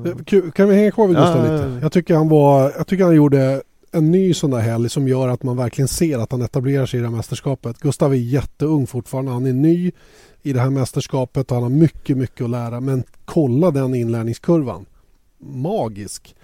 Eh, 0.04 0.50
Kan 0.50 0.68
vi 0.68 0.74
hänga 0.74 0.90
kvar 0.90 1.06
vid 1.08 1.16
Gustav 1.16 1.46
ja, 1.46 1.52
lite? 1.52 1.64
ja. 1.74 1.80
Jag 1.80 1.92
tycker 1.92 2.14
han 2.14 2.28
var, 2.28 2.72
jag 2.76 2.86
tycker 2.86 3.04
han 3.04 3.14
gjorde 3.14 3.62
en 3.92 4.10
ny 4.10 4.34
sån 4.34 4.50
där 4.50 4.58
helg 4.58 4.88
som 4.88 5.08
gör 5.08 5.28
att 5.28 5.42
man 5.42 5.56
verkligen 5.56 5.88
ser 5.88 6.18
att 6.18 6.32
han 6.32 6.42
etablerar 6.42 6.86
sig 6.86 6.98
i 6.98 7.00
det 7.02 7.08
här 7.08 7.16
mästerskapet. 7.16 7.78
Gustav 7.78 8.12
är 8.12 8.16
jätteung 8.16 8.86
fortfarande. 8.86 9.30
Han 9.32 9.46
är 9.46 9.52
ny 9.52 9.92
i 10.42 10.52
det 10.52 10.60
här 10.60 10.70
mästerskapet 10.70 11.50
och 11.50 11.54
han 11.54 11.62
har 11.62 11.70
mycket, 11.70 12.16
mycket 12.16 12.44
att 12.44 12.50
lära. 12.50 12.80
Men 12.80 13.04
kolla 13.24 13.70
den 13.70 13.94
inlärningskurvan. 13.94 14.86
Magisk. 15.38 16.34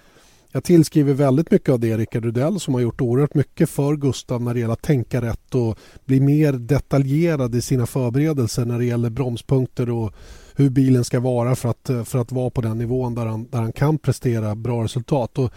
Jag 0.51 0.63
tillskriver 0.63 1.13
väldigt 1.13 1.51
mycket 1.51 1.69
av 1.69 1.79
det 1.79 1.97
Rickard 1.97 2.25
Rudell 2.25 2.59
som 2.59 2.73
har 2.73 2.81
gjort 2.81 3.01
oerhört 3.01 3.33
mycket 3.33 3.69
för 3.69 3.95
Gustav 3.95 4.41
när 4.41 4.53
det 4.53 4.59
gäller 4.59 4.73
att 4.73 4.81
tänka 4.81 5.21
rätt 5.21 5.55
och 5.55 5.77
bli 6.05 6.19
mer 6.19 6.53
detaljerad 6.53 7.55
i 7.55 7.61
sina 7.61 7.85
förberedelser 7.85 8.65
när 8.65 8.79
det 8.79 8.85
gäller 8.85 9.09
bromspunkter 9.09 9.89
och 9.89 10.13
hur 10.55 10.69
bilen 10.69 11.03
ska 11.03 11.19
vara 11.19 11.55
för 11.55 11.69
att, 11.69 11.89
för 12.05 12.17
att 12.19 12.31
vara 12.31 12.49
på 12.49 12.61
den 12.61 12.77
nivån 12.77 13.15
där 13.15 13.25
han, 13.25 13.47
där 13.51 13.59
han 13.59 13.71
kan 13.71 13.97
prestera 13.97 14.55
bra 14.55 14.83
resultat. 14.83 15.37
Och 15.37 15.51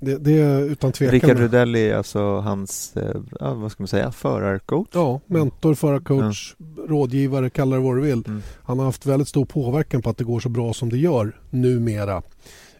det, 0.00 0.18
det 0.18 0.32
är 0.32 0.60
utan 0.60 0.92
tvekan... 0.92 1.12
Rickard 1.12 1.38
Rudell 1.38 1.74
är 1.74 1.94
alltså 1.94 2.40
hans, 2.40 2.96
eh, 2.96 3.20
ja, 3.40 3.54
vad 3.54 3.72
ska 3.72 3.82
man 3.82 3.88
säga, 3.88 4.12
förarcoach? 4.12 4.88
Ja, 4.92 5.20
mentor, 5.26 5.74
förarcoach, 5.74 6.54
rådgivare, 6.88 7.50
kalla 7.50 7.76
det 7.76 7.82
vad 7.82 7.96
du 7.96 8.00
vill. 8.00 8.24
Mm. 8.26 8.42
Han 8.62 8.78
har 8.78 8.86
haft 8.86 9.06
väldigt 9.06 9.28
stor 9.28 9.44
påverkan 9.44 10.02
på 10.02 10.10
att 10.10 10.16
det 10.16 10.24
går 10.24 10.40
så 10.40 10.48
bra 10.48 10.72
som 10.72 10.90
det 10.90 10.98
gör 10.98 11.40
numera. 11.50 12.22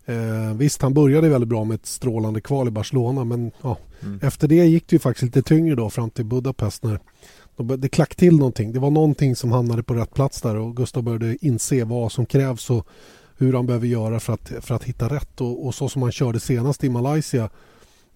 Eh, 0.07 0.55
visst, 0.57 0.83
han 0.83 0.95
började 0.95 1.29
väldigt 1.29 1.49
bra 1.49 1.65
med 1.65 1.75
ett 1.75 1.87
strålande 1.87 2.41
kval 2.41 2.69
i 2.69 2.71
Barcelona 2.71 3.25
men 3.25 3.51
ja, 3.63 3.77
Mm. 4.05 4.19
efter 4.23 4.49
det 4.49 4.67
gick 4.67 4.89
det 4.89 4.95
ju 4.95 5.01
faktiskt 5.01 5.23
lite 5.23 5.43
tyngre 5.43 5.75
då 5.75 5.91
fram 5.91 6.11
till 6.11 6.25
Budapest 6.25 6.83
när 6.83 7.01
det 7.57 7.89
klack 7.89 8.15
till 8.15 8.37
någonting. 8.37 8.73
Det 8.73 8.79
var 8.79 8.91
någonting 8.91 9.37
som 9.37 9.53
hamnade 9.53 9.83
på 9.83 9.95
rätt 9.95 10.15
plats 10.15 10.41
där 10.41 10.57
och 10.57 10.77
Gustav 10.77 11.03
började 11.03 11.37
inse 11.41 11.85
vad 11.85 12.13
som 12.13 12.27
krävs 12.27 12.71
och 12.71 12.87
hur 13.37 13.53
han 13.53 13.67
behöver 13.67 13.87
göra 13.87 14.21
för 14.21 14.33
att, 14.33 14.53
för 14.61 14.75
att 14.75 14.85
hitta 14.85 15.09
rätt. 15.09 15.41
Och, 15.41 15.67
och 15.67 15.75
så 15.75 15.89
som 15.89 16.03
han 16.03 16.13
körde 16.13 16.41
senast 16.41 16.85
i 16.85 16.89
Malaysia 16.89 17.51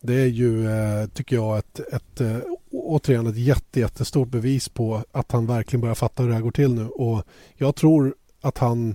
det 0.01 0.15
är 0.15 0.27
ju, 0.27 0.71
eh, 0.71 1.07
tycker 1.07 1.37
jag, 1.37 1.59
ett, 1.59 1.81
ett, 1.93 2.21
eh, 2.21 2.39
återigen 2.71 3.27
ett 3.27 3.37
jätte, 3.37 3.81
jättestort 3.81 4.29
bevis 4.29 4.69
på 4.69 5.03
att 5.13 5.33
han 5.33 5.47
verkligen 5.47 5.81
börjar 5.81 5.95
fatta 5.95 6.23
hur 6.23 6.31
det 6.31 6.35
här 6.35 6.43
går 6.43 6.51
till 6.51 6.75
nu. 6.75 6.89
Och 6.89 7.23
jag 7.57 7.77
tror 7.77 8.15
att 8.41 8.59
han 8.59 8.95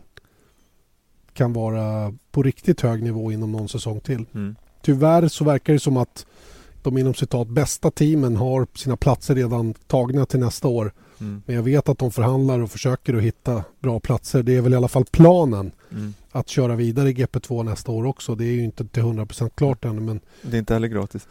kan 1.33 1.53
vara 1.53 2.13
på 2.31 2.43
riktigt 2.43 2.81
hög 2.81 3.03
nivå 3.03 3.31
inom 3.31 3.51
någon 3.51 3.69
säsong 3.69 3.99
till. 3.99 4.25
Mm. 4.33 4.55
Tyvärr 4.81 5.27
så 5.27 5.43
verkar 5.43 5.73
det 5.73 5.79
som 5.79 5.97
att 5.97 6.25
de 6.83 6.97
inom 6.97 7.13
citat 7.13 7.47
bästa 7.47 7.91
teamen 7.91 8.35
har 8.37 8.67
sina 8.75 8.97
platser 8.97 9.35
redan 9.35 9.73
tagna 9.73 10.25
till 10.25 10.39
nästa 10.39 10.67
år. 10.67 10.93
Mm. 11.19 11.41
Men 11.45 11.55
jag 11.55 11.63
vet 11.63 11.89
att 11.89 11.97
de 11.97 12.11
förhandlar 12.11 12.59
och 12.59 12.71
försöker 12.71 13.13
att 13.13 13.23
hitta 13.23 13.63
bra 13.79 13.99
platser. 13.99 14.43
Det 14.43 14.55
är 14.57 14.61
väl 14.61 14.73
i 14.73 14.75
alla 14.75 14.87
fall 14.87 15.05
planen 15.11 15.71
Mm. 15.91 16.13
att 16.31 16.49
köra 16.49 16.75
vidare 16.75 17.09
i 17.09 17.13
GP2 17.13 17.63
nästa 17.63 17.91
år 17.91 18.05
också. 18.05 18.35
Det 18.35 18.45
är 18.45 18.51
ju 18.51 18.63
inte 18.63 18.85
till 18.85 19.03
100% 19.03 19.49
klart 19.55 19.85
ännu 19.85 20.01
men 20.01 20.19
Det 20.41 20.57
är 20.57 20.59
inte 20.59 20.73
heller 20.73 20.87
gratis. 20.87 21.27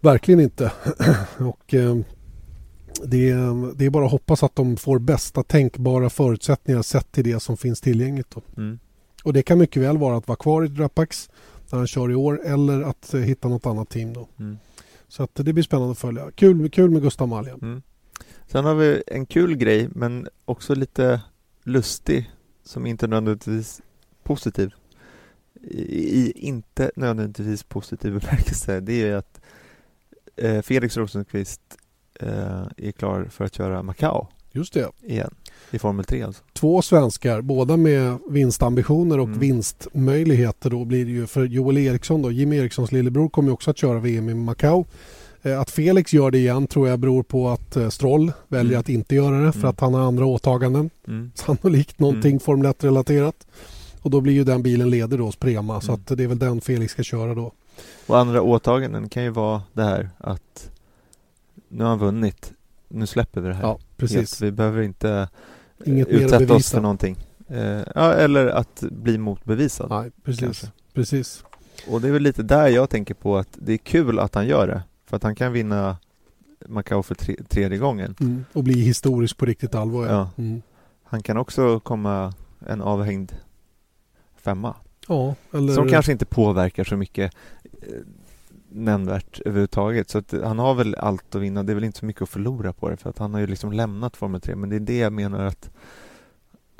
verkligen 0.00 0.40
inte. 0.40 0.72
och 1.38 1.74
eh, 1.74 1.96
det, 3.04 3.30
är- 3.30 3.74
det 3.76 3.84
är 3.86 3.90
bara 3.90 4.04
att 4.04 4.10
hoppas 4.10 4.42
att 4.42 4.56
de 4.56 4.76
får 4.76 4.98
bästa 4.98 5.42
tänkbara 5.42 6.10
förutsättningar 6.10 6.82
sett 6.82 7.12
till 7.12 7.24
det 7.24 7.40
som 7.40 7.56
finns 7.56 7.80
tillgängligt. 7.80 8.34
Mm. 8.56 8.78
Och 9.24 9.32
det 9.32 9.42
kan 9.42 9.58
mycket 9.58 9.82
väl 9.82 9.98
vara 9.98 10.16
att 10.16 10.28
vara 10.28 10.36
kvar 10.36 10.64
i 10.64 10.68
Drapax 10.68 11.30
där 11.70 11.78
han 11.78 11.86
kör 11.86 12.10
i 12.10 12.14
år 12.14 12.40
eller 12.46 12.82
att 12.82 13.14
eh, 13.14 13.20
hitta 13.20 13.48
något 13.48 13.66
annat 13.66 13.88
team 13.90 14.12
då. 14.12 14.28
Mm. 14.38 14.58
Så 15.12 15.28
det 15.32 15.52
blir 15.52 15.64
spännande 15.64 15.92
att 15.92 15.98
följa. 15.98 16.30
Kul, 16.30 16.70
kul 16.70 16.90
med 16.90 17.02
Gustav 17.02 17.28
Malja. 17.28 17.54
Mm. 17.62 17.82
Sen 18.46 18.64
har 18.64 18.74
vi 18.74 19.02
en 19.06 19.26
kul 19.26 19.56
grej, 19.56 19.88
men 19.90 20.28
också 20.44 20.74
lite 20.74 21.20
lustig, 21.62 22.30
som 22.62 22.86
inte 22.86 23.06
nödvändigtvis 23.06 23.80
positiv. 24.22 24.74
I, 25.62 26.20
i 26.20 26.32
inte 26.36 26.90
nödvändigtvis 26.96 27.62
positiv 27.62 28.12
bemärkelse. 28.20 28.80
Det 28.80 28.92
är 28.92 29.06
ju 29.06 29.14
att 29.14 29.40
eh, 30.36 30.62
Felix 30.62 30.96
Rosenqvist 30.96 31.62
eh, 32.20 32.66
är 32.76 32.92
klar 32.92 33.24
för 33.24 33.44
att 33.44 33.54
köra 33.54 33.82
Macau 33.82 34.26
Just 34.52 34.72
det. 34.72 34.90
igen. 35.02 35.34
I 35.70 35.78
Formel 35.78 36.04
3 36.04 36.22
alltså. 36.22 36.42
Två 36.52 36.82
svenskar, 36.82 37.40
båda 37.40 37.76
med 37.76 38.18
vinstambitioner 38.30 39.18
och 39.20 39.26
Mm. 39.28 39.38
vinstmöjligheter. 39.38 40.70
Då 40.70 40.84
blir 40.84 41.04
det 41.04 41.10
ju 41.10 41.26
för 41.26 41.44
Joel 41.44 41.78
Eriksson, 41.78 42.22
då, 42.22 42.30
Jimmy 42.30 42.56
Erikssons 42.56 42.92
lillebror, 42.92 43.28
kommer 43.28 43.48
ju 43.48 43.52
också 43.52 43.70
att 43.70 43.78
köra 43.78 43.98
VM 43.98 44.28
i 44.28 44.34
Macau. 44.34 44.84
Eh, 45.42 45.60
Att 45.60 45.70
Felix 45.70 46.12
gör 46.12 46.30
det 46.30 46.38
igen 46.38 46.66
tror 46.66 46.88
jag 46.88 46.98
beror 46.98 47.22
på 47.22 47.48
att 47.48 47.76
eh, 47.76 47.88
Stroll 47.88 48.32
väljer 48.48 48.72
Mm. 48.72 48.80
att 48.80 48.88
inte 48.88 49.14
göra 49.14 49.38
det 49.44 49.52
för 49.52 49.58
Mm. 49.58 49.70
att 49.70 49.80
han 49.80 49.94
har 49.94 50.00
andra 50.00 50.26
åtaganden. 50.26 50.90
Mm. 51.08 51.30
Sannolikt 51.34 51.98
någonting 51.98 52.30
Mm. 52.30 52.40
Formel 52.40 52.66
1-relaterat. 52.66 53.46
Och 54.02 54.10
då 54.10 54.20
blir 54.20 54.32
ju 54.32 54.44
den 54.44 54.62
bilen 54.62 54.90
ledig 54.90 55.18
då 55.18 55.24
hos 55.24 55.36
Prema 55.36 55.80
så 55.80 55.92
Mm. 55.92 56.00
att 56.10 56.16
det 56.18 56.24
är 56.24 56.28
väl 56.28 56.38
den 56.38 56.60
Felix 56.60 56.92
ska 56.92 57.02
köra 57.02 57.34
då. 57.34 57.52
Och 58.06 58.18
andra 58.18 58.42
åtaganden 58.42 59.08
kan 59.08 59.22
ju 59.24 59.30
vara 59.30 59.62
det 59.72 59.82
här 59.82 60.10
att 60.18 60.70
nu 61.68 61.82
har 61.84 61.90
han 61.90 61.98
vunnit, 61.98 62.52
nu 62.92 63.06
släpper 63.06 63.40
vi 63.40 63.48
det 63.48 63.54
här. 63.54 63.62
Ja, 63.62 63.78
precis. 63.96 64.16
Helt. 64.16 64.40
Vi 64.40 64.52
behöver 64.52 64.82
inte 64.82 65.10
eh, 65.10 65.92
Inget 65.92 66.08
utsätta 66.08 66.54
oss 66.54 66.70
för 66.70 66.80
någonting. 66.80 67.16
Eh, 67.48 67.82
ja, 67.94 68.12
eller 68.12 68.46
att 68.46 68.80
bli 68.90 69.18
motbevisad. 69.18 69.90
Nej, 69.90 70.10
precis. 70.24 70.40
kanske. 70.40 70.66
precis. 70.92 71.44
Och 71.88 72.00
det 72.00 72.08
är 72.08 72.12
väl 72.12 72.22
lite 72.22 72.42
där 72.42 72.68
jag 72.68 72.90
tänker 72.90 73.14
på 73.14 73.36
att 73.36 73.48
det 73.52 73.72
är 73.72 73.78
kul 73.78 74.18
att 74.18 74.34
han 74.34 74.46
gör 74.46 74.66
det. 74.66 74.82
För 75.06 75.16
att 75.16 75.22
han 75.22 75.34
kan 75.34 75.52
vinna 75.52 75.96
Macau 76.66 77.02
för 77.02 77.14
tre, 77.14 77.36
tredje 77.48 77.78
gången. 77.78 78.14
Mm. 78.20 78.44
Och 78.52 78.64
bli 78.64 78.80
historisk 78.80 79.36
på 79.36 79.46
riktigt 79.46 79.74
allvar. 79.74 80.06
Ja. 80.06 80.30
Mm. 80.38 80.62
Han 81.04 81.22
kan 81.22 81.36
också 81.36 81.80
komma 81.80 82.34
en 82.66 82.82
avhängd 82.82 83.32
femma. 84.36 84.74
ja, 85.08 85.34
eller... 85.52 85.74
Som 85.74 85.88
kanske 85.88 86.12
inte 86.12 86.24
påverkar 86.24 86.84
så 86.84 86.96
mycket 86.96 87.32
nämnvärt 88.74 89.40
överhuvudtaget. 89.40 90.10
Så 90.10 90.18
att 90.18 90.34
han 90.42 90.58
har 90.58 90.74
väl 90.74 90.94
allt 90.94 91.34
att 91.34 91.42
vinna. 91.42 91.62
Det 91.62 91.72
är 91.72 91.74
väl 91.74 91.84
inte 91.84 91.98
så 91.98 92.06
mycket 92.06 92.22
att 92.22 92.28
förlora 92.28 92.72
på 92.72 92.88
det. 92.90 92.96
För 92.96 93.10
att 93.10 93.18
han 93.18 93.34
har 93.34 93.40
ju 93.40 93.46
liksom 93.46 93.72
lämnat 93.72 94.16
Formel 94.16 94.40
3. 94.40 94.56
Men 94.56 94.70
det 94.70 94.76
är 94.76 94.80
det 94.80 94.96
jag 94.98 95.12
menar 95.12 95.44
att 95.44 95.70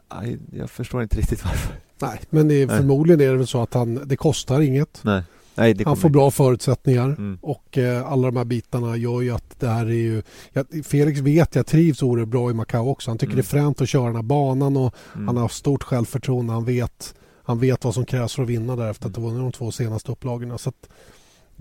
aj, 0.09 0.39
jag 0.53 0.71
förstår 0.71 1.03
inte 1.03 1.17
riktigt 1.17 1.45
varför. 1.45 1.75
Nej, 2.03 2.21
men 2.31 2.49
det 2.49 2.55
är, 2.63 2.67
Nej. 2.67 2.77
förmodligen 2.77 3.21
är 3.21 3.31
det 3.31 3.37
väl 3.37 3.47
så 3.47 3.63
att 3.63 3.75
han, 3.75 4.01
det 4.09 4.17
kostar 4.17 4.61
inget. 4.61 5.01
Nej, 5.05 5.23
Nej 5.55 5.75
det 5.75 5.85
Han 5.85 5.97
får 5.97 6.09
bra 6.09 6.31
förutsättningar. 6.31 7.05
Mm. 7.05 7.39
Och 7.43 7.79
eh, 7.79 8.13
alla 8.13 8.27
de 8.31 8.37
här 8.37 8.45
bitarna 8.45 8.97
gör 8.97 9.21
ju 9.21 9.31
att 9.31 9.61
det 9.61 9.69
här 9.69 9.87
är 9.87 9.91
ju... 9.91 10.23
Ja, 10.53 10.65
Felix 10.85 11.21
vet 11.21 11.55
jag 11.55 11.67
trivs 11.67 12.03
oerhört 12.03 12.29
bra 12.29 12.51
i 12.51 12.55
Macau 12.55 12.89
också. 12.89 13.11
Han 13.11 13.19
tycker 13.19 13.33
Mm. 13.33 13.37
det 13.37 13.49
är 13.49 13.61
fränt 13.61 13.81
att 13.81 13.89
köra 13.89 14.07
den 14.07 14.17
här 14.17 14.23
banan 14.23 14.77
och 14.77 14.95
Mm. 15.15 15.29
han 15.29 15.37
har 15.37 15.49
stort 15.49 15.83
självförtroende. 15.83 16.53
Han 16.53 16.65
vet, 16.65 17.15
han 17.43 17.59
vet 17.59 17.85
vad 17.85 17.95
som 17.95 18.05
krävs 18.05 18.35
för 18.35 18.43
att 18.43 18.49
vinna 18.49 18.77
där 18.77 18.91
efter 18.91 19.09
att 19.09 19.17
ha 19.17 19.23
vunnit 19.23 19.41
de 19.41 19.53
två 19.53 19.71
senaste 19.73 20.13
upplagorna. 20.13 20.59
Så 20.59 20.69
att, 20.69 20.89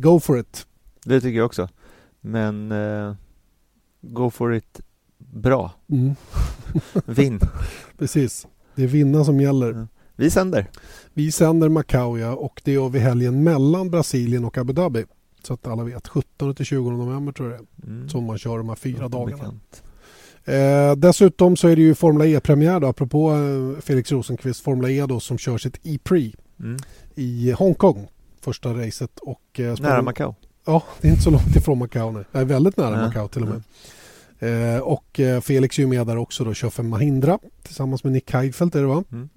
go 0.02 0.20
for 0.20 0.40
it. 0.40 0.68
Det 1.06 1.22
tycker 1.22 1.38
jag 1.38 1.46
också. 1.46 1.70
Men 2.22 2.72
eh, 2.72 3.14
go 4.02 4.30
for 4.30 4.54
it 4.56 4.80
bra. 5.18 5.72
Mm. 5.90 6.16
Vinn. 7.06 7.40
Precis. 7.98 8.48
Det 8.76 8.84
är 8.84 8.88
vinna 8.88 9.24
som 9.24 9.42
gäller. 9.42 9.74
Ja. 9.74 9.88
Vi 10.16 10.30
sänder. 10.30 10.68
Vi 11.14 11.32
sänder 11.32 11.70
Macau 11.70 12.18
ja, 12.18 12.36
och 12.36 12.62
det 12.64 12.72
gör 12.72 12.90
vi 12.90 13.00
helgen 13.00 13.44
mellan 13.44 13.90
Brasilien 13.90 14.46
och 14.46 14.58
Abu 14.58 14.74
Dhabi. 14.74 15.06
Så 15.44 15.54
att 15.54 15.68
alla 15.68 15.84
vet. 15.84 16.08
17 16.08 16.56
till 16.56 16.66
20 16.66 16.90
november 16.92 17.32
tror 17.32 17.52
jag 17.52 17.60
det. 17.60 17.88
Mm. 17.88 18.10
Som 18.10 18.24
man 18.24 18.38
kör 18.38 18.58
de 18.58 18.70
här 18.70 18.76
fyra 18.76 19.08
dagarna. 19.08 19.54
Eh, 20.46 20.96
dessutom 20.96 21.58
så 21.58 21.68
är 21.68 21.76
det 21.76 21.82
ju 21.82 21.96
Formula 21.96 22.26
E-premiär 22.26 22.80
då, 22.80 22.88
apropå 22.88 23.32
eh, 23.32 23.82
Felix 23.82 24.12
Rosenqvist 24.12 24.64
Formula 24.64 24.90
E 24.90 25.06
då, 25.06 25.20
som 25.20 25.38
kör 25.38 25.58
sitt 25.58 25.80
E-Prix 25.84 26.38
Mm. 26.60 26.78
i 27.16 27.52
Hongkong. 27.52 28.08
Första 28.42 28.74
racet. 28.74 29.20
Och, 29.22 29.60
eh, 29.60 29.80
Nära 29.80 30.02
Macau. 30.02 30.34
Ja, 30.66 30.84
det 31.02 31.08
är 31.08 31.12
inte 31.12 31.24
så 31.24 31.30
långt 31.30 31.56
ifrån 31.56 31.78
Macau 31.78 32.12
nu. 32.12 32.26
Det 32.32 32.40
är 32.40 32.46
väldigt 32.46 32.78
nära 32.78 32.96
Ja. 33.00 33.06
Macau 33.06 33.28
till 33.28 33.42
och 33.42 33.48
med. 33.48 33.64
Eh, 34.76 34.82
och 34.82 35.20
eh, 35.20 35.42
Felix 35.42 35.78
är 35.80 35.84
ju 35.84 35.88
med 35.88 36.08
där 36.08 36.18
också 36.18 36.44
då, 36.44 36.54
kör 36.54 36.70
för 36.70 36.84
Mahindra 36.84 37.40
tillsammans 37.64 38.04
med 38.04 38.14
Nick 38.14 38.32
Heidfeld 38.34 38.76
är 38.76 38.82
det 38.82 38.88
va? 38.88 39.04
Mm. 39.12 39.30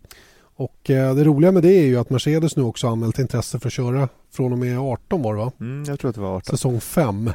Och 0.57 0.90
eh, 0.90 1.14
det 1.14 1.24
roliga 1.24 1.52
med 1.52 1.62
det 1.62 1.72
är 1.72 1.86
ju 1.86 1.96
att 1.96 2.11
Mercedes 2.11 2.57
nu 2.57 2.62
också 2.62 2.88
anmält 2.88 3.18
intresse 3.18 3.61
för 3.61 3.66
att 3.66 3.72
köra 3.72 4.09
från 4.32 4.52
och 4.52 4.59
med 4.59 4.78
18 4.78 5.22
var 5.22 5.34
det 5.34 5.40
va? 5.40 5.52
Mm, 5.61 5.84
jag 5.88 6.00
tror 6.00 6.09
att 6.09 6.14
det 6.14 6.20
var 6.20 6.36
18. 6.36 6.57
Säsong 6.57 6.80
5. 6.80 7.30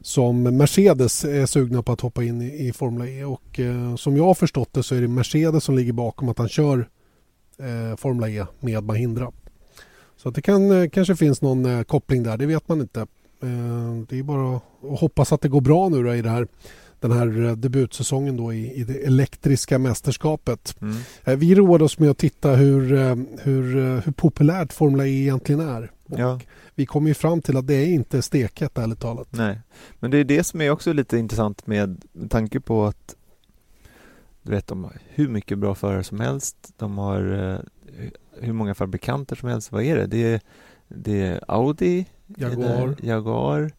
Som 0.00 0.42
Mercedes 0.42 1.24
är 1.24 1.46
sugna 1.46 1.82
på 1.82 1.92
att 1.92 2.00
hoppa 2.00 2.24
in 2.24 2.42
i, 2.42 2.68
i 2.68 2.72
Formula 2.72 3.08
E 3.08 3.24
och 3.24 3.60
eh, 3.60 3.96
som 3.96 4.16
jag 4.16 4.24
har 4.24 4.34
förstått 4.34 4.72
det 4.72 4.82
så 4.82 4.94
är 4.94 5.00
det 5.00 5.08
Mercedes 5.08 5.64
som 5.64 5.76
ligger 5.76 5.92
bakom 5.92 6.28
att 6.28 6.38
han 6.38 6.48
kör 6.48 6.88
eh, 7.58 7.96
Formula 7.96 8.28
E 8.28 8.46
med 8.60 8.84
Mahindra. 8.84 9.32
Så 10.22 10.30
det 10.30 10.42
kan, 10.42 10.82
eh, 10.82 10.88
kanske 10.88 11.16
finns 11.16 11.42
någon 11.42 11.64
eh, 11.64 11.82
koppling 11.82 12.22
där, 12.22 12.36
det 12.36 12.46
vet 12.46 12.68
man 12.68 12.80
inte. 12.80 13.00
Eh, 13.42 14.02
det 14.08 14.18
är 14.18 14.22
bara 14.22 14.56
att 14.56 14.62
hoppas 15.00 15.32
att 15.32 15.40
det 15.40 15.48
går 15.48 15.60
bra 15.60 15.88
nu 15.88 16.02
då 16.02 16.14
i 16.14 16.22
det 16.22 16.30
här, 16.30 16.48
den 17.00 17.12
här 17.12 17.56
debutsäsongen 17.56 18.36
då 18.36 18.52
i, 18.52 18.74
i 18.74 18.84
det 18.84 19.06
elektriska 19.06 19.78
mästerskapet. 19.78 20.76
Mm. 20.80 21.38
Vi 21.38 21.54
roade 21.54 21.84
oss 21.84 21.98
med 21.98 22.10
att 22.10 22.18
titta 22.18 22.50
hur, 22.50 22.82
hur, 23.44 23.74
hur 24.00 24.12
populärt 24.12 24.72
Formula 24.72 25.06
E 25.06 25.10
egentligen 25.10 25.60
är. 25.60 25.90
Och 26.04 26.18
Ja, 26.20 26.40
Vi 26.74 26.86
kom 26.86 27.06
ju 27.06 27.14
fram 27.14 27.42
till 27.42 27.56
att 27.56 27.66
det 27.66 27.74
är 27.74 27.86
inte 27.86 28.22
steket 28.22 28.78
ärligt 28.78 29.00
talat. 29.00 29.28
nej. 29.30 29.60
Men 30.00 30.10
det 30.10 30.18
är 30.18 30.24
det 30.24 30.44
som 30.44 30.60
är 30.60 30.70
också 30.70 30.92
lite 30.92 31.18
intressant 31.18 31.66
med, 31.66 32.04
med 32.12 32.30
tanke 32.30 32.60
på 32.60 32.84
att 32.84 33.16
du 34.42 34.50
vet, 34.50 34.66
de 34.66 34.84
har 34.84 34.98
hur 35.08 35.28
mycket 35.28 35.58
bra 35.58 35.74
förare 35.74 36.04
som 36.04 36.20
helst. 36.20 36.56
De 36.76 36.98
har 36.98 37.62
hur 38.40 38.52
många 38.52 38.74
fabrikanter 38.74 39.36
som 39.36 39.48
helst. 39.48 39.72
Vad 39.72 39.82
är 39.82 39.96
det? 39.96 40.06
Det 40.06 40.34
är, 40.34 40.40
det 40.88 41.22
är 41.26 41.40
Audi, 41.48 42.06
är 42.36 42.42
Jaguar. 42.42 42.94
det 43.00 43.06
Jaguar, 43.06 43.72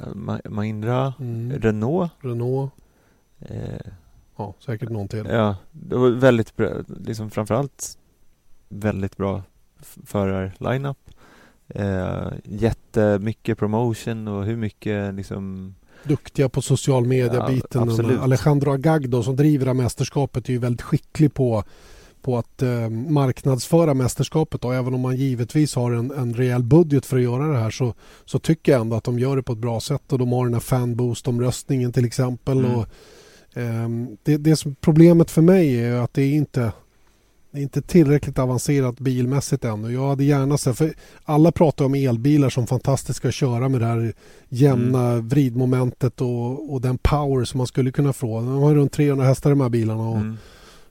eh, 0.00 0.06
Ma- 0.14 0.48
Mahindra, 0.48 1.14
Mm. 1.20 1.52
Renault. 1.60 2.12
Renault. 2.20 2.72
Eh, 3.40 3.92
Ja, 4.38 4.54
säkert 4.60 4.90
någon 4.90 5.08
till. 5.08 5.26
ja, 5.30 5.56
det 5.72 5.96
var 5.96 6.10
väldigt 6.10 6.56
bra, 6.56 6.70
liksom 7.04 7.30
framförallt 7.30 7.98
väldigt 8.68 9.16
bra 9.16 9.42
förar-lineup. 10.04 10.98
Eh, 11.68 12.28
jättemycket 12.44 13.58
promotion 13.58 14.28
och 14.28 14.44
hur 14.44 14.56
mycket 14.56 15.14
liksom 15.14 15.74
Duktiga 16.02 16.48
på 16.48 16.62
social 16.62 17.06
media-biten. 17.06 17.90
Ja. 18.08 18.20
Alejandro 18.22 18.70
Agag 18.72 19.10
då, 19.10 19.22
som 19.22 19.36
driver 19.36 19.64
det 19.64 19.70
här 19.70 19.74
mästerskapet 19.82 20.48
är 20.48 20.52
ju 20.52 20.58
väldigt 20.58 20.82
skicklig 20.82 21.34
på 21.34 21.64
på 22.26 22.38
att 22.38 22.62
eh, 22.62 22.88
marknadsföra 22.90 23.94
mästerskapet. 23.94 24.60
Då. 24.60 24.72
Även 24.72 24.94
om 24.94 25.00
man 25.00 25.16
givetvis 25.16 25.74
har 25.74 25.92
en, 25.92 26.10
en 26.10 26.34
rejäl 26.34 26.62
budget 26.62 27.06
för 27.06 27.16
att 27.16 27.22
göra 27.22 27.46
det 27.52 27.58
här 27.58 27.70
så, 27.70 27.94
så 28.24 28.38
tycker 28.38 28.72
jag 28.72 28.80
ändå 28.80 28.96
att 28.96 29.04
de 29.04 29.18
gör 29.18 29.36
det 29.36 29.42
på 29.42 29.52
ett 29.52 29.58
bra 29.58 29.80
sätt. 29.80 30.12
Och 30.12 30.18
de 30.18 30.32
har 30.32 30.44
den 30.44 30.54
här 30.54 30.60
fanboost-omröstningen 30.60 31.92
till 31.92 32.04
exempel. 32.04 32.58
Mm. 32.58 32.74
Och, 32.74 32.86
ehm, 33.54 34.16
det, 34.22 34.36
det 34.36 34.56
som 34.56 34.74
problemet 34.74 35.30
för 35.30 35.42
mig 35.42 35.84
är 35.84 35.94
att 35.94 36.14
det 36.14 36.22
är 36.22 36.32
inte 36.32 36.72
det 37.50 37.60
är 37.60 37.62
inte 37.62 37.82
tillräckligt 37.82 38.38
avancerat 38.38 39.00
bilmässigt 39.00 39.64
ännu. 39.64 39.92
Jag 39.92 40.08
hade 40.08 40.24
gärna 40.24 40.58
sett, 40.58 40.78
för 40.78 40.94
alla 41.24 41.52
pratar 41.52 41.84
om 41.84 41.94
elbilar 41.94 42.50
som 42.50 42.66
fantastiska 42.66 43.28
att 43.28 43.34
köra 43.34 43.68
med 43.68 43.80
det 43.80 43.86
här 43.86 44.12
jämna 44.48 45.16
vridmomentet 45.20 46.20
och, 46.20 46.72
och 46.72 46.80
den 46.80 46.98
power 46.98 47.44
som 47.44 47.58
man 47.58 47.66
skulle 47.66 47.92
kunna 47.92 48.12
få. 48.12 48.40
De 48.40 48.62
har 48.62 48.74
runt 48.74 48.92
300 48.92 49.26
hästar 49.26 49.50
de 49.50 49.60
här 49.60 49.68
bilarna 49.68 50.08
och 50.08 50.16
Mm. 50.16 50.36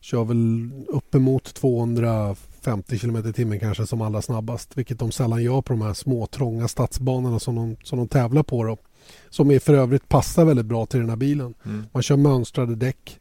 Kör 0.06 0.24
väl 0.24 0.70
uppemot 0.88 1.53
250 1.53 2.99
km 2.99 3.16
i 3.16 3.34
timmen 3.34 3.60
kanske 3.60 3.88
som 3.88 4.01
allra 4.01 4.22
snabbast. 4.22 4.78
Vilket 4.78 4.99
de 4.99 5.12
sällan 5.12 5.43
gör 5.43 5.62
på 5.62 5.74
de 5.74 5.82
här 5.82 5.93
små 5.93 6.28
trånga 6.28 6.68
stadsbanorna 6.68 7.39
som 7.39 7.56
de, 7.56 7.76
som 7.84 7.97
de 7.97 8.08
tävlar 8.08 8.43
på. 8.43 8.64
Då. 8.64 8.78
Som 9.30 9.51
är 9.51 9.60
för 9.60 9.74
övrigt 9.74 10.10
passar 10.10 10.45
väldigt 10.45 10.66
bra 10.66 10.86
till 10.86 10.99
den 10.99 11.10
här 11.10 11.16
bilen. 11.16 11.53
Mm. 11.66 11.86
Man 11.91 12.03
kör 12.03 12.18
mönstrade 12.18 12.76
däck. 12.76 13.20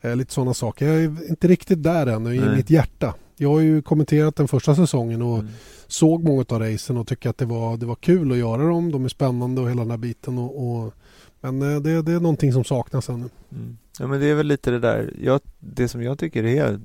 Eh, 0.00 0.16
lite 0.16 0.32
sådana 0.32 0.54
saker. 0.54 0.86
Jag 0.86 0.96
är 1.04 1.30
inte 1.30 1.48
riktigt 1.48 1.82
där 1.82 2.06
ännu 2.06 2.34
i 2.34 2.38
Nej. 2.40 2.56
mitt 2.56 2.70
hjärta. 2.70 3.14
Jag 3.36 3.50
har 3.50 3.60
ju 3.60 3.82
kommenterat 3.82 4.36
den 4.36 4.48
första 4.48 4.74
säsongen 4.74 5.22
och 5.22 5.38
Mm. 5.38 5.50
såg 5.86 6.24
många 6.24 6.44
av 6.48 6.58
racen 6.58 6.96
och 6.96 7.06
tycker 7.06 7.30
att 7.30 7.38
det 7.38 7.46
var, 7.46 7.76
det 7.76 7.86
var 7.86 7.94
kul 7.94 8.32
att 8.32 8.38
göra 8.38 8.62
dem. 8.68 8.92
De 8.92 9.04
är 9.04 9.08
spännande 9.08 9.60
och 9.60 9.70
hela 9.70 9.82
den 9.82 9.90
här 9.90 9.98
biten. 9.98 10.38
Och, 10.38 10.70
och, 10.70 10.94
men 11.40 11.62
eh, 11.62 11.80
det, 11.80 12.02
det 12.02 12.12
är 12.12 12.20
någonting 12.20 12.52
som 12.52 12.64
saknas 12.64 13.08
ännu. 13.08 13.28
Mm. 13.52 13.78
Ja 13.98 14.06
men 14.06 14.20
det 14.20 14.26
är 14.26 14.34
väl 14.34 14.46
lite 14.46 14.70
det 14.70 14.78
där, 14.78 15.14
jag, 15.22 15.40
det 15.58 15.88
som 15.88 16.02
jag 16.02 16.18
tycker 16.18 16.44
är 16.44 16.80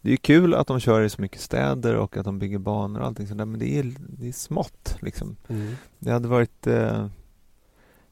Det 0.00 0.12
är 0.12 0.16
kul 0.16 0.54
att 0.54 0.66
de 0.66 0.80
kör 0.80 1.02
i 1.02 1.10
så 1.10 1.22
mycket 1.22 1.40
städer 1.40 1.96
och 1.96 2.16
att 2.16 2.24
de 2.24 2.38
bygger 2.38 2.58
banor 2.58 3.00
och 3.00 3.06
allting 3.06 3.26
sådär 3.26 3.44
men 3.44 3.60
det 3.60 3.78
är, 3.78 3.94
det 3.98 4.28
är 4.28 4.32
smått 4.32 4.96
liksom. 5.00 5.36
Det 5.98 6.10
hade 6.10 6.28
varit 6.28 6.66
eh, 6.66 7.06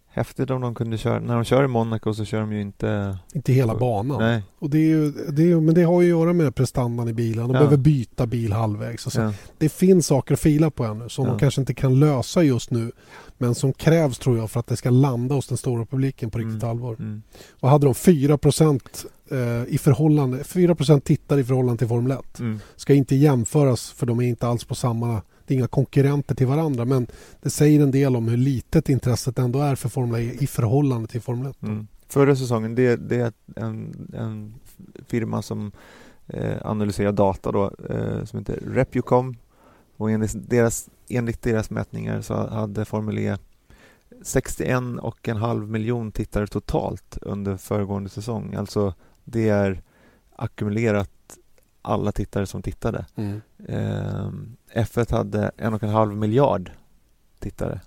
häftigt 0.07 0.51
om 0.51 0.61
de 0.61 0.75
kunde 0.75 0.99
köra, 0.99 1.21
när 1.21 1.35
de 1.35 1.45
kör 1.45 1.65
i 1.65 1.69
Monaco 1.69 2.15
så 2.15 2.25
kör 2.25 2.41
de 2.41 2.53
ju 2.53 2.61
inte 2.61 3.19
Inte 3.35 3.53
hela 3.53 3.75
banan. 3.75 4.19
Nej, 4.19 4.43
Och 4.59 4.71
det 4.71 4.79
är 4.79 4.89
ju, 4.89 5.11
det 5.13 5.51
är, 5.53 5.61
men 5.61 5.75
det 5.75 5.83
har 5.83 6.03
ju 6.03 6.13
att 6.13 6.19
göra 6.21 6.33
med 6.33 6.55
prestandan 6.55 7.09
i 7.09 7.13
bilen. 7.13 7.43
De 7.49 7.55
Ja. 7.55 7.59
behöver 7.61 7.77
byta 7.77 8.27
bil 8.27 8.53
halvvägs. 8.53 9.07
Och 9.07 9.13
så. 9.13 9.21
ja, 9.21 9.33
Det 9.59 9.69
finns 9.69 10.07
saker 10.07 10.35
att 10.35 10.41
fila 10.41 10.71
på 10.71 10.85
ännu 10.85 11.09
som 11.09 11.25
Ja. 11.25 11.31
de 11.31 11.39
kanske 11.39 11.61
inte 11.61 11.75
kan 11.75 12.01
lösa 12.01 12.43
just 12.43 12.71
nu. 12.71 12.93
Men 13.39 13.55
som 13.55 13.73
krävs 13.73 14.19
tror 14.19 14.39
jag 14.39 14.51
för 14.51 14.61
att 14.61 14.67
det 14.67 14.77
ska 14.77 14.91
landa 14.91 15.35
hos 15.35 15.49
den 15.49 15.57
stora 15.59 15.87
publiken 15.87 16.31
på 16.31 16.39
riktigt 16.39 16.63
Mm. 16.63 16.69
allvar. 16.71 16.95
mm, 16.99 17.23
Och 17.61 17.69
hade 17.69 17.87
de 17.87 17.95
4 17.95 18.39
eh, 19.31 19.65
i 19.75 19.79
förhållande 19.79 20.43
4% 20.43 21.01
tittare 21.01 21.41
i 21.41 21.45
förhållande 21.45 21.79
till 21.79 21.89
Formel 21.89 22.13
1. 22.13 22.39
mm, 22.41 22.59
Ska 22.77 22.95
inte 22.95 23.17
jämföras 23.17 23.91
för 23.91 24.07
de 24.07 24.21
är 24.21 24.25
inte 24.27 24.47
alls 24.49 24.65
på 24.65 24.75
samma 24.75 25.23
det 25.47 25.55
är 25.55 25.59
inga 25.59 25.69
konkurrenter 25.69 26.35
till 26.35 26.47
varandra 26.47 26.85
men 26.85 27.07
det 27.43 27.51
säger 27.51 27.81
en 27.83 27.91
del 27.91 28.17
om 28.17 28.29
hur 28.29 28.37
litet 28.37 28.89
intresset 28.89 29.39
ändå 29.39 29.59
är 29.61 29.75
för 29.75 29.89
Formel 29.89 30.21
E 30.21 30.33
i 30.41 30.47
förhållande 30.47 31.09
till 31.09 31.21
Formel 31.21 31.51
1. 31.51 31.63
mm. 31.63 31.87
Förra 32.09 32.37
säsongen, 32.37 32.75
det, 32.75 32.97
det 32.97 33.17
är 33.17 33.33
en, 33.57 33.95
en 34.15 34.55
firma 35.07 35.43
som 35.43 35.73
eh, 36.27 36.57
analyserar 36.65 37.13
data 37.13 37.53
då 37.53 37.65
eh, 37.91 38.25
som 38.25 38.39
heter 38.39 38.59
Repucom 38.67 39.37
och 39.97 40.11
enligt 40.11 40.51
deras, 40.51 40.89
enligt 41.09 41.43
deras 41.43 41.71
mätningar 41.71 42.21
så 42.21 42.35
hade 42.35 42.85
Formel 42.85 43.19
E 43.19 43.37
61,5 44.11 45.67
miljon 45.67 46.13
tittare 46.13 46.47
totalt 46.47 47.19
under 47.21 47.57
föregående 47.57 48.11
säsong. 48.11 48.55
Alltså 48.55 48.95
det 49.25 49.49
är 49.49 49.83
ackumulerat 50.37 51.11
alla 51.83 52.13
tittare 52.13 52.47
som 52.47 52.63
tittade. 52.63 53.07
Mm. 53.15 53.41
Ehm, 53.69 54.57
F1 54.75 55.13
hade 55.13 55.51
en 55.57 55.75
och 55.75 55.83
en 55.83 55.89
halv 55.89 56.17
miljard 56.17 56.71
tittare. 57.39 57.81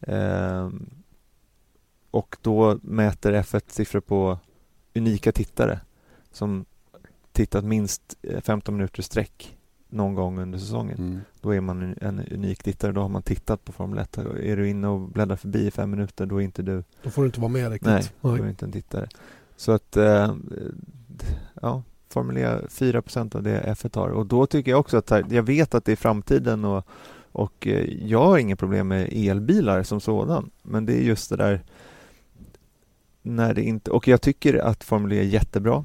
Ehm, 0.00 0.90
och 2.10 2.36
då 2.40 2.78
mäter 2.82 3.32
F1 3.32 3.62
siffror 3.66 4.00
på 4.00 4.38
unika 4.94 5.32
tittare 5.32 5.80
som 6.32 6.64
tittat 7.32 7.64
minst 7.64 8.16
eh, 8.22 8.40
15 8.40 8.76
minuter 8.76 9.00
i 9.00 9.02
sträck 9.02 9.53
någon 9.94 10.14
gång 10.14 10.38
under 10.38 10.58
säsongen. 10.58 10.98
Mm. 10.98 11.20
Då 11.40 11.54
är 11.54 11.60
man 11.60 11.82
en- 11.82 11.98
en 12.00 12.26
unik 12.32 12.62
tittare. 12.62 12.92
Då 12.92 13.00
har 13.00 13.08
man 13.08 13.22
tittat 13.22 13.64
på 13.64 13.72
Formel 13.72 13.98
1. 13.98 14.18
Är 14.18 14.56
du 14.56 14.68
inne 14.68 14.88
och 14.88 15.00
bläddrar 15.00 15.36
förbi 15.36 15.66
i 15.66 15.70
fem 15.70 15.90
minuter, 15.90 16.26
då 16.26 16.36
är 16.36 16.40
inte 16.44 16.62
du 16.62 16.82
Då 17.02 17.10
får 17.10 17.22
du 17.22 17.26
inte 17.26 17.40
vara 17.40 17.52
med 17.52 17.70
riktigt. 17.72 17.86
Nej, 17.88 18.04
då 18.20 18.34
är 18.34 18.38
du 18.42 18.48
inte 18.48 18.64
en 18.64 18.72
tittare. 18.72 19.08
Så 19.56 19.72
att, 19.72 19.96
eh, 19.96 20.34
ja, 21.62 21.82
Formel 22.08 22.36
E 22.36 22.58
4% 22.70 23.34
av 23.34 23.42
det 23.42 23.60
F1 23.66 23.96
har. 23.96 24.08
Och 24.08 24.26
då 24.26 24.46
tycker 24.46 24.70
jag 24.70 24.80
också 24.80 24.96
att, 24.96 25.10
här, 25.10 25.24
jag 25.30 25.42
vet 25.42 25.74
att 25.74 25.84
det 25.84 25.92
är 25.92 25.96
framtiden 25.96 26.64
och, 26.64 26.86
och 27.32 27.66
eh, 27.66 27.84
jag 28.06 28.24
har 28.26 28.38
inga 28.38 28.56
problem 28.56 28.88
med 28.88 29.08
elbilar 29.12 29.82
som 29.82 30.00
sådan. 30.00 30.50
Men 30.62 30.86
det 30.86 30.92
är 30.94 31.02
just 31.02 31.30
det 31.30 31.36
där 31.36 31.62
när 33.22 33.54
det 33.54 33.62
inte, 33.62 33.90
och 33.90 34.08
jag 34.08 34.20
tycker 34.20 34.54
att 34.58 34.84
Formel 34.84 35.12
E 35.12 35.18
är 35.18 35.22
jättebra 35.22 35.84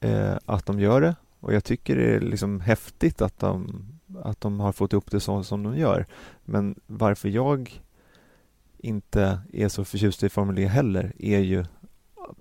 eh, 0.00 0.34
att 0.46 0.66
de 0.66 0.80
gör 0.80 1.00
det 1.00 1.14
och 1.42 1.54
jag 1.54 1.64
tycker 1.64 1.96
det 1.96 2.14
är 2.14 2.20
liksom 2.20 2.60
häftigt 2.60 3.22
att 3.22 3.38
de, 3.38 3.84
att 4.22 4.40
de 4.40 4.60
har 4.60 4.72
fått 4.72 4.92
ihop 4.92 5.10
det 5.10 5.20
så 5.20 5.42
som 5.44 5.62
de 5.62 5.76
gör. 5.76 6.06
Men 6.44 6.74
varför 6.86 7.28
jag 7.28 7.82
inte 8.78 9.40
är 9.52 9.68
så 9.68 9.84
förtjust 9.84 10.22
i 10.22 10.28
Formel 10.28 10.58
E 10.58 10.66
heller 10.66 11.12
är 11.18 11.38
ju 11.38 11.64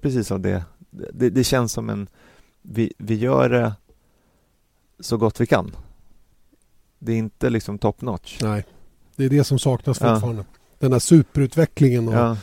precis 0.02 0.32
av 0.32 0.40
det. 0.40 0.64
Det, 0.90 1.30
det 1.30 1.44
känns 1.44 1.72
som 1.74 1.90
en, 1.90 2.08
vi, 2.62 2.94
vi 2.98 3.16
gör 3.16 3.50
det 3.50 3.74
så 5.00 5.18
gott 5.18 5.42
vi 5.42 5.46
kan. 5.46 5.76
Det 7.00 7.12
är 7.14 7.18
inte 7.18 7.50
liksom 7.50 7.78
top 7.78 8.02
notch. 8.02 8.40
Nej, 8.42 8.66
det 9.16 9.26
är 9.26 9.30
det 9.30 9.44
som 9.44 9.60
saknas 9.60 10.02
Ja. 10.02 10.14
fortfarande. 10.14 10.46
Den 10.80 10.92
här 10.92 11.00
superutvecklingen 11.00 12.08
och 12.08 12.14
Ja, 12.14 12.38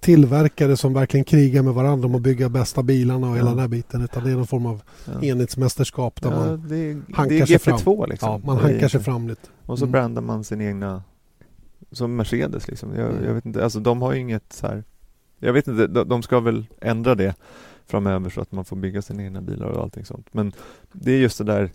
tillverkare 0.00 0.76
som 0.76 0.94
verkligen 0.94 1.24
krigar 1.24 1.62
med 1.62 1.74
varandra 1.74 2.06
om 2.08 2.14
att 2.14 2.22
bygga 2.22 2.48
bästa 2.48 2.82
bilarna 2.82 3.30
och 3.30 3.36
hela 3.36 3.46
Ja. 3.46 3.50
den 3.50 3.58
här 3.58 3.68
biten. 3.68 4.02
Utan 4.02 4.24
det 4.24 4.30
är 4.30 4.34
någon 4.36 4.46
form 4.46 4.66
av 4.66 4.82
ja. 5.04 5.22
enhetsmästerskap 5.22 6.22
där 6.22 6.30
ja, 6.30 6.36
man 6.36 6.68
det, 6.68 6.76
är, 6.76 6.94
hankar 7.14 7.28
det 7.28 7.40
är 7.40 7.46
sig 7.58 7.72
GP2 7.72 8.08
liksom. 8.08 8.28
Ja, 8.30 8.38
man 8.44 8.56
Det 8.56 8.62
är- 8.62 8.70
hankar 8.72 8.88
sig 8.88 9.00
fram 9.02 9.28
lite. 9.28 9.48
Och 9.66 9.78
så 9.78 9.84
Mm. 9.84 9.92
brandar 9.92 10.22
man 10.22 10.44
sin 10.44 10.60
egna 10.60 11.02
Som 11.92 12.16
Mercedes 12.16 12.68
liksom. 12.68 12.94
Jag, 12.94 13.10
Mm. 13.10 13.24
jag 13.24 13.34
vet 13.34 13.46
inte, 13.46 13.64
alltså 13.64 13.80
de 13.80 14.02
har 14.02 14.12
ju 14.12 14.20
inget 14.20 14.52
så 14.52 14.66
här 14.66 14.84
Jag 15.38 15.52
vet 15.52 15.68
inte, 15.68 15.86
de, 15.86 16.08
de 16.08 16.22
ska 16.22 16.40
väl 16.40 16.66
ändra 16.80 17.14
det 17.14 17.34
framöver 17.86 18.30
så 18.30 18.40
att 18.40 18.52
man 18.52 18.64
får 18.64 18.76
bygga 18.76 19.02
sina 19.02 19.22
egna 19.22 19.40
bilar 19.42 19.66
och 19.66 19.82
allting 19.82 20.04
sånt. 20.04 20.26
Men 20.32 20.52
det 20.92 21.12
är 21.12 21.18
just 21.18 21.38
det 21.38 21.44
där 21.44 21.70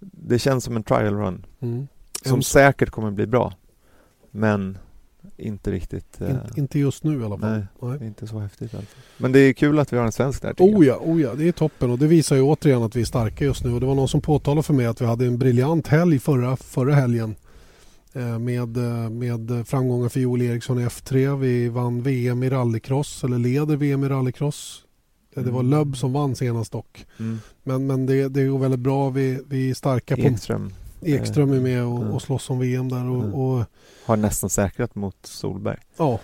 Det 0.00 0.38
känns 0.38 0.64
som 0.64 0.76
en 0.76 0.82
trial 0.82 1.14
run 1.14 1.46
Mm. 1.60 1.88
som 2.24 2.42
säkert 2.42 2.90
kommer 2.90 3.10
bli 3.10 3.26
bra. 3.26 3.52
Men 4.30 4.78
inte 5.38 5.70
riktigt 5.70 6.20
eh, 6.20 6.30
In, 6.30 6.38
inte 6.56 6.78
just 6.78 7.04
nu 7.04 7.20
i 7.20 7.24
alla 7.24 7.38
fall. 7.38 7.50
Nej, 7.50 7.66
Nej. 7.98 8.06
inte 8.08 8.26
så 8.26 8.38
häftigt 8.38 8.74
alltså. 8.74 8.96
Men 9.18 9.32
det 9.32 9.38
är 9.40 9.52
kul 9.52 9.78
att 9.78 9.92
vi 9.92 9.96
har 9.96 10.04
en 10.04 10.12
svensk 10.12 10.42
där 10.42 10.54
Oh 10.58 10.86
ja, 10.86 10.96
oh 11.04 11.20
ja, 11.22 11.34
det 11.34 11.48
är 11.48 11.52
toppen 11.52 11.90
och 11.90 11.98
det 11.98 12.06
visar 12.06 12.36
ju 12.36 12.42
återigen 12.42 12.82
att 12.82 12.96
vi 12.96 13.00
är 13.00 13.04
starka 13.04 13.44
just 13.44 13.64
nu. 13.64 13.72
Och 13.74 13.80
det 13.80 13.86
var 13.86 13.94
någon 13.94 14.08
som 14.08 14.20
påtalade 14.20 14.62
för 14.62 14.74
mig 14.74 14.86
att 14.86 15.00
vi 15.00 15.06
hade 15.06 15.26
en 15.26 15.38
briljant 15.38 15.86
helg 15.86 16.18
förra, 16.18 16.56
förra 16.56 16.94
helgen. 16.94 17.34
eh, 18.12 18.38
Med, 18.38 18.76
eh, 18.76 19.10
med 19.10 19.68
framgångar 19.68 20.08
för 20.08 20.20
Joel 20.20 20.42
Eriksson 20.42 20.78
i 20.80 20.84
F3. 20.86 21.36
Vi 21.38 21.68
vann 21.68 22.02
VM 22.02 22.42
i 22.42 22.50
rallycross, 22.50 23.24
eller 23.24 23.38
leder 23.38 23.76
VM 23.76 24.04
i 24.04 24.08
rallycross. 24.08 24.82
Eh, 25.36 25.42
Det 25.42 25.50
var 25.50 25.60
Mm. 25.60 25.70
Lubb 25.70 25.96
som 25.96 26.12
vann 26.12 26.34
senast 26.36 26.72
dock. 26.72 27.06
Mm. 27.18 27.38
Men, 27.62 27.86
men 27.86 28.06
det, 28.06 28.28
det 28.28 28.44
går 28.46 28.58
väldigt 28.58 28.80
bra. 28.80 29.10
Vi, 29.10 29.40
vi 29.48 29.70
är 29.70 29.74
starka 29.74 30.16
på... 30.16 30.22
Ekström 30.22 30.72
Ekström 31.02 31.52
är 31.52 31.60
med 31.60 31.84
och, 31.84 31.98
Mm. 32.00 32.10
och 32.12 32.22
slåss 32.22 32.50
om 32.50 32.58
VM 32.58 32.88
där. 32.88 33.08
Och, 33.10 33.22
Mm. 33.24 33.34
och 33.34 33.64
har 34.04 34.16
nästan 34.16 34.50
säkrat 34.50 34.94
mot 34.94 35.16
Solberg. 35.22 35.78
ja, 35.96 36.20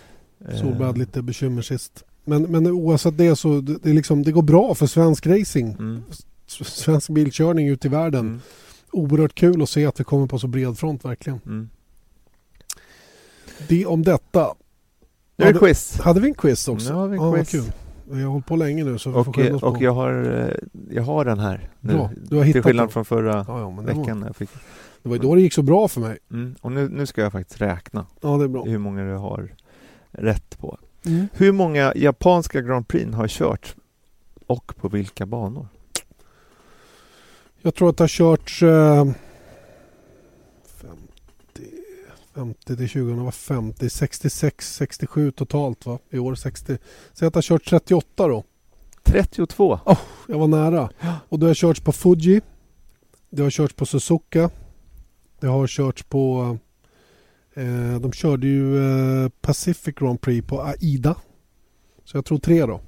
Eh, 0.48 0.60
Solberg 0.60 0.86
hade 0.86 0.98
lite 0.98 1.22
bekymmer 1.22 1.62
sist. 1.62 2.05
Men, 2.24 2.42
men 2.42 2.66
oavsett 2.66 3.18
det 3.18 3.36
så 3.36 3.60
det, 3.60 3.78
det, 3.82 3.92
liksom, 3.92 4.22
det 4.22 4.32
går 4.32 4.42
bra 4.42 4.74
för 4.74 4.86
svensk 4.86 5.26
racing. 5.26 5.76
Mm. 5.78 6.02
Svensk 6.46 7.09
bilkörning 7.10 7.68
ute 7.68 7.86
i 7.86 7.90
världen. 7.90 8.20
Mm. 8.20 8.40
Oerhört 8.92 9.34
kul 9.34 9.62
att 9.62 9.68
se 9.68 9.86
att 9.86 10.01
vi 10.01 10.05
kommer 10.05 10.26
på 10.26 10.38
så 10.38 10.46
bred 10.46 10.78
front 10.78 11.05
verkligen. 11.05 11.40
Mm. 11.46 11.68
Det 13.68 13.86
om 13.86 14.02
detta. 14.02 14.55
Nu 15.36 15.44
är 15.44 15.52
det 15.52 15.59
Hade- 15.59 15.59
quiz. 15.59 16.01
Hade 16.01 16.20
vi 16.20 16.28
en 16.28 16.34
quiz 16.34 16.68
också? 16.68 16.88
Nu 16.88 16.94
har 16.94 17.09
vi 17.09 17.16
en 17.16 17.22
Ja, 17.24 17.34
quiz. 17.34 17.51
kul. 17.51 17.72
Vi 18.10 18.22
har 18.22 18.31
hållit 18.31 18.47
på 18.47 18.56
länge 18.56 18.85
nu 18.85 18.98
så 18.98 19.10
vi 19.10 19.14
får 19.14 19.28
Och, 19.28 19.36
skynda 19.36 19.56
oss 19.56 19.62
och 19.62 19.74
på. 19.78 19.85
jag, 19.85 19.93
har, 19.94 20.43
eh, 20.48 20.55
jag 20.90 21.02
har 21.02 21.24
den 21.24 21.39
här 21.39 21.68
nu. 21.81 21.93
Bra, 21.94 22.10
du 22.16 22.36
har 22.36 22.44
hittat 22.44 22.52
Till 22.62 22.62
skillnad 22.70 22.85
den. 22.86 22.93
från 22.93 23.05
förra 23.05 23.44
Ja, 23.48 23.60
ja, 23.60 23.70
men 23.70 23.85
det, 23.86 23.93
var, 23.93 24.01
veckan 24.01 24.22
jag 24.26 24.36
fick. 24.36 24.51
det 25.02 25.09
var 25.09 25.16
ju 25.16 25.22
då 25.22 25.35
det 25.35 25.40
gick 25.40 25.52
så 25.52 25.62
bra 25.62 25.89
för 25.89 26.01
mig. 26.01 26.18
Mm. 26.31 26.55
Och 26.60 26.72
nu, 26.72 26.89
nu 26.89 27.06
ska 27.06 27.20
jag 27.22 27.32
faktiskt 27.32 27.60
räkna 27.60 28.06
Ja, 28.20 28.36
det 28.36 28.44
är 28.44 28.48
bra. 28.48 28.64
hur 28.64 28.78
många 28.78 29.05
du 29.05 29.14
har 29.14 29.55
rätt 30.10 30.59
på. 30.59 30.78
Mm. 31.06 31.28
Hur 31.32 31.52
många 31.52 31.93
japanska 31.97 32.60
Grand 32.60 32.89
Prix 32.89 33.14
har 33.14 33.28
kört 33.28 33.74
och 34.47 34.76
på 34.76 34.89
vilka 34.89 35.26
banor? 35.26 35.68
Jag 37.62 37.74
tror 37.74 37.89
att 37.90 37.97
det 37.97 38.02
har 38.02 38.09
körts 38.09 38.62
eh, 38.62 39.05
50, 40.81 40.97
50 42.35 42.77
till 42.77 42.89
20 42.89 43.15
var 43.15 43.31
50, 43.31 43.90
66, 43.90 44.74
67 44.74 45.31
totalt 45.31 45.86
va? 45.86 45.98
I 46.11 46.19
år 46.19 46.35
60. 46.35 46.78
Säg 47.12 47.28
att 47.28 47.35
det 47.35 47.36
har 47.36 47.43
kört 47.43 47.65
38 47.65 48.28
då. 48.28 48.44
32. 49.02 49.81
Jag 50.28 50.39
var 50.39 50.47
nära. 50.47 50.90
Och 51.28 51.39
det 51.39 51.47
har 51.47 51.55
körts 51.55 51.81
på 51.81 51.93
Fuji, 51.93 52.40
Det 53.31 53.43
har 53.43 53.51
körts 53.51 53.74
på 53.74 53.86
Suzuka. 53.86 54.51
Det 55.40 55.47
har 55.47 55.66
körts 55.66 56.02
på... 56.02 56.59
Eh, 57.55 58.01
de 58.01 58.12
körde 58.12 58.47
ju 58.47 58.77
eh, 59.24 59.28
Pacific 59.40 59.94
Grand 59.94 60.20
Prix 60.20 60.47
på 60.47 60.62
AIDA. 60.62 61.16
Så 62.05 62.16
jag 62.16 62.24
tror 62.24 62.39
tre 62.39 62.66
då. 62.66 62.81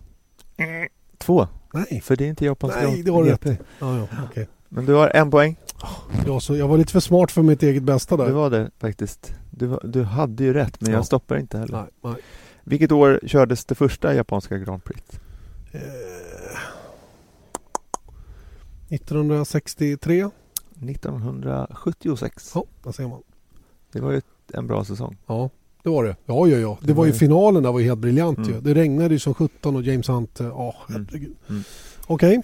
Två, 1.18 1.48
Nej, 1.72 2.00
för 2.00 2.16
det 2.16 2.24
är 2.24 2.28
inte 2.28 2.44
japanska 2.44 2.80
Nej 2.80 3.02
det 3.02 3.10
har 3.10 3.24
du 3.24 3.30
rätt. 3.30 3.60
Ja, 3.78 3.98
ja, 3.98 4.08
okej. 4.30 4.48
Men 4.68 4.86
du 4.86 4.92
har 4.92 5.10
en 5.14 5.30
poäng. 5.30 5.56
Ja, 6.26 6.40
så 6.40 6.56
jag 6.56 6.68
var 6.68 6.78
lite 6.78 6.92
för 6.92 7.00
smart 7.00 7.30
för 7.32 7.42
mitt 7.42 7.62
eget 7.62 7.82
bästa 7.82 8.16
där. 8.16 8.26
Det 8.26 8.32
var 8.32 8.50
det 8.50 8.70
faktiskt. 8.78 9.34
Du, 9.50 9.66
var- 9.66 9.80
du 9.84 10.02
hade 10.02 10.44
ju 10.44 10.52
rätt, 10.52 10.80
men 10.80 10.90
Ja. 10.90 10.96
jag 10.98 11.06
stoppar 11.06 11.36
inte 11.36 11.58
heller. 11.58 11.78
Nej, 11.78 11.86
nej. 12.12 12.22
Vilket 12.64 12.92
år 12.92 13.20
kördes 13.26 13.64
det 13.64 13.74
första 13.74 14.14
japanska 14.14 14.58
Grand 14.58 14.84
Prix? 14.84 15.02
Eh, 15.72 15.80
1963. 18.88 20.30
1976. 20.80 22.52
Ja, 22.54 22.64
där 22.84 22.92
ser 22.92 23.06
man. 23.08 23.22
Det 23.92 24.00
var 24.00 24.12
ju 24.12 24.20
en 24.52 24.66
bra 24.66 24.84
säsong. 24.84 25.16
Ja, 25.26 25.50
det 25.82 25.88
var 25.90 26.04
det. 26.04 26.16
Ja, 26.26 26.48
ja, 26.48 26.56
ja. 26.58 26.78
Det, 26.80 26.86
Det 26.86 26.92
var 26.92 26.96
var 27.02 27.06
ju 27.06 27.12
finalen 27.12 27.62
där 27.62 27.72
var 27.72 27.80
helt 27.80 27.98
briljant 28.00 28.38
Mm. 28.38 28.50
ju. 28.50 28.60
Det 28.60 28.74
regnade 28.74 29.14
ju 29.14 29.18
som 29.18 29.34
17 29.34 29.76
och 29.76 29.82
James 29.82 30.08
Hunt, 30.08 30.40
eh, 30.40 30.46
ja 30.46 30.74
Mm. 30.88 31.06
herregud. 31.10 31.36
Mm. 31.48 31.62
Okej, 32.06 32.42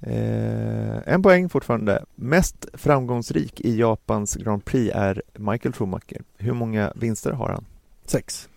Eh, 0.00 1.12
en 1.12 1.22
poäng 1.22 1.48
fortfarande. 1.48 2.04
Mest 2.14 2.66
framgångsrik 2.72 3.60
i 3.60 3.78
Japans 3.78 4.34
Grand 4.34 4.64
Prix 4.64 4.94
är 4.94 5.22
Michael 5.34 5.72
Schumacher. 5.72 6.22
Hur 6.36 6.52
många 6.52 6.92
vinster 6.94 7.32
har 7.32 7.48
han? 7.48 7.64
sex. 8.04 8.48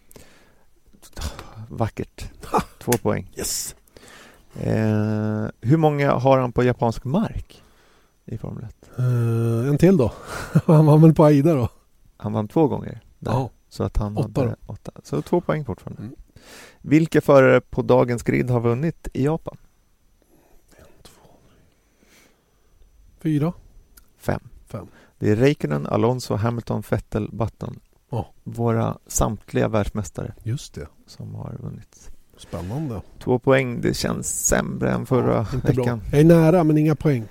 Vackert. 1.70 2.32
Två 2.80 2.92
poäng. 2.92 3.32
Yes. 3.38 3.76
Eh, 4.54 5.48
hur 5.62 5.78
många 5.78 6.12
har 6.12 6.38
han 6.40 6.52
på 6.52 6.64
japansk 6.64 7.04
mark 7.04 7.64
i 8.26 8.38
Formel 8.38 8.64
1? 8.64 8.90
Eh, 8.98 9.70
en 9.70 9.78
till 9.78 9.98
då. 9.98 10.14
Han 10.66 10.86
var 10.86 10.98
väl 10.98 11.14
på 11.14 11.26
Aida 11.26 11.54
då? 11.54 11.70
Han 12.18 12.34
vann 12.34 12.48
två 12.48 12.68
gånger. 12.68 13.00
Där. 13.20 13.32
Ja. 13.32 13.50
Så 13.70 13.84
att 13.84 13.98
han 13.98 14.18
Åtta 14.18 14.42
hade 14.42 14.56
åtta. 14.66 14.92
Så 15.04 15.22
två 15.22 15.42
poäng 15.42 15.66
fortfarande. 15.66 16.02
Mm. 16.02 16.16
Vilka 16.82 17.22
förare 17.22 17.62
på 17.62 17.82
dagens 17.82 18.24
grid 18.24 18.50
har 18.50 18.60
vunnit 18.60 19.08
i 19.14 19.26
Japan? 19.26 19.58
Fyra. 23.22 23.54
Fem. 24.18 24.40
Fem. 24.68 24.88
Det 25.20 25.30
är 25.32 25.36
Räikkönen, 25.36 25.88
Alonso, 25.88 26.36
Hamilton, 26.36 26.84
Vettel, 26.90 27.30
Button. 27.32 27.80
Ja. 28.10 28.28
Våra 28.44 28.98
samtliga 29.08 29.68
världsmästare 29.68 30.34
Just 30.44 30.74
det. 30.74 30.88
som 31.08 31.36
har 31.36 31.58
vunnit. 31.60 32.12
Spännande. 32.38 33.02
Två 33.24 33.40
poäng, 33.40 33.82
det 33.82 33.94
känns 33.94 34.46
sämre 34.46 34.92
än 34.92 35.06
förra 35.06 35.34
Ja, 35.34 35.48
inte 35.54 35.74
bra. 35.74 35.84
veckan. 35.84 36.02
Jag 36.12 36.20
är 36.20 36.24
nära 36.26 36.64
men 36.64 36.78
inga 36.78 36.96
poäng. 36.96 37.24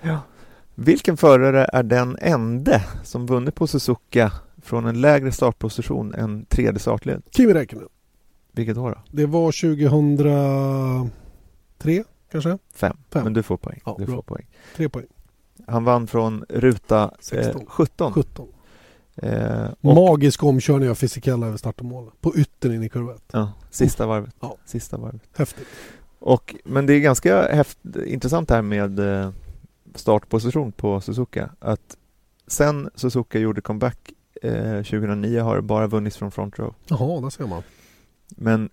Vilken 0.75 1.17
förare 1.17 1.67
är 1.73 1.83
den 1.83 2.17
ende 2.21 2.85
som 3.03 3.27
vunnit 3.27 3.55
på 3.55 3.67
Suzuka 3.67 4.33
från 4.63 4.87
en 4.87 5.01
lägre 5.01 5.33
startposition 5.33 6.15
än 6.15 6.45
tredje 6.45 6.79
startled? 6.81 7.23
Kimi 7.31 7.55
Räikkönen. 7.55 7.89
Vilket 8.53 8.77
år 8.77 8.91
då? 8.91 8.99
Det 9.17 9.27
var 9.27 9.53
2003 9.53 12.05
kanske? 12.33 12.59
Fem. 12.75 12.97
Fem. 13.11 13.25
Men 13.25 13.33
du 13.33 13.43
får 13.43 13.57
poäng. 13.57 13.81
Ja, 13.87 13.95
du 13.99 14.05
bra. 14.07 14.15
får 14.15 14.23
poäng. 14.23 14.47
Tre 14.77 14.89
poäng. 14.89 15.07
Han 15.67 15.85
vann 15.85 16.07
från 16.07 16.45
ruta 16.49 17.03
eh, 17.03 17.11
16. 17.21 17.67
17. 17.67 18.13
17. 18.13 18.49
Eh, 19.17 19.69
och, 19.81 19.95
Magisk 19.95 20.43
omkörning 20.43 20.91
av 20.91 20.95
Fisichella 20.95 21.47
över 21.47 21.57
start 21.57 21.81
och 21.81 21.87
mål. 21.87 22.11
På 22.21 22.37
yttern 22.37 22.73
in 22.73 22.83
i 22.83 22.89
kurva 22.89 23.15
ett. 23.15 23.25
ja, 23.33 23.53
sista 23.71 24.07
varvet. 24.07 24.35
Ja. 24.41 24.57
Sista 24.65 24.97
varvet. 24.97 25.23
Häftigt. 25.37 25.67
Och, 26.19 26.55
men 26.65 26.87
det 26.87 26.95
är 26.95 27.01
ganska 27.01 27.53
häft, 27.53 27.79
intressant 28.07 28.51
här 28.51 28.63
med 28.63 28.99
eh, 28.99 29.31
startposition 29.95 30.73
på 30.73 31.01
Suzuka. 31.01 31.51
Att 31.59 31.97
sen 32.47 32.91
Suzuka 32.95 33.39
gjorde 33.39 33.61
comeback 33.61 34.13
eh, 34.43 34.77
2009 34.77 35.41
har 35.41 35.57
det 35.57 35.63
bara 35.63 35.87
vunnits 35.87 36.17
från 36.17 36.31
front 36.31 36.59
row. 36.59 36.75
Jaha, 36.87 37.21
där 37.21 37.31
ser 37.31 37.47
man. 37.47 37.63
Men 38.29 38.71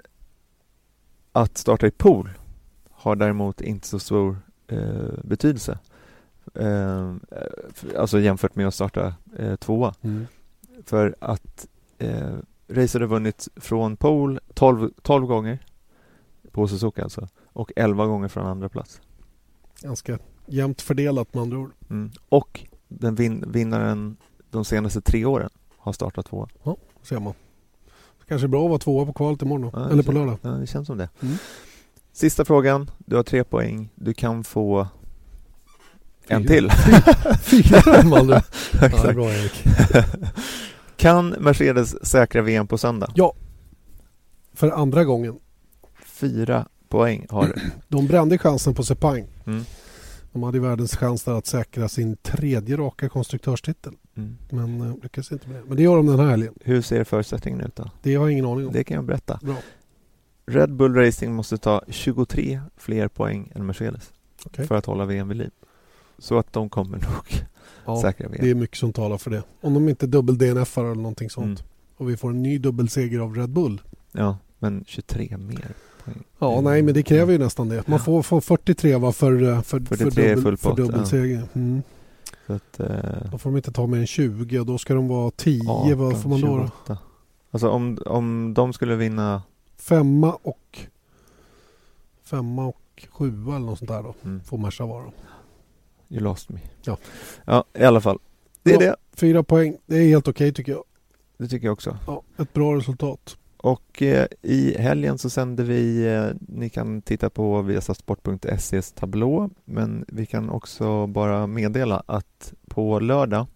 att 1.31 1.57
starta 1.57 1.87
i 1.87 1.91
pool 1.91 2.29
har 2.91 3.15
däremot 3.15 3.61
inte 3.61 3.87
så 3.87 3.99
stor 3.99 4.37
eh, 4.67 4.79
betydelse. 5.23 5.79
Eh, 6.55 7.15
f- 7.69 7.85
alltså 7.97 8.19
jämfört 8.19 8.55
med 8.55 8.67
att 8.67 8.73
starta 8.73 9.13
eh, 9.37 9.55
tvåa. 9.55 9.93
Mm. 10.01 10.27
För 10.85 11.15
att 11.19 11.67
eh, 11.97 12.33
racet 12.67 13.01
har 13.01 13.07
vunnits 13.07 13.49
från 13.55 13.97
pole 13.97 14.39
12, 14.53 14.91
12 15.01 15.25
gånger 15.25 15.59
på 16.51 16.67
Suzuka 16.67 17.03
alltså 17.03 17.27
och 17.45 17.71
11 17.75 18.05
gånger 18.05 18.27
från 18.27 18.45
andra 18.45 18.69
plats. 18.69 19.01
Ganska 19.81 20.19
jämnt 20.45 20.81
fördelat 20.81 21.33
med 21.33 21.41
andra 21.41 21.57
ord. 21.57 21.71
Mm. 21.89 22.11
Och 22.29 22.65
den 22.87 23.15
vin, 23.15 23.43
vinnaren 23.47 24.17
de 24.51 24.65
senaste 24.65 25.01
tre 25.01 25.25
åren 25.25 25.49
har 25.77 25.93
startat 25.93 26.25
tvåa. 26.25 26.47
Ser 27.01 27.19
man. 27.19 27.33
Kanske 28.27 28.47
bra 28.47 28.63
att 28.63 28.69
vara 28.69 28.79
tvåa 28.79 29.05
på 29.05 29.13
kvalet 29.13 29.41
imorgon. 29.41 29.71
Ja, 29.73 29.89
Eller 29.89 30.03
på 30.03 30.11
lördag. 30.11 30.37
Ja, 30.41 30.49
det 30.49 30.67
känns 30.67 30.87
som 30.87 30.97
det. 30.97 31.09
Mm. 31.21 31.35
Sista 32.11 32.45
frågan. 32.45 32.91
Du 32.97 33.15
har 33.15 33.23
tre 33.23 33.43
poäng. 33.43 33.89
Du 33.95 34.13
kan 34.13 34.43
få 34.43 34.87
en 36.27 36.47
till. 36.47 36.71
Fyra 37.43 37.79
andra. 38.19 38.43
Ja, 38.81 39.13
bra 39.13 39.31
Erik. 39.33 39.63
Kan 40.97 41.29
Mercedes 41.29 42.07
säkra 42.07 42.41
VM 42.41 42.67
på 42.67 42.77
söndag? 42.77 43.11
Ja. 43.15 43.33
För 44.53 44.71
andra 44.71 45.03
gången. 45.03 45.35
Fyra 46.05 46.67
poäng 46.89 47.25
har 47.29 47.45
du. 47.47 47.53
De 47.87 48.07
brände 48.07 48.37
chansen 48.37 48.73
på 48.75 48.83
Sepang. 48.83 49.27
Mm. 49.45 49.65
De 50.31 50.43
hade 50.43 50.59
världens 50.59 50.95
chans 50.95 51.23
där 51.23 51.33
att 51.33 51.45
säkra 51.45 51.89
sin 51.89 52.17
tredje 52.17 52.77
raka 52.77 53.09
konstruktörstitel. 53.09 53.93
Mm. 54.17 54.37
Men 54.49 54.81
eh, 54.81 54.93
lyckades 55.03 55.31
inte 55.31 55.47
med 55.49 55.57
det. 55.57 55.63
Men 55.67 55.77
det 55.77 55.83
gör 55.83 55.95
de 55.95 56.05
den 56.05 56.19
här 56.19 56.29
helgen. 56.29 56.53
Hur 56.63 56.81
ser 56.81 57.03
förutsättningen 57.03 57.61
ut 57.61 57.75
då? 57.75 57.91
Det 58.01 58.15
har 58.15 58.25
jag 58.25 58.31
ingen 58.31 58.45
aning 58.45 58.67
om. 58.67 58.73
Det 58.73 58.83
kan 58.83 58.95
jag 58.95 59.03
berätta. 59.05 59.39
Bra. 59.43 59.55
Red 60.47 60.73
Bull 60.73 60.95
Racing 60.95 61.33
måste 61.35 61.57
ta 61.57 61.81
23 61.87 62.61
fler 62.77 63.07
poäng 63.07 63.51
än 63.55 63.65
Mercedes 63.65 64.11
Okej. 64.45 64.67
för 64.67 64.75
att 64.75 64.85
hålla 64.85 65.05
VM 65.05 65.27
vid 65.27 65.37
liv. 65.37 65.51
Så 66.17 66.37
att 66.37 66.53
de 66.53 66.69
kommer 66.69 66.97
nog 66.97 67.45
Ja, 67.85 67.97
säkra 68.01 68.29
VM. 68.29 68.41
det 68.45 68.49
är 68.49 68.55
mycket 68.55 68.77
som 68.77 68.93
talar 68.93 69.17
för 69.17 69.31
det. 69.31 69.43
Om 69.61 69.73
de 69.73 69.89
inte 69.89 70.07
dubbel 70.07 70.37
DNF 70.37 70.77
eller 70.77 70.95
någonting 70.95 71.29
sånt. 71.29 71.59
Mm. 71.59 71.71
Och 71.97 72.09
vi 72.09 72.17
får 72.17 72.29
en 72.29 72.43
ny 72.43 72.57
dubbelseger 72.57 73.19
av 73.19 73.35
Red 73.35 73.49
Bull. 73.49 73.81
Ja, 74.11 74.37
men 74.59 74.83
23 74.87 75.37
mer. 75.37 75.73
Ja, 76.39 76.61
nej 76.61 76.81
men 76.81 76.93
det 76.93 77.03
kräver 77.03 77.33
ju 77.33 77.39
nästan 77.39 77.69
det. 77.69 77.87
Man 77.87 77.99
får, 77.99 78.21
får 78.21 78.41
43 78.41 78.95
va, 78.95 79.11
för, 79.11 79.43
eh, 79.43 79.61
för, 79.61 79.79
för, 79.79 79.95
43 79.95 80.25
är 80.31 80.35
dubbel, 80.35 80.57
för 80.57 80.69
pott, 80.69 80.79
ja. 80.79 80.85
dubbelseger. 80.85 81.47
Mm. 81.53 81.83
Så 82.47 82.53
att, 82.53 82.79
eh, 82.79 83.31
Då 83.31 83.37
får 83.37 83.49
de 83.49 83.57
inte 83.57 83.71
ta 83.71 83.87
mer 83.87 83.97
än 83.99 84.07
20 84.07 84.59
och 84.59 84.65
då 84.65 84.77
ska 84.77 84.93
de 84.93 85.07
vara 85.07 85.31
10. 85.31 85.69
18, 85.69 85.97
Vad 85.97 86.21
får 86.21 86.29
man 86.29 86.41
då? 86.41 86.47
då? 86.57 86.63
28. 86.85 86.97
Alltså 87.51 87.69
om, 87.69 87.97
om 88.05 88.53
de 88.53 88.73
skulle 88.73 88.95
vinna 88.95 89.41
Femma 89.77 90.33
och 90.43 90.79
femma 92.23 92.65
och 92.65 93.07
sjua 93.11 93.55
eller 93.55 93.65
något 93.65 93.79
sånt 93.79 93.91
där 93.91 94.03
då. 94.03 94.15
mm, 94.23 94.41
Får 94.43 94.57
Merca 94.57 94.85
vara. 94.85 95.05
You 96.09 96.21
lost 96.23 96.49
me. 96.49 96.59
Ja. 96.83 96.97
ja, 97.45 97.63
i 97.73 97.83
alla 97.83 98.01
fall. 98.01 98.19
Det 98.63 98.73
är 98.73 98.77
Bra. 98.77 98.87
det. 98.87 98.95
Fyra 99.13 99.43
poäng. 99.43 99.77
Det 99.85 99.95
är 99.97 100.07
helt 100.07 100.27
okej 100.27 100.53
tycker 100.53 100.71
jag. 100.71 100.83
Det 101.37 101.47
tycker 101.47 101.67
jag 101.67 101.73
också. 101.73 101.97
Ja, 102.07 102.23
ett 102.37 102.53
bra 102.53 102.75
resultat. 102.75 103.37
Och 103.57 104.01
eh, 104.01 104.27
i 104.41 104.77
helgen 104.77 105.17
så 105.17 105.29
sänder 105.29 105.63
vi, 105.63 106.05
eh, 106.13 106.25
ni 106.39 106.69
kan 106.69 107.01
titta 107.01 107.29
på 107.29 107.61
viasatsport.ses 107.61 108.91
tablå, 108.91 109.49
men 109.65 110.05
vi 110.07 110.25
kan 110.25 110.49
också 110.49 111.07
bara 111.07 111.47
meddela 111.47 112.03
att 112.05 112.53
på 112.67 112.99
lördag 112.99 113.47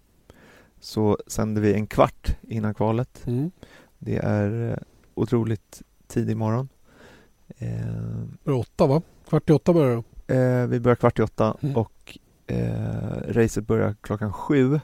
så 0.79 1.17
sänder 1.27 1.61
vi 1.61 1.73
en 1.73 1.87
kvart 1.87 2.37
innan 2.41 2.73
kvalet. 2.73 3.21
Mm. 3.27 3.51
Det 3.97 4.17
är 4.17 4.71
eh, 4.71 4.77
otroligt 5.15 5.81
tidig 6.07 6.37
morgon. 6.37 6.69
Eh, 7.57 8.53
åtta 8.59 8.87
va? 8.87 9.01
Kvart 9.29 9.49
i 9.49 9.53
åtta 9.53 9.73
börjar 9.73 10.03
det. 10.27 10.35
eh, 10.35 10.67
vi 10.67 10.79
börjar 10.79 10.95
kvart 10.95 11.19
i 11.19 11.21
åtta 11.21 11.57
Mm. 11.61 11.75
och 11.77 11.91
eh, 12.49 13.33
racet 13.33 13.67
börjar 13.67 13.95
klockan 14.01 14.33
sju 14.33 14.79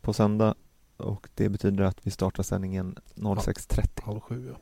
på 0.00 0.12
söndag 0.12 0.54
och 0.96 1.28
det 1.34 1.48
betyder 1.48 1.84
att 1.84 1.98
vi 2.02 2.10
startar 2.10 2.42
sändningen 2.42 2.96
06.30. 3.14 3.88
Halv 4.02 4.20
sju 4.20 4.48
ja. 4.52 4.58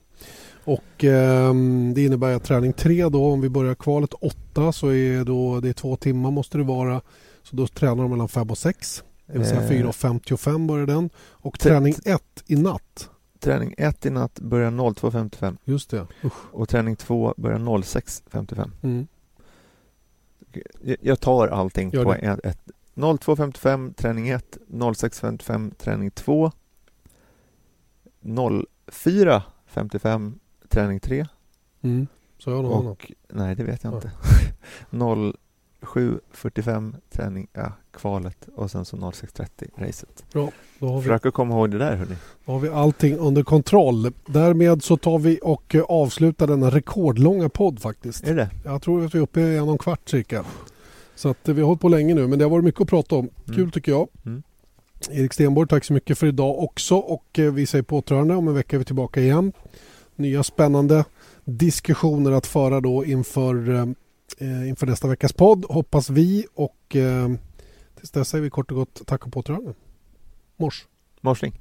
Och 0.65 1.05
ehm, 1.05 1.95
det 1.95 2.05
innebär 2.05 2.33
att 2.33 2.45
träning 2.45 2.73
tre 2.73 3.09
då 3.09 3.33
om 3.33 3.41
vi 3.41 3.49
börjar 3.49 3.75
kvalet 3.75 4.15
åtta 4.15 4.73
så 4.73 4.89
är 4.89 5.25
då 5.25 5.61
det 5.61 5.69
är 5.69 5.73
två 5.73 5.97
timmar 5.97 6.31
måste 6.31 6.59
det 6.59 6.65
vara. 6.65 7.01
Så 7.43 7.57
då 7.57 7.67
tränar 7.67 8.03
de 8.03 8.11
mellan 8.11 8.29
fem 8.29 8.51
och 8.51 8.59
sex. 8.59 9.05
Det 9.27 9.39
vill 9.39 9.49
säga 9.49 9.63
Eh, 9.63 9.71
4.55 9.71 10.67
börjar 10.67 10.87
den. 10.87 11.11
Och 11.17 11.59
träning 11.59 11.95
ett 12.05 12.45
i 12.47 12.57
natt. 12.57 13.11
Träning 13.41 13.75
1 13.79 14.07
i 14.07 14.11
natt 14.11 14.41
börjar 14.41 14.71
02.55 14.71 15.57
Just 15.65 15.91
det. 15.91 16.07
Usch. 16.25 16.33
och 16.53 16.69
träning 16.69 16.97
2 16.97 17.35
börjar 17.37 17.59
06.55. 17.59 18.71
Mm. 18.83 19.07
Jag- 20.81 20.97
tar 21.21 21.49
allting 21.49 21.91
på 21.91 22.13
det. 22.13 22.19
ett, 22.19 22.41
ett 22.45 22.71
02.55 22.95 23.95
träning 23.95 24.29
1, 24.29 24.59
06.55 24.69 25.75
träning 25.75 26.11
2, 26.11 26.53
04.55 28.23 30.33
träning 30.69 31.01
3 31.01 31.27
Mm. 31.83 32.07
Så 32.39 32.51
jag 32.51 32.65
och 32.65 33.13
nej 33.29 33.55
det 33.55 33.65
vet 33.65 33.85
jag 33.85 33.93
Ja. 33.93 33.97
inte. 33.97 34.13
0, 35.95 36.19
7.45 36.35 36.95
träning, 37.11 37.49
ja, 37.53 37.73
kvalet 37.93 38.49
och 38.57 38.71
sen 38.71 38.85
så 38.85 38.97
06.30 38.97 39.71
racet. 39.77 40.25
Bra, 40.33 40.51
då 40.79 40.89
har 40.89 41.01
vi 41.01 41.09
Försök 41.09 41.35
komma 41.35 41.55
ihåg 41.55 41.71
det 41.71 41.79
där 41.79 41.97
hörni. 41.97 42.15
Då 42.45 42.53
har 42.53 42.59
vi 42.61 42.69
allting 42.69 43.17
under 43.17 43.43
kontroll. 43.43 44.13
Därmed 44.27 44.83
så 44.83 44.97
tar 44.97 45.19
vi 45.19 45.39
och 45.43 45.75
eh, 45.75 45.83
avslutar 45.83 46.47
denna 46.47 46.71
rekordlånga 46.71 47.49
podd 47.49 47.81
faktiskt. 47.81 48.25
Är 48.25 48.35
det 48.35 48.51
Jag 48.65 48.83
tror 48.83 49.05
att 49.05 49.15
vi 49.15 49.19
är 49.19 49.23
uppe 49.23 49.41
i 49.41 49.57
en 49.57 49.63
och 49.63 49.73
en 49.73 49.79
kvart 49.79 50.09
cirka. 50.09 50.45
Så 51.15 51.29
att 51.29 51.49
eh, 51.49 51.55
vi 51.55 51.61
har 51.61 51.67
hållit 51.67 51.81
på 51.81 51.89
länge 51.89 52.15
nu 52.15 52.27
men 52.27 52.39
det 52.39 52.45
har 52.45 52.51
varit 52.51 52.65
mycket 52.65 52.81
att 52.81 52.89
prata 52.89 53.17
om. 53.17 53.29
Kul 53.47 53.59
Mm. 53.59 53.71
tycker 53.71 53.93
jag. 53.93 54.09
Mm. 54.27 54.43
Erik 55.11 55.33
Stenborg, 55.33 55.69
tack 55.69 55.85
så 55.85 55.93
mycket 55.93 56.19
för 56.19 56.27
idag 56.27 56.59
också 56.59 56.97
och 56.97 57.39
eh, 57.39 57.53
vi 57.53 57.67
säger 57.67 57.83
på 57.83 57.97
återhörande. 57.99 58.35
Om 58.35 58.49
en 58.49 58.55
vecka 58.55 58.77
är 58.77 58.79
vi 58.79 58.85
tillbaka 58.85 59.21
igen. 59.21 59.53
Nya 60.17 60.43
spännande 60.43 61.05
diskussioner 61.45 62.33
att 62.33 62.47
föra 62.47 62.81
då 62.81 63.05
inför, 63.05 63.95
eh, 64.41 64.69
inför 64.69 64.87
nästa 64.87 65.09
veckas 65.09 65.33
podd 65.33 65.65
hoppas 65.69 66.11
vi 66.11 66.47
och 66.55 66.97
eh, 66.97 67.29
tills 67.97 68.11
dess 68.11 68.29
säger 68.29 68.43
vi 68.43 68.51
kort 68.51 68.71
och 68.71 68.77
gott 68.77 69.03
tack 69.07 69.27
och 69.27 69.33
på 69.33 69.41
återhörande. 69.41 69.75
Mors! 70.57 70.87
Morsning. 71.21 71.61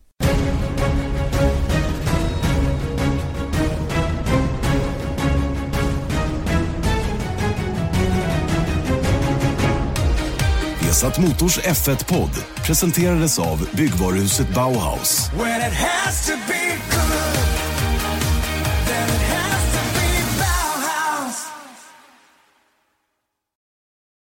Vesat 10.81 11.19
Motors 11.19 11.60
F1-podd 11.60 12.43
presenterades 12.65 13.39
av 13.39 13.69
byggvaruhuset 13.73 14.53
Bauhaus. 14.53 15.31